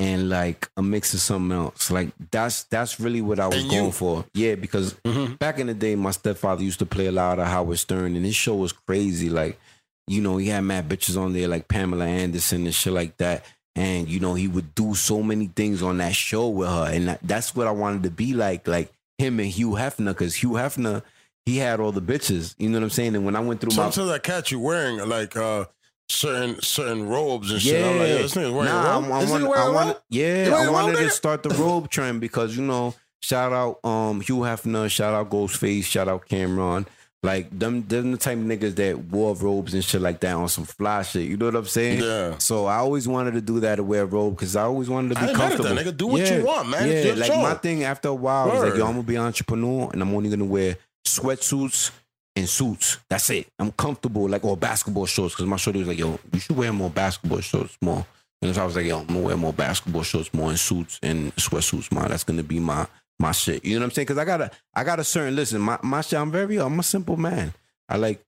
and 0.00 0.30
like 0.30 0.68
a 0.78 0.82
mix 0.82 1.12
of 1.14 1.20
something 1.20 1.56
else. 1.56 1.90
Like 1.90 2.08
that's 2.30 2.64
that's 2.64 2.98
really 2.98 3.20
what 3.20 3.38
I 3.38 3.46
was 3.46 3.56
And 3.62 3.70
you. 3.70 3.78
going 3.80 3.92
for. 3.92 4.24
Yeah, 4.34 4.54
because 4.54 4.94
Mhm. 5.04 5.38
back 5.38 5.58
in 5.58 5.66
the 5.66 5.74
day, 5.74 5.94
my 5.94 6.10
stepfather 6.10 6.64
used 6.64 6.78
to 6.78 6.86
play 6.86 7.06
a 7.06 7.12
lot 7.12 7.38
of 7.38 7.46
Howard 7.46 7.78
Stern, 7.78 8.16
and 8.16 8.24
his 8.24 8.34
show 8.34 8.54
was 8.56 8.72
crazy. 8.72 9.28
Like, 9.28 9.60
you 10.06 10.22
know, 10.22 10.38
he 10.38 10.48
had 10.48 10.62
mad 10.64 10.88
bitches 10.88 11.20
on 11.20 11.34
there 11.34 11.46
like 11.48 11.68
Pamela 11.68 12.06
Anderson 12.06 12.64
and 12.64 12.74
shit 12.74 12.92
like 12.94 13.18
that. 13.18 13.44
And 13.76 14.08
you 14.08 14.18
know, 14.20 14.34
he 14.34 14.48
would 14.48 14.74
do 14.74 14.94
so 14.94 15.22
many 15.22 15.46
things 15.48 15.82
on 15.82 15.98
that 15.98 16.14
show 16.16 16.48
with 16.48 16.68
her, 16.68 16.90
and 16.92 17.08
that, 17.08 17.20
that's 17.22 17.54
what 17.54 17.66
I 17.66 17.70
wanted 17.70 18.02
to 18.04 18.10
be 18.10 18.32
like, 18.32 18.66
like 18.66 18.90
him 19.18 19.38
and 19.38 19.48
Hugh 19.50 19.72
Hefner, 19.72 20.06
because 20.06 20.34
Hugh 20.36 20.52
Hefner, 20.52 21.02
he 21.46 21.58
had 21.58 21.78
all 21.78 21.92
the 21.92 22.00
bitches. 22.02 22.54
You 22.58 22.68
know 22.70 22.78
what 22.78 22.84
I'm 22.84 22.90
saying? 22.90 23.14
And 23.16 23.24
when 23.26 23.36
I 23.36 23.40
went 23.40 23.60
through 23.60 23.76
my 23.76 23.90
Sometimes 23.90 24.10
I 24.10 24.18
catch 24.18 24.50
you 24.50 24.58
wearing 24.60 24.96
like 25.08 25.36
uh 25.36 25.66
certain 26.10 26.60
certain 26.60 27.08
robes 27.08 27.50
and 27.50 27.62
shit. 27.62 27.80
yeah, 27.80 27.88
I'm 27.88 27.98
like, 27.98 28.08
this 28.08 28.34
nigga's 28.34 28.50
wearing 28.50 28.64
nah, 28.72 28.98
a 28.98 29.00
robe. 29.00 29.12
I, 29.12 29.16
I, 29.16 29.20
This 29.20 29.30
want, 29.30 29.44
nigga 29.44 29.46
I 29.46 29.48
wearing 29.48 29.68
a 29.68 29.72
want, 29.72 29.98
yeah, 30.10 30.44
You 30.44 30.50
wearing 30.50 30.66
I 30.66 30.68
a 30.68 30.72
wanted 30.72 30.96
to 30.98 31.10
start 31.10 31.42
the 31.42 31.50
robe 31.50 31.88
trend 31.88 32.20
because 32.20 32.56
you 32.56 32.62
know, 32.62 32.94
shout 33.22 33.52
out 33.52 33.84
um 33.84 34.20
Hugh 34.20 34.38
Hefner, 34.38 34.90
shout 34.90 35.14
out 35.14 35.30
Ghostface, 35.30 35.84
shout 35.84 36.08
out 36.08 36.26
Cameron. 36.28 36.86
Like 37.22 37.50
them, 37.56 37.86
them 37.86 38.12
the 38.12 38.16
type 38.16 38.38
of 38.38 38.44
niggas 38.44 38.76
that 38.76 38.98
wore 38.98 39.34
robes 39.34 39.74
and 39.74 39.84
shit 39.84 40.00
like 40.00 40.20
that 40.20 40.32
on 40.32 40.48
some 40.48 40.64
fly 40.64 41.02
shit. 41.02 41.28
You 41.28 41.36
know 41.36 41.46
what 41.46 41.56
I'm 41.56 41.66
saying? 41.66 42.02
Yeah. 42.02 42.38
So 42.38 42.64
I 42.64 42.76
always 42.76 43.06
wanted 43.06 43.32
to 43.32 43.42
do 43.42 43.60
that 43.60 43.76
to 43.76 43.84
wear 43.84 44.04
a 44.04 44.06
robe 44.06 44.36
because 44.36 44.56
I 44.56 44.62
always 44.62 44.88
wanted 44.88 45.10
to 45.10 45.20
be 45.20 45.26
ain't 45.28 45.36
mad 45.36 45.52
that, 45.52 45.56
comfortable. 45.58 45.82
nigga. 45.82 45.96
Do 45.96 46.06
what 46.06 46.30
you 46.30 46.42
want, 46.42 46.70
man. 46.70 46.88
Yeah, 46.88 47.12
like 47.12 47.30
show. 47.30 47.42
my 47.42 47.52
thing 47.54 47.84
after 47.84 48.08
a 48.08 48.14
while 48.14 48.50
I 48.50 48.54
was 48.54 48.62
like, 48.70 48.78
yo, 48.78 48.86
I'm 48.86 48.92
gonna 48.92 49.02
be 49.02 49.16
an 49.16 49.22
entrepreneur 49.22 49.90
and 49.92 50.00
I'm 50.00 50.14
only 50.14 50.30
gonna 50.30 50.46
wear 50.46 50.78
sweatsuits 51.06 51.90
and 52.36 52.48
suits. 52.48 52.98
That's 53.08 53.30
it. 53.30 53.48
I'm 53.58 53.72
comfortable, 53.72 54.28
like 54.28 54.44
or 54.44 54.56
basketball 54.56 55.06
shorts. 55.06 55.34
Because 55.34 55.46
my 55.46 55.56
shorty 55.56 55.80
was 55.80 55.88
like, 55.88 55.98
yo, 55.98 56.18
you 56.32 56.40
should 56.40 56.56
wear 56.56 56.72
more 56.72 56.90
basketball 56.90 57.40
shorts 57.40 57.76
more. 57.80 58.06
And 58.42 58.54
so 58.54 58.62
I 58.62 58.64
was 58.64 58.76
like, 58.76 58.86
yo, 58.86 59.00
I'm 59.00 59.06
gonna 59.06 59.20
wear 59.20 59.36
more 59.36 59.52
basketball 59.52 60.02
shorts 60.02 60.32
more 60.32 60.50
in 60.50 60.56
suits 60.56 60.98
and 61.02 61.34
sweatsuits, 61.36 61.92
man. 61.92 62.08
That's 62.08 62.24
gonna 62.24 62.42
be 62.42 62.58
my 62.58 62.86
my 63.18 63.32
shit. 63.32 63.64
You 63.64 63.74
know 63.74 63.80
what 63.80 63.86
I'm 63.86 63.90
saying? 63.92 64.06
Because 64.06 64.18
I 64.18 64.24
got 64.24 64.40
a 64.40 64.50
I 64.74 64.84
got 64.84 64.98
a 64.98 65.04
certain 65.04 65.36
listen. 65.36 65.60
My 65.60 65.78
my 65.82 66.00
shit. 66.00 66.18
I'm 66.18 66.30
very. 66.30 66.58
I'm 66.58 66.78
a 66.78 66.82
simple 66.82 67.16
man. 67.16 67.52
I 67.88 67.96
like 67.96 68.22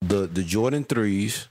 the 0.00 0.26
the 0.26 0.42
Jordan 0.42 0.84
threes, 0.84 1.48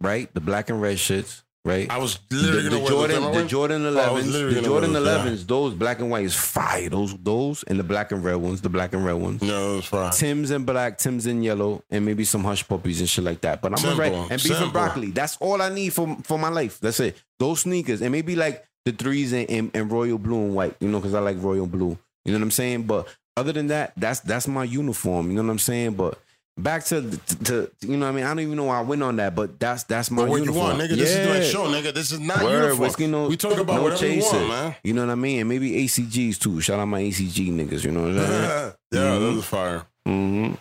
right? 0.00 0.32
The 0.34 0.40
black 0.40 0.70
and 0.70 0.82
red 0.82 0.96
shits, 0.96 1.42
right? 1.64 1.90
I 1.90 1.98
was 1.98 2.18
The, 2.28 2.36
literally 2.36 2.62
the 2.62 2.70
gonna 2.70 2.88
Jordan, 2.88 3.32
the 3.32 3.44
Jordan 3.46 3.86
I 3.86 3.90
11s, 3.90 4.32
literally 4.32 4.54
the 4.54 4.62
Jordan 4.62 4.92
wear 4.92 5.02
those, 5.02 5.24
yeah. 5.26 5.30
11s, 5.32 5.46
those 5.46 5.74
black 5.74 5.98
and 6.00 6.10
white 6.10 6.24
is 6.24 6.34
fire. 6.34 6.88
Those, 6.88 7.14
those, 7.18 7.62
and 7.64 7.78
the 7.78 7.84
black 7.84 8.12
and 8.12 8.24
red 8.24 8.36
ones, 8.36 8.60
the 8.60 8.68
black 8.68 8.92
and 8.92 9.04
red 9.04 9.14
ones. 9.14 9.42
No, 9.42 9.78
it's 9.78 9.86
fine. 9.88 10.12
Tim's 10.12 10.50
in 10.50 10.64
black, 10.64 10.98
Tim's 10.98 11.26
in 11.26 11.42
yellow, 11.42 11.82
and 11.90 12.04
maybe 12.04 12.24
some 12.24 12.44
hush 12.44 12.66
puppies 12.66 13.00
and 13.00 13.08
shit 13.08 13.24
like 13.24 13.40
that. 13.42 13.60
But 13.62 13.72
I'm 13.72 13.78
Simple, 13.78 13.98
right. 13.98 14.12
And 14.12 14.28
beef 14.30 14.42
simple. 14.42 14.64
and 14.64 14.72
broccoli. 14.72 15.10
That's 15.10 15.36
all 15.38 15.60
I 15.60 15.68
need 15.68 15.92
for 15.92 16.16
for 16.22 16.38
my 16.38 16.48
life. 16.48 16.80
That's 16.80 17.00
it. 17.00 17.16
Those 17.38 17.60
sneakers 17.60 18.02
and 18.02 18.12
maybe 18.12 18.36
like 18.36 18.64
the 18.84 18.92
threes 18.92 19.32
and, 19.32 19.48
and, 19.50 19.70
and 19.74 19.90
royal 19.92 20.18
blue 20.18 20.36
and 20.44 20.54
white. 20.54 20.74
You 20.80 20.88
know, 20.88 20.98
because 20.98 21.14
I 21.14 21.20
like 21.20 21.36
royal 21.42 21.66
blue. 21.66 21.98
You 22.24 22.32
know 22.32 22.38
what 22.38 22.44
I'm 22.44 22.50
saying? 22.50 22.84
But 22.84 23.08
other 23.36 23.52
than 23.52 23.68
that, 23.68 23.92
that's 23.96 24.20
that's 24.20 24.48
my 24.48 24.64
uniform. 24.64 25.28
You 25.30 25.36
know 25.36 25.42
what 25.42 25.50
I'm 25.50 25.58
saying? 25.58 25.94
But 25.94 26.18
back 26.58 26.84
to 26.86 27.02
to, 27.44 27.70
you 27.80 27.96
know 27.96 28.06
what 28.06 28.12
I 28.12 28.16
mean. 28.16 28.24
I 28.24 28.28
don't 28.28 28.40
even 28.40 28.56
know 28.56 28.64
why 28.64 28.78
I 28.78 28.82
went 28.82 29.02
on 29.02 29.16
that, 29.16 29.34
but 29.34 29.58
that's 29.58 29.84
that's 29.84 30.10
my 30.10 30.22
But 30.22 30.30
what 30.30 30.44
you 30.44 30.52
want, 30.52 30.78
nigga? 30.78 30.96
This 30.96 31.14
is 31.16 31.28
like 31.28 31.42
show, 31.44 31.66
nigga. 31.70 31.94
This 31.94 32.12
is 32.12 32.20
not 32.20 32.42
Word, 32.42 32.52
uniform. 32.62 32.78
whiskey, 32.80 33.06
no, 33.06 33.28
we 33.28 33.36
talk 33.36 33.58
about 33.58 33.76
no 33.76 33.82
whatever 33.84 34.00
chaser. 34.00 34.36
you 34.36 34.42
want, 34.42 34.48
man. 34.48 34.76
You 34.84 34.92
know 34.94 35.06
what 35.06 35.12
I 35.12 35.16
mean? 35.16 35.40
And 35.40 35.48
maybe 35.48 35.72
ACGs 35.84 36.38
too. 36.38 36.60
Shout 36.60 36.78
out 36.80 36.86
my 36.86 37.00
ACG 37.02 37.50
niggas. 37.52 37.84
You 37.84 37.92
know 37.92 38.02
what 38.02 38.10
I'm 38.10 38.26
saying? 38.26 38.72
yeah, 38.92 38.98
Mhm. 39.00 39.20
those 39.20 39.38
are 39.38 39.42
fire. 39.42 39.86
Mm-hmm. 40.06 40.54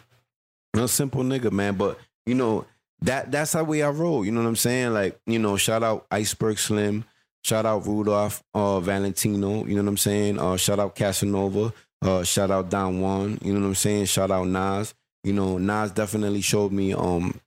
No 0.75 0.85
simple 0.87 1.23
nigga, 1.23 1.51
man. 1.51 1.75
But 1.75 1.97
you 2.25 2.35
know 2.35 2.65
that 3.01 3.31
that's 3.31 3.53
how 3.53 3.63
we 3.63 3.81
I 3.81 3.89
roll. 3.89 4.25
You 4.25 4.31
know 4.31 4.41
what 4.41 4.47
I'm 4.49 4.55
saying? 4.55 4.93
Like 4.93 5.19
you 5.25 5.39
know, 5.39 5.57
shout 5.57 5.83
out 5.83 6.05
Iceberg 6.11 6.59
Slim, 6.59 7.05
shout 7.43 7.65
out 7.65 7.85
Rudolph 7.87 8.43
uh, 8.53 8.79
Valentino. 8.79 9.65
You 9.65 9.75
know 9.75 9.81
what 9.83 9.89
I'm 9.89 9.97
saying? 9.97 10.39
Uh, 10.39 10.57
shout 10.57 10.79
out 10.79 10.95
Casanova. 10.95 11.73
Uh, 12.01 12.23
shout 12.23 12.49
out 12.51 12.69
Don 12.69 13.01
Juan. 13.01 13.39
You 13.43 13.53
know 13.53 13.59
what 13.61 13.67
I'm 13.67 13.75
saying? 13.75 14.05
Shout 14.05 14.31
out 14.31 14.47
Nas. 14.47 14.93
You 15.23 15.33
know, 15.33 15.57
Nas 15.57 15.91
definitely 15.91 16.41
showed 16.41 16.71
me 16.71 16.93
um 16.93 17.39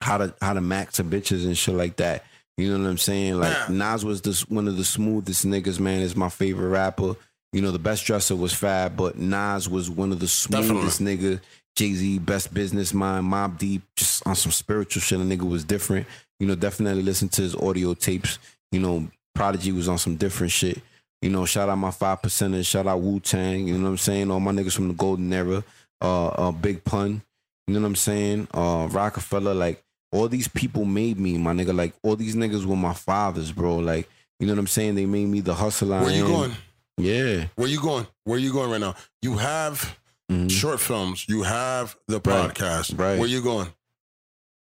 how 0.00 0.18
to 0.18 0.34
how 0.40 0.52
to 0.52 0.60
max 0.60 0.94
to 0.94 1.04
bitches 1.04 1.44
and 1.44 1.56
shit 1.56 1.74
like 1.74 1.96
that. 1.96 2.24
You 2.56 2.70
know 2.70 2.82
what 2.82 2.90
I'm 2.90 2.98
saying? 2.98 3.38
Like. 3.38 3.70
Nas 3.70 4.04
was 4.04 4.20
this 4.20 4.48
one 4.48 4.68
of 4.68 4.76
the 4.76 4.84
smoothest 4.84 5.46
niggas, 5.46 5.80
man. 5.80 6.00
Is 6.00 6.16
my 6.16 6.28
favorite 6.28 6.68
rapper. 6.68 7.16
You 7.52 7.60
know, 7.60 7.70
the 7.70 7.78
best 7.78 8.06
dresser 8.06 8.34
was 8.34 8.52
Fab, 8.52 8.96
but 8.96 9.18
Nas 9.18 9.68
was 9.68 9.90
one 9.90 10.10
of 10.12 10.20
the 10.20 10.28
smoothest 10.28 11.00
niggas. 11.02 11.40
Jay 11.76 11.92
Z, 11.92 12.18
best 12.18 12.52
business 12.52 12.92
mind, 12.92 13.26
Mobb 13.26 13.58
Deep, 13.58 13.82
just 13.96 14.26
on 14.26 14.34
some 14.34 14.52
spiritual 14.52 15.00
shit. 15.00 15.20
A 15.20 15.22
nigga 15.22 15.48
was 15.48 15.64
different. 15.64 16.06
You 16.38 16.46
know, 16.46 16.54
definitely 16.54 17.02
listen 17.02 17.28
to 17.30 17.42
his 17.42 17.54
audio 17.54 17.94
tapes. 17.94 18.38
You 18.72 18.80
know, 18.80 19.08
Prodigy 19.34 19.72
was 19.72 19.88
on 19.88 19.98
some 19.98 20.16
different 20.16 20.52
shit. 20.52 20.82
You 21.22 21.30
know, 21.30 21.46
shout 21.46 21.68
out 21.68 21.78
my 21.78 21.90
five 21.90 22.20
percenters, 22.20 22.66
shout 22.66 22.86
out 22.86 23.00
Wu 23.00 23.20
Tang. 23.20 23.68
You 23.68 23.78
know 23.78 23.84
what 23.84 23.90
I'm 23.90 23.98
saying? 23.98 24.30
All 24.30 24.40
my 24.40 24.50
niggas 24.52 24.74
from 24.74 24.88
the 24.88 24.94
golden 24.94 25.32
era. 25.32 25.64
Uh, 26.02 26.26
uh, 26.28 26.50
Big 26.52 26.84
Pun. 26.84 27.22
You 27.68 27.74
know 27.74 27.80
what 27.80 27.86
I'm 27.86 27.96
saying? 27.96 28.48
Uh, 28.52 28.88
Roc-A-Fella. 28.90 29.54
Like 29.54 29.82
all 30.10 30.28
these 30.28 30.48
people 30.48 30.84
made 30.84 31.18
me, 31.18 31.38
my 31.38 31.52
nigga. 31.52 31.74
Like 31.74 31.94
all 32.02 32.16
these 32.16 32.34
niggas 32.34 32.64
were 32.66 32.76
my 32.76 32.92
fathers, 32.94 33.52
bro. 33.52 33.76
Like 33.76 34.08
you 34.40 34.46
know 34.46 34.52
what 34.54 34.58
I'm 34.58 34.66
saying? 34.66 34.96
They 34.96 35.06
made 35.06 35.26
me 35.28 35.40
the 35.40 35.54
hustler. 35.54 35.96
I 35.96 36.02
Where 36.02 36.14
you 36.14 36.24
am. 36.24 36.30
going? 36.30 36.52
Yeah. 36.98 37.46
Where 37.54 37.68
you 37.68 37.80
going? 37.80 38.06
Where 38.24 38.38
you 38.38 38.52
going 38.52 38.70
right 38.70 38.80
now? 38.80 38.94
You 39.22 39.36
have 39.38 39.96
Mhm. 40.30 40.50
short 40.50 40.80
films. 40.80 41.24
You 41.28 41.42
have 41.44 41.96
the 42.08 42.14
Right. 42.20 42.50
podcast. 42.52 42.98
Right. 42.98 43.18
Where 43.18 43.28
you 43.28 43.40
going? 43.42 43.68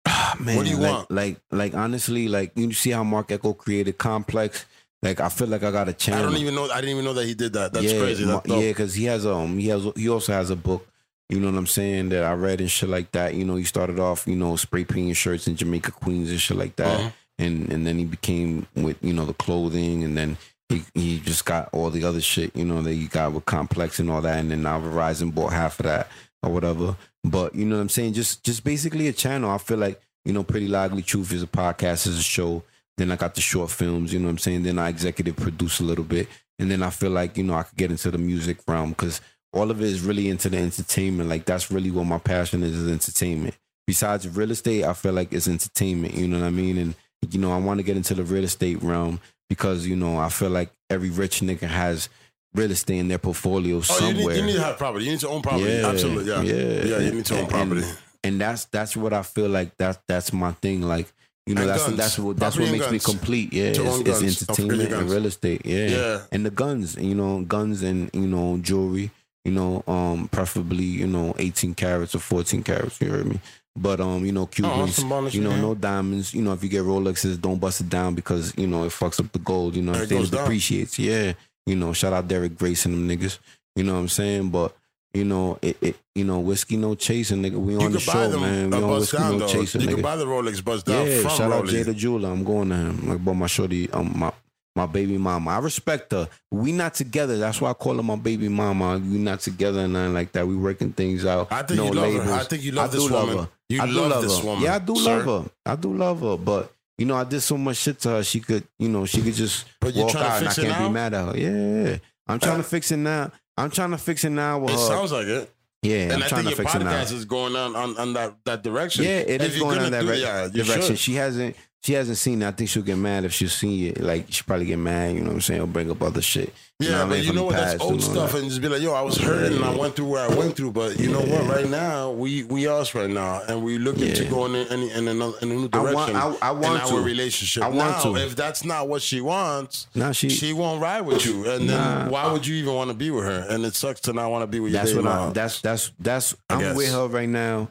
Ah, 0.06 0.34
man, 0.40 0.56
What 0.56 0.64
do 0.64 0.70
you 0.70 0.78
like, 0.78 0.92
want? 0.92 1.10
Like, 1.10 1.40
like 1.50 1.74
honestly, 1.74 2.28
like 2.28 2.52
you 2.56 2.72
see 2.72 2.90
how 2.90 3.04
Marc 3.04 3.30
Ecko 3.30 3.52
created 3.52 3.98
Complex. 3.98 4.64
Like 5.02 5.20
I 5.20 5.28
feel 5.28 5.46
like 5.48 5.62
I 5.62 5.70
got 5.70 5.88
a 5.88 5.92
channel. 5.92 6.20
I 6.28 6.32
don't 6.32 6.40
even 6.40 6.54
know. 6.54 6.70
I 6.70 6.76
didn't 6.80 6.90
even 6.90 7.04
know 7.04 7.14
that 7.14 7.26
he 7.26 7.34
did 7.34 7.52
that. 7.54 7.72
That's 7.72 7.86
yeah, 7.92 7.98
crazy. 8.00 8.24
That's 8.24 8.46
yeah, 8.48 8.60
because 8.68 8.94
he 8.94 9.04
has 9.04 9.24
um 9.26 9.58
he 9.58 9.68
has 9.68 9.82
he 9.96 10.08
also 10.08 10.32
has 10.32 10.50
a 10.50 10.56
book. 10.56 10.86
You 11.30 11.40
know 11.40 11.50
what 11.50 11.56
I'm 11.58 11.66
saying 11.66 12.10
that 12.10 12.24
I 12.24 12.32
read 12.34 12.60
and 12.60 12.70
shit 12.70 12.88
like 12.88 13.12
that. 13.12 13.34
You 13.34 13.44
know, 13.44 13.56
he 13.56 13.64
started 13.64 13.98
off 14.00 14.26
you 14.26 14.36
know 14.36 14.56
spray 14.56 14.84
painting 14.84 15.14
shirts 15.14 15.46
in 15.46 15.56
Jamaica 15.56 15.92
Queens 15.92 16.30
and 16.30 16.40
shit 16.40 16.56
like 16.56 16.76
that, 16.76 16.98
Uh-huh. 17.00 17.10
and 17.38 17.72
and 17.72 17.86
then 17.86 17.98
he 17.98 18.04
became 18.04 18.66
with 18.74 18.96
you 19.02 19.12
know 19.12 19.24
the 19.24 19.34
clothing, 19.34 20.04
and 20.04 20.16
then 20.16 20.36
he 20.68 20.82
he 20.94 21.20
just 21.20 21.44
got 21.44 21.68
all 21.72 21.90
the 21.90 22.04
other 22.04 22.20
shit 22.20 22.54
you 22.56 22.64
know 22.64 22.82
that 22.82 22.92
he 22.92 23.06
got 23.06 23.32
with 23.32 23.44
Complex 23.46 23.98
and 24.00 24.10
all 24.10 24.20
that, 24.20 24.38
and 24.38 24.50
then 24.50 24.62
now 24.62 24.80
Verizon 24.80 25.34
bought 25.34 25.52
half 25.52 25.78
of 25.80 25.86
that 25.86 26.08
or 26.42 26.50
whatever. 26.52 26.96
But 27.22 27.54
you 27.54 27.64
know 27.64 27.76
what 27.76 27.82
I'm 27.82 27.88
saying? 27.88 28.14
Just 28.14 28.42
just 28.44 28.64
basically 28.64 29.06
a 29.08 29.12
channel. 29.12 29.50
I 29.50 29.58
feel 29.58 29.78
like 29.78 30.00
you 30.24 30.32
know, 30.32 30.42
Pretty 30.42 30.68
Lie 30.68 30.84
Ugly 30.86 31.02
Truth 31.02 31.32
is 31.32 31.42
a 31.42 31.46
podcast, 31.46 32.06
is 32.06 32.18
a 32.18 32.22
show. 32.22 32.62
Then 32.98 33.10
I 33.10 33.16
got 33.16 33.34
the 33.34 33.40
short 33.40 33.70
films. 33.70 34.12
You 34.12 34.18
know 34.18 34.26
what 34.26 34.32
I'm 34.32 34.38
saying? 34.38 34.64
Then 34.64 34.78
I 34.78 34.88
executive 34.90 35.36
produce 35.36 35.80
a 35.80 35.84
little 35.84 36.04
bit. 36.04 36.28
And 36.58 36.70
then 36.70 36.82
I 36.82 36.90
feel 36.90 37.08
like, 37.10 37.38
you 37.38 37.44
know, 37.44 37.54
I 37.54 37.62
could 37.62 37.78
get 37.78 37.90
into 37.90 38.10
the 38.10 38.18
music 38.18 38.58
realm 38.68 38.90
because 38.90 39.22
all 39.52 39.70
of 39.70 39.80
it 39.80 39.86
is 39.88 40.00
really 40.02 40.28
into 40.28 40.48
the 40.48 40.58
entertainment. 40.58 41.28
Like 41.28 41.44
that's 41.44 41.70
really 41.70 41.90
what 41.90 42.04
my 42.06 42.18
passion 42.18 42.62
is, 42.62 42.76
is 42.76 42.90
entertainment. 42.90 43.54
Besides 43.86 44.28
real 44.28 44.50
estate, 44.52 44.84
I 44.84 44.92
feel 44.92 45.12
like 45.12 45.32
it's 45.32 45.48
entertainment. 45.48 46.14
You 46.14 46.28
know 46.28 46.38
what 46.38 46.46
I 46.46 46.50
mean? 46.50 46.78
And, 46.78 46.94
you 47.30 47.40
know, 47.40 47.52
I 47.52 47.58
want 47.58 47.78
to 47.78 47.82
get 47.84 47.96
into 47.96 48.14
the 48.14 48.22
real 48.22 48.44
estate 48.44 48.82
realm 48.82 49.20
because, 49.48 49.86
you 49.86 49.96
know, 49.96 50.16
I 50.18 50.28
feel 50.28 50.50
like 50.50 50.70
every 50.88 51.10
rich 51.10 51.40
nigga 51.40 51.62
has 51.66 52.08
real 52.54 52.70
estate 52.70 52.98
in 52.98 53.08
their 53.08 53.18
portfolio 53.18 53.74
Oh, 53.76 53.78
you 53.78 53.82
somewhere. 53.82 54.14
need, 54.34 54.36
you 54.36 54.46
need 54.46 54.52
to 54.54 54.62
have 54.62 54.78
property. 54.78 55.04
You 55.06 55.10
need 55.12 55.20
to 55.20 55.28
own 55.28 55.42
property. 55.42 55.64
Yeah, 55.72 55.88
Absolutely. 55.88 56.30
Yeah. 56.30 56.42
yeah. 56.42 56.84
Yeah. 56.84 56.98
You 57.00 57.12
need 57.14 57.26
to 57.26 57.34
own 57.34 57.40
And- 57.40 57.48
property. 57.48 57.82
and- 57.82 57.96
and 58.22 58.38
that's 58.38 58.66
that's 58.66 58.94
what 58.98 59.14
I 59.14 59.22
feel 59.22 59.48
like 59.48 59.74
that 59.78 60.02
that's 60.06 60.30
my 60.30 60.52
thing. 60.52 60.82
Like 60.82 61.10
you 61.46 61.54
know, 61.54 61.62
And 61.62 61.70
that's 61.70 61.84
guns. 61.84 61.96
that's 61.96 62.18
what 62.18 62.36
that's 62.36 62.54
Property 62.56 62.78
what 62.78 62.90
makes 62.90 62.92
me 62.92 63.12
complete. 63.14 63.50
Yeah, 63.54 63.72
To 63.72 63.86
it's, 63.86 63.98
it's 64.00 64.08
guns. 64.20 64.40
Don't 64.40 64.56
forget 64.56 64.58
your 64.60 64.70
entertainment 64.76 64.92
and 64.92 65.10
real 65.10 65.24
estate. 65.26 65.62
Yeah. 65.64 65.86
Yeah. 65.86 66.20
and 66.30 66.44
the 66.44 66.50
guns. 66.50 66.96
You 66.96 67.14
know, 67.14 67.40
guns 67.42 67.82
and 67.82 68.10
you 68.12 68.26
know 68.26 68.58
jewelry. 68.58 69.10
You 69.44 69.52
know, 69.52 69.82
um, 69.86 70.28
preferably 70.28 70.84
you 70.84 71.06
know 71.06 71.34
eighteen 71.38 71.74
carats 71.74 72.14
or 72.14 72.18
fourteen 72.18 72.62
carats. 72.62 73.00
You 73.00 73.10
heard 73.10 73.26
me. 73.26 73.40
But 73.76 74.00
um, 74.00 74.24
you 74.26 74.32
know, 74.32 74.46
Cubans. 74.46 74.98
Oh, 75.02 75.26
you 75.28 75.40
know, 75.40 75.50
man. 75.50 75.62
no 75.62 75.74
diamonds. 75.74 76.34
You 76.34 76.42
know, 76.42 76.52
if 76.52 76.62
you 76.62 76.68
get 76.68 76.82
Rolexes, 76.82 77.40
don't 77.40 77.58
bust 77.60 77.80
it 77.80 77.88
down 77.88 78.14
because 78.14 78.52
you 78.58 78.66
know 78.66 78.84
it 78.84 78.90
fucks 78.90 79.20
up 79.20 79.30
the 79.32 79.38
gold. 79.38 79.76
You 79.76 79.82
know, 79.82 79.92
It 79.92 80.10
it 80.12 80.30
depreciates. 80.30 80.98
Yeah. 80.98 81.32
You 81.66 81.76
know, 81.76 81.92
shout 81.92 82.12
out 82.12 82.26
Derek 82.26 82.58
Grace 82.58 82.84
and 82.84 82.94
them 82.94 83.08
niggas. 83.18 83.38
You 83.76 83.84
know 83.84 83.94
what 83.94 84.00
I'm 84.00 84.08
saying? 84.08 84.50
But 84.50 84.76
you 85.14 85.24
know, 85.24 85.58
it, 85.62 85.76
it 85.80 85.96
you 86.14 86.24
know, 86.24 86.40
whiskey 86.40 86.76
no 86.76 86.94
chasing, 86.94 87.42
nigga. 87.42 87.54
We 87.56 87.74
You 87.74 87.80
on 87.80 87.92
the 87.92 88.00
show, 88.00 88.28
them 88.28 88.40
man. 88.40 88.70
We 88.70 88.76
on 88.82 88.90
whiskey 88.90 89.16
down, 89.18 89.32
no 89.32 89.38
though. 89.38 89.46
chasing, 89.52 89.80
You 89.82 89.86
nigga. 89.88 89.94
can 89.94 90.02
buy 90.02 90.16
the 90.16 90.26
Rolex 90.26 90.62
buzz 90.64 90.82
down 90.82 91.06
yeah, 91.06 91.22
shout 91.28 91.52
out 91.52 91.64
Rolex. 91.64 91.84
Jada 91.84 91.94
Jeweler. 91.96 92.28
I'm 92.30 92.44
going 92.44 92.68
to 92.70 92.74
him. 92.76 93.08
Like, 93.08 93.24
but 93.24 93.34
my 93.34 93.46
shorty, 93.46 93.90
um, 93.92 94.12
my 94.18 94.32
my 94.76 94.86
baby 94.86 95.18
mama. 95.18 95.50
I 95.50 95.58
respect 95.58 96.12
her. 96.12 96.28
We 96.50 96.72
not 96.72 96.94
together. 96.94 97.38
That's 97.38 97.60
why 97.60 97.70
I 97.70 97.74
call 97.74 97.96
her 97.96 98.02
my 98.02 98.16
baby 98.16 98.48
mama. 98.48 98.98
We 98.98 99.18
not 99.18 99.40
together 99.40 99.80
and 99.80 99.92
nothing 99.92 100.14
like 100.14 100.32
that. 100.32 100.46
We 100.46 100.56
working 100.56 100.92
things 100.92 101.24
out. 101.26 101.50
I 101.52 101.62
think 101.62 101.78
no 101.78 101.86
you 101.86 101.92
love 101.92 102.04
labels. 102.08 102.24
her. 102.26 102.32
I 102.34 102.44
think 102.44 102.62
you 102.62 102.72
love 102.72 102.88
I 102.88 102.92
do 102.92 102.98
this 103.02 103.10
love 103.10 103.28
woman. 103.28 103.44
her. 103.44 103.50
You 103.68 103.82
I 103.82 103.86
do 103.86 103.92
love 103.92 104.10
love 104.10 104.22
this 104.22 104.38
her. 104.38 104.46
woman. 104.46 104.64
Yeah, 104.64 104.74
I 104.74 104.78
do 104.78 104.96
sir. 104.96 105.16
love 105.24 105.44
her. 105.44 105.50
I 105.66 105.76
do 105.76 105.94
love 105.94 106.20
her. 106.20 106.36
But 106.36 106.72
you 106.98 107.06
know, 107.06 107.16
I 107.16 107.24
did 107.24 107.40
so 107.40 107.56
much 107.58 107.78
shit 107.78 107.98
to 108.00 108.08
her. 108.10 108.22
She 108.22 108.40
could, 108.40 108.62
you 108.78 108.88
know, 108.88 109.06
she 109.06 109.22
could 109.22 109.34
just 109.34 109.64
But 109.80 109.94
walk 109.94 110.14
out 110.14 110.38
and 110.40 110.48
I 110.48 110.52
can't 110.54 110.68
now? 110.68 110.86
be 110.88 110.92
mad 110.94 111.14
at 111.14 111.26
her. 111.34 111.36
Yeah, 111.38 111.96
I'm 112.28 112.36
uh, 112.36 112.38
trying 112.38 112.58
to 112.58 112.62
fix 112.62 112.92
it 112.92 112.98
now. 112.98 113.32
I'm 113.56 113.70
trying 113.70 113.90
to 113.90 113.98
fix 113.98 114.24
it 114.24 114.30
now 114.30 114.58
with 114.60 114.70
It 114.70 114.78
her. 114.78 114.86
sounds 114.86 115.10
like 115.12 115.26
it. 115.26 115.50
yeah, 115.82 115.96
and 116.04 116.12
I'm 116.12 116.22
I 116.22 116.28
trying 116.28 116.44
think 116.44 116.56
to 116.56 116.62
your 116.62 116.70
fix 116.70 116.74
it 116.76 116.84
now. 116.84 116.92
podcast 116.92 117.12
is 117.12 117.24
going 117.24 117.56
on, 117.56 117.74
on, 117.74 117.96
on 117.98 118.12
that, 118.14 118.34
that 118.44 118.62
direction. 118.62 119.04
Yeah, 119.04 119.18
it 119.18 119.40
If 119.42 119.54
is 119.54 119.58
going 119.60 119.80
in 119.82 119.92
that 119.92 120.04
re- 120.04 120.20
direction. 120.52 120.82
should. 120.82 120.98
She 120.98 121.14
hasn't 121.14 121.56
she 121.82 121.94
hasn't 121.94 122.18
seen 122.18 122.42
it. 122.42 122.46
I 122.48 122.50
think 122.50 122.68
she'll 122.70 122.82
get 122.82 122.98
mad 122.98 123.24
if 123.24 123.32
she'll 123.32 123.48
see 123.48 123.88
it. 123.88 124.00
Like 124.00 124.26
she 124.30 124.42
probably 124.42 124.66
get 124.66 124.78
mad, 124.78 125.14
you 125.14 125.20
know 125.20 125.28
what 125.28 125.34
I'm 125.34 125.40
saying, 125.40 125.60
or 125.62 125.66
bring 125.66 125.90
up 125.90 126.02
other 126.02 126.20
shit. 126.22 126.52
Yeah, 126.78 126.92
what 126.92 126.96
I 126.98 127.04
but 127.04 127.08
mean, 127.10 127.18
you 127.20 127.26
from 127.26 127.36
know 127.36 127.44
what? 127.44 127.56
That's 127.56 127.82
old 127.82 128.02
stuff, 128.02 128.32
that. 128.32 128.40
and 128.40 128.48
just 128.48 128.62
be 128.62 128.68
like, 128.68 128.80
"Yo, 128.80 128.92
I 128.94 129.02
was 129.02 129.18
hurting, 129.18 129.56
and 129.56 129.64
I 129.64 129.74
went 129.76 129.96
through 129.96 130.08
where 130.08 130.30
I 130.30 130.34
went 130.34 130.56
through." 130.56 130.72
But 130.72 130.98
you 130.98 131.10
know 131.10 131.20
what? 131.20 131.46
Right 131.46 131.68
now, 131.68 132.10
we 132.10 132.44
we 132.44 132.66
us 132.68 132.94
right 132.94 133.08
now, 133.10 133.42
and 133.48 133.62
we 133.62 133.76
looking 133.76 134.14
to 134.14 134.24
go 134.26 134.46
in 134.46 134.54
in, 134.54 134.82
in, 134.90 135.08
another, 135.08 135.36
in 135.42 135.50
a 135.50 135.54
new 135.54 135.68
direction. 135.68 136.16
I 136.16 136.26
want-. 136.26 136.42
I- 136.42 136.48
I 136.48 136.50
want 136.52 136.82
in 136.82 136.88
to. 136.88 136.94
our 136.96 137.02
relationship. 137.02 137.62
I 137.62 137.68
want 137.68 137.78
now, 138.04 138.14
to. 138.14 138.16
if 138.16 138.34
that's 138.34 138.64
not 138.64 138.88
what 138.88 139.02
she 139.02 139.20
wants, 139.20 139.88
Nah, 139.94 140.12
she, 140.12 140.30
she 140.30 140.54
won't 140.54 140.80
ride 140.80 141.02
with 141.02 141.24
you, 141.26 141.50
and 141.50 141.68
then 141.68 141.76
Nah. 141.76 142.08
why 142.08 142.32
would 142.32 142.46
you 142.46 142.56
even 142.56 142.74
want 142.74 142.88
to 142.90 142.94
be 142.96 143.10
with 143.10 143.24
her? 143.24 143.46
And 143.50 143.64
it 143.66 143.74
sucks 143.74 144.00
to 144.02 144.14
not 144.14 144.30
want 144.30 144.42
to 144.42 144.46
be 144.46 144.60
with 144.60 144.72
that's 144.72 144.94
what 144.94 145.06
I 145.06 145.30
that's 145.30 145.60
that's 145.60 145.92
that's 146.00 146.34
I 146.48 146.54
I'm 146.54 146.60
guess. 146.60 146.76
with 146.76 146.90
her 146.92 147.08
right 147.08 147.28
now 147.28 147.68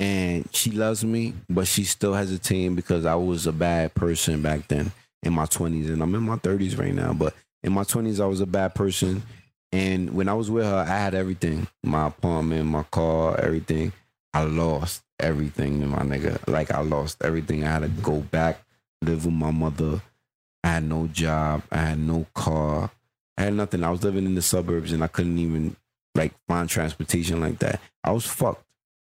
and 0.00 0.48
she 0.52 0.70
loves 0.70 1.04
me, 1.04 1.34
but 1.50 1.68
she's 1.68 1.90
still 1.90 2.14
hesitating 2.14 2.74
because 2.74 3.04
I 3.04 3.14
was 3.16 3.46
a 3.46 3.52
bad 3.52 3.94
person 3.94 4.40
back 4.40 4.66
then 4.66 4.92
in 5.22 5.34
my 5.34 5.44
twenties 5.44 5.90
and 5.90 6.02
I'm 6.02 6.14
in 6.14 6.22
my 6.22 6.36
thirties 6.36 6.78
right 6.78 6.94
now. 6.94 7.12
But 7.12 7.34
in 7.62 7.74
my 7.74 7.84
twenties 7.84 8.18
I 8.18 8.24
was 8.24 8.40
a 8.40 8.46
bad 8.46 8.74
person. 8.74 9.22
And 9.72 10.14
when 10.14 10.28
I 10.28 10.32
was 10.32 10.50
with 10.50 10.64
her, 10.64 10.74
I 10.74 10.84
had 10.86 11.14
everything. 11.14 11.68
My 11.84 12.06
apartment, 12.06 12.64
my 12.66 12.82
car, 12.84 13.38
everything. 13.38 13.92
I 14.32 14.44
lost 14.44 15.02
everything, 15.18 15.86
my 15.86 15.98
nigga. 15.98 16.48
Like 16.48 16.70
I 16.70 16.80
lost 16.80 17.22
everything. 17.22 17.62
I 17.64 17.72
had 17.72 17.82
to 17.82 17.88
go 17.88 18.20
back, 18.20 18.62
live 19.02 19.26
with 19.26 19.34
my 19.34 19.50
mother. 19.50 20.00
I 20.64 20.68
had 20.68 20.84
no 20.84 21.08
job. 21.08 21.62
I 21.70 21.76
had 21.76 21.98
no 21.98 22.26
car. 22.34 22.90
I 23.36 23.42
had 23.42 23.54
nothing. 23.54 23.84
I 23.84 23.90
was 23.90 24.02
living 24.02 24.24
in 24.24 24.34
the 24.34 24.42
suburbs 24.42 24.92
and 24.92 25.04
I 25.04 25.08
couldn't 25.08 25.38
even 25.38 25.76
like 26.14 26.32
find 26.48 26.70
transportation 26.70 27.40
like 27.40 27.58
that. 27.58 27.80
I 28.02 28.12
was 28.12 28.24
fucked. 28.24 28.64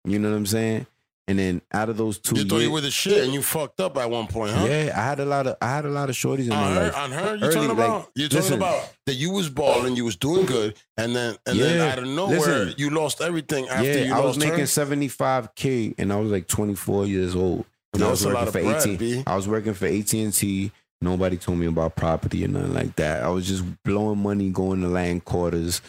You 0.07 0.19
know 0.19 0.31
what 0.31 0.37
I'm 0.37 0.47
saying? 0.47 0.87
And 1.29 1.37
then 1.41 1.61
out 1.73 1.89
of 1.89 1.97
those 1.97 2.19
two 2.21 2.37
you 2.37 2.45
thought 2.45 2.55
years, 2.59 2.63
you 2.67 2.71
were 2.71 2.81
the 2.81 2.91
shit, 2.93 3.25
and 3.25 3.35
you 3.35 3.43
fucked 3.43 3.81
up 3.81 3.97
at 3.97 4.09
one 4.09 4.29
point, 4.29 4.53
huh? 4.53 4.65
yeah, 4.65 4.93
I 4.97 5.01
had 5.03 5.19
a 5.19 5.25
lot 5.25 5.49
of 5.49 5.57
I 5.61 5.67
had 5.75 5.85
a 5.85 5.89
lot 5.91 6.09
of 6.09 6.15
shorties 6.15 6.45
in 6.45 6.51
my 6.51 6.57
On 6.57 6.73
her, 6.77 6.83
life. 6.85 6.97
on 6.97 7.11
her, 7.11 7.35
you 7.35 7.41
talking 7.53 7.69
like, 7.69 7.79
about? 7.79 8.11
you 8.15 8.29
talking 8.29 8.53
about 8.53 8.93
that 9.07 9.15
you 9.15 9.33
was 9.33 9.49
balling, 9.49 9.97
you 9.97 10.05
was 10.05 10.15
doing 10.15 10.47
good, 10.47 10.77
and 10.97 11.17
then 11.17 11.37
and 11.45 11.59
then 11.59 11.79
Yeah, 11.79 11.93
out 11.93 11.99
of 11.99 12.07
nowhere 12.07 12.39
listen. 12.39 12.75
you 12.79 12.91
lost 12.91 13.21
everything 13.21 13.67
after 13.69 13.85
yeah, 13.99 14.05
you 14.05 14.15
I 14.15 14.21
was 14.21 14.39
making 14.39 14.67
75k 14.67 15.95
and 15.99 16.13
I 16.13 16.17
was 16.21 16.31
like 16.31 16.47
24 16.47 17.07
years 17.07 17.35
old. 17.35 17.65
And 17.93 18.05
I 18.05 18.11
was 18.11 18.23
a 18.23 18.27
working 18.29 18.39
lot 18.39 18.47
of 18.49 18.53
for 18.55 18.63
bread, 18.63 18.83
18. 18.83 18.97
B. 18.97 19.23
I 19.27 19.35
was 19.37 19.49
working 19.49 19.75
for 19.75 19.87
AT&T. 19.87 20.71
Nobody 21.01 21.37
told 21.39 21.59
me 21.59 21.67
about 21.67 21.97
property 21.97 22.45
or 22.45 22.49
nothing 22.49 22.75
like 22.75 22.95
that. 22.97 23.23
I 23.23 23.29
was 23.29 23.47
just 23.49 23.65
blowing 23.85 24.23
money, 24.23 24.51
going 24.51 24.81
to 24.83 24.89
land 24.89 25.25
quarters, 25.25 25.81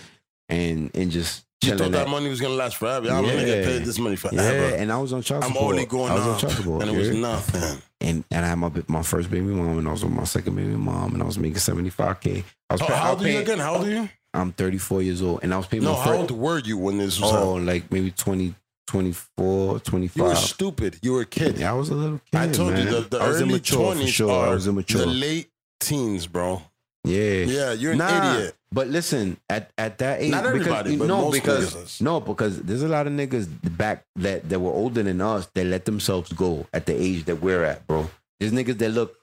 and 0.50 0.90
and 0.96 1.12
just 1.12 1.46
You 1.64 1.72
thought 1.76 1.82
at- 1.88 1.92
that 1.94 2.08
money 2.10 2.30
was 2.30 2.40
gonna 2.40 2.54
last 2.54 2.78
forever. 2.78 3.10
I'm 3.10 3.26
gonna 3.26 3.44
get 3.46 3.66
paid 3.66 3.84
this 3.84 3.98
money 4.00 4.16
yeah, 4.16 4.30
forever. 4.30 4.76
and 4.76 4.92
I 4.92 4.98
was 5.00 5.12
on 5.14 5.22
child 5.24 5.44
support. 5.44 5.62
I'm 5.64 5.70
only 5.70 5.86
going 5.86 6.12
I 6.12 6.16
was 6.16 6.28
on 6.28 6.40
child 6.40 6.54
support, 6.54 6.82
and 6.84 6.92
it 6.92 6.98
was 6.98 7.10
nothing. 7.10 7.82
and 8.02 8.24
and 8.32 8.46
I 8.46 8.50
had 8.50 8.56
my 8.60 8.72
my 8.88 9.02
first 9.02 9.30
baby 9.32 9.48
mom, 9.48 9.78
and 9.80 9.88
I 9.88 9.92
was 9.92 10.04
with 10.04 10.14
my 10.14 10.24
second 10.24 10.56
baby 10.56 10.70
mom, 10.76 11.14
and 11.14 11.22
I 11.24 11.26
was 11.26 11.40
making 11.40 11.58
seventy 11.60 11.90
five 11.90 12.20
k. 12.20 12.44
I 12.70 12.74
was 12.74 12.82
How, 12.82 12.88
pay- 12.88 12.94
how 12.96 13.10
old 13.12 13.24
are 13.26 13.30
you 13.30 13.40
again? 13.40 13.60
How 13.60 13.76
old 13.76 13.88
are 13.88 13.92
you? 13.92 14.10
I'm 14.34 14.52
thirty 14.54 14.78
four 14.78 15.02
years 15.02 15.22
old, 15.24 15.40
and 15.42 15.54
I 15.54 15.58
was 15.58 15.66
paying 15.66 15.84
No, 15.84 15.94
my 15.94 16.00
how 16.04 16.14
old 16.18 16.32
were 16.32 16.60
you 16.60 16.78
when 16.78 17.00
this 17.00 17.20
was 17.20 17.34
Oh, 17.34 17.54
like 17.56 17.92
maybe 17.92 18.12
20, 18.12 18.54
24, 18.88 19.80
25. 19.80 20.18
You 20.18 20.24
were 20.24 20.36
stupid. 20.36 21.00
You 21.02 21.14
were 21.14 21.22
a 21.22 21.26
kid. 21.26 21.58
yeah, 21.58 21.72
I 21.72 21.74
was 21.74 21.90
a 21.90 21.96
little 21.96 22.20
kid. 22.32 22.38
I 22.40 22.52
told 22.52 22.74
man. 22.74 22.86
you 22.88 22.94
the, 23.02 23.02
the 23.02 23.18
I 23.20 23.28
was 23.28 23.38
early 23.42 23.50
immature 23.50 23.78
for 23.80 23.94
twenties 23.94 24.10
sure. 24.14 24.46
I 24.48 24.50
was 24.54 24.68
immature. 24.68 25.02
the 25.02 25.08
late 25.08 25.50
teens, 25.80 26.28
bro. 26.28 26.62
yeah. 27.04 27.20
Yeah, 27.46 27.72
you're 27.74 27.94
an 27.94 27.98
Nah, 28.00 28.36
idiot. 28.38 28.56
But 28.72 28.88
listen, 28.90 29.38
at 29.50 29.72
at 29.78 29.98
that 30.00 30.22
age, 30.22 30.32
Not 30.32 30.46
everybody, 30.46 30.92
because, 30.92 31.00
but 31.00 31.08
no, 31.08 31.22
most 31.24 31.34
because 31.34 31.74
niggas 31.74 32.02
no, 32.02 32.20
because 32.20 32.62
there's 32.62 32.84
a 32.84 32.88
lot 32.90 33.08
of 33.08 33.14
niggas 33.14 33.48
back 33.78 34.06
that 34.18 34.50
that 34.50 34.60
were 34.60 34.72
older 34.72 35.04
than 35.04 35.22
us 35.22 35.48
that 35.54 35.66
let 35.66 35.86
themselves 35.86 36.32
go 36.34 36.68
at 36.74 36.86
the 36.86 36.94
age 36.94 37.26
that 37.26 37.38
we're 37.38 37.64
at, 37.64 37.88
bro. 37.88 38.10
There's 38.40 38.52
niggas 38.52 38.78
that 38.80 38.90
look 38.90 39.16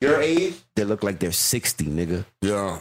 your 0.00 0.20
age, 0.20 0.54
they 0.76 0.84
look 0.84 1.02
like 1.02 1.18
they're 1.18 1.32
sixty, 1.32 1.86
nigga, 1.86 2.24
Yeah. 2.42 2.80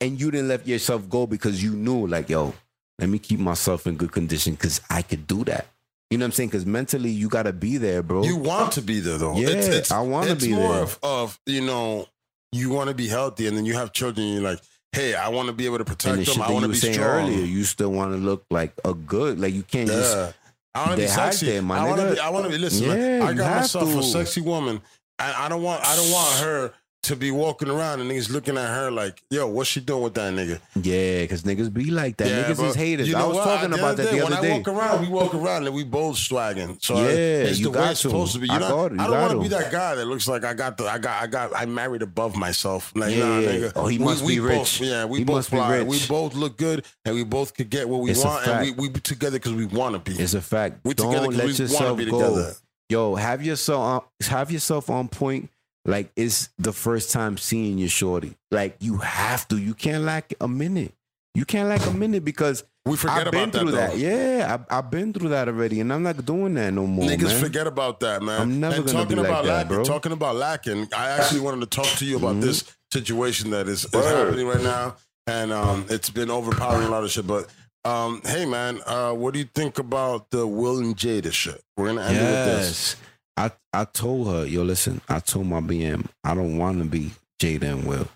and 0.00 0.20
you 0.20 0.30
didn't 0.30 0.48
let 0.48 0.66
yourself 0.66 1.08
go 1.08 1.26
because 1.26 1.62
you 1.62 1.72
knew, 1.74 2.06
like, 2.06 2.28
yo, 2.28 2.54
let 2.98 3.08
me 3.08 3.18
keep 3.18 3.38
myself 3.40 3.86
in 3.86 3.96
good 3.96 4.12
condition 4.12 4.54
because 4.54 4.80
I 4.90 5.02
could 5.02 5.26
do 5.26 5.44
that. 5.44 5.66
You 6.10 6.18
know 6.18 6.24
what 6.24 6.28
I'm 6.28 6.32
saying? 6.32 6.48
Because 6.50 6.66
mentally, 6.66 7.10
you 7.10 7.28
gotta 7.28 7.52
be 7.52 7.76
there, 7.76 8.02
bro. 8.02 8.22
You 8.24 8.36
want 8.36 8.72
to 8.72 8.82
be 8.82 9.00
there 9.00 9.18
though. 9.18 9.36
Yeah, 9.36 9.82
I 9.90 10.00
wanna 10.00 10.34
be 10.36 10.52
more 10.54 10.72
there. 10.74 10.82
Of, 10.84 10.98
of 11.02 11.40
you 11.46 11.60
know, 11.60 12.06
you 12.52 12.70
want 12.70 12.88
to 12.88 12.94
be 12.94 13.08
healthy, 13.08 13.46
and 13.46 13.56
then 13.56 13.66
you 13.66 13.74
have 13.74 13.92
children. 13.92 14.26
And 14.26 14.34
you're 14.40 14.50
like, 14.50 14.60
hey, 14.92 15.14
I 15.14 15.28
want 15.28 15.48
to 15.48 15.52
be 15.52 15.66
able 15.66 15.78
to 15.78 15.84
protect 15.84 16.24
them. 16.26 16.42
I 16.42 16.50
want 16.50 16.62
you 16.62 16.68
to 16.68 16.68
be 16.68 16.78
saying 16.78 16.94
strong. 16.94 17.08
earlier, 17.30 17.44
you 17.44 17.64
still 17.64 17.90
want 17.92 18.12
to 18.12 18.18
look 18.18 18.44
like 18.50 18.72
a 18.84 18.94
good, 18.94 19.38
like 19.40 19.54
you 19.54 19.62
can't 19.62 19.88
just 19.88 20.34
I 20.74 20.80
want 20.86 20.90
to 20.92 20.96
be 20.98 21.06
sexy. 21.08 21.46
there, 21.46 21.62
my 21.62 21.78
I 21.78 21.84
want 21.88 22.00
to 22.00 22.12
be. 22.14 22.20
I 22.20 22.28
want 22.30 22.44
to 22.46 22.50
be. 22.50 22.58
Listen, 22.58 22.86
Yeah, 22.88 22.94
man, 22.94 23.22
I 23.22 23.32
got 23.34 23.56
myself 23.60 23.90
to. 23.92 23.98
a 23.98 24.02
sexy 24.02 24.40
woman. 24.40 24.80
I, 25.18 25.46
I 25.46 25.48
don't 25.48 25.62
want. 25.62 25.84
I 25.84 25.96
don't 25.96 26.10
want 26.12 26.38
her 26.38 26.72
to 27.04 27.16
be 27.16 27.30
walking 27.30 27.68
around 27.70 28.00
and 28.00 28.10
niggas 28.10 28.30
looking 28.30 28.56
at 28.58 28.68
her 28.68 28.90
like, 28.90 29.22
yo, 29.30 29.46
what's 29.46 29.70
she 29.70 29.80
doing 29.80 30.02
with 30.02 30.14
that 30.14 30.32
nigga? 30.34 30.60
Yeah, 30.82 31.22
because 31.22 31.42
niggas 31.42 31.72
be 31.72 31.90
like 31.90 32.16
that. 32.18 32.28
Yeah, 32.28 32.44
niggas 32.44 32.68
is 32.70 32.74
haters. 32.74 33.08
you 33.08 33.16
I 33.16 33.24
was 33.24 33.36
what? 33.36 33.44
talking 33.44 33.70
the 33.70 33.76
about 33.78 33.96
that 33.96 34.10
the 34.10 34.16
when 34.22 34.32
other 34.32 34.36
I 34.36 34.40
day. 34.42 34.58
walk 34.58 34.68
around, 34.68 35.00
we 35.02 35.08
walk 35.08 35.34
around 35.34 35.66
and 35.66 35.74
we 35.74 35.84
both 35.84 36.16
swagging. 36.16 36.76
So 36.82 36.96
uh, 36.96 37.02
Yeah, 37.02 37.08
it's 37.08 37.60
you 37.60 37.70
the 37.70 37.78
way 37.78 37.90
it's 37.92 38.02
to. 38.02 38.08
supposed 38.08 38.32
to 38.34 38.40
be. 38.40 38.46
You 38.48 38.52
I 38.54 38.58
know, 38.58 38.84
I 38.86 38.88
don't 38.88 39.10
want 39.10 39.32
to 39.32 39.40
be 39.40 39.48
that 39.48 39.70
guy 39.72 39.94
that 39.94 40.04
looks 40.06 40.26
like 40.28 40.44
I 40.44 40.54
got 40.54 40.76
the, 40.76 40.84
I 40.86 40.98
got, 40.98 41.22
I 41.22 41.26
got, 41.28 41.52
I 41.56 41.64
married 41.66 42.02
above 42.02 42.36
myself. 42.36 42.92
Like, 42.94 43.14
Yeah, 43.14 43.20
nah, 43.26 43.40
nigga. 43.40 43.72
Oh, 43.76 43.86
he 43.86 43.98
must 43.98 44.24
we 44.24 44.34
be 44.34 44.40
both- 44.40 44.80
rich. 44.80 44.80
yeah, 44.80 45.04
we 45.04 45.18
He 45.18 45.24
both 45.24 45.48
fly. 45.48 45.76
rich. 45.78 45.86
We 45.88 46.06
both 46.08 46.34
look 46.34 46.58
good, 46.58 46.84
and 47.04 47.14
we 47.14 47.24
both 47.24 47.54
could 47.54 47.70
get 47.70 47.88
what 47.88 48.00
we 48.00 48.10
It's 48.10 48.24
want, 48.24 48.46
and 48.46 48.60
we 48.66 48.70
we 48.72 48.88
be 48.88 49.00
together 49.00 49.38
because 49.38 49.54
we 49.54 49.66
want 49.66 49.94
to 49.94 49.98
be. 50.00 50.20
It's 50.20 50.34
a 50.34 50.42
fact. 50.42 50.80
we 50.84 50.94
together 50.94 51.28
because 51.30 51.58
we 51.60 51.74
want 51.74 51.86
to 51.98 52.04
be 52.04 52.10
together. 52.10 52.54
Yo, 52.90 53.14
have 53.14 53.42
yourself 53.44 54.04
uh, 54.22 54.24
have 54.28 54.50
yourself 54.50 54.90
on 54.90 55.08
point. 55.08 55.48
Like 55.84 56.10
it's 56.16 56.50
the 56.58 56.72
first 56.72 57.12
time 57.12 57.36
seeing 57.38 57.78
your 57.78 57.88
shorty. 57.88 58.36
Like 58.50 58.76
you 58.80 58.98
have 58.98 59.48
to. 59.48 59.58
You 59.58 59.74
can't 59.74 60.04
lack 60.04 60.34
a 60.40 60.48
minute. 60.48 60.92
You 61.34 61.44
can't 61.44 61.68
lack 61.68 61.86
a 61.86 61.92
minute 61.92 62.24
because 62.24 62.64
We 62.84 62.96
forget 62.96 63.26
I've 63.26 63.32
been 63.32 63.50
about 63.50 63.52
that, 63.52 63.60
through 63.60 63.70
that. 63.72 63.98
Yeah, 63.98 64.54
I've, 64.54 64.66
I've 64.84 64.90
been 64.90 65.12
through 65.12 65.28
that 65.30 65.46
already, 65.48 65.80
and 65.80 65.92
I'm 65.92 66.02
not 66.02 66.24
doing 66.24 66.54
that 66.54 66.72
no 66.72 66.86
more, 66.86 67.06
Niggas 67.08 67.22
man. 67.24 67.40
forget 67.42 67.66
about 67.66 68.00
that, 68.00 68.22
man. 68.22 68.40
I'm 68.40 68.60
never 68.60 68.76
and 68.76 68.86
gonna 68.86 68.98
talking 68.98 69.16
be 69.16 69.22
like 69.22 69.30
about 69.30 69.44
that, 69.44 69.50
lacking, 69.52 69.68
bro. 69.68 69.76
Mm-hmm. 69.78 69.92
talking 69.92 70.12
about 70.12 70.36
lacking, 70.36 70.88
I 70.96 71.10
actually 71.10 71.40
wanted 71.40 71.70
to 71.70 71.76
talk 71.76 71.86
to 71.98 72.04
you 72.04 72.16
about 72.16 72.40
this 72.40 72.64
situation 72.92 73.50
that 73.50 73.68
is, 73.68 73.84
is 73.84 73.92
happening 73.92 74.46
right 74.46 74.62
now, 74.62 74.96
and 75.26 75.52
um, 75.52 75.86
it's 75.90 76.10
been 76.10 76.30
overpowering 76.30 76.86
a 76.86 76.90
lot 76.90 77.04
of 77.04 77.10
shit. 77.10 77.26
But 77.26 77.46
um, 77.84 78.20
hey, 78.24 78.44
man, 78.46 78.80
uh, 78.86 79.12
what 79.12 79.32
do 79.34 79.38
you 79.40 79.48
think 79.54 79.78
about 79.78 80.30
the 80.30 80.46
Will 80.46 80.78
and 80.78 80.96
Jada 80.96 81.30
shit? 81.32 81.62
We're 81.76 81.88
gonna 81.88 82.02
end 82.02 82.16
it 82.16 82.20
with 82.20 82.44
this. 82.58 82.96
I, 83.38 83.52
I 83.72 83.84
told 83.84 84.26
her, 84.28 84.44
yo, 84.44 84.62
listen, 84.64 85.00
I 85.08 85.20
told 85.20 85.46
my 85.46 85.60
BM, 85.60 86.06
I 86.24 86.34
don't 86.34 86.58
want 86.58 86.78
to 86.78 86.84
be 86.84 87.12
Jada 87.40 87.62
and 87.72 87.84
Will. 87.86 88.08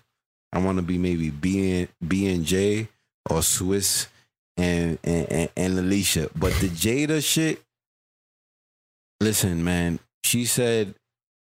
I 0.51 0.59
want 0.59 0.77
to 0.77 0.81
be 0.83 0.97
maybe 0.97 1.29
B 1.29 1.87
and 2.27 2.45
J 2.45 2.89
or 3.29 3.37
Swizz 3.39 4.07
and, 4.57 4.99
and 5.03 5.31
and 5.31 5.49
and 5.55 5.79
Alicia. 5.79 6.29
But 6.35 6.53
the 6.55 6.67
Jada 6.67 7.23
shit, 7.23 7.61
listen, 9.21 9.63
man. 9.63 9.99
She 10.23 10.45
said 10.45 10.93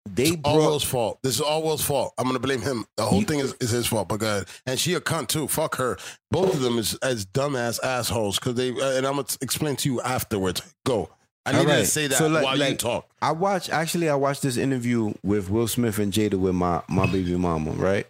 they 0.09 0.29
It's 0.29 0.37
all 0.45 0.57
brought 0.59 0.67
Will's 0.69 0.85
fault. 0.85 1.19
This 1.23 1.35
is 1.35 1.41
all 1.41 1.63
Will's 1.63 1.85
fault. 1.85 2.15
I'm 2.19 2.27
gonna 2.27 2.39
blame 2.39 2.63
him. 2.63 2.87
The 2.97 3.05
whole 3.05 3.21
You- 3.21 3.27
thing 3.27 3.41
is, 3.41 3.55
is 3.61 3.71
his 3.71 3.87
fault. 3.87 4.09
But 4.09 4.21
God, 4.21 4.47
and 4.65 4.79
she 4.79 4.95
a 4.95 5.01
cunt 5.01 5.29
too. 5.29 5.49
Fuck 5.49 5.77
her. 5.77 5.99
Both 6.31 6.55
of 6.55 6.61
them 6.61 6.79
is 6.79 6.95
as 7.03 7.27
dumbass 7.27 7.83
assholes. 7.83 8.39
Because 8.39 8.55
they 8.55 8.71
uh, 8.71 8.97
and 8.97 9.07
I'm 9.07 9.15
gonna 9.17 9.27
explain 9.41 9.77
to 9.77 9.89
you 9.93 10.01
afterwards. 10.03 10.63
Go. 10.85 11.11
I 11.47 11.53
All 11.59 11.65
needed 11.65 11.77
to 11.79 11.87
say 11.87 12.07
that 12.09 12.19
So, 12.19 12.27
like- 12.29 12.45
while 12.45 12.57
you 12.57 12.65
like- 12.65 12.79
talk. 12.79 13.09
I 13.23 13.33
watched 13.33 13.71
actually 13.71 14.09
I 14.11 14.15
watched 14.17 14.43
this 14.43 14.57
interview 14.57 15.15
with 15.23 15.49
Will 15.49 15.69
Smith 15.69 15.99
and 15.99 16.13
Jada 16.13 16.35
with 16.35 16.55
my 16.55 16.83
my 16.89 17.07
baby 17.07 17.37
mama, 17.37 17.71
right? 17.73 18.07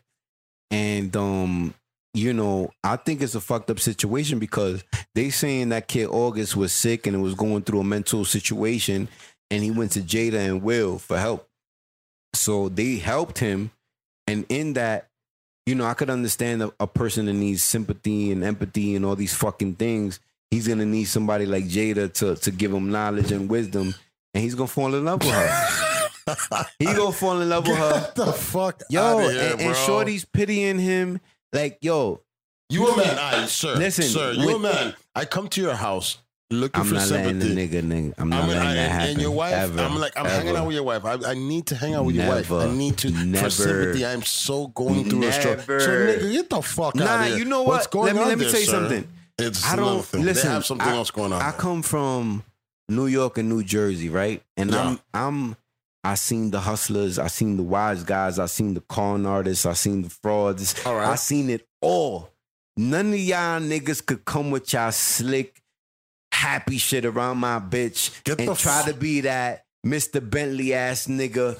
And 0.70 1.14
um, 1.16 1.74
you 2.14 2.32
know, 2.32 2.72
I 2.82 2.96
think 2.96 3.20
it's 3.22 3.34
a 3.34 3.40
fucked 3.40 3.70
up 3.70 3.78
situation 3.78 4.38
because 4.38 4.82
they 5.14 5.30
saying 5.30 5.68
that 5.68 5.86
kid 5.86 6.06
August 6.06 6.56
was 6.56 6.72
sick 6.72 7.06
and 7.06 7.14
it 7.14 7.20
was 7.20 7.34
going 7.34 7.62
through 7.62 7.80
a 7.80 7.84
mental 7.84 8.24
situation 8.24 9.08
and 9.50 9.62
he 9.62 9.70
went 9.70 9.92
to 9.92 10.00
Jada 10.00 10.38
and 10.48 10.62
Will 10.62 10.98
for 10.98 11.18
help. 11.18 11.48
So 12.34 12.68
they 12.68 12.96
helped 12.96 13.38
him 13.38 13.70
and 14.26 14.44
in 14.48 14.72
that 14.74 15.08
you 15.66 15.74
know, 15.74 15.84
I 15.84 15.94
could 15.94 16.10
understand 16.10 16.62
a, 16.62 16.72
a 16.78 16.86
person 16.86 17.26
that 17.26 17.32
needs 17.32 17.60
sympathy 17.60 18.30
and 18.30 18.44
empathy 18.44 18.94
and 18.94 19.04
all 19.04 19.16
these 19.16 19.34
fucking 19.34 19.74
things. 19.74 20.20
He's 20.50 20.68
gonna 20.68 20.86
need 20.86 21.04
somebody 21.04 21.46
like 21.46 21.64
Jada 21.64 22.12
to 22.14 22.36
to 22.36 22.50
give 22.50 22.72
him 22.72 22.90
knowledge 22.90 23.32
and 23.32 23.48
wisdom 23.48 23.94
and 24.34 24.42
he's 24.44 24.54
gonna 24.54 24.66
fall 24.68 24.94
in 24.94 25.04
love 25.04 25.20
with 25.24 25.32
her. 25.32 26.66
he 26.78 26.84
gonna 26.86 27.12
fall 27.12 27.40
in 27.40 27.48
love 27.48 27.66
with 27.66 27.76
her. 27.78 27.92
Get 28.00 28.14
the 28.16 28.32
fuck 28.32 28.82
Yo, 28.90 29.28
here, 29.28 29.52
and, 29.52 29.60
and. 29.60 29.76
Shorty's 29.76 30.24
pitying 30.24 30.78
him. 30.78 31.20
Like, 31.52 31.78
yo, 31.80 32.20
You 32.68 32.86
a 32.88 32.96
man, 32.96 33.18
I 33.18 33.46
sir. 33.46 33.76
Listen, 33.76 34.04
sir, 34.04 34.32
you 34.32 34.56
a 34.56 34.58
man. 34.58 34.94
I 35.14 35.24
come 35.24 35.48
to 35.48 35.60
your 35.62 35.74
house 35.74 36.18
looking 36.50 36.80
I'm 36.82 36.86
for 36.86 36.94
not 36.94 37.08
letting 37.08 37.38
the 37.38 37.46
sympathy. 37.46 37.68
nigga, 37.80 37.82
nigga. 37.82 38.14
I'm 38.18 38.28
not 38.28 38.42
I'm 38.42 38.48
letting 38.48 38.68
I, 38.68 38.74
that 38.74 38.90
happen. 38.90 39.10
and 39.12 39.20
your 39.22 39.30
wife, 39.30 39.52
ever, 39.54 39.80
I'm 39.80 39.98
like, 39.98 40.12
I'm 40.16 40.26
hanging 40.26 40.56
out 40.56 40.66
with 40.66 40.74
your 40.74 40.84
wife. 40.84 41.04
I, 41.04 41.30
I 41.30 41.34
need 41.34 41.66
to 41.68 41.74
hang 41.76 41.94
out 41.94 42.04
with 42.04 42.16
your 42.16 42.28
wife. 42.28 42.52
I 42.52 42.70
need 42.72 42.98
to 42.98 43.10
Never. 43.10 43.44
for 43.44 43.50
sympathy. 43.50 44.04
I'm 44.04 44.22
so 44.22 44.66
going 44.68 45.08
through 45.08 45.24
a 45.24 45.32
struggle. 45.32 45.80
So 45.80 45.88
nigga, 45.88 46.32
get 46.32 46.50
the 46.50 46.60
fuck 46.62 46.94
out 46.96 47.02
of 47.02 47.20
here. 47.26 47.30
Nah, 47.30 47.36
you 47.36 47.44
know 47.46 47.62
What's 47.62 47.86
going 47.86 48.06
Let 48.06 48.16
me 48.16 48.22
on 48.22 48.28
let 48.28 48.38
me 48.38 48.44
there, 48.44 48.52
tell 48.52 48.60
you 48.60 48.66
sir? 48.66 48.72
something. 48.72 49.08
It's 49.38 49.66
I 49.70 49.76
don't 49.76 49.96
listen. 50.14 50.24
They 50.24 50.40
have 50.54 50.64
something 50.64 50.86
I, 50.88 50.96
else 50.96 51.10
going 51.10 51.32
on. 51.32 51.42
I 51.42 51.50
there. 51.50 51.60
come 51.60 51.82
from 51.82 52.42
New 52.88 53.06
York 53.06 53.38
and 53.38 53.48
New 53.48 53.62
Jersey, 53.62 54.08
right? 54.08 54.42
And 54.56 54.70
Yeah. 54.70 54.82
I'm 54.88 55.00
I'm 55.12 55.56
I 56.04 56.14
seen 56.14 56.50
the 56.52 56.60
hustlers, 56.60 57.18
I 57.18 57.26
seen 57.26 57.56
the 57.56 57.62
wise 57.64 58.04
guys, 58.04 58.38
I 58.38 58.46
seen 58.46 58.74
the 58.74 58.80
con 58.82 59.26
artists, 59.26 59.66
I 59.66 59.72
seen 59.72 60.02
the 60.02 60.08
frauds. 60.10 60.74
All 60.86 60.94
right. 60.94 61.08
I 61.08 61.16
seen 61.16 61.50
it 61.50 61.66
all. 61.80 62.30
None 62.76 63.12
of 63.12 63.18
y'all 63.18 63.60
niggas 63.60 64.04
could 64.06 64.24
come 64.24 64.50
with 64.50 64.72
y'all 64.72 64.92
slick, 64.92 65.60
happy 66.32 66.78
shit 66.78 67.04
around 67.04 67.38
my 67.38 67.58
bitch 67.58 68.22
Get 68.24 68.40
and 68.40 68.56
try 68.56 68.80
f- 68.80 68.86
to 68.86 68.94
be 68.94 69.22
that 69.22 69.64
Mr. 69.84 70.20
Bentley 70.28 70.74
ass 70.74 71.06
nigga 71.08 71.58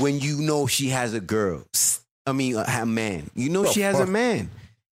when 0.00 0.18
you 0.20 0.38
know 0.42 0.66
she 0.66 0.88
has 0.88 1.14
a 1.14 1.20
girl. 1.20 1.64
I 2.26 2.32
mean, 2.32 2.56
a 2.56 2.64
a 2.68 2.84
man. 2.86 3.30
You 3.34 3.48
know 3.48 3.62
The 3.62 3.72
she 3.72 3.80
has 3.80 3.96
fuck? 3.98 4.06
a 4.08 4.10
man. 4.10 4.50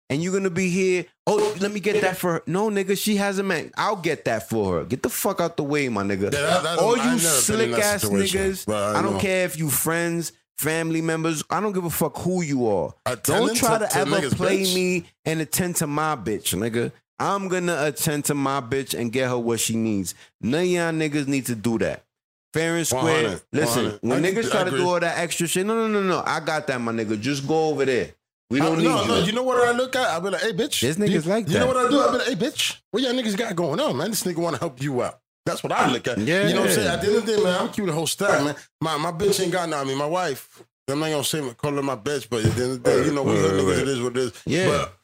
And 0.09 0.23
you're 0.23 0.33
gonna 0.33 0.51
be 0.51 0.70
here. 0.70 1.05
Oh, 1.27 1.57
let 1.61 1.73
me 1.73 1.81
get 1.81 2.01
that 2.03 2.16
for 2.16 2.35
her. 2.35 2.43
No, 2.47 2.70
nigga, 2.70 2.97
she 2.97 3.16
has 3.16 3.39
a 3.41 3.43
man. 3.43 3.73
I'll 3.77 3.97
get 3.97 4.24
that 4.27 4.49
for 4.49 4.78
her. 4.78 4.85
Get 4.85 5.03
the 5.03 5.09
fuck 5.09 5.41
out 5.41 5.57
the 5.57 5.65
way, 5.65 5.89
my 5.89 6.05
nigga. 6.05 6.24
Yeah, 6.24 6.31
that- 6.31 6.62
that- 6.62 6.78
All 6.78 6.97
you 6.97 7.03
never 7.03 7.16
been 7.16 7.24
in 7.24 7.41
slick 7.43 7.73
ass 7.73 8.05
niggas. 8.05 8.73
I 8.73 8.99
I, 8.99 9.03
don't 9.03 9.15
know. 9.15 9.19
care 9.19 9.45
if 9.45 9.59
you 9.59 9.69
friends, 9.69 10.31
family 10.59 11.03
members. 11.03 11.43
I 11.51 11.61
don't 11.61 11.73
give 11.73 11.85
a 11.85 11.91
fuck 11.91 12.16
who 12.19 12.43
you 12.43 12.69
are. 12.69 12.95
Don't 13.24 13.57
try 13.57 13.78
to, 13.78 13.87
to 13.89 13.97
ever 13.99 14.31
play 14.31 14.61
bitch? 14.62 14.74
me 14.77 15.05
and 15.24 15.41
attend 15.41 15.77
to 15.77 15.89
my 15.89 16.15
bitch, 16.15 16.55
nigga. 16.57 16.93
I'm 17.19 17.49
gonna 17.49 17.77
attend 17.87 18.27
to 18.27 18.35
my 18.35 18.61
bitch 18.61 18.97
and 18.99 19.11
get 19.11 19.28
her 19.28 19.39
what 19.39 19.59
she 19.59 19.74
needs. 19.74 20.15
None 20.41 20.61
of 20.61 20.66
y'all 20.66 20.93
niggas 20.93 21.27
need 21.27 21.47
to 21.47 21.57
do 21.57 21.78
that. 21.78 22.05
Fair 22.53 22.77
and 22.77 22.87
square. 22.87 23.03
100, 23.05 23.43
Listen, 23.53 23.85
100. 23.85 23.99
when 24.03 24.24
I- 24.24 24.31
niggas 24.31 24.51
try 24.51 24.65
to 24.65 24.70
do 24.70 24.87
all 24.89 25.01
that 25.01 25.19
extra 25.19 25.47
shit, 25.49 25.66
no, 25.66 25.74
no, 25.74 25.89
no, 25.89 26.03
no. 26.03 26.23
I 26.24 26.41
got 26.41 26.66
that, 26.69 26.81
my 26.81 26.93
nigga. 26.93 27.20
Just 27.20 27.47
go 27.49 27.70
over 27.70 27.85
there. 27.85 28.11
We 28.51 28.60
don't 28.60 28.74
Uh, 28.74 28.77
need 28.77 28.85
no, 28.85 29.02
you. 29.02 29.09
no, 29.09 29.18
you 29.18 29.32
know 29.32 29.43
what 29.43 29.66
I 29.68 29.73
look 29.73 29.97
at? 29.97 30.09
I'll 30.09 30.20
be 30.20 30.31
like, 30.31 30.43
hey, 30.43 30.52
bitch. 30.52 30.81
There's 30.81 30.97
niggas 30.97 31.24
you, 31.24 31.31
like 31.31 31.47
that. 31.47 31.52
You 31.52 31.59
know 31.59 31.66
what 31.66 31.77
I 31.77 31.89
do? 31.90 32.01
I'll 32.01 32.12
be 32.12 32.18
like, 32.18 32.27
hey, 32.28 32.35
bitch, 32.35 32.77
what 32.90 33.02
y'all 33.02 33.12
niggas 33.12 33.36
got 33.36 33.56
going 33.56 33.81
on, 33.81 33.97
man? 33.97 34.10
This 34.10 34.23
nigga 34.23 34.36
want 34.39 34.55
to 34.55 34.60
help 34.60 34.81
you 34.81 35.02
out. 35.02 35.18
That's 35.44 35.62
what 35.62 35.73
I 35.73 35.90
look 35.90 36.06
at. 36.09 36.18
Yeah. 36.18 36.48
You 36.48 36.55
know 36.55 36.60
what 36.62 36.70
I'm 36.70 36.74
saying? 36.77 36.89
At 36.89 37.01
the 37.01 37.06
end 37.09 37.16
of 37.16 37.27
the 37.27 37.36
day, 37.36 37.43
man, 37.43 37.60
I'm 37.60 37.68
keeping 37.68 37.86
the 37.86 37.93
whole 37.93 38.06
stack, 38.06 38.43
man. 38.44 38.55
My 38.81 38.97
my 38.98 39.12
bitch 39.12 39.40
ain't 39.43 39.52
got 39.52 39.68
no. 39.68 39.78
I 39.78 39.85
mean, 39.85 39.97
my 39.98 40.06
wife. 40.06 40.62
I'm 40.89 41.01
not 41.01 41.10
gonna 41.10 41.24
say 41.24 41.40
call 41.56 41.73
her 41.73 41.82
my 41.82 41.97
bitch, 41.97 42.28
but 42.31 42.44
at 42.44 42.55
the 42.55 42.62
end 42.62 42.73
of 42.74 42.82
the 42.85 42.90
day, 42.90 43.05
you 43.06 43.12
know, 43.14 43.23
we 43.24 43.32
Right, 43.32 43.43
right, 43.43 43.52
niggas. 43.55 43.68
right. 43.70 43.78
It 43.78 43.89
is 43.89 44.01
what 44.02 44.16
it 44.16 44.23
is. 44.23 44.32
Yeah. 44.47 44.66
But 44.68 44.97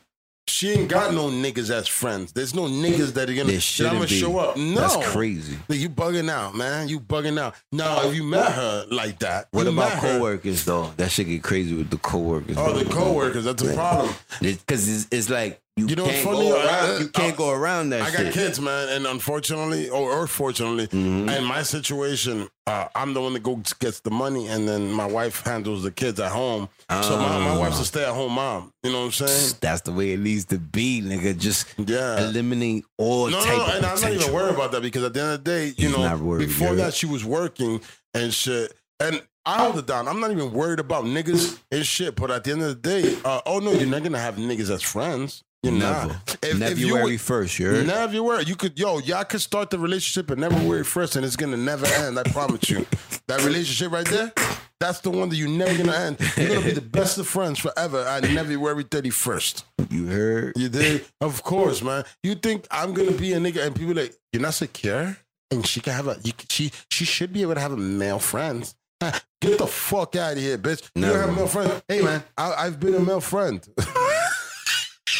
she 0.52 0.70
ain't 0.70 0.88
got 0.88 1.14
no 1.14 1.28
niggas 1.30 1.70
as 1.70 1.88
friends. 1.88 2.32
There's 2.32 2.54
no 2.54 2.64
niggas 2.64 3.14
that 3.14 3.30
are 3.30 3.34
gonna. 3.34 3.52
That 3.52 3.80
I'm 3.80 3.94
gonna 3.96 4.00
be. 4.06 4.20
show 4.20 4.38
up. 4.38 4.56
No, 4.56 4.74
That's 4.80 4.96
crazy. 5.08 5.56
You 5.68 5.88
bugging 5.88 6.28
out, 6.30 6.54
man. 6.54 6.88
You 6.88 7.00
bugging 7.00 7.38
out. 7.40 7.54
Now, 7.72 8.06
if 8.06 8.14
you 8.14 8.22
met 8.24 8.52
her 8.52 8.84
like 8.90 9.18
that, 9.20 9.48
What 9.52 9.66
about 9.66 9.76
met 9.94 10.02
her- 10.02 10.18
coworkers 10.18 10.64
though? 10.66 10.92
That 10.98 11.10
shit 11.10 11.26
get 11.28 11.42
crazy 11.42 11.74
with 11.74 11.88
the 11.88 11.96
coworkers. 11.96 12.56
Oh, 12.58 12.78
the 12.78 12.84
coworkers. 12.90 13.44
That's 13.44 13.62
a 13.62 13.72
problem. 13.74 14.14
Because 14.40 14.88
it's, 14.88 15.08
it's 15.10 15.30
like 15.30 15.61
you, 15.76 15.86
You 15.86 15.96
know 15.96 16.04
what's 16.04 16.20
funny? 16.22 16.48
go 16.50 16.56
I- 16.60 16.64
around. 16.66 17.00
You 17.00 17.08
can't 17.08 17.32
I- 17.32 17.36
go 17.36 17.50
around 17.50 17.90
that 17.90 18.02
I 18.02 18.10
shit. 18.10 18.24
got 18.24 18.32
kids, 18.34 18.60
man, 18.60 18.88
and 18.90 19.06
unfortunately, 19.06 19.88
or, 19.88 20.10
or 20.12 20.26
fortunately, 20.26 20.86
Mhm. 20.88 21.34
in 21.38 21.44
my 21.44 21.62
situation, 21.62 22.48
uh, 22.66 22.88
I'm 22.94 23.14
the 23.14 23.22
one 23.22 23.32
that 23.32 23.42
goes 23.42 23.72
gets 23.80 24.00
the 24.00 24.10
money, 24.10 24.48
and 24.48 24.68
then 24.68 24.92
my 24.92 25.06
wife 25.06 25.40
handles 25.40 25.82
the 25.82 25.90
kids 25.90 26.20
at 26.20 26.30
home. 26.30 26.68
so 26.90 27.16
my, 27.16 27.38
my 27.38 27.48
Ah. 27.48 27.58
wife's 27.58 27.80
a 27.80 27.86
stay 27.86 28.02
at 28.04 28.12
home 28.12 28.32
mom. 28.32 28.70
You 28.82 28.92
know 28.92 28.98
what 29.00 29.18
I'm 29.18 29.26
saying? 29.26 29.54
That's 29.62 29.80
the 29.80 29.92
way 29.92 30.12
it 30.12 30.20
needs 30.20 30.44
to 30.46 30.58
be, 30.58 31.00
nigga. 31.00 31.38
Just 31.38 31.64
Yeah. 31.78 32.20
eliminate 32.22 32.84
all 32.98 33.28
No, 33.30 33.42
type 33.42 33.56
no, 33.56 33.64
and 33.64 33.86
I'm 33.86 33.98
not 33.98 34.12
even 34.12 34.30
worried 34.32 34.54
about 34.54 34.72
that 34.72 34.82
because 34.82 35.04
at 35.04 35.14
the 35.14 35.20
end 35.22 35.32
of 35.32 35.42
the 35.44 35.50
day, 35.50 35.66
you 35.78 35.88
He's 35.88 35.96
know, 35.96 36.16
worried, 36.18 36.46
before 36.48 36.74
that 36.74 36.92
she 36.92 37.06
was 37.06 37.24
working 37.24 37.80
and 38.12 38.34
shit, 38.34 38.74
and 39.00 39.22
I 39.46 39.58
hold 39.64 39.78
it 39.78 39.86
down. 39.86 40.06
I'm 40.06 40.20
not 40.20 40.30
even 40.32 40.52
worried 40.52 40.78
about 40.80 41.04
niggas 41.06 41.56
and 41.72 41.84
shit. 41.86 42.14
But 42.14 42.30
at 42.30 42.44
the 42.44 42.52
end 42.52 42.62
of 42.62 42.68
the 42.82 42.88
day, 43.02 43.16
uh, 43.24 43.40
oh 43.46 43.58
no, 43.58 43.72
you're 43.72 43.86
not 43.88 44.02
gonna 44.04 44.20
have 44.20 44.36
niggas 44.36 44.68
as 44.70 44.82
friends. 44.82 45.42
You're 45.62 45.72
Never. 45.74 46.08
not. 46.08 46.36
If, 46.42 46.58
Never 46.58 46.72
if 46.72 46.78
you 46.80 46.86
you 46.88 46.94
worry 46.94 47.16
first, 47.16 47.58
you 47.58 47.66
heard? 47.66 47.86
Never 47.86 48.12
you 48.14 48.24
worry. 48.24 48.44
You 48.44 48.56
could, 48.56 48.76
yo, 48.78 48.98
y'all 48.98 49.22
could 49.24 49.40
start 49.40 49.70
the 49.70 49.78
relationship 49.78 50.30
and 50.30 50.40
never 50.40 50.56
worry 50.68 50.82
first, 50.82 51.14
and 51.14 51.24
it's 51.24 51.36
gonna 51.36 51.56
never 51.56 51.86
end. 51.86 52.18
I 52.18 52.24
promise 52.24 52.68
you. 52.68 52.86
That 53.28 53.44
relationship 53.44 53.92
right 53.92 54.06
there, 54.06 54.32
that's 54.80 54.98
the 55.00 55.08
one 55.10 55.28
that 55.28 55.36
you're 55.36 55.48
never 55.48 55.78
gonna 55.78 55.96
end. 55.96 56.18
You're 56.36 56.48
gonna 56.48 56.60
be 56.66 56.72
the 56.72 56.80
best 56.80 57.16
of 57.18 57.28
friends 57.28 57.60
forever 57.60 58.04
and 58.08 58.34
never 58.34 58.58
worry 58.58 58.82
31st. 58.82 59.62
You 59.90 60.06
heard? 60.06 60.56
You 60.56 60.68
did? 60.68 61.04
Of 61.20 61.42
course, 61.44 61.80
man. 61.82 62.04
You 62.24 62.34
think 62.34 62.66
I'm 62.70 62.92
gonna 62.92 63.12
be 63.12 63.32
a 63.32 63.38
nigga 63.38 63.64
and 63.64 63.76
people 63.76 63.94
like, 63.94 64.12
you're 64.32 64.42
not 64.42 64.54
secure? 64.54 65.16
And 65.52 65.64
she 65.64 65.80
can 65.80 65.92
have 65.92 66.08
a 66.08 66.18
you, 66.24 66.32
she 66.50 66.72
she 66.90 67.04
should 67.04 67.32
be 67.32 67.42
able 67.42 67.54
to 67.54 67.60
have 67.60 67.72
a 67.72 67.76
male 67.76 68.18
friends. 68.18 68.74
Get 69.40 69.58
the 69.58 69.66
fuck 69.68 70.16
out 70.16 70.32
of 70.32 70.38
here, 70.38 70.58
bitch. 70.58 70.90
You 70.96 71.02
don't 71.02 71.16
have 71.16 71.28
a 71.28 71.32
male 71.32 71.46
friend. 71.46 71.82
Hey 71.88 72.02
man, 72.02 72.24
I, 72.36 72.52
I've 72.66 72.80
been 72.80 72.94
a 72.94 73.00
male 73.00 73.20
friend. 73.20 73.66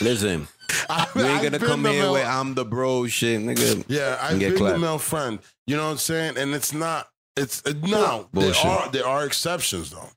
Listen, 0.01 0.49
I, 0.89 1.07
you 1.15 1.23
ain't 1.23 1.43
gonna 1.43 1.59
come 1.59 1.85
here 1.85 2.03
male- 2.03 2.13
with 2.15 2.27
I'm 2.27 2.55
the 2.55 2.65
bro 2.65 3.07
shit, 3.07 3.41
nigga. 3.41 3.85
Yeah, 3.89 4.19
I've 4.21 4.39
been 4.39 4.55
the 4.55 4.79
male 4.79 4.99
friend. 4.99 5.39
You 5.67 5.77
know 5.77 5.85
what 5.85 5.93
I'm 5.93 5.99
saying? 5.99 6.39
And 6.39 6.55
it's 6.55 6.73
not. 6.73 7.09
It's 7.37 7.63
uh, 7.67 7.73
no. 7.83 8.29
There 8.33 8.55
are 8.65 8.91
there 8.91 9.07
are 9.07 9.25
exceptions 9.25 9.91
though. 9.91 10.09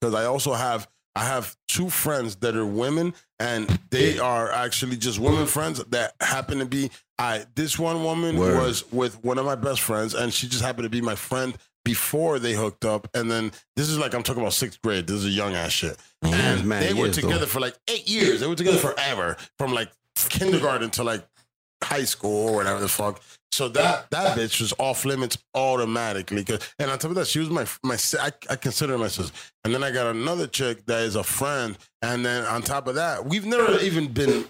because 0.00 0.14
I 0.14 0.24
also 0.24 0.52
have 0.52 0.88
I 1.16 1.24
have 1.24 1.56
two 1.68 1.88
friends 1.90 2.36
that 2.36 2.56
are 2.56 2.66
women, 2.66 3.14
and 3.38 3.66
they 3.90 4.18
are 4.18 4.50
actually 4.50 4.96
just 4.96 5.18
women 5.18 5.46
friends 5.46 5.82
that 5.84 6.14
happen 6.20 6.58
to 6.58 6.66
be. 6.66 6.90
I 7.18 7.46
this 7.54 7.78
one 7.78 8.02
woman 8.02 8.36
Word. 8.36 8.60
was 8.60 8.90
with 8.90 9.22
one 9.24 9.38
of 9.38 9.46
my 9.46 9.54
best 9.54 9.80
friends, 9.80 10.14
and 10.14 10.32
she 10.32 10.48
just 10.48 10.62
happened 10.62 10.84
to 10.84 10.90
be 10.90 11.00
my 11.00 11.14
friend 11.14 11.56
before 11.84 12.38
they 12.38 12.54
hooked 12.54 12.84
up. 12.84 13.08
And 13.14 13.30
then 13.30 13.52
this 13.76 13.88
is 13.88 13.98
like 13.98 14.14
I'm 14.14 14.22
talking 14.22 14.42
about 14.42 14.54
sixth 14.54 14.80
grade. 14.82 15.06
This 15.06 15.16
is 15.16 15.26
a 15.26 15.30
young 15.30 15.54
ass 15.54 15.72
shit. 15.72 15.96
Man, 16.22 16.34
And 16.58 16.66
mad 16.68 16.82
they 16.82 16.94
were 16.94 17.06
years, 17.06 17.16
though. 17.16 17.28
together 17.28 17.46
for 17.46 17.60
like 17.60 17.76
eight 17.88 18.08
years. 18.08 18.40
They 18.40 18.46
were 18.46 18.54
together 18.56 18.78
forever, 18.78 19.36
from 19.58 19.72
like 19.72 19.90
kindergarten 20.16 20.90
to 20.90 21.04
like 21.04 21.26
high 21.82 22.04
school 22.04 22.48
or 22.48 22.54
whatever 22.56 22.80
the 22.80 22.88
fuck. 22.88 23.20
So 23.52 23.68
that 23.68 24.10
that 24.10 24.36
bitch 24.36 24.60
was 24.60 24.72
off 24.78 25.04
limits 25.04 25.38
automatically. 25.54 26.42
'Cause- 26.44 26.60
And 26.78 26.90
on 26.90 26.98
top 26.98 27.10
of 27.10 27.14
that, 27.16 27.26
she 27.28 27.38
was 27.38 27.50
my 27.50 27.66
my 27.82 27.96
I, 28.20 28.32
I 28.50 28.56
consider 28.56 28.96
my 28.98 29.08
sister. 29.08 29.32
And 29.64 29.72
then 29.74 29.84
I 29.84 29.90
got 29.92 30.06
another 30.08 30.46
chick 30.46 30.86
that 30.86 31.02
is 31.02 31.14
a 31.14 31.22
friend. 31.22 31.76
And 32.02 32.24
then 32.24 32.44
on 32.46 32.62
top 32.62 32.88
of 32.88 32.94
that, 32.96 33.26
we've 33.26 33.44
never 33.46 33.78
even 33.80 34.08
been 34.12 34.46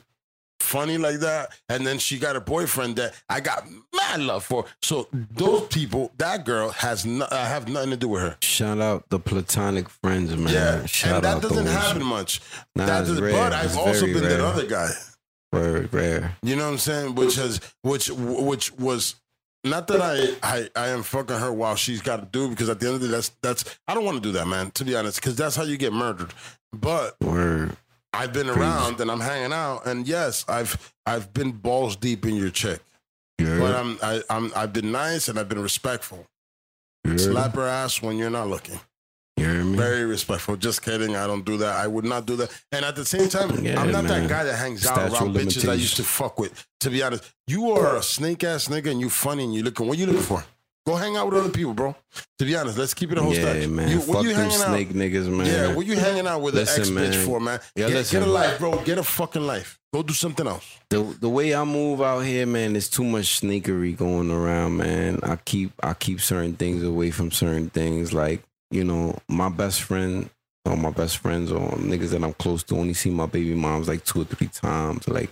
funny 0.65 0.99
like 0.99 1.20
that. 1.20 1.57
And 1.69 1.86
then 1.86 1.99
she 1.99 2.19
got 2.19 2.35
a 2.36 2.41
boyfriend 2.41 2.97
that 2.97 3.15
I 3.28 3.41
got 3.41 3.69
mad 3.95 4.20
love 4.20 4.45
for. 4.45 4.65
So 4.82 5.09
those 5.12 5.69
people, 5.69 6.12
that 6.19 6.45
girl 6.45 6.70
has 6.70 7.05
no, 7.07 7.27
I 7.31 7.43
uh, 7.43 7.47
have 7.47 7.69
nothing 7.69 7.91
to 7.91 7.97
do 7.97 8.09
with 8.09 8.23
her. 8.23 8.36
Shout 8.41 8.81
out 8.81 9.09
the 9.11 9.19
platonic 9.20 9.89
friends, 9.89 10.35
man. 10.36 10.53
Yeah, 10.53 10.86
Shout 10.86 11.16
and 11.16 11.24
that 11.24 11.43
doesn't 11.43 11.66
happen 11.66 12.05
much. 12.05 12.41
Nah, 12.74 12.86
That 12.86 13.07
does- 13.07 13.20
rare. 13.20 13.32
but 13.32 13.53
I've 13.53 13.66
It's 13.66 13.77
also 13.77 14.01
very 14.01 14.15
been 14.15 14.23
that 14.24 14.41
other 14.41 14.66
guy. 14.66 14.89
Rare, 15.53 15.89
rare. 15.93 16.36
You 16.43 16.57
know 16.57 16.65
what 16.65 16.73
I'm 16.73 16.78
saying? 16.78 17.15
Which 17.15 17.36
has 17.36 17.61
which 17.82 18.11
which 18.11 18.73
was 18.73 19.15
not 19.62 19.86
that 19.86 20.01
I 20.01 20.36
I, 20.43 20.69
I 20.74 20.89
am 20.89 21.03
fucking 21.05 21.36
her 21.39 21.53
while 21.53 21.77
she's 21.77 22.03
got 22.03 22.16
to 22.16 22.27
do 22.27 22.49
because 22.49 22.69
at 22.69 22.81
the 22.81 22.86
end 22.86 22.97
of 22.97 23.01
the 23.03 23.07
day 23.07 23.12
that's 23.12 23.31
that's 23.41 23.65
I 23.86 23.95
don't 23.95 24.05
want 24.05 24.16
to 24.16 24.20
do 24.20 24.32
that 24.32 24.49
man 24.49 24.73
to 24.73 24.85
be 24.85 24.97
honest 24.97 25.20
because 25.20 25.36
that's 25.36 25.55
how 25.55 25.62
you 25.62 25.77
get 25.77 25.93
murdered. 25.93 26.32
But 26.73 27.20
Word. 27.20 27.77
I've 28.15 28.32
been 28.32 28.49
around 28.49 29.01
and 29.01 29.11
I'm 29.11 29.20
hanging 29.20 29.53
out 29.53 29.86
and 29.86 30.07
yes 30.07 30.45
I've 30.49 30.95
I've 31.07 31.32
been 31.35 31.53
balls 31.53 31.97
deep 31.97 32.24
in 32.27 32.36
your 32.36 32.51
chick, 32.51 32.81
heard? 33.41 33.61
but 33.61 33.74
I'm 33.74 33.99
I, 34.03 34.23
I'm 34.31 34.53
I've 34.57 34.73
been 34.73 34.91
nice 34.93 35.28
and 35.28 35.39
I've 35.39 35.49
been 35.49 35.62
respectful. 35.62 36.27
heard? 37.05 37.20
Slap 37.20 37.55
her 37.55 37.66
ass 37.66 38.01
when 38.03 38.16
you're 38.16 38.31
not 38.31 38.49
looking. 38.49 38.78
You 39.36 39.47
heard 39.47 39.65
me? 39.66 39.77
Very 39.77 40.05
respectful. 40.05 40.57
Just 40.57 40.82
kidding. 40.82 41.16
I 41.16 41.27
don't 41.27 41.45
do 41.45 41.57
that. 41.57 41.77
I 41.77 41.89
would 41.89 42.05
not 42.05 42.24
do 42.24 42.36
that. 42.36 42.51
And 42.70 42.85
at 42.85 42.95
the 42.95 43.05
same 43.05 43.28
time, 43.28 43.51
Yeah, 43.65 43.81
I'm 43.81 43.91
not 43.91 44.05
man. 44.05 44.23
that 44.23 44.28
guy 44.31 44.45
that 44.45 44.55
hangs 44.57 44.86
out 44.86 44.99
around 44.99 45.35
bitches 45.35 45.69
I 45.69 45.74
used 45.74 45.97
to 45.97 46.05
fuck 46.05 46.39
with. 46.39 46.65
To 46.81 46.91
be 46.91 47.03
honest, 47.03 47.24
you 47.49 47.73
are 47.73 47.97
a 47.97 48.03
snake 48.03 48.45
ass 48.45 48.69
nigga 48.69 48.91
and 48.93 49.01
you 49.01 49.11
funny 49.11 49.43
and 49.45 49.53
you 49.53 49.62
looking. 49.65 49.89
What 49.89 49.97
are 49.97 50.01
you 50.01 50.07
looking 50.07 50.23
for? 50.23 50.45
Go 50.86 50.97
hang 50.97 51.16
out 51.16 51.31
with 51.31 51.39
other 51.39 51.51
people, 51.51 51.73
bro. 51.73 51.97
To 52.39 52.44
be 52.44 52.55
honest, 52.56 52.77
let's 52.77 52.93
keep 52.93 53.11
it 53.11 53.16
a 53.16 53.23
whole 53.23 53.35
yeah, 53.35 53.55
stack. 53.55 53.70
man. 53.70 53.89
You, 53.89 54.01
Fuck 54.01 54.23
you 54.23 54.35
them 54.35 54.51
snake 54.51 54.89
out? 54.89 54.94
niggas, 54.94 55.28
man. 55.28 55.47
Yeah, 55.47 55.74
what 55.74 55.86
you 55.86 55.97
hanging 55.97 56.27
out 56.27 56.43
with 56.43 56.55
Listen, 56.55 56.98
an 56.98 57.05
ex 57.05 57.16
bitch 57.16 57.24
for, 57.24 57.40
man? 57.40 57.59
Yeah, 57.74 57.86
get, 57.89 57.94
listen. 57.94 58.20
get 58.20 58.28
a 58.28 58.31
life, 58.31 58.59
bro. 58.59 58.82
Get 58.85 58.98
a 58.98 59.02
fucking 59.02 59.47
life. 59.47 59.78
Go 59.94 60.02
do 60.02 60.12
something 60.12 60.47
else. 60.47 60.78
the 60.90 61.02
the 61.20 61.28
way 61.28 61.55
I 61.55 61.65
move 61.65 62.02
out 62.02 62.20
here, 62.20 62.44
man, 62.44 62.73
there's 62.74 62.90
too 62.90 63.05
much 63.05 63.40
sneakery 63.40 63.97
going 63.97 64.31
around, 64.31 64.77
man. 64.77 65.20
I 65.23 65.36
keep 65.36 65.73
I 65.82 65.94
keep 65.94 66.20
certain 66.20 66.55
things 66.55 66.82
away 66.82 67.11
from 67.11 67.31
certain 67.31 67.70
things. 67.70 68.12
Like, 68.12 68.43
you 68.70 68.85
know, 68.85 69.16
my 69.28 69.48
best 69.48 69.82
friend 69.82 70.28
or 70.66 70.77
my 70.77 70.90
best 70.90 71.19
friends 71.19 71.51
or 71.51 71.61
niggas 71.77 72.11
that 72.11 72.23
I'm 72.24 72.32
close 72.35 72.62
to 72.65 72.77
only 72.77 72.94
see 72.94 73.11
my 73.11 73.27
baby 73.27 73.55
moms 73.55 73.89
like 73.89 74.05
two 74.05 74.23
or 74.23 74.24
three 74.24 74.48
times. 74.48 75.09
Like 75.09 75.31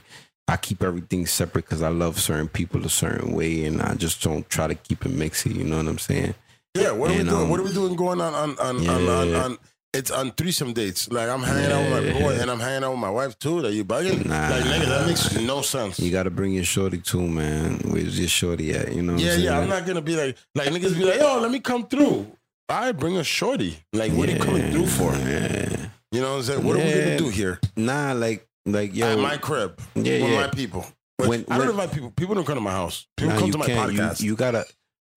I 0.52 0.58
keep 0.58 0.82
everything 0.82 1.24
separate 1.26 1.64
because 1.64 1.80
I 1.82 1.88
love 1.88 2.20
certain 2.20 2.46
people 2.48 2.84
a 2.84 2.90
certain 2.90 3.32
way 3.32 3.64
and 3.64 3.80
I 3.80 3.94
just 3.94 4.22
don't 4.22 4.46
try 4.50 4.66
to 4.66 4.74
keep 4.74 5.06
it 5.06 5.10
mixy, 5.12 5.54
you 5.54 5.64
know 5.64 5.78
what 5.78 5.86
I'm 5.86 5.98
saying? 5.98 6.34
Yeah, 6.74 6.92
what 6.92 7.10
are 7.10 7.14
we 7.16 7.24
doing? 7.24 7.34
um, 7.34 7.48
what 7.48 7.58
are 7.58 7.62
we 7.62 7.72
doing 7.72 7.96
going 7.96 8.20
on 8.20 8.34
on 8.34 8.58
on, 8.58 8.86
on, 8.88 9.08
on, 9.08 9.34
on 9.34 9.58
it's 9.94 10.10
on 10.10 10.30
threesome 10.32 10.74
dates. 10.74 11.10
Like 11.10 11.28
I'm 11.30 11.42
hanging 11.42 11.72
out 11.72 11.90
with 11.90 12.06
my 12.14 12.20
boy 12.20 12.34
Yeah. 12.34 12.42
and 12.42 12.50
I'm 12.50 12.60
hanging 12.60 12.84
out 12.84 12.90
with 12.90 13.00
my 13.00 13.08
wife 13.10 13.38
too. 13.38 13.64
Are 13.64 13.70
you 13.70 13.84
bugging? 13.84 14.26
Nah. 14.26 14.48
Like 14.50 14.64
nigga, 14.64 14.86
that 14.88 15.06
makes 15.06 15.38
no 15.40 15.62
sense. 15.62 15.98
You 15.98 16.10
gotta 16.10 16.30
bring 16.30 16.52
your 16.52 16.64
shorty 16.64 16.98
too, 16.98 17.26
man. 17.26 17.78
Where's 17.86 18.18
your 18.18 18.28
shorty 18.28 18.72
at? 18.74 18.92
You 18.94 19.00
know 19.02 19.14
what 19.14 19.22
yeah, 19.22 19.28
I'm 19.30 19.34
saying? 19.36 19.44
yeah. 19.46 19.58
I'm 19.58 19.68
not 19.70 19.86
gonna 19.86 20.02
be 20.02 20.16
like 20.16 20.36
like 20.54 20.68
niggas 20.68 20.98
be 20.98 21.04
like, 21.04 21.18
yo, 21.18 21.40
let 21.40 21.50
me 21.50 21.60
come 21.60 21.86
through. 21.86 22.26
I 22.68 22.92
bring 22.92 23.16
a 23.16 23.24
shorty. 23.24 23.76
Like, 23.92 24.12
what 24.12 24.28
are 24.28 24.32
you 24.32 24.38
coming 24.38 24.70
through 24.70 24.86
for? 24.86 25.12
Yeah. 25.12 25.86
You 26.10 26.20
know 26.20 26.32
what 26.32 26.36
I'm 26.38 26.42
saying? 26.42 26.64
What 26.64 26.76
are 26.76 26.84
we 26.84 26.90
gonna 26.90 27.18
do 27.18 27.28
here 27.30 27.58
Nah, 27.76 28.12
like 28.12 28.46
like 28.66 28.94
yo, 28.94 29.12
at 29.12 29.18
my 29.18 29.36
crib 29.36 29.78
yeah, 29.94 30.22
with 30.22 30.30
yeah. 30.30 30.40
my 30.42 30.48
people? 30.48 30.86
But 31.18 31.28
When- 31.28 31.44
I 31.48 31.58
don't 31.58 31.68
when- 31.68 31.70
invite 31.70 31.92
people. 31.92 32.10
People 32.16 32.34
don't 32.34 32.44
come 32.44 32.54
to 32.56 32.60
my 32.60 32.70
house. 32.72 33.06
People 33.16 33.34
Nah, 33.34 33.38
come 33.38 33.46
you 33.46 33.52
to 33.52 33.58
my 33.58 33.66
can't. 33.66 33.92
You- 33.92 33.98
podcast. 34.00 34.20
You, 34.22 34.36
gotta 34.36 34.64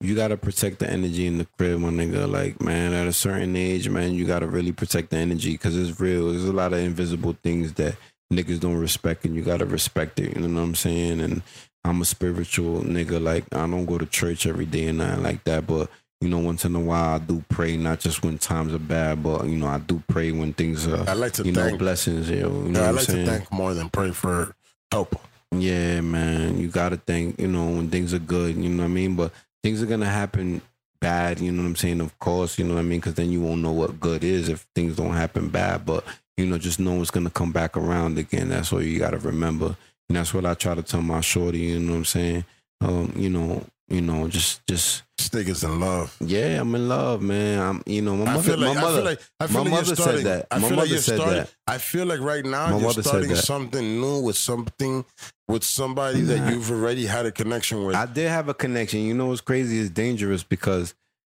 you 0.01 0.15
gotta 0.15 0.38
protect 0.38 0.80
the 0.80 0.89
energy 0.89 1.26
in 1.26 1.38
the 1.38 1.47
crib, 1.57 1.80
my 1.80 1.89
nigga. 1.89 2.30
Like, 2.30 2.61
man, 2.61 2.93
at 2.93 3.07
a 3.07 3.13
certain 3.13 3.55
age, 3.55 3.88
man, 3.89 4.13
you 4.13 4.26
gotta 4.26 4.47
really 4.47 4.72
protect 4.72 5.09
the 5.11 5.17
energy 5.17 5.51
because 5.53 5.76
it's 5.77 5.99
real. 5.99 6.30
There's 6.31 6.45
a 6.45 6.53
lot 6.53 6.73
of 6.73 6.80
invisible 6.80 7.35
things 7.43 7.73
that 7.73 7.95
niggas 8.34 8.59
don't 8.59 8.76
respect, 8.77 9.26
and 9.26 9.35
you 9.35 9.41
gotta 9.41 9.65
respect 9.65 10.19
it. 10.19 10.35
You 10.35 10.47
know 10.47 10.59
what 10.61 10.67
I'm 10.67 10.76
saying? 10.76 11.22
And 11.22 11.41
I'm 11.84 12.01
a 12.01 12.05
spiritual 12.05 12.81
nigga. 12.81 13.22
Like, 13.22 13.45
I 13.53 13.67
don't 13.67 13.85
go 13.85 13.97
to 13.97 14.05
church 14.05 14.45
every 14.45 14.65
day 14.65 14.88
and 14.88 14.97
nothing 14.99 15.23
like 15.23 15.43
that, 15.45 15.65
but. 15.67 15.89
You 16.22 16.30
know, 16.30 16.40
once 16.40 16.66
in 16.66 16.76
a 16.76 16.80
while 16.80 17.16
I 17.16 17.18
do 17.20 17.44
pray, 17.50 17.78
not 17.78 18.00
just 18.00 18.24
when 18.24 18.38
times 18.38 18.74
are 18.74 18.80
bad, 18.80 19.22
but 19.22 19.46
you 19.46 19.58
know, 19.58 19.68
I 19.68 19.80
do 19.80 20.02
pray 20.08 20.32
when 20.32 20.54
things 20.54 20.88
are, 20.88 21.08
I 21.08 21.14
like 21.14 21.34
to 21.34 21.44
you 21.44 21.52
know 21.52 21.78
blessings, 21.78 22.30
You 22.30 22.42
know, 22.42 22.50
you 22.64 22.70
know 22.70 22.82
yeah, 22.82 22.88
I 22.88 22.92
like 22.92 23.06
to 23.06 23.26
thank 23.26 23.52
more 23.52 23.74
than 23.74 23.90
pray 23.90 24.12
for 24.12 24.56
help. 24.92 25.20
Yeah, 25.52 26.02
man. 26.02 26.58
You 26.58 26.68
gotta 26.70 26.98
think, 26.98 27.40
you 27.40 27.48
know, 27.48 27.66
when 27.66 27.90
things 27.90 28.14
are 28.14 28.20
good, 28.20 28.56
you 28.56 28.70
know 28.70 28.84
what 28.84 28.90
I 28.90 28.94
mean? 28.94 29.16
But 29.16 29.34
things 29.64 29.82
are 29.84 29.88
gonna 29.88 30.06
happen 30.10 30.62
bad, 31.00 31.40
you 31.40 31.52
know 31.52 31.64
what 31.64 31.70
I'm 31.70 31.76
saying? 31.76 32.02
Of 32.02 32.18
course, 32.20 32.58
you 32.58 32.66
know 32.66 32.76
what 32.76 32.80
I 32.80 32.84
mean? 32.84 33.00
Because 33.00 33.16
then 33.16 33.30
you 33.32 33.42
won't 33.42 33.62
know 33.62 33.72
what 33.72 34.00
good 34.00 34.24
is 34.24 34.50
if 34.50 34.66
things 34.74 34.96
don't 34.96 35.14
happen 35.14 35.50
bad. 35.50 35.86
But, 35.86 36.04
you 36.38 36.46
know, 36.46 36.58
just 36.58 36.80
know 36.80 37.02
it's 37.02 37.12
gonna 37.12 37.30
come 37.30 37.52
back 37.52 37.78
around 37.78 38.18
again. 38.18 38.50
That's 38.50 38.72
all 38.74 38.82
you 38.82 39.00
gotta 39.00 39.20
remember. 39.20 39.76
And 40.10 40.18
that's 40.18 40.34
what 40.34 40.46
I 40.46 40.54
try 40.54 40.76
to 40.76 40.84
tell 40.84 41.02
my 41.02 41.22
shorty, 41.22 41.60
you 41.60 41.80
know 41.80 41.92
what 41.92 41.98
I'm 42.00 42.06
saying? 42.06 42.46
Um, 42.82 43.14
you 43.16 43.30
know, 43.30 43.64
you 43.88 44.02
know, 44.02 44.28
just 44.28 44.66
just 44.68 45.03
This 45.18 45.30
nigga's 45.30 45.64
in 45.64 45.80
love. 45.80 46.16
yeah, 46.20 46.60
I'm 46.60 46.74
in 46.76 46.90
love, 46.90 47.22
man. 47.22 47.60
I'm 47.60 47.84
you 47.86 48.02
know, 48.02 48.16
my 48.16 48.34
mother 48.34 48.57
like 48.57 48.76
my 48.76 48.82
mother 48.82 49.02
like 49.03 49.20
my 49.40 49.60
like 49.62 49.70
mother 49.72 49.95
said 49.95 50.24
that. 50.26 50.48
I 50.52 50.57
My 50.60 50.70
mother 50.72 50.88
said 50.98 51.16
starting. 51.18 51.36
that. 51.36 51.53
I 51.68 51.78
feel 51.78 52.06
like 52.06 52.20
right 52.20 52.44
now 52.45 52.70
My 52.72 52.80
you're 52.80 52.91
starting 52.94 53.36
something 53.36 54.02
new 54.02 54.22
with 54.22 54.38
something 54.38 55.06
with 55.48 55.64
somebody 55.64 56.22
Nah. 56.22 56.34
that 56.34 56.52
you've 56.53 56.72
already 56.72 57.06
had 57.06 57.26
a 57.28 57.32
connection 57.32 57.86
with. 57.86 57.95
I 57.95 58.06
did 58.07 58.30
have 58.30 58.49
a 58.49 58.53
connection. 58.56 59.02
You 59.02 59.14
know 59.14 59.28
what's 59.28 59.41
crazy? 59.41 59.80
It's 59.80 59.90
dangerous 59.91 60.41
because 60.44 60.95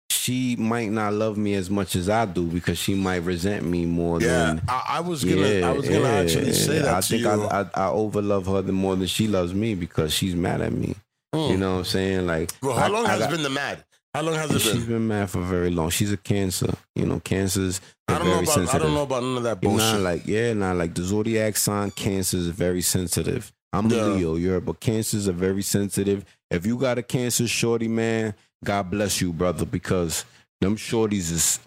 she 0.09 0.55
might 0.57 0.91
not 0.93 1.13
love 1.15 1.37
me 1.37 1.55
as 1.55 1.69
much 1.69 1.97
as 1.97 2.09
I 2.09 2.27
do 2.27 2.47
because 2.47 2.79
she 2.79 2.95
might 2.95 3.25
resent 3.25 3.65
me 3.65 3.87
more 3.87 4.21
yeah, 4.21 4.29
than. 4.47 4.63
I, 4.69 4.85
I 4.89 5.01
was 5.01 5.25
gonna. 5.25 5.49
Yeah, 5.49 5.69
I 5.69 5.73
was 5.73 5.89
gonna 5.89 6.01
yeah, 6.03 6.09
actually 6.21 6.53
say 6.53 6.79
that 6.79 6.95
I 6.95 7.01
think 7.01 7.23
you. 7.23 7.29
I, 7.29 7.63
I 7.63 7.65
I 7.75 7.91
overlove 7.91 8.47
her 8.47 8.63
than 8.63 8.77
more 8.77 8.95
than 8.95 9.09
she 9.09 9.27
loves 9.27 9.53
me 9.53 9.75
because 9.75 10.13
she's 10.15 10.37
mad 10.37 10.61
at 10.61 10.73
me. 10.73 10.95
Mm. 11.35 11.51
You 11.51 11.57
know 11.59 11.73
what 11.73 11.79
I'm 11.79 11.85
saying? 11.85 12.27
Like, 12.27 12.51
well, 12.63 12.75
how 12.77 12.85
I- 12.85 12.89
long 12.89 13.07
I 13.07 13.11
has 13.11 13.21
got- 13.21 13.31
been 13.31 13.43
the 13.43 13.51
mad? 13.51 13.85
How 14.15 14.23
long 14.23 14.35
has 14.35 14.49
it 14.51 14.53
been? 14.55 14.61
She's 14.61 14.73
been? 14.85 14.87
been 14.87 15.09
mad 15.09 15.29
for 15.29 15.43
very 15.43 15.69
long. 15.69 15.91
She's 15.91 16.11
a 16.11 16.17
cancer. 16.17 16.73
You 16.95 17.05
know, 17.05 17.21
cancers. 17.21 17.83
I 18.09 18.13
They're 18.15 18.19
don't 18.21 18.29
know 18.29 18.39
about. 18.39 18.49
sensitive. 18.55 18.75
I 18.75 18.79
don't 18.85 18.95
know 18.95 19.03
about 19.03 19.23
none 19.23 19.37
of 19.37 19.43
that 19.43 19.61
bullshit. 19.61 19.79
Nah, 19.79 19.91
bullshit. 19.93 20.05
like 20.05 20.27
yeah, 20.27 20.53
nah, 20.55 20.73
like 20.73 20.95
the 20.95 21.03
zodiac 21.03 21.57
sign 21.59 21.91
cancer 21.91 22.39
is 22.39 22.47
very 22.49 22.81
sensitive. 22.81 23.53
I'm 23.75 23.91
Yeah. 23.91 24.05
a 24.05 24.07
Leo, 24.07 24.37
you're 24.37 24.61
but 24.63 24.81
cancers 24.81 25.29
are 25.29 25.33
very 25.33 25.63
sensitive. 25.63 26.25
If 26.51 26.65
you 26.65 26.79
got 26.79 26.97
a 26.97 27.03
cancer 27.03 27.47
shorty, 27.47 27.89
man, 27.89 28.33
God 28.65 28.91
bless 28.91 29.21
you, 29.21 29.35
brother, 29.35 29.67
because 29.67 30.25
them 30.63 30.77
shorties 30.77 31.31
is 31.31 31.61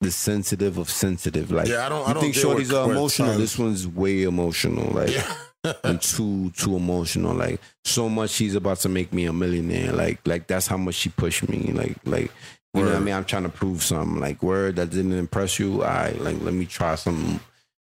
the 0.00 0.10
sensitive 0.10 0.78
of 0.78 0.90
sensitive. 0.90 1.52
Like 1.52 1.68
yeah, 1.68 1.86
I 1.86 1.88
don't. 1.88 2.04
I 2.04 2.08
you 2.08 2.14
don't 2.14 2.22
think 2.24 2.34
shorties 2.34 2.72
are 2.72 2.90
emotional. 2.90 3.28
signs. 3.28 3.38
This 3.38 3.56
one's 3.56 3.86
way 3.86 4.24
emotional. 4.24 4.90
Like 4.92 5.10
Yeah. 5.14 5.32
and 5.84 6.00
too 6.00 6.50
too 6.50 6.76
emotional. 6.76 7.34
Like 7.34 7.60
so 7.84 8.08
much 8.08 8.30
she's 8.30 8.54
about 8.54 8.78
to 8.78 8.88
make 8.88 9.12
me 9.12 9.26
a 9.26 9.32
millionaire. 9.32 9.92
Like 9.92 10.26
like 10.26 10.46
that's 10.46 10.66
how 10.66 10.76
much 10.76 10.96
she 10.96 11.08
pushed 11.08 11.48
me. 11.48 11.72
Like 11.72 11.96
like 12.04 12.30
you 12.74 12.82
know 12.82 12.88
what 12.88 12.96
I 12.96 13.00
mean? 13.00 13.14
I'm 13.14 13.24
trying 13.24 13.42
to 13.42 13.48
prove 13.48 13.82
something. 13.82 14.18
Like 14.18 14.42
word 14.42 14.76
that 14.76 14.90
didn't 14.90 15.12
impress 15.12 15.58
you. 15.58 15.82
I 15.82 16.12
like 16.12 16.40
let 16.40 16.54
me 16.54 16.66
try 16.66 16.94
something 16.94 17.40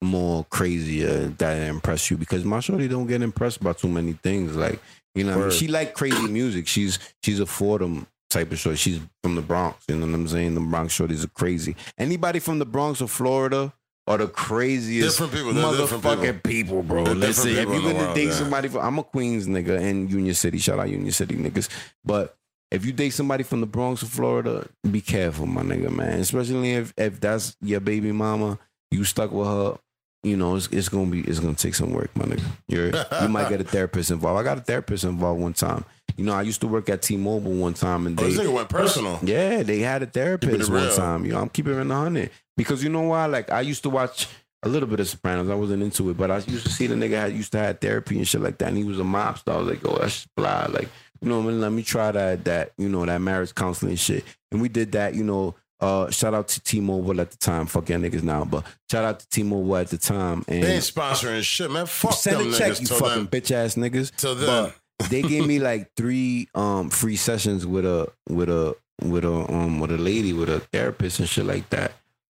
more 0.03 0.44
crazier 0.51 1.28
that 1.39 1.69
impress 1.69 2.11
you 2.11 2.16
because 2.16 2.44
my 2.44 2.61
shorty 2.61 2.89
don't 2.89 3.07
get 3.07 3.23
impressed 3.23 3.62
by 3.62 3.73
too 3.73 3.89
many 3.89 4.15
things. 4.15 4.57
Like 4.57 4.81
you 5.15 5.24
know, 5.24 5.36
what 5.36 5.44
I 5.44 5.49
mean? 5.49 5.57
She 5.57 5.69
like 5.69 5.94
crazy 5.94 6.28
music. 6.28 6.66
She's 6.66 6.99
she's 7.23 7.40
a 7.40 7.47
Fordham 7.47 8.07
type 8.28 8.51
of 8.51 8.59
shorty. 8.59 8.77
She's 8.77 9.01
from 9.23 9.36
the 9.36 9.43
Bronx. 9.43 9.85
You 9.89 9.97
know 9.97 10.07
what 10.07 10.15
I'm 10.15 10.28
saying? 10.28 10.55
The 10.55 10.61
Bronx 10.61 10.99
shorties 10.99 11.24
are 11.24 11.28
crazy. 11.28 11.77
Anybody 11.97 12.39
from 12.39 12.59
the 12.59 12.66
Bronx 12.66 13.01
or 13.01 13.09
Florida 13.09 13.73
are 14.06 14.18
the 14.18 14.26
craziest 14.28 15.18
Different 15.18 15.32
people. 15.32 15.52
They're 15.52 15.78
different 15.78 16.02
people. 16.02 16.16
motherfucking 16.16 16.42
people, 16.42 16.82
bro. 16.82 17.04
They're 17.04 17.14
Listen, 17.14 17.50
if 17.50 17.56
you're 17.56 17.66
gonna 17.66 17.94
world, 17.94 18.14
date 18.14 18.26
yeah. 18.28 18.32
somebody 18.32 18.68
from, 18.68 18.80
I'm 18.80 18.98
a 18.98 19.04
Queens 19.04 19.46
nigga 19.46 19.80
in 19.80 20.08
Union 20.08 20.34
City. 20.34 20.58
Shout 20.58 20.78
out 20.78 20.90
Union 20.90 21.12
City 21.12 21.36
niggas. 21.36 21.68
But 22.04 22.36
if 22.70 22.84
you 22.84 22.92
date 22.92 23.10
somebody 23.10 23.44
from 23.44 23.60
the 23.60 23.66
Bronx 23.66 24.02
or 24.02 24.06
Florida, 24.06 24.66
be 24.90 25.00
careful, 25.00 25.46
my 25.46 25.62
nigga, 25.62 25.90
man. 25.90 26.18
Especially 26.20 26.72
if 26.72 26.92
if 26.96 27.20
that's 27.20 27.56
your 27.60 27.80
baby 27.80 28.12
mama, 28.12 28.58
you 28.90 29.04
stuck 29.04 29.30
with 29.30 29.46
her. 29.46 29.78
You 30.24 30.36
know, 30.36 30.54
it's, 30.54 30.68
it's 30.68 30.88
gonna 30.88 31.10
be 31.10 31.20
it's 31.20 31.40
gonna 31.40 31.54
take 31.54 31.74
some 31.74 31.92
work, 31.92 32.14
my 32.16 32.24
nigga. 32.24 32.44
You're, 32.68 32.92
you 33.22 33.28
might 33.28 33.48
get 33.48 33.60
a 33.60 33.64
therapist 33.64 34.10
involved. 34.10 34.40
I 34.40 34.44
got 34.44 34.58
a 34.58 34.60
therapist 34.60 35.04
involved 35.04 35.40
one 35.40 35.52
time. 35.52 35.84
You 36.16 36.24
know, 36.24 36.32
I 36.34 36.43
used 36.43 36.60
to 36.62 36.68
work 36.68 36.89
at 36.89 37.02
T-Mobile 37.02 37.52
one 37.52 37.74
time, 37.74 38.06
and 38.06 38.18
Oh, 38.18 38.22
they 38.24 38.30
this 38.30 38.40
nigga 38.40 38.52
went 38.52 38.68
personal. 38.68 39.18
yeah, 39.22 39.62
they 39.62 39.78
had 39.80 40.02
a 40.02 40.06
therapist 40.06 40.70
one 40.70 40.90
time. 40.94 41.24
You 41.24 41.32
know, 41.32 41.40
I'm 41.40 41.48
keeping 41.48 41.74
it 41.74 41.78
in 41.78 41.89
the 41.89 41.94
hundred 41.94 42.30
because 42.56 42.82
you 42.82 42.90
know 42.90 43.02
why? 43.02 43.26
Like 43.26 43.51
I 43.51 43.60
used 43.62 43.82
to 43.84 43.90
watch 43.90 44.28
a 44.62 44.68
little 44.68 44.89
bit 44.89 45.01
of 45.01 45.09
Sopranos. 45.09 45.48
I 45.51 45.55
wasn't 45.55 45.82
into 45.82 46.10
it, 46.10 46.16
but 46.16 46.30
I 46.30 46.36
used 46.39 46.64
to 46.66 46.70
see 46.72 46.86
the 46.86 46.94
nigga 46.94 47.12
had 47.20 47.32
used 47.32 47.52
to 47.52 47.59
have 47.59 47.80
therapy 47.80 48.16
and 48.18 48.28
shit 48.28 48.40
like 48.40 48.59
that, 48.59 48.68
and 48.68 48.76
he 48.76 48.84
was 48.84 49.01
a 49.01 49.05
mobster. 49.05 49.52
I 49.52 49.56
was 49.56 49.68
like, 49.68 49.80
oh, 49.86 49.98
that's 49.98 50.26
fly. 50.36 50.66
Like 50.66 50.89
you 51.20 51.28
know, 51.28 51.40
man, 51.43 51.60
let 51.60 51.72
me 51.72 51.82
try 51.82 52.12
that. 52.12 52.44
That 52.44 52.72
you 52.78 52.89
know, 52.89 53.05
that 53.06 53.20
marriage 53.20 53.55
counseling 53.55 53.97
shit, 53.97 54.24
and 54.51 54.60
we 54.60 54.68
did 54.68 54.93
that. 54.93 55.14
You 55.14 55.24
know. 55.24 55.55
Uh, 55.80 56.09
shout 56.12 56.32
out 56.32 56.47
to 56.47 56.60
T-Mobile 56.60 57.20
at 57.20 57.32
the 57.32 57.36
time. 57.39 57.66
Fuck 57.66 57.89
y'all 57.89 57.98
niggas 57.98 58.22
now, 58.22 58.44
but 58.44 58.64
shout 58.89 59.02
out 59.05 59.18
to 59.18 59.28
T-Mobile 59.30 59.78
at 59.78 59.89
the 59.89 59.98
time. 59.98 60.44
And 60.47 60.62
They 60.62 60.74
ain't 60.74 60.84
sponsoring 60.84 61.43
shit, 61.43 61.72
man. 61.72 61.86
Fuck 61.86 62.12
send 62.12 62.39
them 62.39 62.52
a 62.55 62.56
check, 62.56 62.70
niggas 62.74 62.80
you 62.82 62.86
fucking 62.98 63.26
bitch 63.26 63.51
ass 63.51 63.74
niggas. 63.74 64.14
Till 64.14 64.36
then. 64.36 64.47
But 64.47 64.76
they 65.10 65.22
gave 65.22 65.46
me 65.46 65.58
like 65.58 65.90
three 65.96 66.48
um 66.54 66.90
free 66.90 67.16
sessions 67.16 67.66
with 67.66 67.84
a 67.84 68.10
with 68.28 68.48
a 68.48 68.76
with 69.02 69.24
a 69.24 69.32
um 69.52 69.80
with 69.80 69.90
a 69.92 69.98
lady 69.98 70.32
with 70.32 70.48
a 70.48 70.60
therapist 70.60 71.18
and 71.20 71.28
shit 71.28 71.44
like 71.46 71.68
that. 71.70 71.92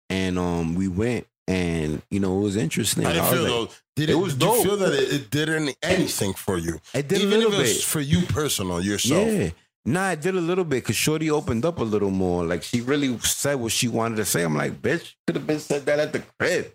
And 0.10 0.38
um 0.40 0.76
we 0.76 0.88
went 0.88 1.28
and 1.48 2.02
you 2.10 2.20
know 2.20 2.38
it 2.40 2.42
was 2.42 2.56
interesting. 2.58 3.06
I 3.06 3.16
it 3.16 3.20
was 3.22 3.30
feel 3.30 3.42
like, 3.44 3.52
though? 3.52 3.70
Did 3.96 4.10
it 4.10 4.14
it, 4.14 4.16
was 4.16 4.36
did 4.36 4.46
you 4.46 4.64
feel 4.64 4.78
that 4.78 4.94
it, 4.94 5.14
it 5.14 5.30
did 5.30 5.50
any, 5.50 5.76
anything 5.82 6.34
for 6.34 6.58
you? 6.58 6.80
it 6.94 7.08
did 7.08 7.20
a 7.20 7.22
Even 7.24 7.40
little 7.40 7.54
if 7.54 7.66
bit. 7.68 7.82
for 7.84 8.02
you 8.02 8.22
personal, 8.26 8.82
yourself. 8.82 9.28
Yeah. 9.32 9.50
Nah, 9.88 10.12
it 10.12 10.22
did 10.22 10.36
a 10.36 10.42
little 10.42 10.64
bit 10.66 10.84
because 10.84 10.96
Shorty 10.96 11.30
opened 11.30 11.64
up 11.64 11.80
a 11.80 11.84
little 11.84 12.10
more. 12.10 12.44
Like 12.44 12.64
she 12.64 12.82
really 12.82 13.18
said 13.20 13.56
what 13.56 13.72
she 13.72 13.88
wanted 13.88 14.16
to 14.18 14.26
say. 14.26 14.42
I'm 14.44 14.56
like, 14.56 14.82
bitch, 14.82 15.14
could 15.28 15.36
have 15.36 15.46
been 15.48 15.60
said 15.60 15.86
that 15.86 16.00
at 16.00 16.12
the 16.12 16.24
crib. 16.40 16.74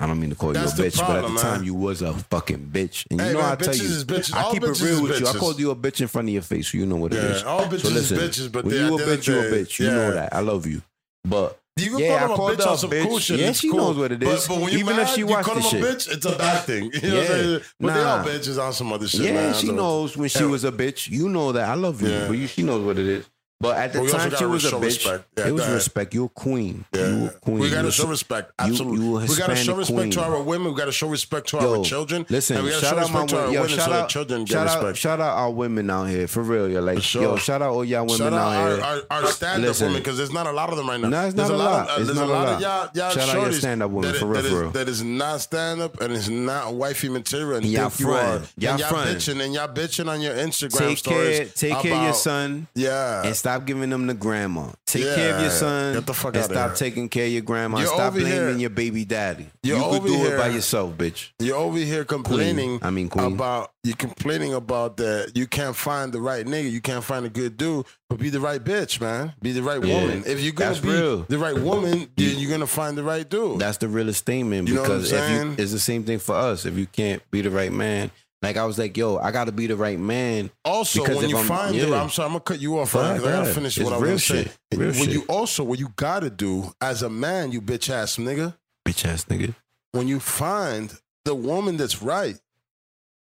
I 0.00 0.06
don't 0.06 0.18
mean 0.18 0.30
to 0.30 0.36
call 0.36 0.54
That's 0.54 0.78
you 0.78 0.84
a 0.84 0.88
bitch, 0.88 0.96
but 0.96 1.02
at 1.10 1.20
problem, 1.20 1.34
the 1.34 1.40
time 1.42 1.62
you 1.62 1.74
was 1.74 2.00
a 2.00 2.14
fucking 2.14 2.70
bitch. 2.72 3.06
And 3.10 3.20
you 3.20 3.26
Hey, 3.26 3.32
know 3.34 3.40
man, 3.40 3.52
I 3.52 3.56
tell 3.56 3.74
you, 3.76 3.82
bitches. 3.82 4.34
I 4.34 4.42
All 4.44 4.52
keep 4.52 4.62
it 4.62 4.80
real 4.80 4.96
is 4.96 5.00
with 5.02 5.20
you. 5.20 5.28
I 5.28 5.32
called 5.34 5.58
you 5.60 5.70
a 5.70 5.76
bitch 5.76 6.00
in 6.00 6.08
front 6.08 6.28
of 6.28 6.32
your 6.32 6.42
face, 6.42 6.72
so 6.72 6.78
you 6.78 6.86
know 6.86 6.96
what 6.96 7.12
it 7.12 7.22
is. 7.22 7.42
Yeah, 7.42 7.48
all 7.48 7.66
bitches 7.66 7.80
So 7.82 7.88
listen, 7.90 8.18
is 8.18 8.38
bitches, 8.38 8.50
but 8.50 8.64
when 8.64 8.74
you 8.76 8.94
a 8.94 8.98
at 8.98 9.04
the 9.04 9.12
end 9.12 9.20
bitch, 9.20 9.26
you 9.26 9.34
a 9.34 9.38
of 9.40 9.44
the 9.44 9.56
day, 9.56 9.62
bitch. 9.62 9.78
You 9.78 9.90
know 9.90 10.12
that. 10.12 10.34
I 10.34 10.40
love 10.40 10.66
you. 10.66 10.80
But 11.24 11.60
You 11.76 11.90
can 11.90 11.98
Yeah, 11.98 12.14
I 12.14 12.18
call 12.18 12.28
them 12.28 12.36
called 12.36 12.50
a 12.52 12.56
bitch 12.56 12.64
her 12.64 12.68
on 12.68 12.74
a 12.74 12.78
some 12.78 12.90
bitch. 12.90 13.02
cool 13.08 13.18
shit. 13.18 13.40
Yeah, 13.40 13.52
she 13.52 13.68
cool. 13.70 13.76
knows 13.78 13.96
what 13.98 14.12
it 14.12 14.22
is. 14.22 14.46
But, 14.48 14.54
but 14.54 14.62
when 14.62 14.72
you 14.72 14.78
Even 14.78 14.96
mad, 14.96 15.02
if 15.02 15.08
she 15.10 15.24
watched 15.24 15.44
call 15.46 15.54
the 15.56 15.62
shit. 15.62 15.82
bitch, 15.84 16.12
it's 16.14 16.24
a 16.26 16.38
bad 16.38 16.64
thing. 16.64 16.90
You 16.94 17.00
know 17.10 17.16
what 17.16 17.24
I'm 17.24 17.30
Yeah. 17.30 17.36
saying? 17.36 17.60
But 17.80 17.94
they 17.94 18.00
all 18.02 18.18
bitches 18.24 18.62
on 18.62 18.72
some 18.72 18.92
other 18.94 19.06
shit, 19.08 19.20
yeah, 19.20 19.32
man. 19.34 19.54
she 19.54 19.70
knows 19.70 20.16
when 20.16 20.28
she 20.30 20.38
Yeah. 20.44 20.46
was 20.46 20.64
a 20.64 20.72
bitch. 20.72 21.10
You 21.10 21.28
know 21.28 21.52
that. 21.52 21.68
I 21.68 21.74
love 21.74 22.00
you. 22.00 22.08
Yeah. 22.08 22.26
But 22.26 22.38
you, 22.38 22.46
she 22.46 22.62
knows 22.62 22.82
what 22.84 22.98
it 22.98 23.06
is. 23.06 23.28
But 23.60 23.76
at 23.76 23.92
the 23.92 24.06
time 24.08 24.30
she 24.34 24.44
was 24.46 24.64
a 24.64 24.70
bitch. 24.70 24.80
respect. 24.82 25.24
Yeah, 25.36 25.48
it 25.48 25.52
was 25.52 25.62
ahead. 25.64 25.74
respect. 25.74 26.14
You're 26.14 26.26
a 26.26 26.28
queen. 26.30 26.86
Yeah. 26.94 27.08
You 27.08 27.26
a 27.26 27.30
queen. 27.30 27.58
We 27.58 27.68
gotta 27.70 27.92
show 27.92 28.06
respect. 28.06 28.52
Absolutely. 28.58 29.04
you 29.04 29.18
a 29.18 29.20
we 29.20 29.36
gotta 29.36 29.54
show 29.54 29.76
Hispanic 29.76 29.78
respect 30.06 30.12
to 30.14 30.22
our 30.22 30.42
women. 30.42 30.72
We 30.72 30.78
gotta 30.78 30.92
show 30.92 31.08
respect 31.08 31.48
to 31.48 31.58
Yo, 31.58 31.78
our 31.78 31.84
children. 31.84 32.24
Listen, 32.30 32.56
and 32.56 32.64
we 32.64 32.70
gotta 32.70 32.86
shout 32.86 32.94
show 32.94 33.00
out 33.04 33.12
my 33.12 33.20
respect 33.20 33.28
to 33.28 33.36
our 33.36 33.42
women. 33.42 33.52
Yo, 33.54 33.60
women 33.60 33.76
shout 33.76 33.84
so 33.86 33.92
out, 33.92 34.00
our 34.00 34.08
children 34.08 34.44
get 34.44 34.52
shout 34.54 34.66
out, 34.66 34.74
respect. 34.76 34.98
shout 34.98 35.20
out 35.20 35.36
our 35.36 35.50
women 35.50 35.90
out 35.90 36.04
here 36.06 36.26
for 36.26 36.42
real. 36.42 36.70
Yo, 36.70 36.80
like, 36.80 36.96
For 36.96 37.02
sure. 37.02 37.22
yo, 37.22 37.36
shout 37.36 37.60
out 37.60 37.70
all 37.74 37.84
y'all 37.84 38.06
women 38.06 38.16
Shout 38.16 38.32
out 38.32 38.38
out 38.54 38.76
here. 38.96 39.04
our, 39.10 39.22
our 39.24 39.26
stand-up 39.26 39.78
women 39.80 39.98
because 39.98 40.16
there's 40.16 40.32
not 40.32 40.46
a 40.46 40.52
lot 40.52 40.70
of 40.70 40.78
them 40.78 40.88
right 40.88 40.98
now. 41.00 41.08
No, 41.10 41.26
it's 41.26 41.34
there's 41.34 41.50
not 41.50 41.54
a 41.54 41.58
lot. 41.58 41.82
Of, 41.82 41.88
uh, 41.90 42.04
there's 42.04 42.18
a 42.18 42.24
lot 42.26 42.48
of 42.48 42.60
y'all, 42.62 42.88
y'all 42.94 43.10
Shout 43.10 43.28
out 43.36 43.42
your 43.42 43.52
stand-up 43.52 43.90
women, 43.90 44.14
for 44.14 44.24
real, 44.24 44.34
that 44.36 44.44
is, 44.46 44.52
for 44.52 44.60
real. 44.62 44.70
that 44.70 44.88
is 44.88 45.02
not 45.02 45.40
stand-up 45.42 46.00
and 46.00 46.14
it's 46.14 46.30
not 46.30 46.72
wifey 46.72 47.10
material. 47.10 47.58
And 47.58 47.66
y'all 47.66 47.84
you 47.84 47.90
frontin'. 47.90 48.48
Y'all 48.56 48.78
bitching 48.78 49.44
and 49.44 49.52
y'all 49.52 49.68
bitching 49.68 50.08
on 50.08 50.22
your 50.22 50.32
Instagram 50.34 50.78
Take 50.88 50.98
stories. 50.98 51.36
care, 51.38 51.46
take 51.46 51.78
care 51.80 51.94
of 51.94 52.02
your 52.04 52.14
son. 52.14 52.66
Yeah. 52.74 53.22
and 53.26 53.36
stop 53.36 53.49
giving 53.58 53.90
them 53.90 54.06
to 54.06 54.14
grandma. 54.14 54.70
Take 54.86 55.04
care 55.14 55.34
of 55.36 55.40
your 55.42 55.50
son. 55.50 55.94
Get 55.94 56.06
the 56.06 56.14
fuck 56.14 56.34
and 56.34 56.44
outta 56.44 56.54
stop 56.54 56.68
here. 56.70 56.76
taking 56.76 57.08
care 57.08 57.26
of 57.26 57.32
your 57.32 57.42
grandma. 57.42 57.78
You're 57.78 57.86
stop 57.88 58.12
blaming 58.14 58.32
here- 58.32 58.50
your 58.56 58.70
baby 58.70 59.04
daddy. 59.04 59.46
You're 59.62 59.78
you 59.78 59.84
could 60.00 60.04
do 60.08 60.26
it 60.26 60.38
by 60.38 60.48
yourself, 60.48 60.94
bitch. 60.96 61.28
You're 61.38 61.56
over 61.56 61.78
here 61.78 62.04
complaining. 62.04 62.78
I 62.82 62.90
mean, 62.90 63.08
queen. 63.08 63.32
about 63.32 63.72
you're 63.84 63.96
complaining 63.96 64.52
about 64.52 64.96
that 64.98 65.32
you 65.34 65.46
can't 65.46 65.74
find 65.76 66.12
the 66.12 66.20
right 66.20 66.44
nigga, 66.46 66.70
you 66.70 66.80
can't 66.80 67.02
find 67.04 67.24
a 67.24 67.30
good 67.30 67.56
dude, 67.56 67.86
but 68.10 68.18
be 68.18 68.28
the 68.28 68.40
right 68.40 68.62
bitch, 68.62 69.00
man. 69.00 69.32
Be 69.40 69.52
the 69.52 69.62
right 69.62 69.82
Yeah. 69.82 70.00
woman. 70.02 70.22
If 70.26 70.40
you're 70.40 70.52
gonna 70.52 70.70
That's 70.70 70.80
be 70.80 70.88
real. 70.90 71.24
the 71.28 71.38
right 71.38 71.56
woman, 71.58 72.08
then 72.16 72.38
you're 72.38 72.50
gonna 72.50 72.66
find 72.66 72.96
the 72.98 73.02
right 73.04 73.28
dude. 73.28 73.58
That's 73.58 73.78
the 73.78 73.88
realest 73.88 74.18
statement 74.20 74.68
You 74.68 74.74
know 74.74 74.82
what 74.82 74.90
I'm 74.90 74.96
because 74.98 75.12
if 75.12 75.30
you, 75.30 75.54
it's 75.56 75.72
the 75.72 75.78
same 75.78 76.04
thing 76.04 76.18
for 76.18 76.34
us. 76.34 76.66
If 76.66 76.76
you 76.76 76.86
can't 76.86 77.22
be 77.30 77.40
the 77.42 77.50
right 77.50 77.72
man, 77.72 78.10
like 78.42 78.56
I 78.56 78.64
was 78.64 78.78
like, 78.78 78.96
yo, 78.96 79.18
I 79.18 79.30
got 79.32 79.44
to 79.44 79.52
be 79.52 79.66
the 79.66 79.76
right 79.76 79.98
man. 79.98 80.50
also, 80.64 81.02
when 81.06 81.28
you 81.28 81.36
I'm- 81.36 81.46
find 81.46 81.74
yeah. 81.74 81.86
the 81.86 81.96
I'm 81.96 82.10
sorry, 82.10 82.26
I'm 82.26 82.32
gonna 82.32 82.40
cut 82.40 82.60
you 82.60 82.78
off 82.78 82.94
ahead, 82.94 83.20
I 83.20 83.22
gotta 83.24 83.52
finish 83.54 83.76
It's 83.76 83.84
what 83.84 83.92
I 83.92 83.96
was 83.96 84.02
real 84.02 84.10
gonna 84.12 84.18
say. 84.20 84.42
shit. 84.70 84.78
Real 84.78 84.92
when 84.92 85.10
you 85.10 85.24
also 85.28 85.62
what 85.64 85.78
you 85.78 85.92
gotta 85.96 86.30
do 86.30 86.72
as 86.80 87.02
a 87.02 87.10
man, 87.10 87.52
you 87.52 87.60
bitch 87.60 87.90
ass 87.90 88.16
nigga, 88.16 88.56
Bitch 88.86 89.04
ass 89.04 89.24
nigga. 89.26 89.54
when 89.92 90.08
you 90.08 90.20
find 90.20 90.92
the 91.24 91.34
woman 91.34 91.76
that's 91.76 92.00
right, 92.02 92.38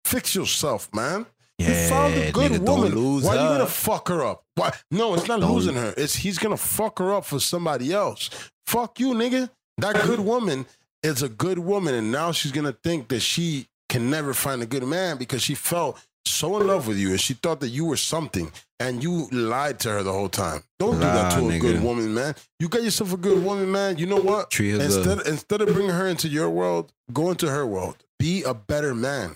fix 0.04 0.36
yourself, 0.36 0.90
man. 0.94 1.26
Yeah, 1.58 1.70
you 1.84 1.90
found 1.90 2.14
a 2.16 2.32
good 2.32 2.52
nigga, 2.52 2.60
woman. 2.68 3.22
Why 3.24 3.38
her. 3.38 3.42
you 3.44 3.50
gonna 3.50 3.66
fuck 3.68 4.10
her 4.10 4.24
up? 4.26 4.44
Why? 4.56 4.74
No, 4.92 5.14
it's 5.14 5.28
not 5.28 5.40
Don't- 5.40 5.54
losing 5.54 5.76
her. 5.76 5.94
It's 5.96 6.16
he's 6.16 6.38
gonna 6.38 6.58
fuck 6.58 7.00
her 7.00 7.14
up 7.14 7.26
for 7.26 7.40
somebody 7.40 7.94
else. 7.94 8.30
Fuck 8.66 9.00
you, 9.00 9.14
nigga. 9.14 9.50
That 9.78 10.04
good 10.06 10.20
woman 10.20 10.66
is 11.04 11.22
a 11.24 11.30
good 11.30 11.60
woman, 11.60 11.94
and 11.94 12.12
now 12.12 12.32
she's 12.34 12.52
gonna 12.52 12.76
think 12.84 13.08
that 13.10 13.22
she 13.22 13.68
can 13.96 14.10
never 14.10 14.34
find 14.34 14.62
a 14.62 14.66
good 14.66 14.84
man 14.84 15.18
because 15.18 15.42
she 15.42 15.56
felt 15.56 15.98
so 16.26 16.60
in 16.60 16.68
love 16.68 16.86
with 16.86 16.98
you 16.98 17.12
and 17.12 17.22
she 17.22 17.34
thought 17.34 17.62
that 17.62 17.70
you 17.70 17.86
were 17.86 17.96
something, 17.96 18.52
and 18.82 19.02
you 19.02 19.30
lied 19.32 19.80
to 19.80 19.90
her 19.90 20.04
the 20.04 20.12
whole 20.12 20.28
time. 20.28 20.62
Don't 20.80 20.96
do 20.96 21.00
that 21.00 21.32
to 21.32 21.40
a 21.40 21.42
nigga. 21.44 21.62
good 21.62 21.82
woman, 21.82 22.14
man. 22.14 22.36
You 22.60 22.68
got 22.68 22.84
yourself 22.84 23.14
a 23.14 23.18
good 23.18 23.42
woman, 23.42 23.72
man. 23.72 23.98
You 23.98 24.06
know 24.08 24.18
what? 24.20 24.52
Treat 24.52 24.72
her 24.72 24.82
Instead, 24.82 25.20
good. 25.20 25.28
instead 25.28 25.62
of 25.62 25.70
bringing 25.70 25.92
her 25.92 26.08
into 26.08 26.28
your 26.28 26.50
world, 26.50 26.92
go 27.14 27.32
into 27.32 27.50
her 27.50 27.66
world. 27.66 27.96
Be 28.20 28.44
a 28.44 28.54
better 28.54 28.94
man. 28.94 29.36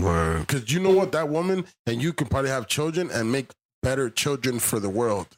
Word. 0.00 0.40
Because 0.40 0.72
you 0.72 0.80
know 0.80 0.90
what? 0.90 1.12
That 1.12 1.28
woman 1.28 1.64
and 1.86 2.02
you 2.02 2.12
can 2.12 2.26
probably 2.26 2.50
have 2.50 2.66
children 2.66 3.10
and 3.12 3.30
make 3.30 3.50
better 3.82 4.10
children 4.10 4.58
for 4.58 4.80
the 4.80 4.90
world. 4.90 5.28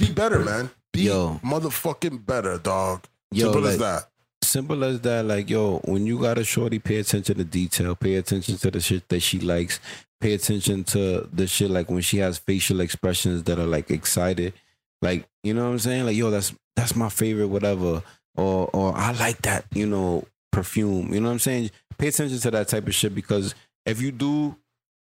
Be 0.00 0.10
better, 0.10 0.40
man. 0.40 0.70
Be 0.92 1.02
Yo. 1.02 1.40
motherfucking 1.44 2.26
better, 2.26 2.58
dog. 2.58 3.04
Yo, 3.30 3.44
Simple 3.44 3.60
like, 3.62 3.72
as 3.74 3.78
that. 3.78 4.08
Simple 4.48 4.84
as 4.84 5.00
that. 5.02 5.24
Like, 5.24 5.50
yo, 5.50 5.78
when 5.84 6.06
you 6.06 6.18
got 6.20 6.38
a 6.38 6.44
shorty, 6.44 6.78
pay 6.78 6.98
attention 6.98 7.36
to 7.36 7.44
detail. 7.44 7.94
Pay 7.94 8.16
attention 8.16 8.56
to 8.58 8.70
the 8.70 8.80
shit 8.80 9.08
that 9.08 9.20
she 9.20 9.40
likes. 9.40 9.80
Pay 10.20 10.34
attention 10.34 10.84
to 10.84 11.28
the 11.32 11.46
shit 11.46 11.70
like 11.70 11.90
when 11.90 12.02
she 12.02 12.18
has 12.18 12.38
facial 12.38 12.80
expressions 12.80 13.42
that 13.44 13.58
are 13.58 13.66
like 13.66 13.90
excited. 13.90 14.52
Like, 15.00 15.26
you 15.42 15.52
know 15.54 15.64
what 15.64 15.72
I'm 15.72 15.78
saying? 15.78 16.06
Like, 16.06 16.16
yo, 16.16 16.30
that's 16.30 16.54
that's 16.76 16.94
my 16.94 17.08
favorite, 17.08 17.48
whatever. 17.48 18.02
Or 18.36 18.70
or 18.72 18.96
I 18.96 19.12
like 19.12 19.42
that, 19.42 19.64
you 19.72 19.86
know, 19.86 20.24
perfume. 20.52 21.12
You 21.12 21.20
know 21.20 21.28
what 21.28 21.34
I'm 21.34 21.38
saying? 21.40 21.70
Pay 21.98 22.08
attention 22.08 22.38
to 22.38 22.50
that 22.52 22.68
type 22.68 22.86
of 22.86 22.94
shit 22.94 23.14
because 23.14 23.54
if 23.84 24.00
you 24.00 24.12
do, 24.12 24.56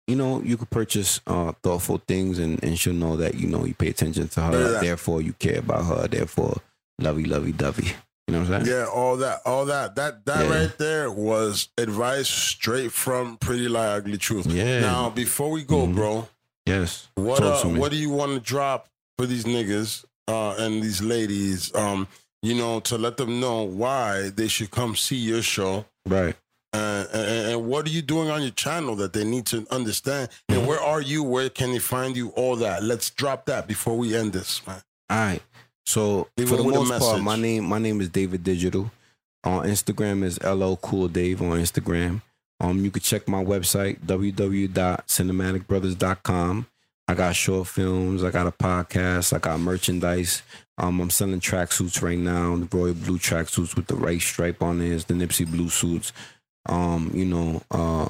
you 0.06 0.16
know, 0.16 0.40
you 0.42 0.56
could 0.56 0.70
purchase 0.70 1.20
uh, 1.26 1.52
thoughtful 1.62 2.00
things 2.06 2.38
and, 2.38 2.62
and 2.62 2.78
she'll 2.78 2.92
know 2.92 3.16
that, 3.16 3.34
you 3.34 3.48
know, 3.48 3.64
you 3.64 3.74
pay 3.74 3.88
attention 3.88 4.28
to 4.28 4.40
her. 4.40 4.72
Yeah. 4.74 4.80
Therefore, 4.80 5.20
you 5.20 5.32
care 5.34 5.58
about 5.58 5.84
her. 5.84 6.08
Therefore, 6.08 6.56
lovey, 6.98 7.24
lovey, 7.24 7.52
dovey. 7.52 7.92
You 8.28 8.34
know 8.34 8.40
what 8.40 8.50
I'm 8.52 8.64
saying? 8.64 8.76
Yeah, 8.78 8.86
all 8.86 9.16
that, 9.16 9.40
all 9.44 9.64
that, 9.66 9.96
that, 9.96 10.24
that 10.26 10.44
Yeah. 10.46 10.60
right 10.60 10.78
there 10.78 11.10
was 11.10 11.68
advice 11.76 12.28
straight 12.28 12.92
from 12.92 13.36
Pretty 13.38 13.68
Lie 13.68 13.86
Ugly 13.96 14.18
Truth. 14.18 14.46
Yeah. 14.46 14.80
Now, 14.80 15.10
before 15.10 15.50
we 15.50 15.62
go, 15.64 15.86
Mhm. 15.86 15.94
bro, 15.94 16.28
Yes. 16.64 17.08
what 17.16 17.42
uh, 17.42 17.62
what 17.64 17.90
do 17.90 17.96
you 17.96 18.10
want 18.10 18.32
to 18.34 18.40
drop 18.40 18.88
for 19.18 19.26
these 19.26 19.44
niggas 19.44 20.04
uh, 20.28 20.54
and 20.58 20.82
these 20.82 21.02
ladies? 21.02 21.74
Um, 21.74 22.06
you 22.42 22.54
know, 22.54 22.80
to 22.80 22.96
let 22.96 23.16
them 23.16 23.40
know 23.40 23.62
why 23.62 24.30
they 24.30 24.48
should 24.48 24.70
come 24.70 24.94
see 24.96 25.16
your 25.16 25.42
show. 25.42 25.84
Right. 26.06 26.36
Uh, 26.72 27.04
and, 27.12 27.50
and 27.52 27.66
what 27.66 27.86
are 27.86 27.90
you 27.90 28.02
doing 28.02 28.30
on 28.30 28.40
your 28.42 28.50
channel 28.52 28.96
that 28.96 29.12
they 29.12 29.24
need 29.24 29.46
to 29.46 29.66
understand? 29.70 30.28
And 30.48 30.66
where 30.66 30.80
are 30.80 31.00
you? 31.00 31.22
Where 31.22 31.50
can 31.50 31.72
they 31.72 31.78
find 31.80 32.16
you? 32.16 32.28
All 32.30 32.56
that. 32.56 32.82
Let's 32.82 33.10
drop 33.10 33.46
that 33.46 33.66
before 33.68 33.96
we 33.98 34.16
end 34.16 34.32
this, 34.32 34.64
man. 34.66 34.82
All 35.10 35.18
right. 35.18 35.42
So 35.84 36.28
Leave 36.36 36.48
for 36.48 36.56
the 36.56 36.64
most 36.64 36.98
part, 36.98 37.22
my 37.22 37.36
name 37.36 37.64
my 37.64 37.78
name 37.78 38.00
is 38.00 38.08
David 38.08 38.42
Digital. 38.44 38.90
On 39.44 39.66
Instagram 39.66 40.22
is 40.22 40.40
lo 40.42 40.76
cool 40.76 41.08
Dave 41.08 41.42
on 41.42 41.58
Instagram. 41.58 42.22
Um, 42.60 42.84
you 42.84 42.92
can 42.92 43.02
check 43.02 43.26
my 43.26 43.42
website 43.42 43.98
www.cinematicbrothers.com. 44.00 46.66
I 47.08 47.14
got 47.14 47.34
short 47.34 47.66
films. 47.66 48.22
I 48.22 48.30
got 48.30 48.46
a 48.46 48.52
podcast. 48.52 49.34
I 49.34 49.38
got 49.38 49.58
merchandise. 49.58 50.42
Um, 50.78 51.00
I'm 51.00 51.10
selling 51.10 51.40
tracksuits 51.40 52.00
right 52.00 52.18
now. 52.18 52.54
The 52.56 52.68
royal 52.76 52.94
blue 52.94 53.18
tracksuits 53.18 53.74
with 53.74 53.88
the 53.88 53.96
right 53.96 54.20
stripe 54.20 54.62
on 54.62 54.80
it. 54.80 54.92
It's 54.92 55.02
the 55.04 55.14
Nipsey 55.14 55.44
blue 55.44 55.68
suits. 55.68 56.12
Um, 56.66 57.10
you 57.12 57.24
know, 57.24 57.60
uh, 57.72 58.08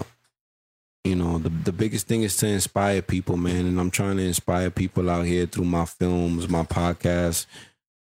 you 1.04 1.16
know, 1.16 1.38
the 1.38 1.48
the 1.48 1.72
biggest 1.72 2.06
thing 2.06 2.22
is 2.22 2.36
to 2.36 2.46
inspire 2.46 3.02
people, 3.02 3.36
man. 3.36 3.66
And 3.66 3.80
I'm 3.80 3.90
trying 3.90 4.18
to 4.18 4.22
inspire 4.22 4.70
people 4.70 5.10
out 5.10 5.26
here 5.26 5.46
through 5.46 5.64
my 5.64 5.84
films, 5.84 6.48
my 6.48 6.62
podcast. 6.62 7.46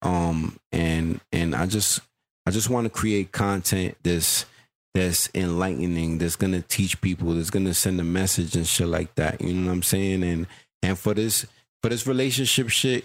Um, 0.02 0.58
and 0.70 1.20
and 1.32 1.54
I 1.54 1.66
just 1.66 2.00
I 2.46 2.50
just 2.50 2.70
want 2.70 2.84
to 2.84 2.90
create 2.90 3.32
content 3.32 3.96
that's 4.02 4.46
that's 4.94 5.28
enlightening, 5.34 6.18
that's 6.18 6.36
gonna 6.36 6.62
teach 6.62 7.00
people, 7.00 7.32
that's 7.32 7.50
gonna 7.50 7.74
send 7.74 7.98
a 8.00 8.04
message 8.04 8.54
and 8.54 8.66
shit 8.66 8.88
like 8.88 9.14
that. 9.16 9.40
You 9.40 9.54
know 9.54 9.66
what 9.66 9.72
I'm 9.72 9.82
saying? 9.82 10.22
And 10.22 10.46
and 10.82 10.98
for 10.98 11.14
this 11.14 11.46
for 11.82 11.88
this 11.88 12.06
relationship 12.06 12.68
shit, 12.68 13.04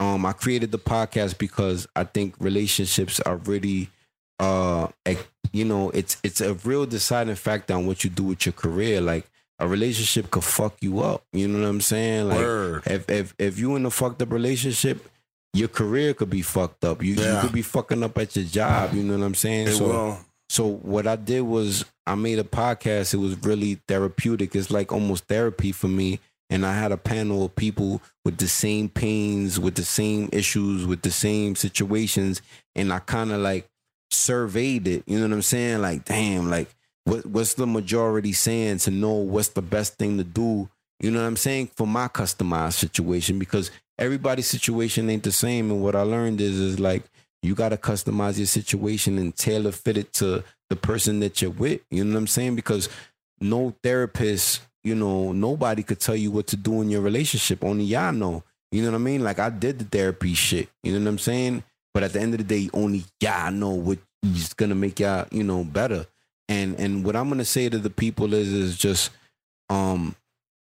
um, 0.00 0.26
I 0.26 0.32
created 0.32 0.72
the 0.72 0.78
podcast 0.78 1.38
because 1.38 1.86
I 1.94 2.02
think 2.02 2.34
relationships 2.40 3.20
are 3.20 3.36
really 3.36 3.90
uh 4.40 4.88
you 5.52 5.64
know, 5.64 5.90
it's 5.90 6.16
it's 6.22 6.40
a 6.40 6.54
real 6.54 6.84
deciding 6.84 7.36
factor 7.36 7.74
on 7.74 7.86
what 7.86 8.04
you 8.04 8.10
do 8.10 8.24
with 8.24 8.44
your 8.44 8.52
career. 8.52 9.00
Like 9.00 9.26
a 9.58 9.66
relationship 9.66 10.30
could 10.30 10.44
fuck 10.44 10.76
you 10.80 11.00
up. 11.00 11.24
You 11.32 11.48
know 11.48 11.60
what 11.60 11.68
I'm 11.68 11.80
saying? 11.80 12.28
Like 12.28 12.38
Word. 12.38 12.82
if 12.86 13.08
if 13.08 13.34
if 13.38 13.58
you 13.58 13.76
in 13.76 13.86
a 13.86 13.90
fucked 13.90 14.22
up 14.22 14.32
relationship, 14.32 15.08
your 15.54 15.68
career 15.68 16.14
could 16.14 16.30
be 16.30 16.42
fucked 16.42 16.84
up. 16.84 17.02
You, 17.02 17.14
you 17.14 17.38
could 17.40 17.52
be 17.52 17.62
fucking 17.62 18.02
up 18.02 18.18
at 18.18 18.36
your 18.36 18.44
job. 18.44 18.94
You 18.94 19.02
know 19.02 19.18
what 19.18 19.24
I'm 19.24 19.34
saying? 19.34 19.68
It 19.68 19.74
so 19.74 19.86
will. 19.86 20.18
so 20.48 20.66
what 20.66 21.06
I 21.06 21.16
did 21.16 21.42
was 21.42 21.84
I 22.06 22.14
made 22.14 22.38
a 22.38 22.44
podcast. 22.44 23.14
It 23.14 23.18
was 23.18 23.36
really 23.42 23.80
therapeutic. 23.88 24.54
It's 24.54 24.70
like 24.70 24.92
almost 24.92 25.24
therapy 25.24 25.72
for 25.72 25.88
me. 25.88 26.20
And 26.48 26.64
I 26.64 26.74
had 26.74 26.92
a 26.92 26.96
panel 26.96 27.44
of 27.44 27.56
people 27.56 28.00
with 28.24 28.36
the 28.36 28.46
same 28.46 28.88
pains, 28.88 29.58
with 29.58 29.74
the 29.74 29.84
same 29.84 30.28
issues, 30.32 30.86
with 30.86 31.02
the 31.02 31.10
same 31.10 31.56
situations. 31.56 32.40
And 32.76 32.92
I 32.92 33.00
kind 33.00 33.32
of 33.32 33.40
like 33.40 33.68
surveyed 34.12 34.86
it. 34.86 35.02
You 35.06 35.18
know 35.18 35.26
what 35.26 35.32
I'm 35.32 35.42
saying? 35.42 35.80
Like, 35.82 36.04
damn, 36.04 36.48
like 36.48 36.68
what 37.06 37.24
what's 37.24 37.54
the 37.54 37.66
majority 37.66 38.32
saying 38.32 38.78
to 38.78 38.90
know 38.90 39.12
what's 39.12 39.48
the 39.48 39.62
best 39.62 39.94
thing 39.94 40.18
to 40.18 40.24
do? 40.24 40.68
You 41.00 41.10
know 41.10 41.20
what 41.20 41.26
I'm 41.26 41.36
saying? 41.36 41.70
For 41.76 41.86
my 41.86 42.08
customized 42.08 42.74
situation, 42.74 43.38
because 43.38 43.70
everybody's 43.98 44.46
situation 44.46 45.08
ain't 45.08 45.22
the 45.22 45.32
same. 45.32 45.70
And 45.70 45.82
what 45.82 45.94
I 45.94 46.02
learned 46.02 46.40
is 46.40 46.58
is 46.58 46.80
like 46.80 47.04
you 47.42 47.54
gotta 47.54 47.76
customize 47.76 48.38
your 48.38 48.46
situation 48.46 49.18
and 49.18 49.34
tailor 49.34 49.72
fit 49.72 49.96
it 49.96 50.12
to 50.14 50.42
the 50.68 50.76
person 50.76 51.20
that 51.20 51.40
you're 51.40 51.50
with. 51.50 51.80
You 51.90 52.04
know 52.04 52.14
what 52.14 52.20
I'm 52.20 52.26
saying? 52.26 52.56
Because 52.56 52.88
no 53.40 53.74
therapist, 53.82 54.62
you 54.82 54.94
know, 54.94 55.32
nobody 55.32 55.82
could 55.84 56.00
tell 56.00 56.16
you 56.16 56.30
what 56.32 56.48
to 56.48 56.56
do 56.56 56.82
in 56.82 56.90
your 56.90 57.02
relationship. 57.02 57.62
Only 57.62 57.84
y'all 57.84 58.12
know. 58.12 58.42
You 58.72 58.82
know 58.82 58.90
what 58.90 58.96
I 58.96 58.98
mean? 58.98 59.22
Like 59.22 59.38
I 59.38 59.50
did 59.50 59.78
the 59.78 59.84
therapy 59.84 60.34
shit. 60.34 60.68
You 60.82 60.92
know 60.92 60.98
what 60.98 61.08
I'm 61.08 61.18
saying? 61.18 61.62
But 61.94 62.02
at 62.02 62.14
the 62.14 62.20
end 62.20 62.34
of 62.34 62.38
the 62.38 62.44
day, 62.44 62.68
only 62.74 63.04
y'all 63.20 63.52
know 63.52 63.70
what 63.70 63.98
is 64.22 64.54
gonna 64.54 64.74
make 64.74 64.98
y'all, 64.98 65.26
you 65.30 65.44
know, 65.44 65.62
better. 65.62 66.06
And 66.48 66.78
and 66.78 67.04
what 67.04 67.16
I'm 67.16 67.28
gonna 67.28 67.44
say 67.44 67.68
to 67.68 67.78
the 67.78 67.90
people 67.90 68.34
is 68.34 68.52
is 68.52 68.76
just 68.76 69.10
um 69.68 70.14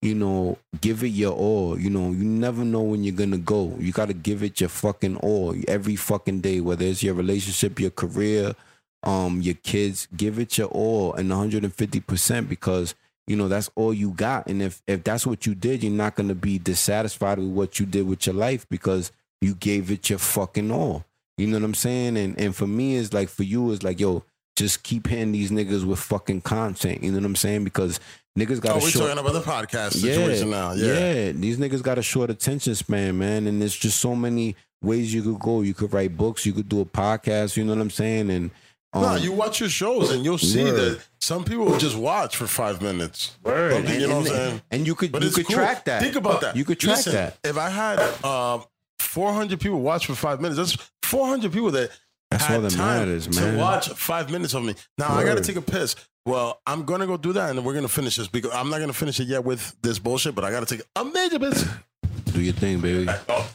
you 0.01 0.15
know, 0.15 0.59
give 0.81 1.03
it 1.03 1.09
your 1.09 1.33
all. 1.33 1.79
You 1.79 1.91
know, 1.91 2.11
you 2.11 2.25
never 2.25 2.65
know 2.65 2.83
when 2.83 3.03
you're 3.03 3.15
gonna 3.15 3.39
go. 3.39 3.75
You 3.79 3.93
gotta 3.93 4.15
give 4.15 4.43
it 4.43 4.61
your 4.61 4.69
fucking 4.69 5.17
all 5.17 5.55
every 5.67 5.97
fucking 5.97 6.41
day, 6.41 6.61
whether 6.61 6.85
it's 6.85 7.03
your 7.03 7.15
relationship, 7.15 7.81
your 7.81 7.91
career, 7.91 8.55
um, 9.03 9.41
your 9.43 9.55
kids. 9.57 10.07
Give 10.17 10.39
it 10.39 10.57
your 10.57 10.69
all 10.69 11.15
and 11.15 11.29
150 11.29 12.01
percent 12.01 12.49
because 12.49 12.95
you 13.27 13.37
know 13.37 13.49
that's 13.49 13.71
all 13.75 13.93
you 13.93 14.11
got. 14.11 14.47
And 14.47 14.63
if 14.63 14.83
if 14.87 15.03
that's 15.03 15.27
what 15.27 15.47
you 15.47 15.55
did, 15.55 15.83
you're 15.83 15.93
not 15.93 16.15
gonna 16.15 16.35
be 16.35 16.59
dissatisfied 16.59 17.39
with 17.39 17.49
what 17.49 17.81
you 17.81 17.87
did 17.87 18.07
with 18.07 18.27
your 18.27 18.37
life 18.37 18.69
because 18.69 19.11
you 19.41 19.55
gave 19.55 19.91
it 19.91 20.11
your 20.11 20.21
fucking 20.21 20.71
all. 20.71 21.05
You 21.37 21.49
know 21.49 21.59
what 21.59 21.65
I'm 21.65 21.75
saying? 21.75 22.17
And 22.17 22.39
and 22.39 22.55
for 22.55 22.69
me, 22.69 22.97
it's 22.97 23.13
like 23.13 23.29
for 23.29 23.43
you, 23.43 23.73
it's 23.73 23.83
like 23.83 23.99
yo. 23.99 24.25
Just 24.59 24.83
keep 24.83 25.07
hitting 25.07 25.33
these 25.33 25.51
niggas 25.51 25.85
with 25.85 25.99
fucking 26.01 26.41
content. 26.43 27.03
You 27.03 27.13
know 27.13 27.19
what 27.19 27.25
I'm 27.27 27.37
saying? 27.37 27.65
Because 27.65 28.01
niggas 28.39 28.61
got 28.61 28.75
Oh, 28.75 28.79
a 28.79 28.83
we're 28.83 28.91
short 28.91 29.11
talking 29.11 29.19
about 29.27 29.33
the 29.45 29.51
podcast 29.51 29.93
situation 29.93 30.51
now. 30.51 30.73
Yeah. 30.73 30.87
yeah, 31.27 31.33
these 31.33 31.59
niggas 31.59 31.83
got 31.83 31.97
a 31.99 32.03
short 32.03 32.29
attention 32.31 32.75
span, 32.75 33.17
man, 33.19 33.47
and 33.47 33.61
there's 33.61 33.77
just 33.77 33.99
so 34.01 34.15
many 34.17 34.57
ways 34.83 35.15
you 35.15 35.23
could 35.23 35.39
go. 35.39 35.61
You 35.63 35.75
could 35.75 35.93
write 35.93 36.17
books, 36.17 36.45
you 36.45 36.53
could 36.53 36.69
do 36.69 36.81
a 36.81 36.85
podcast. 36.85 37.57
You 37.57 37.65
know 37.65 37.75
what 37.75 37.81
I'm 37.83 37.91
saying? 37.91 38.31
And 38.31 38.51
um, 38.93 39.03
no, 39.03 39.15
you 39.17 39.33
watch 39.33 39.61
your 39.61 39.69
shows 39.69 40.11
and 40.11 40.25
you'll 40.25 40.39
see 40.39 40.65
Word. 40.65 40.75
that 40.75 41.01
some 41.21 41.45
people 41.45 41.77
just 41.79 41.97
watch 41.97 42.37
for 42.37 42.47
five 42.47 42.81
minutes. 42.83 43.37
word, 43.45 43.71
Don't 43.71 43.83
think- 43.83 43.93
and, 43.93 44.01
you 44.03 44.09
know 44.09 44.17
what 44.21 44.31
I'm 44.31 44.35
saying? 44.37 44.63
and 44.71 44.87
you 44.87 44.95
could 44.95 45.13
But 45.13 45.23
you 45.23 45.31
could 45.31 45.47
cool. 45.47 45.57
track 45.57 45.85
that. 45.85 46.03
Think 46.03 46.17
about 46.17 46.41
that. 46.41 46.57
You 46.57 46.65
could 46.65 46.81
track 46.81 46.97
Listen, 46.97 47.13
that. 47.15 47.39
If 47.45 47.57
I 47.59 47.69
had 47.71 47.99
uh, 48.25 48.61
400 48.99 49.61
people 49.61 49.81
watch 49.81 50.07
for 50.07 50.15
five 50.15 50.41
minutes, 50.41 50.59
that's 50.59 50.91
400 51.05 51.53
people 51.53 51.71
that 51.73 51.91
That's 52.31 52.45
had 52.45 52.57
all 52.57 52.63
that 52.63 52.73
time 52.73 52.99
matters, 53.09 53.27
to 53.27 53.41
man. 53.41 53.57
watch 53.57 53.89
five 53.91 54.31
minutes 54.31 54.55
of 54.55 54.63
me. 54.63 54.75
Now 54.99 55.15
I 55.15 55.25
got 55.25 55.37
to 55.39 55.43
take 55.43 55.57
a 55.57 55.63
piss. 55.63 55.97
Well, 56.27 56.61
I'm 56.67 56.85
gonna 56.85 57.07
go 57.07 57.17
do 57.17 57.33
that, 57.33 57.51
and 57.51 57.65
we're 57.65 57.73
gonna 57.73 57.89
finish 57.89 58.17
this 58.17 58.29
because 58.29 58.53
I'm 58.53 58.69
not 58.69 58.81
gonna 58.81 58.93
finish 58.93 59.19
it 59.19 59.29
yet 59.29 59.45
with 59.45 59.75
this 59.81 59.99
bullshit. 59.99 60.35
But 60.35 60.45
I 60.45 60.51
got 60.51 60.67
to 60.67 60.77
take 60.77 60.85
a 60.95 61.05
major 61.05 61.39
piss. 61.39 61.67
Do 62.33 62.43
your 62.43 62.53
thing, 62.53 62.81
baby. 62.81 63.11
Oh. 63.29 63.51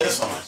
That's 0.00 0.20
nice. 0.20 0.43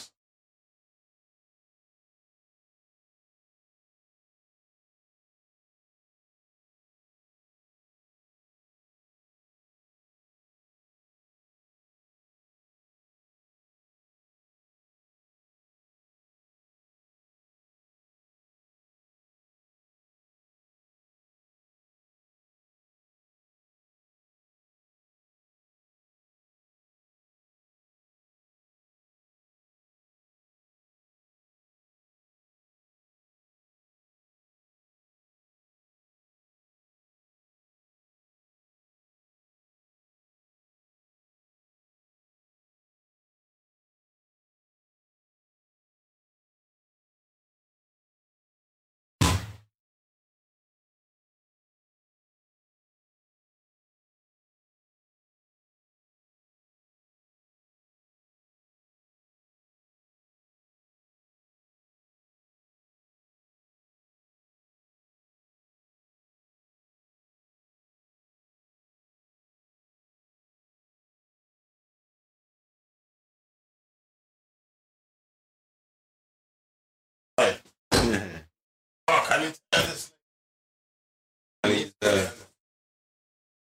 I 81.63 81.69
need 81.69 81.91
to. 82.01 82.31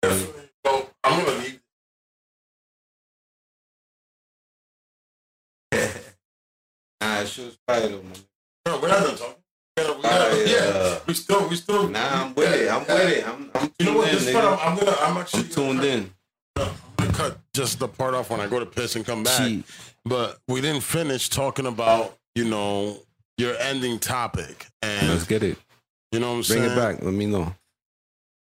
I 0.04 0.84
I'm 1.04 1.24
gonna 1.24 1.38
leave. 1.38 1.60
Nah, 7.00 7.20
it 7.20 7.22
was 7.38 7.58
fire 7.66 7.88
though, 7.88 8.02
man. 8.02 8.12
No, 8.66 8.78
we're 8.80 8.88
not 8.88 9.02
done 9.02 9.16
talking. 9.16 9.34
We 9.76 9.82
gotta- 9.82 9.96
we 9.96 10.02
gotta- 10.02 10.36
right, 10.36 10.46
yeah, 10.46 10.56
uh, 10.58 11.00
we 11.06 11.14
still, 11.14 11.48
we 11.48 11.56
still. 11.56 11.88
Nah, 11.88 12.22
I'm 12.24 12.34
with 12.34 12.52
it. 12.52 12.70
I'm 12.70 12.80
with 12.80 12.90
it. 12.90 13.26
I'm, 13.26 13.50
I'm 13.54 13.72
You 13.78 13.86
know 13.86 13.96
what? 13.98 14.10
This 14.10 14.26
in, 14.26 14.34
part. 14.34 14.60
I'm, 14.60 14.76
gonna, 14.78 14.96
I'm 15.00 15.16
actually 15.16 15.44
I'm 15.44 15.48
tuned 15.48 15.84
in. 15.84 16.14
Gonna 16.56 16.72
cut 17.12 17.38
just 17.54 17.78
the 17.78 17.88
part 17.88 18.14
off 18.14 18.30
when 18.30 18.40
I 18.40 18.46
go 18.46 18.58
to 18.58 18.66
piss 18.66 18.96
and 18.96 19.06
come 19.06 19.22
back. 19.22 19.40
Gee, 19.40 19.64
But 20.04 20.38
we 20.48 20.60
didn't 20.60 20.82
finish 20.82 21.28
talking 21.30 21.66
about, 21.66 22.18
you 22.34 22.44
know, 22.44 22.98
your 23.40 23.56
ending 23.56 23.98
topic, 23.98 24.66
and 24.82 25.08
let's 25.08 25.24
get 25.24 25.42
it. 25.42 25.56
you 26.12 26.20
know 26.20 26.28
what 26.28 26.32
I'm 26.32 26.36
Bring 26.36 26.44
saying. 26.44 26.62
Bring 26.62 26.72
it 26.72 26.76
back. 26.76 27.02
Let 27.02 27.14
me 27.14 27.26
know. 27.26 27.54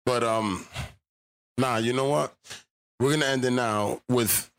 But 0.05 0.23
um, 0.23 0.65
nah, 1.57 1.77
you 1.77 1.93
know 1.93 2.09
what? 2.09 2.33
We're 2.99 3.11
gonna 3.11 3.25
end 3.25 3.45
it 3.45 3.51
now 3.51 4.01
with. 4.09 4.49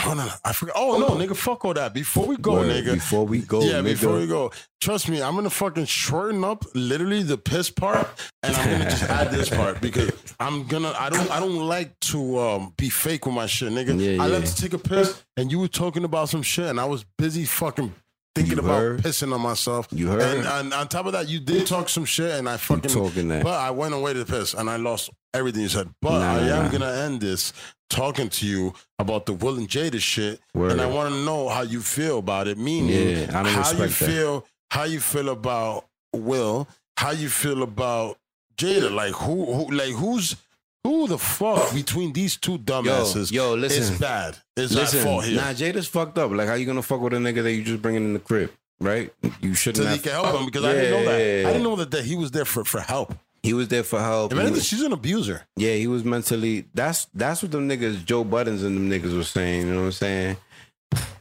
Hold 0.00 0.18
on, 0.18 0.30
I 0.44 0.52
forgot. 0.52 0.74
Oh 0.76 0.98
no, 0.98 1.10
nigga, 1.10 1.36
fuck 1.36 1.64
all 1.64 1.74
that. 1.74 1.94
Before 1.94 2.26
we 2.26 2.36
go, 2.36 2.54
Word. 2.54 2.70
nigga. 2.70 2.94
Before 2.94 3.24
we 3.24 3.38
go, 3.40 3.60
yeah, 3.62 3.74
nigga. 3.74 3.84
before 3.84 4.16
we 4.16 4.26
go, 4.26 4.50
trust 4.80 5.08
me, 5.08 5.22
I'm 5.22 5.36
gonna 5.36 5.50
fucking 5.50 5.84
shorten 5.84 6.42
up 6.42 6.64
literally 6.74 7.22
the 7.22 7.38
piss 7.38 7.70
part, 7.70 8.08
and 8.42 8.56
I'm 8.56 8.70
gonna 8.70 8.90
just 8.90 9.04
add 9.04 9.30
this 9.30 9.48
part 9.48 9.80
because 9.82 10.10
I'm 10.40 10.66
gonna. 10.66 10.92
I 10.98 11.08
don't. 11.08 11.30
I 11.30 11.38
don't 11.38 11.68
like 11.68 12.00
to 12.00 12.38
um 12.38 12.72
be 12.76 12.88
fake 12.88 13.26
with 13.26 13.34
my 13.34 13.46
shit, 13.46 13.70
nigga. 13.70 14.00
Yeah, 14.00 14.22
I 14.22 14.26
yeah. 14.26 14.38
like 14.38 14.44
to 14.46 14.56
take 14.56 14.72
a 14.72 14.78
piss, 14.78 15.22
and 15.36 15.52
you 15.52 15.60
were 15.60 15.68
talking 15.68 16.02
about 16.02 16.30
some 16.30 16.42
shit, 16.42 16.66
and 16.66 16.80
I 16.80 16.86
was 16.86 17.04
busy 17.16 17.44
fucking 17.44 17.94
thinking 18.34 18.54
You 18.54 18.58
about 18.60 18.80
heard? 18.80 19.00
pissing 19.02 19.34
on 19.34 19.40
myself. 19.40 19.88
You 19.90 20.08
heard? 20.08 20.22
And, 20.22 20.46
and 20.46 20.74
on 20.74 20.88
top 20.88 21.06
of 21.06 21.12
that, 21.12 21.28
you 21.28 21.40
did 21.40 21.66
talk 21.66 21.88
some 21.88 22.04
shit, 22.04 22.32
and 22.38 22.48
I 22.48 22.56
fucking 22.56 22.90
talking 22.90 23.28
that. 23.28 23.44
but 23.44 23.54
I 23.60 23.70
went 23.70 23.94
away 23.94 24.12
to 24.14 24.24
piss 24.24 24.54
and 24.54 24.68
I 24.70 24.76
lost 24.76 25.10
everything 25.34 25.62
you 25.62 25.68
said. 25.68 25.88
But 26.00 26.18
Nah, 26.20 26.34
I 26.34 26.38
am 26.58 26.64
nah. 26.64 26.68
gonna 26.70 26.92
end 26.92 27.20
this 27.20 27.52
talking 27.90 28.28
to 28.30 28.46
you 28.46 28.72
about 28.98 29.26
the 29.26 29.34
Will 29.34 29.58
and 29.58 29.68
Jada 29.68 30.00
shit, 30.00 30.40
Word. 30.54 30.72
and 30.72 30.80
I 30.80 30.86
want 30.86 31.12
to 31.14 31.24
know 31.24 31.48
how 31.48 31.62
you 31.62 31.80
feel 31.82 32.18
about 32.18 32.48
it. 32.48 32.56
Meaning, 32.58 32.90
Yeah, 33.18 33.38
I 33.38 33.42
don't 33.42 33.52
how 33.52 33.70
you 33.72 33.78
that. 33.78 33.90
feel, 33.90 34.46
how 34.70 34.84
you 34.84 35.00
feel 35.00 35.28
about 35.28 35.86
Will, 36.14 36.68
how 36.96 37.10
you 37.10 37.28
feel 37.28 37.62
about 37.62 38.18
Jada. 38.56 38.90
Like 38.94 39.12
who, 39.14 39.44
who 39.52 39.70
like 39.74 39.92
who's 39.94 40.36
who 40.84 41.06
the 41.06 41.18
fuck 41.18 41.72
between 41.74 42.12
these 42.12 42.36
two 42.36 42.58
dumbasses 42.58 43.30
yo, 43.32 43.54
listen. 43.54 43.82
it's 43.82 43.98
bad? 44.00 44.36
It's 44.56 44.72
Listen, 44.74 45.04
fault 45.04 45.24
here? 45.24 45.36
nah, 45.36 45.52
Jada's 45.52 45.86
fucked 45.88 46.18
up. 46.18 46.30
Like, 46.32 46.48
how 46.48 46.54
you 46.54 46.66
gonna 46.66 46.82
fuck 46.82 47.00
with 47.00 47.12
a 47.14 47.16
nigga 47.16 47.42
that 47.42 47.52
you 47.52 47.62
just 47.62 47.80
bringing 47.82 48.04
in 48.04 48.12
the 48.14 48.18
crib? 48.20 48.50
right? 48.80 49.12
You 49.40 49.54
shouldn't 49.54 49.86
So 49.86 49.92
he 49.92 50.00
can 50.00 50.12
help 50.12 50.40
him 50.40 50.46
because 50.46 50.64
I 50.64 50.72
didn't 50.72 50.90
know 50.90 51.04
that. 51.12 51.18
Yeah. 51.18 51.48
I 51.48 51.52
didn't 51.52 51.62
know 51.62 51.76
that, 51.76 51.90
that 51.92 52.04
he 52.04 52.16
was 52.16 52.32
there 52.32 52.44
for, 52.44 52.64
for 52.64 52.80
help. 52.80 53.14
He 53.44 53.54
was 53.54 53.68
there 53.68 53.84
for 53.84 54.00
help. 54.00 54.32
Anything, 54.32 54.52
was- 54.54 54.64
she's 54.66 54.82
an 54.82 54.92
abuser. 54.92 55.42
yeah, 55.56 55.74
he 55.74 55.86
was 55.86 56.04
mentally. 56.04 56.64
That's 56.74 57.06
that's 57.14 57.42
what 57.42 57.52
them 57.52 57.68
niggas, 57.68 58.04
Joe 58.04 58.24
Buddens 58.24 58.64
and 58.64 58.76
them 58.76 58.90
niggas 58.90 59.16
were 59.16 59.22
saying. 59.24 59.66
You 59.66 59.72
know 59.74 59.80
what 59.80 59.86
I'm 59.86 59.92
saying? 59.92 60.36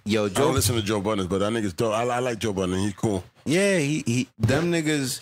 Yo, 0.06 0.26
I 0.26 0.30
don't 0.30 0.36
Joe. 0.36 0.50
listen 0.52 0.76
to 0.76 0.82
Joe 0.82 1.00
Budden, 1.02 1.28
but 1.28 1.38
that 1.40 1.52
nigga's 1.54 1.74
dope. 1.74 1.94
I, 1.94 2.04
I 2.04 2.20
like 2.20 2.40
Joe 2.40 2.54
Budden. 2.54 2.80
He's 2.80 2.94
cool. 2.94 3.24
Yeah, 3.46 3.78
he 3.78 4.04
he. 4.06 4.28
Them 4.40 4.72
niggas. 4.72 5.22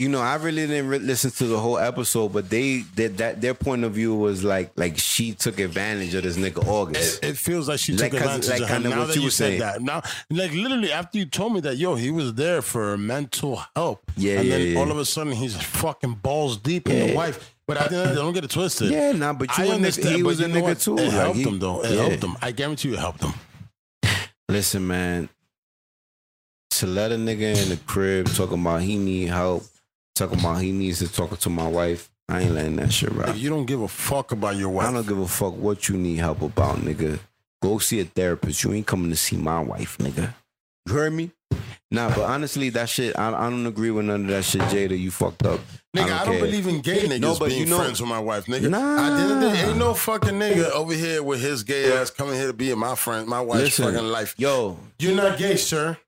You 0.00 0.08
know, 0.08 0.20
I 0.22 0.36
really 0.36 0.66
didn't 0.66 0.88
re- 0.88 0.98
listen 0.98 1.30
to 1.32 1.44
the 1.44 1.58
whole 1.60 1.76
episode, 1.78 2.32
but 2.32 2.48
they 2.48 2.84
did 2.94 3.18
that. 3.18 3.42
Their 3.42 3.52
point 3.52 3.84
of 3.84 3.92
view 3.92 4.14
was 4.14 4.42
like 4.42 4.72
like 4.74 4.96
she 4.96 5.32
took 5.34 5.60
advantage 5.60 6.14
of 6.14 6.22
this 6.22 6.38
nigga 6.38 6.66
August. 6.66 7.22
It, 7.22 7.30
it 7.32 7.36
feels 7.36 7.68
like 7.68 7.80
she 7.80 7.92
Like, 7.92 8.12
took 8.12 8.20
advantage 8.22 8.48
like 8.48 8.62
of 8.62 8.68
him. 8.70 8.82
Now 8.84 9.00
what 9.00 9.08
that 9.08 9.16
you 9.18 9.28
said 9.28 9.60
that, 9.60 9.82
now, 9.82 10.00
like 10.30 10.52
literally 10.52 10.90
after 10.90 11.18
you 11.18 11.26
told 11.26 11.52
me 11.52 11.60
that, 11.60 11.76
yo, 11.76 11.96
he 11.96 12.10
was 12.10 12.32
there 12.32 12.62
for 12.62 12.96
mental 12.96 13.62
help. 13.76 14.02
Yeah, 14.16 14.38
and 14.38 14.48
yeah, 14.48 14.56
then 14.58 14.66
yeah. 14.72 14.78
all 14.78 14.90
of 14.90 14.96
a 14.96 15.04
sudden 15.04 15.34
he's 15.34 15.54
fucking 15.54 16.14
balls 16.14 16.56
deep 16.56 16.88
in 16.88 16.98
the 16.98 17.06
Yeah. 17.08 17.14
wife. 17.14 17.54
But 17.66 17.76
I 17.82 17.88
didn't, 17.88 18.14
don't 18.14 18.32
get 18.32 18.42
it 18.44 18.50
twisted. 18.50 18.90
Yeah, 18.90 19.12
nah, 19.12 19.34
but 19.34 19.56
you 19.58 19.64
I 19.64 19.66
a 19.66 19.70
nigga- 19.70 19.74
understand. 19.74 20.16
he 20.16 20.22
was 20.22 20.40
a 20.40 20.46
nigga 20.46 20.62
what? 20.62 20.80
too, 20.80 20.96
It 20.96 21.02
like, 21.02 21.10
helped 21.12 21.36
he- 21.36 21.42
him 21.44 21.58
though. 21.58 21.84
It 21.84 21.96
helped 21.98 22.24
him. 22.24 22.36
I 22.40 22.52
guarantee 22.52 22.88
you, 22.88 22.94
it 22.94 23.00
helped 23.00 23.22
him. 23.22 23.34
Listen, 24.48 24.86
man, 24.86 25.28
to 26.70 26.86
let 26.86 27.12
a 27.12 27.16
nigga 27.16 27.62
in 27.62 27.68
the 27.68 27.78
crib 27.86 28.28
talking 28.34 28.60
about 28.62 28.80
he 28.80 28.96
need 28.96 29.28
help, 29.28 29.62
talking 30.14 30.38
about 30.38 30.60
he 30.62 30.72
needs 30.72 30.98
to 31.00 31.12
talk 31.12 31.38
to 31.38 31.50
my 31.50 31.66
wife, 31.68 32.10
I 32.28 32.42
ain't 32.42 32.52
letting 32.52 32.76
that 32.76 32.92
shit 32.92 33.10
If 33.12 33.38
you 33.38 33.50
don't 33.50 33.66
give 33.66 33.82
a 33.82 33.88
fuck 33.88 34.32
about 34.32 34.56
your 34.56 34.68
wife. 34.68 34.88
I 34.88 34.92
don't 34.92 35.06
give 35.06 35.18
a 35.18 35.26
fuck 35.26 35.56
what 35.56 35.88
you 35.88 35.96
need 35.96 36.18
help 36.18 36.42
about, 36.42 36.76
nigga. 36.78 37.18
Go 37.62 37.78
see 37.78 38.00
a 38.00 38.04
therapist. 38.04 38.62
You 38.64 38.72
ain't 38.72 38.86
coming 38.86 39.10
to 39.10 39.16
see 39.16 39.36
my 39.36 39.60
wife, 39.60 39.98
nigga. 39.98 40.32
You 40.86 40.94
heard 40.94 41.12
me? 41.12 41.32
Nah, 41.90 42.08
but 42.10 42.20
honestly, 42.20 42.68
that 42.70 42.88
shit, 42.88 43.18
I, 43.18 43.28
I 43.34 43.50
don't 43.50 43.66
agree 43.66 43.90
with 43.90 44.04
none 44.06 44.22
of 44.22 44.26
that 44.28 44.44
shit, 44.44 44.60
Jada. 44.62 44.96
You 44.96 45.10
fucked 45.10 45.44
up. 45.44 45.58
Nigga, 45.96 46.04
I 46.20 46.24
don't, 46.24 46.36
care. 46.36 46.44
believe 46.44 46.68
in 46.68 46.80
gay 46.82 47.00
niggas 47.00 47.20
No, 47.20 47.36
but 47.36 47.48
being 47.48 47.60
you 47.62 47.66
know- 47.66 47.78
friends 47.80 48.00
with 48.00 48.08
my 48.08 48.20
wife, 48.20 48.46
nigga. 48.46 48.70
Nah. 48.70 48.78
At 48.78 49.16
the 49.16 49.22
end 49.24 49.32
of 49.32 49.40
the 49.40 49.48
day, 49.56 49.68
ain't 49.70 49.76
no 49.78 49.92
fucking 49.94 50.34
nigga 50.34 50.70
over 50.70 50.92
here 50.94 51.20
with 51.24 51.40
his 51.40 51.64
gay 51.64 51.92
ass 51.92 52.10
coming 52.10 52.34
here 52.34 52.46
to 52.46 52.52
be 52.52 52.70
in 52.70 52.78
my 52.78 52.94
friend, 52.94 53.26
my 53.26 53.40
wife's 53.40 53.64
Listen, 53.78 53.92
fucking 53.92 54.08
life. 54.08 54.36
Yo, 54.38 54.78
You're 55.00 55.16
not 55.16 55.36
gay, 55.36 55.56
sir. 55.56 55.98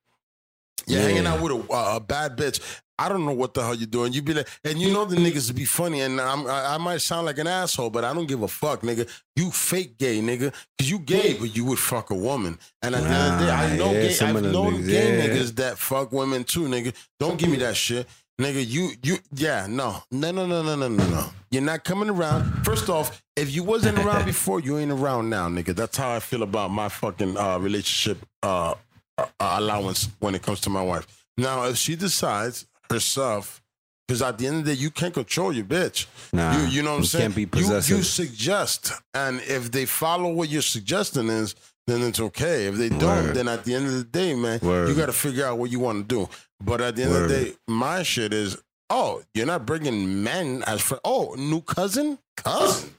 You're 0.87 1.01
Yeah. 1.01 1.07
hanging 1.09 1.27
out 1.27 1.41
with 1.41 1.53
a, 1.53 1.73
a 1.97 2.01
bad 2.01 2.37
bitch. 2.37 2.61
I 2.99 3.09
don't 3.09 3.25
know 3.25 3.33
what 3.33 3.55
the 3.55 3.63
hell 3.63 3.75
you're 3.75 3.87
doing. 3.87 4.13
You 4.13 4.23
be 4.23 4.35
like, 4.35 4.49
and 4.65 4.81
you 4.81 4.93
know 4.93 5.05
the 5.05 5.17
niggas 5.17 5.49
to 5.49 5.55
be 5.55 5.65
funny, 5.65 6.01
and 6.03 6.21
I'm, 6.21 6.47
I, 6.47 6.75
I 6.75 6.79
might 6.79 7.01
sound 7.01 7.27
like 7.27 7.39
an 7.39 7.47
asshole, 7.47 7.91
but 7.91 8.05
I 8.05 8.13
don't 8.15 8.27
give 8.27 8.43
a 8.43 8.49
fuck, 8.49 8.83
nigga. 8.83 9.09
You 9.35 9.51
fake 9.51 9.99
gay, 9.99 10.21
nigga, 10.21 10.53
because 10.77 10.91
you 10.91 10.99
gay, 10.99 11.35
but 11.35 11.57
you 11.57 11.65
would 11.65 11.79
fuck 11.79 12.11
a 12.11 12.15
woman. 12.15 12.59
And 12.83 12.95
at 12.95 13.03
the 13.03 13.09
end 13.09 13.35
of 13.35 13.41
the 13.41 13.47
day, 13.47 13.53
I 13.53 13.77
know 13.77 13.93
yeah, 13.93 14.09
gay, 14.09 14.25
I 14.27 14.31
of 14.31 14.43
them 14.43 14.53
know 14.53 14.65
niggas, 14.65 14.87
gay 14.87 15.19
yeah. 15.19 15.27
niggas 15.27 15.55
that 15.57 15.79
fuck 15.79 16.13
women 16.13 16.45
too, 16.45 16.63
nigga. 16.63 16.95
Don't 17.19 17.39
give 17.39 17.51
me 17.51 17.57
that 17.59 17.77
shit. 17.77 18.07
Nigga, 18.41 18.67
you 18.67 18.91
you 19.03 19.19
yeah, 19.35 19.67
no. 19.69 20.03
No, 20.11 20.31
no, 20.31 20.47
no, 20.47 20.63
no, 20.63 20.75
no, 20.75 20.89
no, 20.89 21.09
no. 21.09 21.27
You're 21.51 21.63
not 21.63 21.85
coming 21.85 22.09
around. 22.09 22.65
First 22.65 22.89
off, 22.89 23.23
if 23.37 23.55
you 23.55 23.63
wasn't 23.63 23.99
around 23.99 24.25
before, 24.27 24.61
you 24.61 24.79
ain't 24.79 24.91
around 24.91 25.31
now, 25.31 25.49
nigga. 25.49 25.77
That's 25.77 25.97
how 25.97 26.11
I 26.11 26.19
feel 26.21 26.43
about 26.43 26.71
my 26.71 26.89
fucking 26.89 27.37
uh, 27.37 27.59
relationship 27.59 28.19
uh, 28.43 28.75
uh, 29.19 29.27
allowance 29.39 30.09
when 30.21 30.35
it 30.35 30.43
comes 30.43 30.61
to 30.63 30.71
my 30.71 30.83
wife. 30.83 31.07
Now, 31.37 31.65
if 31.65 31.77
she 31.77 31.95
decides 31.95 32.67
herself, 32.93 33.61
because 34.07 34.23
at 34.23 34.39
the 34.39 34.47
end 34.47 34.59
of 34.59 34.65
the 34.67 34.75
day, 34.75 34.81
you 34.81 34.91
can't 34.91 35.15
control 35.15 35.53
your 35.53 35.65
bitch. 35.65 36.07
Nah, 36.33 36.57
you, 36.59 36.67
you 36.69 36.83
know 36.83 36.91
what 36.91 36.97
I'm 36.97 37.03
you 37.03 37.07
saying? 37.07 37.23
can't 37.23 37.35
be 37.35 37.41
You- 37.43 37.47
possessive. 37.49 37.97
You, 37.97 38.03
suggest, 38.03 38.93
and 39.15 39.41
if 39.41 39.71
they 39.71 39.87
follow 39.87 40.33
what 40.33 40.49
you're 40.49 40.63
suggesting 40.63 41.29
is, 41.29 41.55
then 41.87 42.03
it's 42.03 42.21
okay. 42.21 42.67
If 42.67 42.77
they 42.77 42.89
don't, 42.91 43.03
Word. 43.27 43.35
then 43.35 43.49
at 43.49 43.65
the 43.65 43.75
end 43.75 43.87
of 43.87 43.95
the 43.95 44.05
day, 44.05 44.35
man, 44.35 44.61
Word. 44.63 44.89
you 44.89 44.95
got 44.95 45.07
to 45.07 45.13
figure 45.13 45.45
out 45.45 45.59
what 45.59 45.71
you 45.71 45.81
want 45.81 46.09
to 46.09 46.15
do. 46.15 46.29
But 46.65 46.81
at 46.81 46.95
the 46.95 47.03
end 47.05 47.15
of 47.17 47.29
the 47.29 47.45
day, 47.45 47.53
my 47.67 48.05
shit 48.05 48.33
is, 48.33 48.57
oh, 48.89 49.23
you're 49.35 49.47
not 49.47 49.67
bringing 49.67 50.23
men 50.23 50.63
as 50.67 50.81
friends. 50.81 51.01
Oh, 51.05 51.35
new 51.37 51.61
cousin? 51.61 52.19
Cousin? 52.37 52.91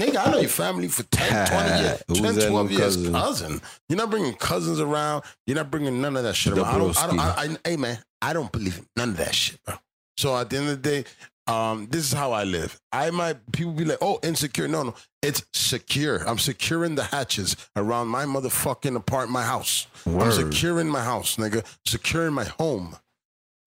Nigga, 0.00 0.26
I 0.26 0.30
know 0.30 0.38
your 0.38 0.48
family 0.50 0.88
for 0.88 1.04
10, 1.04 1.46
20 1.50 1.68
years, 1.82 2.02
Who's 2.08 2.20
10, 2.20 2.50
12 2.50 2.70
new 2.70 2.76
years. 2.76 2.96
cousin? 2.96 3.12
Cousin. 3.12 3.60
You're 3.88 3.96
not 3.96 4.10
bringing 4.10 4.34
cousins 4.34 4.78
around. 4.80 5.24
You're 5.46 5.56
not 5.56 5.70
bringing 5.70 6.00
none 6.02 6.16
of 6.16 6.22
that 6.24 6.34
shit 6.36 6.52
around. 6.52 6.66
I 6.66 6.78
don't, 6.78 6.98
I 6.98 7.06
don't. 7.06 7.18
I, 7.20 7.56
I, 7.64 7.70
hey, 7.70 7.76
man, 7.76 7.98
I 8.20 8.32
don't 8.34 8.52
believe 8.52 8.82
none 8.96 9.10
of 9.10 9.16
that 9.16 9.34
shit, 9.34 9.62
bro. 9.64 9.74
So 10.18 10.36
at 10.36 10.50
the 10.50 10.58
end 10.58 10.68
of 10.68 10.82
the 10.82 10.90
day, 10.90 11.04
um, 11.46 11.86
this 11.90 12.04
is 12.04 12.12
how 12.12 12.32
I 12.32 12.44
live. 12.44 12.78
I 12.92 13.10
might 13.10 13.36
people 13.52 13.72
be 13.72 13.84
like, 13.84 13.98
oh, 14.02 14.18
insecure. 14.22 14.68
No, 14.68 14.82
no, 14.82 14.94
it's 15.22 15.44
secure. 15.52 16.28
I'm 16.28 16.38
securing 16.38 16.94
the 16.96 17.04
hatches 17.04 17.56
around 17.76 18.08
my 18.08 18.24
motherfucking 18.24 18.96
apartment, 18.96 19.30
my 19.32 19.44
house. 19.44 19.86
I'm 20.06 20.32
securing 20.32 20.88
my 20.88 21.02
house, 21.04 21.36
nigga. 21.36 21.64
Securing 21.86 22.32
my 22.34 22.44
home. 22.44 22.96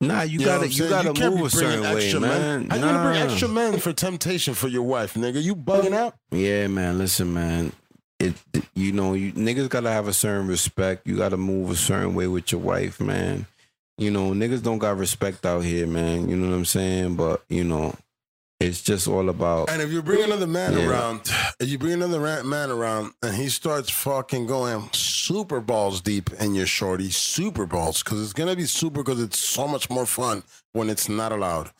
Nah, 0.01 0.21
you, 0.21 0.39
what 0.39 0.45
gotta 0.45 0.67
you 0.67 0.89
gotta 0.89 1.13
be 1.13 1.29
move 1.29 1.45
a 1.45 1.49
certain 1.49 1.81
way, 1.81 1.95
extra 2.03 2.19
man. 2.19 2.67
men. 2.67 2.69
How 2.69 2.75
you 2.77 2.81
gonna 2.81 3.03
bring 3.09 3.21
extra 3.21 3.47
men 3.47 3.79
for 3.79 3.93
temptation 3.93 4.53
for 4.53 4.67
your 4.67 4.83
wife, 4.83 5.13
nigga? 5.15 5.41
You 5.41 5.55
bugging 5.55 5.93
out? 5.93 6.15
Yeah, 6.31 6.67
man. 6.67 6.97
Listen, 6.97 7.33
man. 7.33 7.73
It, 8.19 8.33
it- 8.53 8.63
you 8.75 8.91
know, 8.93 9.13
you 9.13 9.33
niggas 9.33 9.69
gotta 9.69 9.91
have 9.91 10.07
a 10.07 10.13
certain 10.13 10.47
respect. 10.47 11.05
You 11.05 11.17
gotta 11.17 11.37
move 11.37 11.69
a 11.71 11.75
certain 11.75 12.15
way 12.15 12.27
with 12.27 12.51
your 12.51 12.61
wife, 12.61 12.99
man. 13.01 13.45
You 13.97 14.09
know, 14.11 14.31
niggas 14.31 14.63
don't 14.63 14.77
got 14.77 14.97
respect 14.97 15.45
out 15.45 15.63
here, 15.65 15.85
man. 15.85 16.29
You 16.29 16.37
know 16.37 16.49
what 16.49 16.55
I'm 16.55 16.65
saying? 16.65 17.15
But 17.17 17.43
you 17.49 17.65
know, 17.65 17.93
it's 18.59 18.81
just 18.81 19.07
all 19.07 19.29
about 19.29 19.69
And 19.69 19.81
if 19.81 19.91
you 19.91 20.01
bring 20.01 20.23
another 20.23 20.47
man 20.47 20.73
Yeah. 20.77 20.87
around, 20.89 21.21
if 21.59 21.69
you 21.69 21.77
bring 21.77 21.93
another 21.93 22.19
man 22.43 22.71
around 22.71 23.13
and 23.23 23.35
he 23.35 23.49
starts 23.49 23.89
fucking 23.89 24.47
going 24.47 24.89
super 24.93 25.61
balls 25.61 26.01
deep 26.01 26.29
in 26.39 26.55
your 26.55 26.65
shorty, 26.65 27.09
super 27.11 27.65
balls, 27.65 28.03
because 28.03 28.21
it's 28.21 28.33
gonna 28.33 28.55
be 28.55 28.65
super 28.65 29.03
because 29.03 29.21
it's 29.21 29.39
so 29.39 29.67
much 29.67 29.89
more 29.89 30.05
fun 30.05 30.43
when 30.73 30.89
it's 30.89 31.07
not 31.09 31.31
allowed. 31.31 31.71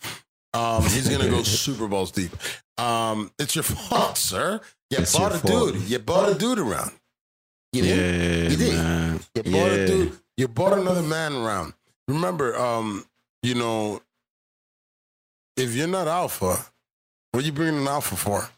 Um, 0.53 0.83
he's 0.83 1.09
gonna 1.09 1.29
go 1.29 1.43
super 1.63 1.87
balls 1.87 2.11
deep. 2.11 2.31
Um, 2.77 3.31
it's 3.37 3.55
your 3.55 3.63
fault, 3.63 4.17
sir. 4.17 4.61
You 4.89 4.99
It's 4.99 5.15
bought 5.15 5.33
a 5.35 5.37
fault. 5.39 5.73
dude. 5.73 5.81
You 5.89 5.99
bought 5.99 6.29
a 6.29 6.35
dude 6.35 6.59
around. 6.59 6.91
You 7.73 7.83
yeah, 7.83 7.95
did. 7.95 8.51
You 8.51 8.57
did. 8.57 8.73
man. 8.73 9.19
You 9.35 9.43
bought 9.43 9.51
Yeah. 9.51 9.61
a 9.73 9.87
dude. 9.87 10.19
You 10.37 10.47
bought 10.47 10.73
another 10.77 11.03
man 11.03 11.33
around. 11.33 11.73
Remember, 12.07 12.57
um, 12.57 13.05
you 13.43 13.53
know, 13.53 14.01
if 15.59 15.75
you're 15.75 15.87
not 15.87 16.07
alpha, 16.07 16.57
what 17.31 17.43
you 17.43 17.51
bringing 17.51 17.81
an 17.81 17.87
alpha 17.87 18.15
for? 18.15 18.49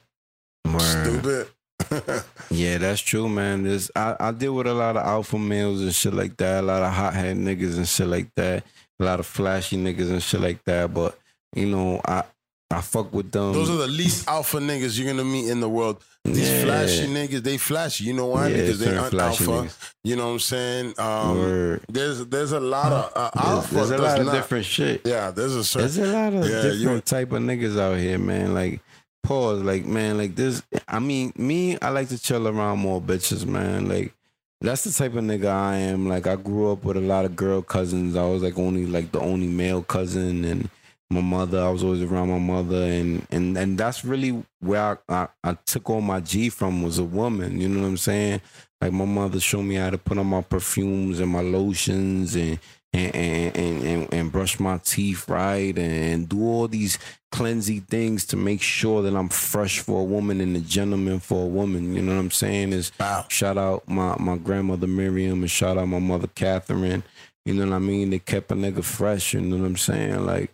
Word. 0.72 0.80
Stupid. 0.80 1.48
Yeah, 2.52 2.78
that's 2.80 3.00
true, 3.02 3.30
man. 3.30 3.64
There's 3.64 3.90
I, 3.96 4.16
I 4.20 4.32
deal 4.32 4.54
with 4.54 4.68
a 4.68 4.74
lot 4.74 4.98
of 4.98 5.06
alpha 5.06 5.40
males 5.40 5.82
and 5.82 5.96
shit 5.96 6.14
like 6.14 6.36
that, 6.38 6.64
a 6.64 6.68
lot 6.68 6.84
of 6.84 6.92
hothead 6.92 7.38
niggas 7.38 7.78
and 7.78 7.88
shit 7.88 8.08
like 8.08 8.28
that, 8.36 8.64
a 9.00 9.04
lot 9.04 9.20
of 9.22 9.26
flashy 9.26 9.78
niggas 9.78 10.10
and 10.12 10.22
shit 10.22 10.42
like 10.42 10.62
that. 10.66 10.94
But 10.94 11.18
you 11.56 11.66
know, 11.68 12.02
I 12.06 12.24
I 12.72 12.82
fuck 12.82 13.14
with 13.14 13.32
them. 13.32 13.54
Those 13.54 13.70
are 13.70 13.76
the 13.78 13.88
least 13.88 14.28
alpha 14.28 14.58
niggas 14.58 14.98
you're 14.98 15.08
gonna 15.12 15.24
meet 15.26 15.50
in 15.50 15.60
the 15.60 15.70
world. 15.70 16.02
These 16.24 16.50
Yeah. 16.50 16.64
flashy 16.66 17.08
niggas, 17.08 17.44
they 17.44 17.58
flashy. 17.58 18.04
You 18.06 18.14
know 18.14 18.28
why? 18.28 18.48
Yeah, 18.50 18.58
because 18.58 18.80
they 18.80 18.96
aren't 18.96 19.14
alpha. 19.16 19.44
niggas. 19.44 19.94
You 20.04 20.16
know 20.16 20.28
what 20.28 20.34
I'm 20.34 20.40
saying? 20.40 20.94
Um, 21.00 21.38
Word. 21.38 21.82
there's 21.90 22.26
there's 22.28 22.52
a 22.52 22.60
lot 22.60 22.92
of 22.92 23.12
uh, 23.16 23.30
There's, 23.34 23.48
alpha. 23.48 23.76
there's 23.76 23.92
a 23.92 23.98
lot 23.98 24.20
of 24.20 24.26
not- 24.28 24.36
different 24.36 24.66
shit. 24.66 25.02
Yeah, 25.06 25.32
there's 25.32 25.56
a 25.56 25.64
certain. 25.64 25.88
There's 25.92 26.10
a 26.10 26.14
lot 26.14 26.34
of 26.34 26.48
Yeah, 26.50 26.62
different 26.62 27.06
type 27.06 27.32
of 27.32 27.42
niggas 27.42 27.80
out 27.80 27.98
here, 27.98 28.20
man. 28.20 28.54
Like, 28.54 28.82
pause. 29.24 29.62
Like, 29.64 29.86
man, 29.86 30.18
like 30.18 30.36
this. 30.36 30.62
I 30.88 31.00
mean, 31.00 31.34
me, 31.36 31.78
I 31.82 31.90
like 31.90 32.10
to 32.10 32.18
chill 32.22 32.48
around 32.48 32.80
more 32.80 33.02
bitches, 33.02 33.46
man. 33.46 33.88
Like, 33.90 34.14
that's 34.62 34.84
the 34.84 34.92
type 34.92 35.16
of 35.16 35.24
nigga 35.24 35.48
I 35.50 35.78
am. 35.78 36.08
Like, 36.08 36.28
I 36.28 36.36
grew 36.36 36.72
up 36.72 36.84
with 36.84 36.98
a 36.98 37.02
lot 37.02 37.26
of 37.26 37.36
girl 37.36 37.64
cousins. 37.64 38.16
I 38.16 38.26
was 38.26 38.44
like 38.44 38.60
only 38.60 38.86
like 38.86 39.12
the 39.12 39.20
only 39.20 39.48
male 39.48 39.82
cousin, 39.82 40.46
and 40.46 40.70
my 41.12 41.22
mother. 41.22 41.62
I 41.62 41.70
was 41.70 41.84
always 41.84 42.02
around 42.04 42.30
my 42.30 42.40
mother, 42.40 42.84
and 42.84 43.26
and 43.32 43.58
and 43.58 43.78
that's 43.78 44.04
really 44.06 44.44
where 44.60 45.00
I, 45.10 45.14
I, 45.24 45.28
I 45.44 45.54
took 45.66 45.90
all 45.90 46.02
my 46.02 46.20
G 46.22 46.50
from 46.50 46.84
was 46.84 46.98
a 47.00 47.04
woman. 47.04 47.60
You 47.62 47.70
know 47.70 47.82
what 47.82 47.88
I'm 47.88 47.98
saying? 47.98 48.42
Like 48.82 48.94
my 48.94 49.06
mother 49.06 49.40
showed 49.40 49.64
me 49.64 49.76
how 49.76 49.90
to 49.92 49.98
put 49.98 50.18
on 50.18 50.28
my 50.28 50.42
perfumes 50.42 51.20
and 51.20 51.32
my 51.32 51.42
lotions 51.42 52.36
and 52.36 52.60
and 52.94 53.16
and 53.16 53.58
and, 53.58 53.84
and, 53.84 54.14
and 54.14 54.32
brush 54.32 54.60
my 54.60 54.78
teeth 54.80 55.30
right 55.30 55.78
and 55.78 56.28
do 56.28 56.42
all 56.44 56.68
these 56.68 56.98
cleansy 57.32 57.86
things 57.88 58.26
to 58.26 58.36
make 58.38 58.62
sure 58.62 59.02
that 59.04 59.16
I'm 59.16 59.30
fresh 59.30 59.80
for 59.80 60.02
a 60.02 60.04
woman 60.04 60.42
and 60.42 60.56
a 60.58 60.60
gentleman 60.60 61.20
for 61.20 61.44
a 61.44 61.48
woman. 61.48 61.94
You 61.94 62.02
know 62.02 62.16
what 62.16 62.22
I'm 62.22 62.32
saying? 62.32 62.74
Is 62.74 62.92
Wow. 63.00 63.26
shout 63.30 63.58
out 63.58 63.88
my 63.88 64.16
my 64.20 64.38
grandmother 64.38 64.88
Miriam 64.88 65.42
and 65.42 65.52
shout 65.52 65.78
out 65.78 65.88
my 65.88 66.00
mother 66.00 66.28
Catherine. 66.28 67.04
You 67.46 67.54
know 67.56 67.66
what 67.66 67.76
I 67.76 67.80
mean? 67.80 68.10
They 68.12 68.20
kept 68.20 68.52
a 68.52 68.56
nigga 68.56 68.84
fresh. 68.84 69.34
You 69.34 69.42
know 69.42 69.58
what 69.58 69.66
I'm 69.66 69.78
saying? 69.78 70.26
Like 70.26 70.52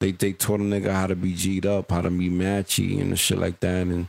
they 0.00 0.12
they 0.12 0.32
taught 0.32 0.60
a 0.60 0.64
nigga 0.64 0.90
how 0.92 1.06
to 1.06 1.14
be 1.14 1.34
G'd 1.34 1.66
up, 1.66 1.90
how 1.90 2.00
to 2.00 2.10
be 2.10 2.28
matchy 2.30 3.00
and 3.00 3.18
shit 3.18 3.38
like 3.38 3.60
that. 3.60 3.86
And 3.86 4.08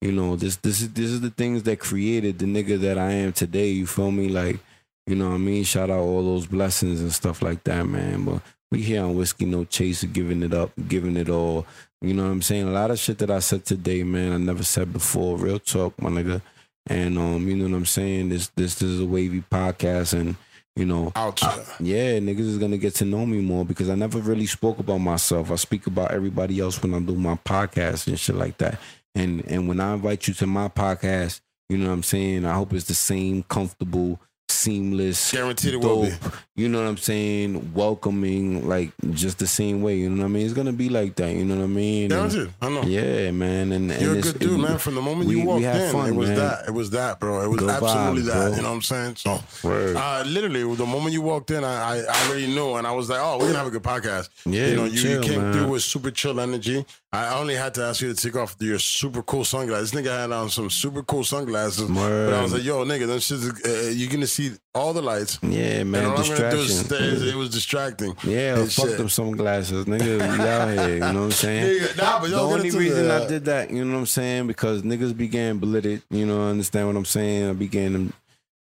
you 0.00 0.12
know 0.12 0.36
this 0.36 0.56
this 0.56 0.80
is 0.80 0.92
this 0.92 1.10
is 1.10 1.20
the 1.20 1.30
things 1.30 1.64
that 1.64 1.80
created 1.80 2.38
the 2.38 2.46
nigga 2.46 2.80
that 2.80 2.98
I 2.98 3.10
am 3.12 3.32
today. 3.32 3.68
You 3.68 3.86
feel 3.86 4.10
me? 4.10 4.28
Like 4.28 4.60
you 5.06 5.16
know 5.16 5.28
what 5.28 5.34
I 5.34 5.38
mean? 5.38 5.64
Shout 5.64 5.90
out 5.90 5.98
all 5.98 6.24
those 6.24 6.46
blessings 6.46 7.00
and 7.00 7.12
stuff 7.12 7.42
like 7.42 7.64
that, 7.64 7.86
man. 7.86 8.24
But 8.24 8.42
we 8.70 8.82
here 8.82 9.02
on 9.02 9.16
Whiskey 9.16 9.44
No 9.44 9.64
Chaser, 9.64 10.06
giving 10.06 10.42
it 10.42 10.54
up, 10.54 10.70
giving 10.88 11.16
it 11.16 11.28
all. 11.28 11.66
You 12.00 12.14
know 12.14 12.24
what 12.24 12.30
I'm 12.30 12.42
saying? 12.42 12.68
A 12.68 12.72
lot 12.72 12.90
of 12.90 12.98
shit 12.98 13.18
that 13.18 13.30
I 13.30 13.40
said 13.40 13.64
today, 13.64 14.02
man, 14.02 14.32
I 14.32 14.36
never 14.36 14.64
said 14.64 14.92
before. 14.92 15.36
Real 15.36 15.58
talk, 15.58 16.00
my 16.00 16.10
nigga. 16.10 16.40
And 16.86 17.16
um, 17.18 17.46
you 17.48 17.56
know 17.56 17.68
what 17.68 17.76
I'm 17.76 17.86
saying? 17.86 18.28
This 18.28 18.48
this, 18.56 18.76
this 18.76 18.88
is 18.88 19.00
a 19.00 19.06
wavy 19.06 19.42
podcast 19.50 20.18
and 20.18 20.36
you 20.76 20.86
know, 20.86 21.12
Out. 21.14 21.40
yeah, 21.80 22.18
niggas 22.18 22.40
is 22.40 22.58
gonna 22.58 22.78
get 22.78 22.94
to 22.96 23.04
know 23.04 23.26
me 23.26 23.40
more 23.40 23.64
because 23.64 23.90
I 23.90 23.94
never 23.94 24.18
really 24.18 24.46
spoke 24.46 24.78
about 24.78 24.98
myself. 24.98 25.50
I 25.50 25.56
speak 25.56 25.86
about 25.86 26.12
everybody 26.12 26.60
else 26.60 26.82
when 26.82 26.94
I 26.94 27.00
do 27.00 27.14
my 27.14 27.34
podcast 27.34 28.06
and 28.06 28.18
shit 28.18 28.36
like 28.36 28.58
that. 28.58 28.78
And 29.14 29.44
and 29.46 29.68
when 29.68 29.80
I 29.80 29.94
invite 29.94 30.26
you 30.28 30.34
to 30.34 30.46
my 30.46 30.68
podcast, 30.68 31.40
you 31.68 31.76
know 31.76 31.88
what 31.88 31.94
I'm 31.94 32.02
saying? 32.02 32.46
I 32.46 32.54
hope 32.54 32.72
it's 32.72 32.86
the 32.86 32.94
same 32.94 33.42
comfortable, 33.42 34.18
seamless, 34.48 35.32
Guaranteed 35.32 35.74
it 35.74 35.76
will 35.80 36.04
be. 36.04 36.12
You 36.54 36.68
know 36.68 36.82
what 36.82 36.88
I'm 36.88 36.96
saying, 36.98 37.72
welcoming, 37.74 38.68
like 38.68 38.92
just 39.12 39.38
the 39.38 39.46
same 39.46 39.80
way. 39.82 39.96
You 39.96 40.10
know 40.10 40.22
what 40.22 40.28
I 40.28 40.32
mean? 40.32 40.44
It's 40.44 40.54
gonna 40.54 40.72
be 40.72 40.88
like 40.88 41.16
that, 41.16 41.32
you 41.34 41.44
know 41.44 41.56
what 41.56 41.64
I 41.64 41.66
mean? 41.66 42.12
And- 42.12 42.30
Guaranteed. 42.30 42.54
I 42.60 42.68
know. 42.68 42.82
yeah, 42.82 43.30
man. 43.30 43.72
And, 43.72 43.90
and 43.90 44.00
You're 44.02 44.14
a 44.14 44.18
it's- 44.18 44.32
good 44.32 44.40
dude, 44.40 44.60
man. 44.60 44.78
From 44.78 44.94
the 44.96 45.00
moment 45.02 45.28
we- 45.28 45.40
you 45.40 45.46
walked 45.46 45.64
in, 45.64 45.92
fun, 45.92 46.08
it 46.10 46.14
was 46.14 46.28
man. 46.28 46.38
that. 46.38 46.64
It 46.68 46.70
was 46.72 46.90
that, 46.90 47.20
bro. 47.20 47.42
It 47.42 47.48
was 47.48 47.62
absolutely 47.62 48.22
vibes, 48.22 48.26
that. 48.26 48.32
bro. 48.48 48.56
You 48.56 48.62
know 48.62 48.68
what 48.68 48.74
I'm 48.74 48.82
saying? 48.82 49.16
So, 49.16 49.40
Word. 49.64 49.96
uh, 49.96 50.22
literally, 50.26 50.74
the 50.74 50.86
moment 50.86 51.12
you 51.14 51.22
walked 51.22 51.50
in, 51.50 51.64
I, 51.64 51.98
I 51.98 51.98
I 52.08 52.26
already 52.28 52.46
knew, 52.48 52.74
and 52.74 52.86
I 52.86 52.92
was 52.92 53.08
like, 53.08 53.20
"Oh, 53.22 53.38
we're 53.38 53.46
gonna 53.46 53.58
have 53.58 53.66
a 53.66 53.70
good 53.70 53.82
podcast." 53.82 54.28
Yeah, 54.44 54.66
you 54.68 54.76
know, 54.76 54.84
you, 54.84 55.00
chill, 55.00 55.22
you 55.24 55.28
came 55.30 55.40
man. 55.42 55.52
through 55.54 55.68
with 55.68 55.82
super 55.82 56.10
chill 56.10 56.38
energy. 56.40 56.84
I 57.14 57.38
only 57.38 57.54
had 57.54 57.74
to 57.74 57.82
ask 57.84 58.00
you 58.00 58.12
to 58.12 58.18
take 58.20 58.36
off 58.36 58.56
your 58.58 58.78
super 58.78 59.22
cool 59.22 59.44
sunglasses. 59.44 59.90
This 59.90 60.00
nigga 60.00 60.16
had 60.18 60.32
on 60.32 60.48
some 60.48 60.70
super 60.70 61.02
cool 61.02 61.24
sunglasses, 61.24 61.88
but 61.90 62.32
I 62.34 62.42
was 62.42 62.52
like, 62.54 62.64
"Yo, 62.64 62.84
nigga, 62.84 63.06
them 63.06 63.18
shits, 63.18 63.44
uh, 63.66 63.90
you're 63.90 64.10
gonna 64.10 64.26
see 64.26 64.52
all 64.74 64.92
the 64.92 65.02
lights." 65.02 65.38
yeah, 65.42 65.84
man. 65.84 66.04
and 66.04 66.12
all 66.44 66.50
I'm 66.50 66.56
gonna 66.56 66.62
do 66.62 66.66
distraction. 66.66 67.08
is 67.14 67.16
stay. 67.20 67.28
It 67.30 67.34
was 67.36 67.50
distracting. 67.50 68.16
Yeah, 68.24 68.58
and 68.58 68.72
fuck 68.72 68.88
shit. 68.88 68.98
them 68.98 69.08
sunglasses, 69.08 69.84
nigga. 69.86 70.18
We 70.38 70.44
out 70.48 70.68
here, 70.68 70.94
you 70.94 70.98
know 71.00 71.06
what 71.06 71.14
I'm 71.16 71.30
saying? 71.32 71.80
Nigga, 71.80 71.96
nah, 71.98 72.20
but 72.20 72.30
the 72.30 72.40
only 72.40 72.70
reason 72.70 73.08
the- 73.08 73.14
I 73.14 73.26
did 73.28 73.44
that, 73.46 73.70
you 73.70 73.84
know 73.84 73.92
what 73.94 73.98
I'm 74.00 74.06
saying, 74.06 74.46
because 74.46 74.82
niggas 74.82 75.16
began 75.16 75.58
blitted, 75.58 76.02
you 76.10 76.26
know, 76.26 76.48
understand 76.48 76.86
what 76.88 76.96
I'm 76.96 77.04
saying? 77.04 77.50
I 77.50 77.52
began 77.52 77.92
them, 77.92 78.12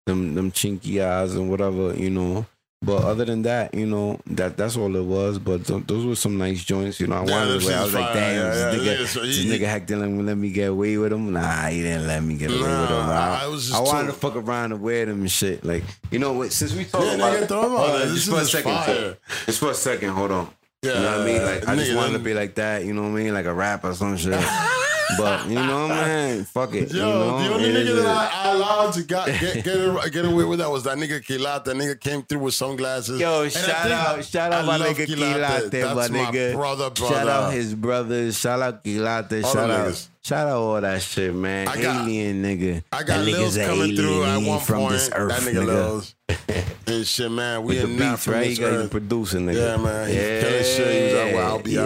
them, 0.06 0.36
them 0.36 0.52
chinky 0.52 1.04
eyes 1.04 1.36
and 1.36 1.50
whatever, 1.50 1.94
you 1.96 2.10
know. 2.10 2.46
But 2.84 3.04
other 3.04 3.26
than 3.26 3.44
that, 3.44 3.76
you 3.76 3.86
know, 3.86 4.20
that 4.26 4.58
that's 4.58 4.76
all 4.76 4.96
it 4.96 5.04
was. 5.06 5.38
But 5.38 5.66
th- 5.68 5.84
those 5.86 6.04
were 6.04 6.16
some 6.16 6.40
nice 6.40 6.64
joints, 6.64 7.00
you 7.00 7.06
know. 7.06 7.18
I 7.18 7.26
Yeah, 7.26 7.32
wanted 7.32 7.52
them 7.52 7.60
to 7.60 7.66
wear. 7.68 7.78
I 7.78 7.84
was 7.84 7.94
like, 7.94 8.14
damn, 8.14 8.36
Yeah, 8.36 8.50
this 8.50 8.58
yeah, 8.58 8.80
nigga, 8.96 9.00
yeah, 9.02 9.06
so 9.06 9.22
this 9.22 9.46
nigga 9.46 9.66
hack 9.68 9.86
didn't 9.86 10.26
let 10.26 10.36
me 10.36 10.50
get 10.50 10.70
away 10.72 10.98
with 10.98 11.14
him. 11.14 11.32
Nah, 11.32 11.68
he 11.68 11.84
didn't 11.84 12.08
let 12.08 12.24
me 12.24 12.36
get 12.38 12.50
away 12.50 12.60
with 12.60 12.68
him. 12.70 12.74
Nah, 13.06 13.38
I, 13.40 13.44
I 13.44 13.48
was 13.48 13.68
just 13.68 13.78
I 13.80 13.82
wanted 13.84 14.08
too- 14.08 14.14
to 14.14 14.18
fuck 14.18 14.36
around 14.36 14.72
and 14.72 14.82
wear 14.82 15.06
them 15.06 15.20
and 15.22 15.30
shit. 15.32 15.64
Like, 15.64 15.84
you 16.10 16.18
know 16.18 16.34
what? 16.34 16.52
Since 16.52 16.74
we 16.74 16.86
talking 16.86 17.08
Yeah, 17.08 17.14
about, 17.16 17.34
nigga, 17.44 17.48
throw 17.48 17.64
'em 17.66 17.70
hold 17.70 17.92
on, 17.92 18.00
This 18.00 18.14
just 18.26 18.30
for 18.32 18.42
a 18.42 18.46
second, 18.46 18.72
fire. 18.72 19.18
just 19.46 19.60
for 19.60 19.70
a 19.70 19.74
second, 19.76 20.10
hold 20.10 20.32
on. 20.32 20.50
Yeah, 20.82 20.94
You 20.96 21.00
know 21.02 21.12
what 21.12 21.22
I 21.22 21.26
mean? 21.32 21.46
Like 21.46 21.68
I 21.68 21.76
just 21.76 21.96
wanted 21.96 22.14
to 22.14 22.20
be 22.24 22.34
like 22.34 22.56
that, 22.56 22.84
you 22.84 22.94
know 22.96 23.04
what 23.04 23.10
I 23.10 23.12
mean? 23.12 23.34
Like 23.36 23.46
a 23.46 23.54
rap 23.54 23.84
or 23.86 23.94
some 23.94 24.18
shit. 24.18 24.34
but 25.18 25.48
you 25.48 25.56
know, 25.56 25.88
man, 25.88 26.44
fuck 26.46 26.74
it. 26.74 26.92
Yo, 26.92 26.98
you 26.98 27.02
know? 27.04 27.44
the 27.44 27.54
only 27.54 27.70
nigga 27.70 27.96
that 28.04 28.06
I, 28.06 28.50
I 28.50 28.52
allowed 28.54 28.92
to 28.94 29.04
got, 29.04 29.28
get 29.28 29.64
get 29.64 30.12
get 30.12 30.26
away 30.26 30.44
with 30.44 30.60
that 30.60 30.70
was 30.70 30.84
that 30.86 30.98
nigga 30.98 31.22
Kilate. 31.24 31.64
That 31.66 31.76
nigga 31.76 32.00
came 32.00 32.24
through 32.24 32.40
with 32.40 32.54
sunglasses. 32.54 33.20
Yo, 33.20 33.44
And 33.44 33.52
shout 33.52 33.92
out, 33.92 34.24
shout 34.26 34.52
out 34.54 34.64
I 34.64 34.78
my 34.78 34.86
nigga 34.86 35.06
Quilate. 35.08 35.70
Quilate, 35.70 35.96
my 35.96 36.08
nigga. 36.08 36.54
brother, 36.54 36.90
brother. 36.90 37.16
Shout 37.16 37.28
out 37.28 37.54
his 37.54 37.76
brothers. 37.76 38.38
Shout 38.40 38.62
out 38.62 38.84
Quilate. 38.84 39.44
All 39.44 39.54
Shout 39.54 39.70
out, 39.70 39.88
niggas. 39.90 40.08
Shout 40.24 40.48
out 40.48 40.58
all 40.58 40.80
that 40.82 41.02
shit, 41.02 41.34
man. 41.34 41.68
I 41.68 41.82
got- 41.82 42.08
alien 42.08 42.44
nigga. 42.44 42.84
I 42.92 43.02
got 43.02 43.26
Lils 43.26 43.58
coming 43.58 43.96
through 43.96 44.24
at 44.24 44.38
one 44.38 44.60
from 44.60 44.76
point. 44.82 44.92
this 44.94 45.10
earth, 45.16 45.30
that 45.32 45.42
nigga, 45.42 45.64
nigga. 45.66 45.66
Lils. 45.66 46.16
and 46.88 47.08
shit, 47.08 47.32
man. 47.32 47.64
We 47.64 47.76
With 47.76 47.84
are 47.84 47.88
the 47.88 47.94
not 47.94 48.12
beats, 48.18 48.28
right? 48.28 48.44
He 48.44 48.50
this 48.50 48.60
got 48.60 48.70
the 48.70 48.78
earth. 48.84 48.92
producing, 48.92 49.46
nigga. 49.48 49.56
Yeah, 49.56 49.78
man. 49.84 50.08
He's 50.08 50.18
killing 50.18 50.64
shit. 50.64 50.94
He 51.10 51.16
was 51.16 51.24
like, 51.24 51.34
well, 51.34 51.48
I'll 51.54 51.60
be 51.64 51.72
yeah. 51.72 51.82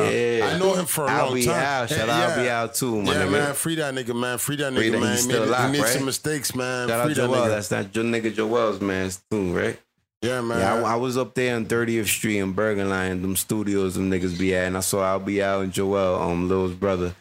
out. 0.48 0.54
I 0.54 0.58
know 0.60 0.74
him 0.74 0.86
for 0.86 1.06
a 1.06 1.08
I'll 1.12 1.26
long 1.28 1.36
be 1.36 1.46
time. 1.46 1.56
out. 1.56 1.90
Shout 1.90 2.08
Yeah, 2.08 2.14
out, 2.14 2.30
I'll 2.32 2.44
be 2.44 2.50
out 2.50 2.76
too, 2.76 3.02
my 3.02 3.14
yeah, 3.14 3.20
nigga. 3.24 3.32
man. 3.32 3.54
Free 3.54 3.76
that 3.76 3.94
nigga, 3.94 4.16
man. 4.20 4.38
Free 4.38 4.56
that 4.58 4.74
Free 4.74 4.88
nigga, 4.90 4.92
that- 4.92 5.00
man. 5.00 5.12
He 5.16 5.18
still 5.22 5.40
made, 5.40 5.48
alive, 5.48 5.66
he 5.66 5.72
made 5.78 5.84
right? 5.86 5.94
some 5.94 6.06
mistakes, 6.06 6.56
man. 6.56 6.88
Shout 6.90 7.04
Free 7.06 7.12
out 7.14 7.16
that 7.16 7.16
Joel. 7.16 7.36
nigga. 7.36 7.48
That's 7.50 7.72
not 7.72 7.96
your 7.96 8.04
nigga 8.04 8.36
Joel's 8.36 8.82
man 8.82 9.12
too, 9.32 9.54
right? 9.58 9.80
yeah, 10.22 10.42
man. 10.42 10.60
Yeah, 10.60 10.74
I, 10.88 10.94
I 10.94 10.96
was 10.98 11.18
up 11.18 11.36
there 11.36 11.56
on 11.56 11.68
30th 11.68 12.08
Street 12.08 12.40
in 12.40 12.54
Bergenline, 12.54 13.22
them 13.22 13.38
studios 13.38 13.96
them 13.96 14.12
niggas 14.12 14.38
be 14.38 14.54
at, 14.56 14.68
and 14.68 14.76
I 14.76 14.82
saw 14.82 15.04
I'll 15.04 15.20
be 15.20 15.42
out 15.42 15.64
and 15.64 15.72
Joel, 15.72 16.22
um, 16.22 16.50
Lil's 16.50 16.74
brother. 16.74 17.16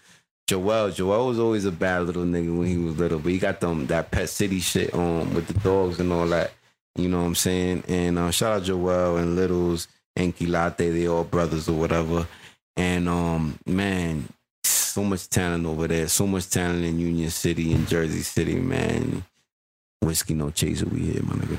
Joel, 0.47 0.91
Joel 0.91 1.27
was 1.29 1.39
always 1.39 1.65
a 1.65 1.73
bad 1.73 2.03
little 2.03 2.25
nigga 2.25 2.57
when 2.57 2.69
he 2.69 2.77
was 2.77 2.99
little, 2.99 3.19
but 3.19 3.33
he 3.33 3.39
got 3.39 3.61
them 3.61 3.87
that 3.87 4.11
pet 4.11 4.29
city 4.29 4.61
shit 4.61 4.93
on 4.93 5.33
with 5.35 5.47
the 5.47 5.55
dogs 5.61 6.01
and 6.01 6.13
all 6.13 6.27
that. 6.29 6.53
You 6.97 7.09
know 7.09 7.21
what 7.21 7.27
I'm 7.27 7.35
saying? 7.35 7.85
And 7.89 8.19
uh, 8.19 8.31
shout 8.31 8.61
out 8.61 8.63
Joel 8.65 9.17
and 9.17 9.37
Littles 9.37 9.89
and 10.17 10.37
Quilate, 10.37 10.77
they 10.77 11.09
all 11.09 11.25
brothers 11.25 11.69
or 11.69 11.79
whatever. 11.79 12.27
And 12.77 13.09
um, 13.09 13.59
man, 13.67 14.29
so 14.63 15.03
much 15.03 15.29
talent 15.29 15.67
over 15.67 15.89
there, 15.89 16.09
so 16.09 16.27
much 16.27 16.51
talent 16.51 16.85
in 16.85 17.01
Union 17.01 17.31
City 17.31 17.73
and 17.73 17.89
Jersey 17.89 18.23
City, 18.23 18.57
man. 18.57 19.25
Whiskey 20.03 20.35
no 20.35 20.51
chaser, 20.51 20.87
we 20.87 21.01
here, 21.01 21.23
my 21.23 21.35
nigga. 21.35 21.59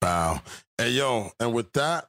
Wow. 0.00 0.40
Hey, 0.78 0.90
yo, 0.90 1.30
and 1.38 1.52
with 1.52 1.72
that, 1.74 2.08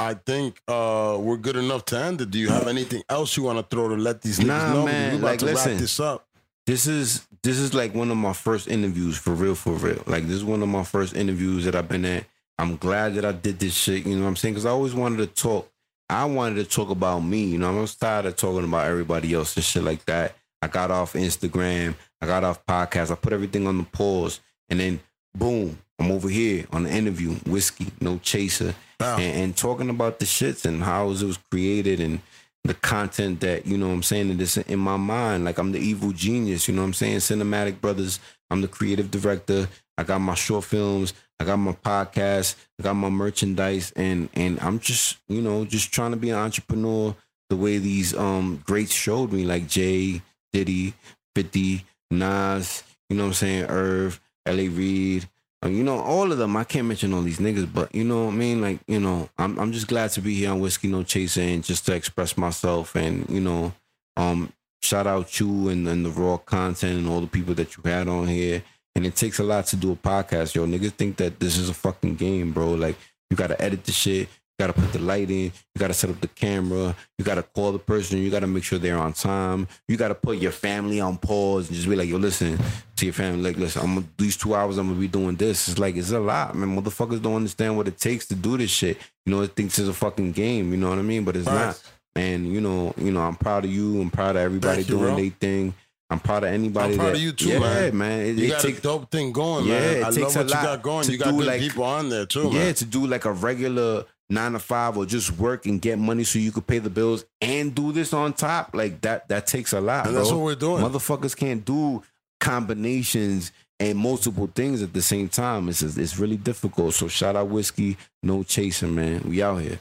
I 0.00 0.14
think 0.14 0.60
uh, 0.66 1.18
we're 1.20 1.36
good 1.36 1.56
enough 1.56 1.84
to 1.86 1.98
end 1.98 2.20
it. 2.22 2.30
Do 2.30 2.38
you 2.38 2.48
have 2.48 2.66
anything 2.68 3.02
else 3.08 3.36
you 3.36 3.42
want 3.42 3.58
to 3.58 3.76
throw 3.76 3.88
to 3.88 3.96
let 3.96 4.22
these 4.22 4.38
niggas 4.40 4.46
Nah, 4.46 4.72
know? 4.72 4.86
man, 4.86 5.12
We're 5.12 5.18
about 5.18 5.26
like, 5.30 5.38
to 5.40 5.44
listen. 5.46 5.72
wrap 5.72 5.80
this 5.80 6.00
up. 6.00 6.26
this 6.66 6.86
is 6.86 7.26
this 7.42 7.58
is 7.58 7.74
like 7.74 7.94
one 7.94 8.10
of 8.10 8.16
my 8.16 8.32
first 8.32 8.66
interviews 8.68 9.16
for 9.18 9.32
real 9.32 9.54
for 9.54 9.72
real 9.72 10.02
like 10.06 10.24
this 10.26 10.36
is 10.36 10.44
one 10.44 10.62
of 10.62 10.68
my 10.68 10.84
first 10.84 11.14
interviews 11.16 11.64
that 11.64 11.74
i've 11.74 11.88
been 11.88 12.04
at 12.04 12.24
i'm 12.58 12.76
glad 12.76 13.14
that 13.14 13.24
i 13.24 13.32
did 13.32 13.58
this 13.58 13.74
shit 13.74 14.04
you 14.06 14.14
know 14.14 14.22
what 14.22 14.28
i'm 14.28 14.36
saying 14.36 14.52
because 14.54 14.66
i 14.66 14.70
always 14.70 14.94
wanted 14.94 15.16
to 15.16 15.26
talk 15.26 15.70
i 16.10 16.24
wanted 16.24 16.56
to 16.56 16.64
talk 16.64 16.90
about 16.90 17.20
me 17.20 17.44
you 17.44 17.58
know 17.58 17.70
i'm 17.70 17.86
tired 17.86 18.26
of 18.26 18.36
talking 18.36 18.64
about 18.64 18.86
everybody 18.86 19.32
else 19.32 19.56
and 19.56 19.64
shit 19.64 19.82
like 19.82 20.04
that 20.04 20.36
i 20.62 20.68
got 20.68 20.90
off 20.90 21.14
instagram 21.14 21.94
i 22.20 22.26
got 22.26 22.44
off 22.44 22.64
podcast 22.66 23.10
i 23.10 23.14
put 23.14 23.32
everything 23.32 23.66
on 23.66 23.78
the 23.78 23.84
pause 23.84 24.40
and 24.68 24.78
then 24.80 25.00
boom 25.34 25.78
i'm 25.98 26.10
over 26.10 26.28
here 26.28 26.66
on 26.72 26.82
the 26.84 26.90
interview 26.90 27.34
whiskey 27.46 27.86
no 28.00 28.18
chaser 28.18 28.74
Wow. 29.00 29.16
and, 29.16 29.40
and 29.44 29.56
talking 29.56 29.88
about 29.88 30.18
the 30.18 30.26
shits 30.26 30.66
and 30.66 30.82
how 30.82 31.04
it 31.06 31.22
was 31.22 31.38
created 31.50 32.00
and 32.00 32.20
the 32.64 32.74
content 32.74 33.40
that 33.40 33.64
you 33.66 33.78
know 33.78 33.86
what 33.88 33.94
I'm 33.94 34.02
saying 34.02 34.28
that 34.28 34.42
is 34.42 34.58
in 34.58 34.78
my 34.78 34.98
mind. 34.98 35.46
Like 35.46 35.56
I'm 35.56 35.72
the 35.72 35.78
evil 35.78 36.12
genius, 36.12 36.68
you 36.68 36.74
know 36.74 36.82
what 36.82 36.88
I'm 36.88 36.92
saying? 36.92 37.16
Cinematic 37.20 37.80
Brothers. 37.80 38.20
I'm 38.50 38.60
the 38.60 38.68
creative 38.68 39.10
director. 39.10 39.66
I 39.96 40.02
got 40.02 40.18
my 40.18 40.34
short 40.34 40.64
films. 40.64 41.14
I 41.40 41.44
got 41.46 41.56
my 41.56 41.72
podcast. 41.72 42.56
I 42.78 42.82
got 42.82 42.92
my 42.96 43.08
merchandise, 43.08 43.90
and 43.96 44.28
and 44.34 44.60
I'm 44.60 44.78
just 44.78 45.16
you 45.30 45.40
know 45.40 45.64
just 45.64 45.90
trying 45.94 46.10
to 46.10 46.18
be 46.18 46.28
an 46.28 46.36
entrepreneur 46.36 47.16
the 47.48 47.56
way 47.56 47.78
these 47.78 48.14
um 48.14 48.62
greats 48.66 48.92
showed 48.92 49.32
me, 49.32 49.44
like 49.46 49.66
Jay, 49.66 50.20
Diddy, 50.52 50.92
50, 51.34 51.86
Nas. 52.10 52.82
You 53.08 53.16
know 53.16 53.22
what 53.22 53.28
I'm 53.28 53.32
saying? 53.34 53.64
Irv, 53.70 54.20
L.A. 54.46 54.68
Reid. 54.68 55.28
Uh, 55.64 55.68
You 55.68 55.84
know, 55.84 55.98
all 55.98 56.32
of 56.32 56.38
them. 56.38 56.56
I 56.56 56.64
can't 56.64 56.86
mention 56.88 57.12
all 57.12 57.22
these 57.22 57.38
niggas, 57.38 57.72
but 57.72 57.94
you 57.94 58.04
know 58.04 58.26
what 58.26 58.34
I 58.34 58.36
mean? 58.36 58.60
Like, 58.60 58.78
you 58.86 59.00
know, 59.00 59.28
I'm 59.38 59.58
I'm 59.58 59.72
just 59.72 59.88
glad 59.88 60.10
to 60.12 60.20
be 60.20 60.34
here 60.34 60.50
on 60.50 60.60
Whiskey 60.60 60.88
No 60.88 61.02
Chaser 61.02 61.42
and 61.42 61.62
just 61.64 61.86
to 61.86 61.94
express 61.94 62.36
myself 62.36 62.96
and, 62.96 63.28
you 63.28 63.40
know, 63.40 63.72
um, 64.16 64.52
shout 64.82 65.06
out 65.06 65.38
you 65.38 65.68
and, 65.68 65.86
and 65.86 66.04
the 66.04 66.10
raw 66.10 66.38
content 66.38 66.98
and 66.98 67.08
all 67.08 67.20
the 67.20 67.26
people 67.26 67.54
that 67.54 67.76
you 67.76 67.82
had 67.84 68.08
on 68.08 68.26
here. 68.26 68.62
And 68.96 69.06
it 69.06 69.14
takes 69.14 69.38
a 69.38 69.44
lot 69.44 69.66
to 69.66 69.76
do 69.76 69.92
a 69.92 69.96
podcast, 69.96 70.54
yo. 70.54 70.66
Niggas 70.66 70.92
think 70.92 71.16
that 71.18 71.38
this 71.38 71.56
is 71.58 71.68
a 71.68 71.74
fucking 71.74 72.16
game, 72.16 72.52
bro. 72.52 72.72
Like, 72.72 72.96
you 73.30 73.36
gotta 73.36 73.60
edit 73.62 73.84
the 73.84 73.92
shit, 73.92 74.28
you 74.60 74.66
gotta 74.66 74.78
put 74.78 74.92
the 74.92 74.98
light 74.98 75.30
in, 75.30 75.44
you 75.44 75.78
gotta 75.78 75.94
set 75.94 76.10
up 76.10 76.20
the 76.20 76.28
camera, 76.28 76.94
you 77.16 77.24
gotta 77.24 77.42
call 77.42 77.72
the 77.72 77.78
person, 77.78 78.18
you 78.18 78.30
gotta 78.30 78.46
make 78.46 78.62
sure 78.62 78.78
they're 78.78 78.98
on 78.98 79.14
time, 79.14 79.66
you 79.88 79.96
gotta 79.96 80.14
put 80.14 80.36
your 80.36 80.52
family 80.52 81.00
on 81.00 81.16
pause 81.16 81.68
and 81.68 81.76
just 81.76 81.88
be 81.88 81.96
like, 81.96 82.10
yo, 82.10 82.18
listen 82.18 82.58
to 82.96 83.06
your 83.06 83.14
family, 83.14 83.40
like, 83.40 83.56
listen, 83.56 83.80
I'm 83.80 83.94
gonna, 83.94 84.06
these 84.18 84.36
two 84.36 84.54
hours 84.54 84.76
I'm 84.76 84.88
gonna 84.88 85.00
be 85.00 85.08
doing 85.08 85.34
this. 85.36 85.66
It's 85.68 85.78
like 85.78 85.96
it's 85.96 86.10
a 86.10 86.20
lot, 86.20 86.54
man. 86.54 86.76
Motherfuckers 86.76 87.22
don't 87.22 87.36
understand 87.36 87.74
what 87.78 87.88
it 87.88 87.96
takes 87.96 88.26
to 88.26 88.34
do 88.34 88.58
this 88.58 88.70
shit. 88.70 88.98
You 89.24 89.34
know, 89.34 89.40
it 89.40 89.56
thinks 89.56 89.78
it's 89.78 89.88
a 89.88 89.94
fucking 89.94 90.32
game, 90.32 90.72
you 90.72 90.76
know 90.76 90.90
what 90.90 90.98
I 90.98 91.02
mean? 91.02 91.24
But 91.24 91.36
it's 91.36 91.46
not. 91.46 91.82
And 92.14 92.52
you 92.52 92.60
know, 92.60 92.92
you 92.98 93.12
know, 93.12 93.22
I'm 93.22 93.36
proud 93.36 93.64
of 93.64 93.70
you. 93.70 93.98
I'm 93.98 94.10
proud 94.10 94.36
of 94.36 94.42
everybody 94.42 94.82
Thank 94.82 94.88
doing 94.88 95.16
their 95.16 95.30
thing. 95.30 95.74
I'm 96.10 96.18
proud 96.18 96.42
of 96.42 96.52
anybody. 96.52 96.92
I'm 96.94 96.98
proud 96.98 97.10
that, 97.10 97.16
of 97.16 97.22
you 97.22 97.32
too, 97.32 97.48
yeah, 97.48 97.90
man. 97.92 98.20
It, 98.26 98.36
You 98.36 98.46
it 98.46 98.50
got 98.50 98.60
takes 98.62 98.80
a 98.80 98.82
dope 98.82 99.10
thing 99.12 99.32
going, 99.32 99.64
Yeah, 99.66 99.78
man. 99.78 99.96
it 99.96 100.02
I 100.02 100.08
love 100.08 100.16
a 100.16 100.38
what 100.40 100.48
you 100.48 100.52
got 100.54 100.82
going. 100.82 101.08
You 101.08 101.18
got 101.18 101.30
good 101.36 101.46
like- 101.46 101.60
people 101.60 101.84
on 101.84 102.08
there 102.08 102.26
too, 102.26 102.48
yeah, 102.48 102.64
man. 102.64 102.74
to 102.74 102.84
do 102.84 103.06
like 103.06 103.24
a 103.24 103.32
regular 103.32 104.04
nine 104.30 104.52
to 104.52 104.58
five 104.58 104.96
or 104.96 105.04
just 105.04 105.32
work 105.32 105.66
and 105.66 105.80
get 105.82 105.98
money 105.98 106.24
so 106.24 106.38
you 106.38 106.52
could 106.52 106.66
pay 106.66 106.78
the 106.78 106.88
bills 106.90 107.24
and 107.40 107.74
do 107.74 107.92
this 107.92 108.12
on 108.12 108.32
top. 108.32 108.70
Like 108.74 109.00
that, 109.02 109.28
that 109.28 109.46
takes 109.46 109.72
a 109.72 109.80
lot, 109.80 110.06
And 110.06 110.14
bro. 110.14 110.22
that's 110.22 110.32
what 110.32 110.40
we're 110.42 110.54
doing. 110.54 110.82
Motherfuckers 110.84 111.36
can't 111.36 111.64
do 111.64 112.02
combinations 112.40 113.52
and 113.78 113.96
multiple 113.98 114.48
things 114.54 114.82
at 114.82 114.92
the 114.92 115.02
same 115.02 115.28
time. 115.28 115.68
It's 115.68 115.82
it's 115.82 116.18
really 116.18 116.36
difficult. 116.36 116.94
So 116.94 117.08
shout 117.08 117.36
out 117.36 117.48
whiskey, 117.48 117.96
no 118.22 118.42
chasing, 118.42 118.94
man. 118.94 119.22
We 119.26 119.42
out 119.42 119.56
here. 119.62 119.78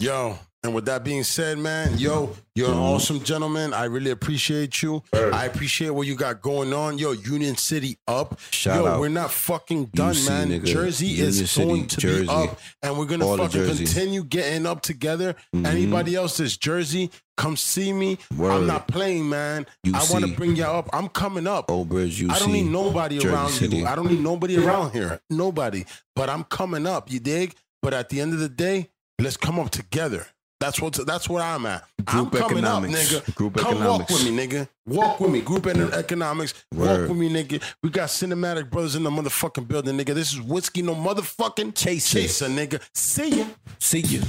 Yo, 0.00 0.38
and 0.64 0.74
with 0.74 0.86
that 0.86 1.04
being 1.04 1.22
said, 1.22 1.56
man, 1.58 1.96
yo, 1.98 2.34
you're 2.56 2.68
an 2.70 2.76
awesome 2.76 3.20
gentleman. 3.22 3.72
I 3.72 3.84
really 3.84 4.10
appreciate 4.10 4.82
you. 4.82 5.02
I 5.12 5.44
appreciate 5.44 5.90
what 5.90 6.06
you 6.08 6.16
got 6.16 6.42
going 6.42 6.72
on. 6.72 6.98
Yo, 6.98 7.12
Union 7.12 7.56
City 7.56 7.96
up. 8.08 8.38
Shout 8.50 8.74
yo, 8.76 8.86
out. 8.88 9.00
we're 9.00 9.08
not 9.08 9.30
fucking 9.30 9.86
done, 9.94 10.14
UC, 10.14 10.28
man. 10.28 10.48
nigga. 10.48 10.64
Jersey 10.64 11.06
Union 11.06 11.26
is 11.28 11.50
City, 11.50 11.66
going 11.66 11.86
to 11.86 11.96
Jersey. 12.00 12.22
be 12.26 12.28
up, 12.28 12.58
and 12.82 12.98
we're 12.98 13.04
gonna 13.06 13.26
All 13.26 13.36
fucking 13.36 13.66
continue 13.76 14.24
getting 14.24 14.66
up 14.66 14.80
together. 14.82 15.36
Mhm. 15.54 15.66
Anybody 15.66 16.16
else 16.16 16.38
that's 16.38 16.56
Jersey, 16.56 17.10
come 17.36 17.56
see 17.56 17.92
me. 17.92 18.18
Word. 18.36 18.50
I'm 18.50 18.66
not 18.66 18.88
playing, 18.88 19.28
man. 19.28 19.64
I 19.94 20.04
want 20.10 20.24
to 20.26 20.34
bring 20.34 20.56
y'all 20.56 20.78
up. 20.80 20.90
I'm 20.92 21.08
coming 21.08 21.46
up. 21.46 21.70
Old 21.70 21.88
Bridge, 21.88 22.20
UC. 22.20 22.30
I 22.34 22.38
don't 22.40 22.52
need 22.52 22.66
nobody 22.66 23.18
Jersey 23.18 23.28
around 23.28 23.50
City. 23.52 23.76
you. 23.76 23.86
I 23.86 23.94
don't 23.94 24.10
need 24.10 24.20
nobody 24.24 24.56
around 24.58 24.90
here. 24.90 25.20
Nobody. 25.30 25.84
But 26.16 26.28
I'm 26.28 26.42
coming 26.42 26.84
up. 26.84 27.12
You 27.12 27.20
dig? 27.20 27.54
But 27.80 27.94
at 27.94 28.08
the 28.08 28.20
end 28.20 28.32
of 28.32 28.40
the 28.40 28.48
day, 28.48 28.88
let's 29.20 29.36
come 29.36 29.60
up 29.60 29.70
together. 29.70 30.26
That's 30.60 30.80
what 30.80 31.06
that's 31.06 31.28
what 31.28 31.42
I'm 31.42 31.66
at. 31.66 31.84
Group 32.04 32.34
I'm 32.34 32.40
coming 32.40 32.58
economics. 32.58 33.14
up, 33.14 33.24
nigga. 33.24 33.34
Group 33.36 33.56
Come 33.58 33.84
walk 33.84 34.08
with 34.08 34.24
me, 34.24 34.30
nigga. 34.46 34.68
Walk 34.86 35.20
with 35.20 35.30
me. 35.30 35.40
Group 35.40 35.66
economics. 35.66 36.54
Word. 36.74 37.00
Walk 37.00 37.08
with 37.10 37.18
me, 37.18 37.30
nigga. 37.30 37.62
We 37.82 37.90
got 37.90 38.08
cinematic 38.08 38.68
brothers 38.68 38.96
in 38.96 39.04
the 39.04 39.10
motherfucking 39.10 39.68
building, 39.68 39.96
nigga. 39.96 40.14
This 40.14 40.32
is 40.32 40.40
whiskey, 40.40 40.82
no 40.82 40.96
motherfucking 40.96 41.74
Chaser. 41.76 42.20
chaser, 42.20 42.46
nigga. 42.46 42.80
See 42.92 43.38
ya. 43.38 43.46
See 43.78 44.00
you. 44.00 44.22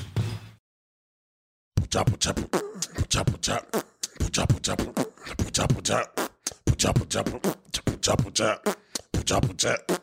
Chop, 1.90 2.12
chop, 2.20 2.38
chop, 3.10 3.28
chop, 3.42 3.42
chop, 3.42 4.62
chop, 4.62 4.62
chop, 4.62 4.62
chop, 4.62 4.80
chop, 5.52 5.70
chop, 5.84 6.20
chop, 6.78 7.10
chop, 7.10 8.34
chop, 8.34 8.76
chop, 9.26 9.58
chop, 9.58 9.58
chop. 9.58 10.00